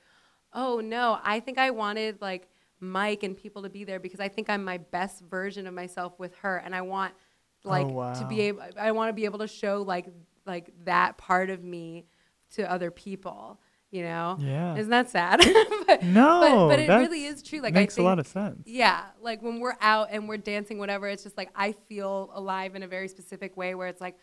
oh 0.55 0.81
no, 0.81 1.19
I 1.23 1.41
think 1.41 1.59
I 1.59 1.71
wanted 1.71 2.21
like 2.23 2.49
Mike 2.83 3.23
and 3.23 3.37
people 3.37 3.63
to 3.63 3.71
be 3.71 3.85
there 3.85 4.01
because 4.01 4.21
I 4.21 4.29
think 4.29 4.51
I'm 4.51 4.65
my 4.65 4.79
best 4.79 5.23
version 5.23 5.67
of 5.67 5.73
myself 5.73 6.19
with 6.19 6.35
her 6.37 6.57
and 6.57 6.75
I 6.75 6.83
want 6.83 7.15
like 7.65 7.87
to 8.19 8.27
be 8.29 8.41
able 8.43 8.63
I 8.77 8.91
want 8.91 9.09
to 9.09 9.13
be 9.13 9.25
able 9.25 9.39
to 9.39 9.47
show 9.47 9.83
like 9.83 10.09
like 10.45 10.73
that 10.85 11.17
part 11.17 11.49
of 11.49 11.63
me 11.63 12.07
to 12.55 12.71
other 12.71 12.91
people, 12.91 13.61
you 13.93 14.03
know? 14.03 14.37
Yeah. 14.41 14.77
Isn't 14.77 14.91
that 14.91 15.09
sad? 15.11 15.41
but, 15.87 16.03
No, 16.03 16.67
but, 16.69 16.69
but 16.69 16.79
it 16.81 16.89
really 16.89 17.25
is 17.25 17.43
true. 17.43 17.61
Like 17.61 17.75
makes 17.75 17.95
I 17.95 17.97
think, 17.97 18.05
a 18.05 18.09
lot 18.09 18.19
of 18.19 18.27
sense. 18.27 18.63
yeah, 18.67 19.05
like 19.21 19.43
when 19.43 19.61
we're 19.61 19.77
out 19.81 20.09
and 20.11 20.29
we're 20.29 20.39
dancing, 20.39 20.79
whatever, 20.79 21.07
it's 21.07 21.23
just 21.23 21.37
like 21.37 21.51
I 21.55 21.73
feel 21.73 22.31
alive 22.35 22.75
in 22.75 22.83
a 22.83 22.89
very 22.89 23.07
specific 23.09 23.57
way 23.57 23.75
where 23.75 23.87
it's 23.87 24.01
like, 24.01 24.17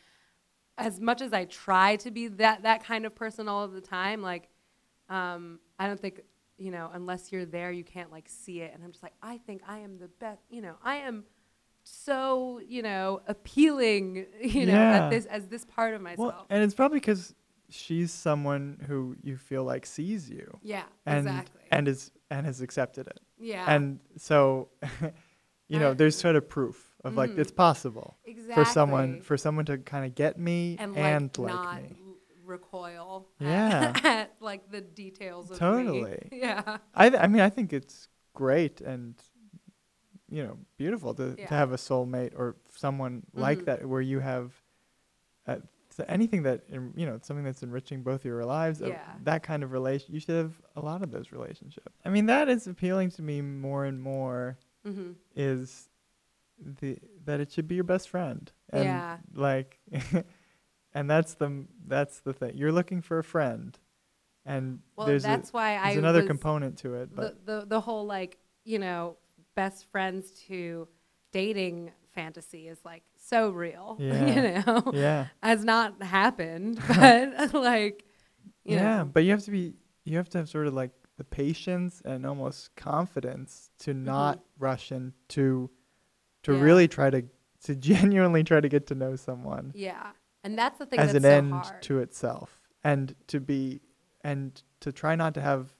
as 0.78 1.00
much 1.00 1.22
as 1.22 1.34
I 1.34 1.46
try 1.46 1.96
to 1.98 2.12
be 2.12 2.28
that 2.28 2.64
that 2.64 2.84
kind 2.84 3.06
of 3.06 3.16
person 3.16 3.48
all 3.48 3.64
of 3.64 3.72
the 3.72 3.82
time, 3.82 4.22
like, 4.22 4.50
um, 5.10 5.60
I 5.78 5.88
don't 5.88 6.00
think 6.00 6.22
you 6.60 6.72
know 6.72 6.90
unless 6.94 7.32
you're 7.32 7.46
there, 7.46 7.72
you 7.72 7.84
can't 7.84 8.12
like 8.12 8.28
see 8.28 8.62
it. 8.62 8.72
And 8.74 8.84
I'm 8.84 8.92
just 8.92 9.04
like, 9.04 9.14
I 9.22 9.38
think 9.38 9.62
I 9.68 9.80
am 9.80 9.98
the 10.00 10.08
best. 10.08 10.42
You 10.50 10.62
know, 10.62 10.76
I 10.84 10.98
am 10.98 11.24
so 11.84 12.60
you 12.68 12.82
know 12.82 13.22
appealing. 13.28 14.26
You 14.42 14.66
know, 14.66 14.74
Yeah. 14.74 15.06
at 15.06 15.10
this 15.10 15.26
as 15.26 15.48
this 15.48 15.66
part 15.66 15.94
of 15.94 16.02
myself. 16.02 16.20
Well, 16.34 16.46
and 16.50 16.64
it's 16.64 16.74
probably 16.74 17.00
because 17.00 17.34
she's 17.70 18.12
someone 18.12 18.84
who 18.88 19.16
you 19.22 19.38
feel 19.38 19.64
like 19.64 19.86
sees 19.86 20.28
you 20.30 20.60
yeah, 20.64 20.84
and 21.06 21.20
exactly. 21.28 21.62
and 21.72 21.88
is 21.88 22.12
and 22.32 22.46
has 22.46 22.62
accepted 22.62 23.08
it. 23.08 23.20
yeah, 23.40 23.66
And 23.74 24.00
so, 24.18 24.70
you 25.68 25.80
know, 25.80 25.94
there's 25.94 26.16
sort 26.16 26.36
of 26.36 26.48
proof 26.50 26.96
of 27.04 27.16
like 27.16 27.32
Mhm. 27.32 27.40
it's 27.40 27.52
possible 27.52 28.18
exactly. 28.26 28.54
for 28.56 28.66
someone 28.70 29.22
for 29.22 29.38
someone 29.38 29.66
to 29.66 29.78
kind 29.78 30.06
of 30.06 30.16
get 30.16 30.40
me 30.40 30.78
and 30.80 30.96
and, 30.98 31.38
like, 31.38 31.54
like, 31.54 31.84
me. 31.92 32.02
Recoil 32.50 33.30
Yeah. 33.40 33.94
at, 33.96 34.06
at, 34.18 34.36
like 34.40 34.70
the 34.72 34.82
details 34.82 35.46
of 35.52 35.56
me. 35.56 35.58
Totally. 35.60 36.20
yeah 36.32 36.78
I 36.94 37.10
th- 37.10 37.22
I 37.24 37.28
mean 37.28 37.42
I 37.42 37.50
think 37.50 37.72
it's 37.74 38.10
great 38.34 38.82
and 38.82 39.16
you 40.30 40.44
know 40.44 40.58
beautiful 40.78 41.14
to, 41.16 41.36
Yeah. 41.38 41.48
to 41.48 41.54
have 41.54 41.72
a 41.72 41.78
soulmate 41.78 42.34
or 42.36 42.56
someone 42.76 43.24
like 43.34 43.60
Mhm. 43.60 43.66
that 43.66 43.86
where 43.92 44.02
you 44.02 44.20
have 44.20 44.48
uh, 45.48 45.58
so 45.96 46.06
anything 46.08 46.44
that 46.44 46.60
en- 46.72 46.94
you 46.96 47.06
know 47.08 47.18
something 47.24 47.44
that's 47.44 47.64
enriching 47.64 48.04
both 48.04 48.24
your 48.24 48.44
lives 48.46 48.82
uh, 48.82 48.88
Yeah. 48.90 49.14
that 49.24 49.42
kind 49.44 49.64
of 49.64 49.72
relation 49.72 50.14
you 50.14 50.20
should 50.20 50.36
have 50.36 50.54
a 50.76 50.82
lot 50.82 51.02
of 51.02 51.10
those 51.12 51.32
relationships 51.32 51.96
i 52.06 52.10
mean 52.10 52.26
that 52.28 52.48
is 52.50 52.68
appealing 52.68 53.10
to 53.18 53.22
me 53.30 53.42
more 53.42 53.86
and 53.86 54.00
more 54.02 54.58
hmm 54.86 55.12
is 55.36 55.90
the 56.82 57.00
that 57.26 57.40
it 57.40 57.52
should 57.52 57.68
be 57.68 57.76
your 57.76 57.84
best 57.96 58.08
friend 58.10 58.52
and 58.72 58.86
Yeah. 58.86 59.18
like 59.34 59.80
and 60.94 61.10
that's 61.10 61.36
the 61.36 61.66
that's 61.88 62.20
the 62.22 62.34
thing 62.34 62.52
you're 62.56 62.72
looking 62.72 63.02
for 63.02 63.20
a 63.20 63.24
friend 63.24 63.78
and 64.46 64.80
well 64.96 65.08
there's, 65.08 65.24
that's 65.24 65.50
a, 65.50 65.54
why 65.54 65.74
there's 65.74 65.96
i 65.96 66.00
another 66.00 66.22
component 66.24 66.78
to 66.78 66.96
it 66.96 67.10
but 67.16 67.46
the, 67.46 67.60
the 67.60 67.66
the 67.68 67.80
whole 67.82 68.06
like 68.06 68.38
you 68.64 68.80
know 68.80 69.18
best 69.56 69.86
friends 69.92 70.32
to 70.48 70.88
dating 71.32 71.92
fantasy 72.14 72.68
is 72.68 72.80
like 72.84 73.04
so 73.18 73.50
real 73.50 73.98
Yeah. 74.00 74.26
you 74.28 74.42
know 74.66 74.92
yeah 74.94 75.28
has 75.44 75.64
not 75.64 76.02
happened 76.02 76.82
but 76.88 77.54
like 77.54 78.04
you 78.66 78.76
yeah 78.76 79.00
know 79.00 79.10
but 79.14 79.24
you 79.24 79.32
have 79.32 79.44
to 79.44 79.52
be 79.52 79.74
you 80.06 80.18
have 80.18 80.30
to 80.30 80.38
have 80.40 80.50
sort 80.50 80.68
of 80.68 80.74
like 80.74 80.92
the 81.18 81.24
patience 81.24 82.02
and 82.06 82.26
almost 82.26 82.76
confidence 82.76 83.70
to 83.80 83.94
not 83.94 84.40
rush 84.58 84.92
into 84.92 85.70
to 86.44 86.52
Mm-hmm. 86.52 86.54
Yeah. 86.54 86.64
really 86.64 86.88
try 86.88 87.10
to 87.10 87.24
to 87.66 87.76
genuinely 87.90 88.44
try 88.44 88.60
to 88.62 88.70
get 88.70 88.88
to 88.88 88.96
know 88.96 89.16
someone 89.16 89.72
yeah 89.76 90.12
and 90.44 90.58
that's 90.58 90.78
the 90.80 90.86
thing 90.86 91.00
as 91.00 91.14
that's 91.14 91.18
an 91.26 91.30
so 91.32 91.38
end 91.38 91.54
hard. 91.66 91.82
to 91.82 92.00
itself 92.00 92.60
and 92.84 93.16
to 93.28 93.40
be 93.40 93.82
and 94.24 94.62
to 94.80 94.92
try 94.92 95.16
not 95.16 95.34
to 95.34 95.42
have 95.42 95.74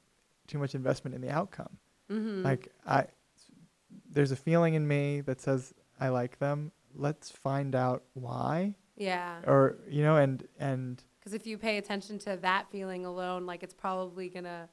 too 0.48 0.58
much 0.60 0.76
investment 0.76 1.16
in 1.16 1.22
the 1.22 1.30
outcome 1.30 1.78
Mhm. 2.10 2.44
like 2.44 2.72
i 2.86 3.06
there's 4.10 4.32
a 4.32 4.36
feeling 4.36 4.74
in 4.74 4.88
me 4.88 5.22
that 5.22 5.40
says 5.42 5.74
i 6.00 6.10
like 6.10 6.40
them 6.40 6.72
let's 6.96 7.30
find 7.32 7.76
out 7.76 8.04
why 8.14 8.76
yeah 8.96 9.42
or 9.46 9.78
you 9.88 10.02
know 10.04 10.18
and 10.18 10.48
and 10.60 11.04
Because 11.20 11.34
if 11.34 11.46
you 11.46 11.58
pay 11.58 11.78
attention 11.78 12.18
to 12.20 12.38
that 12.38 12.70
feeling 12.72 13.06
alone, 13.06 13.46
like 13.46 13.62
it's 13.64 13.74
probably 13.74 14.30
gonna 14.30 14.70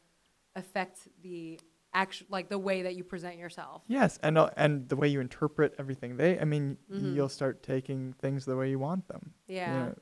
affect 0.54 1.08
the 1.22 1.60
actual, 1.96 2.26
like 2.30 2.48
the 2.48 2.58
way 2.58 2.82
that 2.82 2.94
you 2.94 3.02
present 3.04 3.38
yourself. 3.38 3.82
Yes, 3.88 4.18
and 4.22 4.36
uh, 4.38 4.50
and 4.56 4.88
the 4.88 4.96
way 4.96 5.08
you 5.08 5.20
interpret 5.20 5.74
everything, 5.78 6.16
they, 6.16 6.38
I 6.38 6.44
mean, 6.44 6.76
Mhm. 6.92 7.14
you'll 7.14 7.28
start 7.40 7.62
taking 7.62 8.12
things 8.22 8.44
the 8.44 8.56
way 8.56 8.68
you 8.70 8.78
want 8.78 9.08
them. 9.08 9.32
you 9.48 9.54
Yeah. 9.56 9.72
know. 9.78 9.94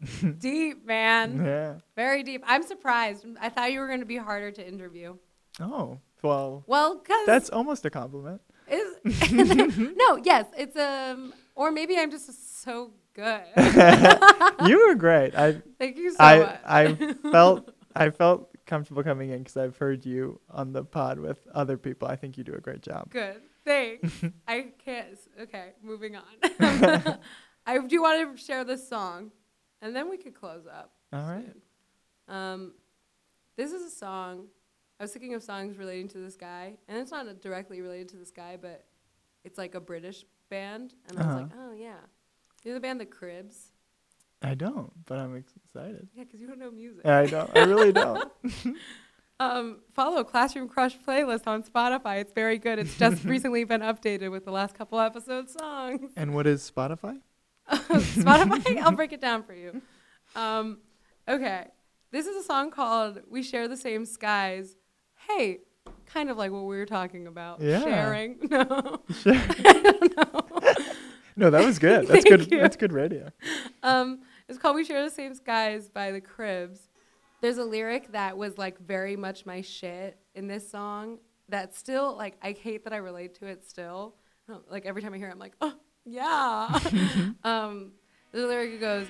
Deep, 0.38 0.84
man. 0.86 1.42
Yeah. 1.44 1.74
Very 1.96 2.22
deep. 2.22 2.42
I'm 2.46 2.62
surprised. 2.62 3.26
I 3.40 3.48
thought 3.48 3.72
you 3.72 3.80
were 3.80 3.88
gonna 3.88 4.04
be 4.04 4.16
harder 4.16 4.50
to 4.52 4.66
interview. 4.66 5.16
Oh, 5.60 5.98
well, 6.22 6.62
Well, 6.66 6.98
cause 6.98 7.26
that's 7.26 7.50
almost 7.50 7.84
a 7.84 7.90
compliment. 7.90 8.40
is 8.70 8.88
no, 9.96 10.16
yes, 10.22 10.46
it's 10.56 10.76
um, 10.76 11.32
or 11.56 11.70
maybe 11.72 11.96
I'm 11.98 12.10
just 12.10 12.62
so 12.62 12.92
good. 13.14 13.42
you 14.66 14.86
were 14.86 14.94
great. 14.94 15.34
I 15.34 15.60
Thank 15.78 15.96
you 15.96 16.10
so 16.12 16.16
I 16.22 16.38
much. 16.38 16.60
I 16.64 16.82
felt 17.32 17.70
I 17.96 18.10
felt 18.10 18.50
comfortable 18.68 19.02
coming 19.02 19.30
in 19.30 19.38
because 19.38 19.56
I've 19.56 19.76
heard 19.76 20.06
you 20.06 20.40
on 20.50 20.72
the 20.72 20.84
pod 20.84 21.18
with 21.18 21.38
other 21.52 21.76
people. 21.76 22.06
I 22.06 22.14
think 22.14 22.38
you 22.38 22.44
do 22.44 22.54
a 22.54 22.60
great 22.60 22.82
job. 22.82 23.10
Good. 23.10 23.40
Thanks. 23.64 24.22
I 24.48 24.66
can't. 24.84 25.18
Okay, 25.40 25.70
moving 25.82 26.14
on. 26.16 26.22
I 27.66 27.78
do 27.86 28.02
want 28.02 28.36
to 28.36 28.42
share 28.42 28.64
this 28.64 28.88
song, 28.88 29.32
and 29.82 29.96
then 29.96 30.08
we 30.08 30.16
could 30.16 30.34
close 30.34 30.66
up. 30.66 30.92
All 31.12 31.22
right. 31.22 31.52
Um, 32.28 32.72
this 33.56 33.72
is 33.72 33.82
a 33.82 33.94
song. 33.94 34.46
I 35.00 35.04
was 35.04 35.12
thinking 35.12 35.34
of 35.34 35.42
songs 35.42 35.76
relating 35.76 36.08
to 36.08 36.18
this 36.18 36.36
guy, 36.36 36.74
and 36.88 36.98
it's 36.98 37.10
not 37.10 37.40
directly 37.40 37.80
related 37.80 38.08
to 38.10 38.16
this 38.16 38.30
guy, 38.30 38.56
but 38.60 38.84
it's 39.44 39.58
like 39.58 39.74
a 39.74 39.80
British 39.80 40.24
band, 40.50 40.94
and 41.08 41.18
I 41.18 41.26
was 41.26 41.36
like, 41.36 41.50
oh 41.58 41.72
yeah, 41.72 41.96
you 42.64 42.70
know 42.70 42.74
the 42.74 42.80
band 42.80 43.00
The 43.00 43.06
Cribs? 43.06 43.72
I 44.42 44.54
don't, 44.54 44.92
but 45.06 45.18
I'm 45.18 45.36
excited. 45.36 46.08
Yeah, 46.14 46.24
because 46.24 46.40
you 46.40 46.46
don't 46.46 46.58
know 46.58 46.70
music. 46.70 47.04
I 47.04 47.26
don't. 47.26 47.50
I 47.56 47.64
really 47.64 47.92
don't. 47.92 48.30
Um, 49.40 49.82
follow 49.94 50.24
Classroom 50.24 50.68
Crush 50.68 50.98
playlist 50.98 51.46
on 51.46 51.62
Spotify. 51.62 52.20
It's 52.20 52.32
very 52.32 52.58
good. 52.58 52.80
It's 52.80 52.98
just 52.98 53.24
recently 53.24 53.62
been 53.62 53.82
updated 53.82 54.32
with 54.32 54.44
the 54.44 54.50
last 54.50 54.74
couple 54.74 54.98
episodes 54.98 55.52
songs. 55.52 56.10
and 56.16 56.34
what 56.34 56.48
is 56.48 56.68
Spotify? 56.68 57.20
Spotify. 57.70 58.78
I'll 58.78 58.90
break 58.90 59.12
it 59.12 59.20
down 59.20 59.44
for 59.44 59.54
you. 59.54 59.80
Um, 60.34 60.78
okay, 61.28 61.68
this 62.10 62.26
is 62.26 62.34
a 62.36 62.42
song 62.42 62.72
called 62.72 63.20
"We 63.30 63.44
Share 63.44 63.68
the 63.68 63.76
Same 63.76 64.06
Skies." 64.06 64.74
Hey, 65.28 65.58
kind 66.06 66.30
of 66.30 66.36
like 66.36 66.50
what 66.50 66.64
we 66.64 66.76
were 66.76 66.84
talking 66.86 67.28
about. 67.28 67.60
Yeah. 67.60 67.80
Sharing. 67.80 68.38
No. 68.50 69.02
Sure. 69.22 69.34
I 69.34 69.72
don't 69.84 70.16
know. 70.16 70.84
No, 71.36 71.50
that 71.50 71.64
was 71.64 71.78
good. 71.78 72.08
That's 72.08 72.24
good. 72.24 72.50
you. 72.50 72.58
That's 72.58 72.74
good 72.74 72.92
radio. 72.92 73.30
Um, 73.84 74.22
it's 74.48 74.58
called 74.58 74.76
"We 74.76 74.84
Share 74.84 75.04
the 75.04 75.10
Same 75.10 75.34
Skies" 75.34 75.88
by 75.88 76.10
the 76.10 76.20
Cribs. 76.20 76.88
There's 77.40 77.58
a 77.58 77.64
lyric 77.64 78.12
that 78.12 78.36
was 78.36 78.58
like 78.58 78.78
very 78.80 79.16
much 79.16 79.46
my 79.46 79.60
shit 79.60 80.18
in 80.34 80.48
this 80.48 80.68
song. 80.68 81.18
That 81.48 81.74
still 81.74 82.16
like 82.16 82.36
I 82.42 82.52
hate 82.52 82.84
that 82.84 82.92
I 82.92 82.98
relate 82.98 83.34
to 83.36 83.46
it 83.46 83.64
still. 83.64 84.16
Like 84.70 84.86
every 84.86 85.02
time 85.02 85.14
I 85.14 85.18
hear 85.18 85.28
it, 85.28 85.32
I'm 85.32 85.38
like, 85.38 85.54
oh 85.60 85.74
yeah. 86.04 86.78
um, 87.44 87.92
the 88.32 88.46
lyric 88.46 88.80
goes. 88.80 89.06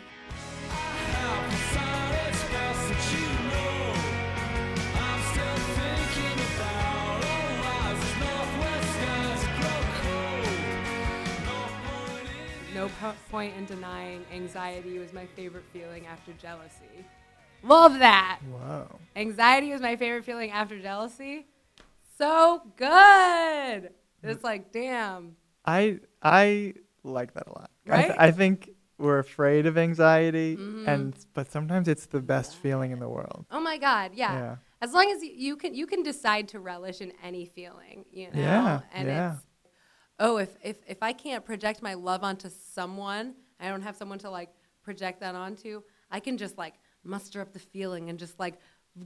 No 13.03 13.13
point 13.31 13.55
in 13.57 13.65
denying 13.67 14.25
anxiety 14.33 14.99
was 14.99 15.13
my 15.13 15.27
favorite 15.37 15.65
feeling 15.73 16.07
after 16.07 16.33
jealousy. 16.33 17.05
Love 17.63 17.99
that. 17.99 18.39
Wow. 18.53 18.99
Anxiety 19.17 19.73
was 19.73 19.81
my 19.81 19.97
favorite 19.97 20.25
feeling 20.25 20.51
after 20.51 20.79
jealousy. 20.81 21.47
so 22.19 22.63
good. 22.77 23.91
It's 24.23 24.43
like, 24.45 24.73
damn. 24.73 25.37
I 25.65 26.01
I 26.23 26.75
like 27.05 27.35
that 27.35 27.47
a 27.47 27.51
lot. 27.53 27.71
I, 27.89 27.97
th- 27.97 28.09
Right? 28.11 28.17
I 28.19 28.31
think 28.33 28.71
we're 28.99 29.21
afraid 29.21 29.67
of 29.67 29.79
anxiety, 29.79 30.57
Mhm. 30.57 30.89
and 30.89 31.17
but 31.35 31.51
sometimes 31.53 31.87
it's 31.87 32.07
the 32.07 32.21
best 32.21 32.57
feeling 32.57 32.91
in 32.91 32.99
the 32.99 33.09
world. 33.09 33.47
Oh 33.53 33.61
my 33.61 33.79
God, 33.79 34.13
yeah. 34.15 34.33
Yeah. 34.33 34.57
As 34.81 34.93
long 34.93 35.11
as 35.13 35.23
you, 35.23 35.33
you 35.37 35.57
can, 35.57 35.75
you 35.75 35.87
can 35.87 36.03
decide 36.03 36.49
to 36.49 36.59
relish 36.61 37.01
in 37.01 37.13
any 37.23 37.45
feeling, 37.47 38.05
you 38.13 38.27
know. 38.33 38.41
Yeah, 38.41 38.81
And 38.93 39.09
yeah. 39.09 39.33
it's, 39.35 39.43
oh, 40.21 40.37
if 40.39 40.51
if 40.63 40.77
if 40.87 41.03
I 41.03 41.13
can't 41.13 41.45
project 41.45 41.83
my 41.83 41.95
love 41.95 42.23
onto 42.25 42.49
someone, 42.51 43.35
I 43.61 43.69
don't 43.69 43.83
have 43.83 43.97
someone 43.97 44.19
to 44.21 44.31
like 44.31 44.51
project 44.83 45.21
that 45.21 45.35
onto. 45.35 45.83
I 46.11 46.21
can 46.21 46.37
just 46.39 46.57
like 46.59 46.75
muster 47.05 47.41
up 47.41 47.53
the 47.53 47.59
feeling 47.59 48.11
and 48.11 48.19
just 48.19 48.39
like 48.39 48.55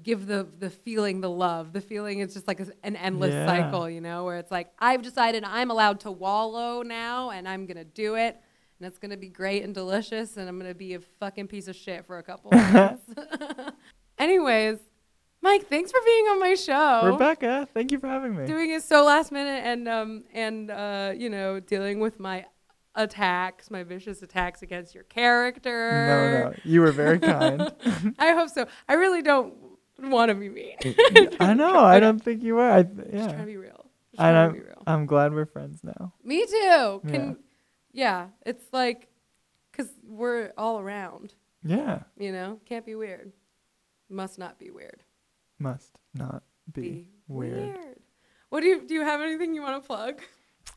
give 0.03 0.27
the 0.27 0.47
the 0.59 0.71
feeling 0.71 1.21
the 1.21 1.31
love. 1.31 1.73
The 1.73 1.81
feeling 1.81 2.21
is 2.21 2.33
just 2.35 2.47
like 2.49 2.61
a- 2.61 2.73
an 2.83 2.97
endless 2.97 3.33
Yeah. 3.33 3.47
cycle, 3.47 3.91
you 3.91 4.01
know, 4.01 4.25
where 4.25 4.39
it's 4.39 4.51
like 4.51 4.73
I've 4.79 5.03
decided 5.03 5.45
I'm 5.45 5.71
allowed 5.71 6.01
to 6.01 6.11
wallow 6.11 6.83
now, 6.83 7.31
and 7.31 7.49
I'm 7.49 7.67
gonna 7.67 7.85
do 7.85 8.15
it. 8.15 8.37
And 8.79 8.87
it's 8.89 8.99
gonna 8.99 9.17
be 9.17 9.29
great 9.29 9.63
and 9.63 9.73
delicious, 9.75 10.37
and 10.37 10.49
I'm 10.49 10.59
gonna 10.59 10.75
be 10.75 10.95
a 10.95 11.01
fucking 11.01 11.47
piece 11.49 11.69
of 11.69 11.77
shit 11.77 12.05
for 12.05 12.19
a 12.19 12.23
couple 12.23 12.51
months. 12.73 13.05
Anyways, 14.19 14.79
Mike, 15.43 15.69
thanks 15.69 15.91
for 15.91 15.99
being 16.05 16.25
on 16.27 16.39
my 16.41 16.55
show. 16.55 17.07
Rebecca, 17.13 17.69
thank 17.75 17.91
you 17.91 17.99
for 17.99 18.07
having 18.07 18.37
me. 18.37 18.47
Doing 18.47 18.71
it 18.71 18.83
so 18.83 19.05
last 19.05 19.33
minute 19.33 19.63
and 19.65 19.89
um 19.89 20.25
and 20.33 20.71
uh 20.71 21.13
you 21.17 21.29
know 21.29 21.59
dealing 21.61 21.99
with 22.01 22.21
my 22.21 22.47
attacks, 22.95 23.71
my 23.71 23.83
vicious 23.83 24.23
attacks 24.23 24.63
against 24.63 24.95
your 24.95 25.05
character. 25.05 26.07
no, 26.07 26.51
no, 26.51 26.57
you 26.65 26.81
were 26.81 26.93
very 26.93 27.19
kind. 27.19 27.73
I 28.19 28.33
hope 28.33 28.51
so. 28.51 28.67
I 28.89 28.95
really 28.95 29.23
don't 29.23 29.55
want 29.99 30.29
to 30.29 30.35
be 30.35 30.49
mean. 30.49 30.77
I 31.41 31.55
know. 31.55 31.79
I 31.81 31.99
don't 32.01 32.23
think 32.23 32.43
you 32.43 32.55
were. 32.57 32.71
I 32.71 32.83
th- 32.83 32.97
Just 33.11 33.13
trying 33.13 33.29
to 33.31 33.37
yeah. 33.39 33.45
be 33.45 33.57
real. 33.57 33.87
Just 34.13 34.21
And 34.23 34.35
trying 34.35 34.49
to 34.49 34.53
be 34.55 34.59
I'm 34.61 34.65
real. 34.67 34.83
I'm 34.87 35.07
glad 35.07 35.33
we're 35.33 35.47
friends 35.47 35.81
now. 35.83 36.13
Me 36.23 36.47
too. 36.47 37.01
Can 37.09 37.37
yeah, 37.93 38.29
it's 38.47 38.65
like 38.73 39.09
cuz 39.73 39.89
we're 40.07 40.53
all 40.57 40.79
around, 40.79 41.35
Yeah. 41.65 42.03
you 42.19 42.31
know? 42.31 42.61
Can't 42.67 42.87
be 42.87 42.95
weird. 42.95 43.33
Must 44.09 44.39
not 44.39 44.59
be 44.59 44.71
weird. 44.71 45.03
Must 45.63 45.93
not 46.15 46.43
be, 46.73 47.09
weird. 47.29 47.77
What 48.51 48.61
do 48.63 48.67
you 48.67 48.83
do 48.87 48.95
you 48.95 49.03
have 49.03 49.21
anything 49.21 49.55
you 49.55 49.63
want 49.63 49.83
to 49.83 49.87
plug? 49.87 50.21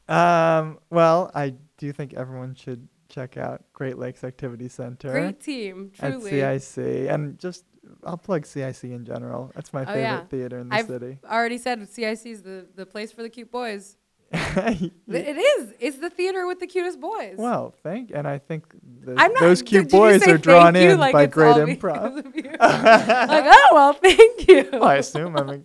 Um. 0.07 0.79
Well, 0.89 1.31
I 1.33 1.55
do 1.77 1.91
think 1.91 2.13
everyone 2.13 2.53
should 2.55 2.87
check 3.09 3.37
out 3.37 3.63
Great 3.73 3.97
Lakes 3.97 4.23
Activity 4.23 4.69
Center 4.69 5.11
Great 5.11 5.39
team, 5.41 5.91
truly. 5.97 6.41
at. 6.41 6.61
CIC, 6.61 7.09
and 7.09 7.37
just 7.39 7.65
I'll 8.03 8.17
plug 8.17 8.45
CIC 8.45 8.83
in 8.85 9.05
general. 9.05 9.51
That's 9.55 9.73
my 9.73 9.81
Oh, 9.83 9.85
favorite 9.85 10.01
yeah. 10.01 10.23
theater 10.25 10.59
in 10.59 10.69
the 10.69 10.75
city. 10.77 10.93
I've- 10.93 10.93
city. 11.05 11.19
Already 11.25 11.57
said 11.57 11.87
CIC 11.89 12.25
is 12.31 12.41
the, 12.43 12.67
the 12.75 12.85
place 12.85 13.11
for 13.11 13.21
the 13.23 13.29
cute 13.29 13.51
boys. 13.51 13.97
It 15.07 15.37
is. 15.37 15.73
It's 15.79 15.97
the 15.97 16.09
theater 16.09 16.47
with 16.47 16.59
the 16.59 16.67
cutest 16.67 16.99
boys. 16.99 17.35
well, 17.37 17.73
thank, 17.83 18.11
and 18.13 18.27
I 18.27 18.39
think 18.39 18.65
the, 19.03 19.13
not, 19.13 19.31
those 19.39 19.61
cute 19.61 19.89
boys 19.89 20.27
are 20.27 20.37
drawn 20.37 20.75
you 20.75 20.91
in 20.91 20.99
like 20.99 21.13
by 21.13 21.25
great 21.25 21.55
improv. 21.55 22.15
like, 22.35 23.45
oh 23.47 23.69
well, 23.71 23.93
thank 23.93 24.47
you. 24.47 24.67
Well, 24.73 24.83
I 24.83 24.95
assume. 24.95 25.37
I 25.37 25.43
mean, 25.43 25.63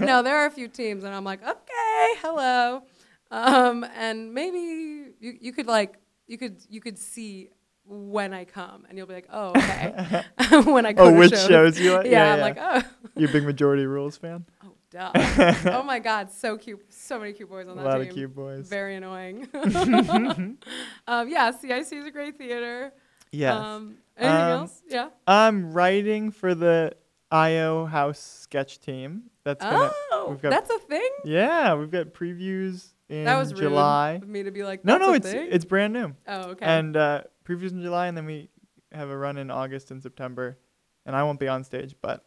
no, 0.06 0.22
there 0.22 0.36
are 0.36 0.46
a 0.46 0.50
few 0.50 0.68
teams, 0.68 1.04
and 1.04 1.14
I'm 1.14 1.24
like, 1.24 1.42
okay, 1.42 2.08
hello, 2.22 2.82
um, 3.30 3.84
and 3.96 4.34
maybe 4.34 5.12
you, 5.20 5.38
you 5.40 5.52
could 5.52 5.66
like 5.66 5.96
you 6.26 6.38
could 6.38 6.58
you 6.68 6.80
could 6.80 6.98
see 6.98 7.50
when 7.86 8.32
I 8.32 8.44
come, 8.44 8.86
and 8.88 8.96
you'll 8.96 9.06
be 9.06 9.14
like, 9.14 9.28
oh, 9.32 9.50
okay. 9.50 10.24
when 10.64 10.86
I 10.86 10.92
go 10.92 11.04
oh, 11.04 11.12
which 11.12 11.30
shows, 11.30 11.48
shows 11.48 11.80
you 11.80 11.92
like? 11.92 12.06
Yeah, 12.06 12.34
I'm 12.34 12.40
like, 12.40 12.58
oh, 12.60 12.82
you 13.16 13.28
a 13.28 13.30
big 13.30 13.44
Majority 13.44 13.86
Rules 13.86 14.16
fan? 14.16 14.44
oh, 14.64 14.74
oh 14.96 15.82
my 15.84 15.98
God, 16.02 16.30
so 16.30 16.56
cute, 16.56 16.80
so 16.92 17.18
many 17.18 17.32
cute 17.32 17.48
boys 17.48 17.66
on 17.68 17.78
a 17.78 17.82
that 17.82 17.88
lot 17.88 18.00
of 18.00 18.10
cute 18.10 18.34
boys. 18.34 18.68
Very 18.68 18.96
annoying. 18.96 19.48
um, 21.06 21.28
yeah, 21.28 21.50
CIC 21.50 21.92
is 21.92 22.04
a 22.06 22.10
great 22.10 22.38
theater. 22.38 22.92
yes. 23.32 23.54
Um, 23.54 23.96
anything 24.16 24.36
Um, 24.40 24.50
else? 24.50 24.82
Yeah. 24.88 25.08
I'm 25.26 25.72
writing 25.72 26.30
for 26.30 26.54
the 26.54 26.94
IO 27.30 27.86
House 27.86 28.18
sketch 28.20 28.80
team. 28.80 29.24
That's 29.44 29.62
gonna. 29.64 29.90
Oh, 30.12 30.38
got- 30.40 30.50
that's 30.50 30.70
a 30.70 30.78
thing. 30.78 31.10
Yeah, 31.24 31.74
we've 31.74 31.90
got 31.90 32.14
previews 32.14 32.92
in 33.08 33.24
That 33.24 33.36
was 33.36 33.52
rude 33.52 33.60
July. 33.62 34.12
of 34.22 34.28
me 34.28 34.42
to 34.44 34.50
be 34.50 34.62
like. 34.64 34.84
No, 34.84 34.94
"That's 34.94 35.02
no, 35.06 35.12
a 35.12 35.16
it's 35.16 35.30
thing?" 35.30 35.48
it's 35.50 35.64
brand 35.66 35.92
new. 35.92 36.14
Oh, 36.26 36.50
okay. 36.50 36.64
And 36.64 36.96
uh, 36.96 37.22
previews 37.44 37.72
in 37.72 37.82
July, 37.82 38.06
and 38.06 38.16
then 38.16 38.24
we 38.24 38.48
have 38.92 39.10
a 39.10 39.16
run 39.16 39.36
in 39.36 39.50
August 39.50 39.90
and 39.90 40.02
September. 40.02 40.58
And 41.06 41.14
I 41.14 41.22
won't 41.24 41.38
be 41.38 41.48
on 41.48 41.64
stage, 41.64 41.94
but 42.00 42.24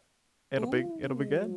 it'll 0.52 0.70
be 0.70 0.84
it'll 1.00 1.16
be 1.16 1.24
good. 1.24 1.52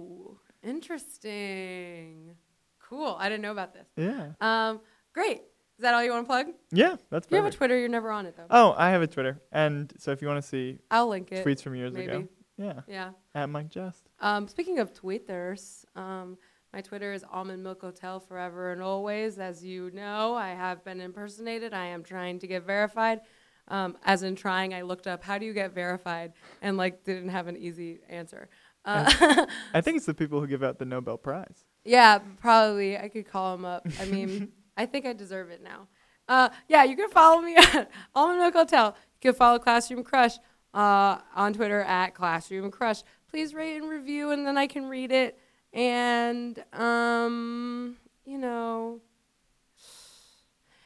Interesting. 0.63 2.35
Cool. 2.79 3.15
I 3.19 3.29
didn't 3.29 3.41
know 3.41 3.51
about 3.51 3.73
this. 3.73 3.87
Yeah, 3.95 4.31
Um, 4.41 4.81
great. 5.13 5.37
Is 5.77 5.83
that 5.83 5.93
all 5.95 6.03
you 6.03 6.11
want 6.11 6.25
to 6.25 6.27
plug? 6.27 6.47
yeah, 6.71 6.95
that's 7.09 7.25
great. 7.27 7.37
You 7.39 7.43
have 7.43 7.53
a. 7.53 7.55
Twitter. 7.55 7.77
You're 7.79 7.89
never 7.89 8.11
on 8.11 8.25
it 8.27 8.35
though. 8.37 8.45
oh, 8.51 8.75
I 8.77 8.91
have 8.91 9.01
a 9.01 9.07
Twitter, 9.07 9.41
and 9.51 9.91
so 9.97 10.11
if 10.11 10.21
you 10.21 10.27
want 10.27 10.41
to 10.41 10.47
see 10.47 10.77
I'll 10.91 11.07
link 11.07 11.31
it. 11.31 11.43
tweets 11.45 11.63
from 11.63 11.73
years 11.75 11.93
maybe. 11.93 12.11
ago, 12.11 12.27
yeah, 12.57 12.81
Yeah. 12.87 13.11
at 13.33 13.49
Mike 13.49 13.69
Just. 13.69 14.07
Um, 14.19 14.47
speaking 14.47 14.77
of 14.79 14.93
Twitters, 14.93 15.85
um, 15.95 16.37
my 16.71 16.81
Twitter 16.81 17.13
is 17.13 17.25
Almond 17.31 17.63
Milk 17.63 17.81
Hotel 17.81 18.19
forever 18.19 18.71
and 18.73 18.81
always. 18.81 19.39
As 19.39 19.63
you 19.65 19.89
know, 19.91 20.35
I 20.35 20.49
have 20.49 20.83
been 20.85 21.01
impersonated. 21.01 21.73
I 21.73 21.85
am 21.87 22.03
trying 22.03 22.37
to 22.39 22.47
get 22.47 22.63
verified. 22.67 23.21
Um, 23.67 23.97
as 24.03 24.21
in 24.21 24.35
trying, 24.35 24.73
I 24.75 24.81
looked 24.83 25.07
up 25.07 25.23
how 25.23 25.37
do 25.39 25.45
you 25.45 25.53
get 25.53 25.73
verified 25.73 26.33
and 26.61 26.77
like 26.77 27.03
didn't 27.05 27.29
have 27.29 27.47
an 27.47 27.57
easy 27.57 28.01
answer. 28.09 28.49
Uh, 28.83 29.45
I 29.73 29.81
think 29.81 29.97
it's 29.97 30.05
the 30.05 30.13
people 30.13 30.39
who 30.39 30.47
give 30.47 30.63
out 30.63 30.79
the 30.79 30.85
Nobel 30.85 31.17
Prize. 31.17 31.65
yeah, 31.85 32.19
probably 32.39 32.97
I 32.97 33.09
could 33.09 33.27
call 33.27 33.55
them 33.55 33.65
up. 33.65 33.87
I 33.99 34.05
mean, 34.05 34.51
I 34.77 34.85
think 34.85 35.05
I 35.05 35.13
deserve 35.13 35.49
it 35.49 35.61
now. 35.61 35.87
Uh, 36.27 36.49
yeah, 36.67 36.83
you 36.83 36.95
can 36.95 37.09
follow 37.09 37.41
me 37.41 37.55
at 37.57 37.89
Milk 38.15 38.53
Hotel. 38.53 38.95
You 39.21 39.31
can 39.31 39.33
follow 39.37 39.59
Classroom 39.59 40.03
Crush 40.03 40.37
uh, 40.73 41.17
on 41.35 41.53
Twitter 41.53 41.81
at 41.81 42.15
Classroom 42.15 42.71
Crush. 42.71 43.03
Please 43.29 43.53
rate 43.53 43.77
and 43.77 43.89
review, 43.89 44.31
and 44.31 44.45
then 44.45 44.57
I 44.57 44.67
can 44.67 44.87
read 44.87 45.11
it. 45.11 45.37
And 45.73 46.63
um, 46.73 47.97
you 48.25 48.37
know, 48.37 49.01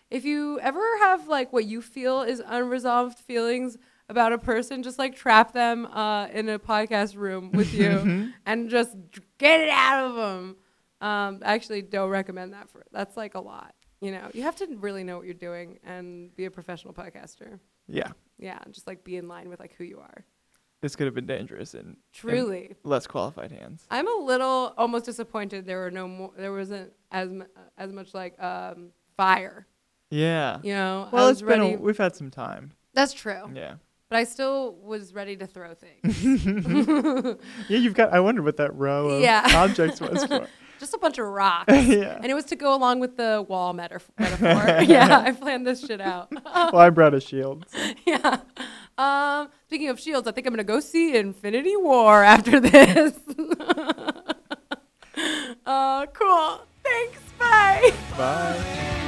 if 0.10 0.26
you 0.26 0.60
ever 0.60 0.82
have 1.02 1.28
like 1.28 1.52
what 1.54 1.66
you 1.66 1.82
feel 1.82 2.22
is 2.22 2.42
unresolved 2.46 3.20
feelings 3.20 3.78
about 4.10 4.34
a 4.34 4.38
person, 4.38 4.84
just 4.84 4.99
like 4.99 5.15
trap 5.15 5.52
them 5.53 5.86
uh, 5.88 6.27
in 6.27 6.48
a 6.49 6.60
podcast 6.60 7.15
room 7.15 7.52
with 7.52 7.73
you 7.73 8.32
and 8.45 8.69
just 8.69 8.95
get 9.38 9.61
it 9.61 9.69
out 9.69 10.06
of 10.10 10.15
them. 10.15 10.56
Um, 11.02 11.40
actually, 11.44 11.82
don't 11.82 12.10
recommend 12.10 12.53
that 12.53 12.69
for. 12.69 12.84
That's 12.91 13.18
like 13.18 13.36
a 13.36 13.40
lot. 13.41 13.73
You 14.02 14.11
know, 14.11 14.30
you 14.34 14.44
have 14.44 14.56
to 14.57 14.68
really 14.77 15.03
know 15.03 15.18
what 15.18 15.26
you're 15.26 15.34
doing 15.34 15.80
and 15.84 16.36
be 16.36 16.45
a 16.45 16.52
professional 16.52 16.94
podcaster. 16.94 17.60
Yeah, 17.88 18.11
Yeah, 18.38 18.60
just 18.72 18.88
like 18.88 19.03
be 19.03 19.18
in 19.18 19.27
line 19.27 19.49
with 19.49 19.60
like 19.60 19.73
who 19.77 19.84
you 19.84 19.99
are. 19.99 20.26
this 20.82 20.95
could 20.95 21.06
have 21.06 21.14
been 21.15 21.26
dangerous 21.27 21.73
in 21.73 21.98
Truly, 22.14 22.76
less 22.84 23.07
qualified 23.07 23.52
hands. 23.52 23.86
I'm 23.90 24.07
a 24.07 24.23
little 24.23 24.73
almost 24.77 25.06
disappointed 25.06 25.65
there 25.65 25.80
were 25.80 25.91
no 25.91 26.07
more. 26.07 26.32
There 26.38 26.52
wasn't 26.52 26.94
as 27.11 27.32
mu- 27.32 27.45
as 27.77 27.91
much 27.91 28.14
like 28.14 28.41
um, 28.41 28.90
fire. 29.18 29.65
Yeah. 30.11 30.60
You 30.64 30.73
know, 30.73 31.07
I 31.11 31.15
Well, 31.15 31.27
was 31.30 31.41
it's 31.41 31.48
been. 31.48 31.61
A, 31.61 31.76
we've 31.77 31.98
had 31.98 32.15
some 32.15 32.30
time. 32.32 32.72
That's 32.94 33.14
true. 33.14 33.52
Yeah. 33.53 33.76
But 34.16 34.20
I 34.20 34.24
still 34.24 34.76
was 34.82 35.14
ready 35.14 35.36
to 35.36 35.46
throw 35.46 35.74
things. 35.74 36.24
Yeah, 37.68 37.78
you've 37.78 37.96
got. 37.96 38.14
I 38.14 38.22
wondered 38.22 38.46
what 38.46 38.56
that 38.56 38.74
row 38.74 39.10
of 39.10 39.22
Yeah. 39.22 39.44
objects 39.56 40.00
was 40.00 40.24
for. 40.24 40.48
Just 40.80 40.94
a 40.94 40.98
bunch 40.98 41.18
of 41.18 41.26
rocks. 41.28 41.68
yeah. 41.74 42.16
And 42.16 42.28
it 42.28 42.34
was 42.34 42.46
to 42.46 42.56
go 42.56 42.74
along 42.74 43.02
with 43.02 43.18
the 43.18 43.46
wall 43.46 43.74
metaf- 43.74 44.04
metaphor. 44.18 44.84
yeah, 44.84 45.20
I 45.20 45.34
planned 45.34 45.68
this 45.68 45.86
shit 45.86 46.00
out. 46.00 46.32
Well, 46.32 46.78
I 46.78 46.90
brought 46.92 47.14
a 47.14 47.20
shield. 47.20 47.66
yeah. 48.06 48.40
Um, 48.98 49.50
speaking 49.68 49.90
of 49.90 50.00
shields, 50.00 50.30
I 50.30 50.32
think 50.32 50.48
I'm 50.48 50.54
gonna 50.54 50.64
go 50.64 50.80
see 50.80 51.18
Infinity 51.18 51.76
War 51.76 52.24
after 52.24 52.62
this. 52.62 53.20
uh, 55.66 56.06
cool. 56.14 56.62
Thanks. 56.86 57.20
Bye. 57.38 57.92
Bye. 58.18 59.02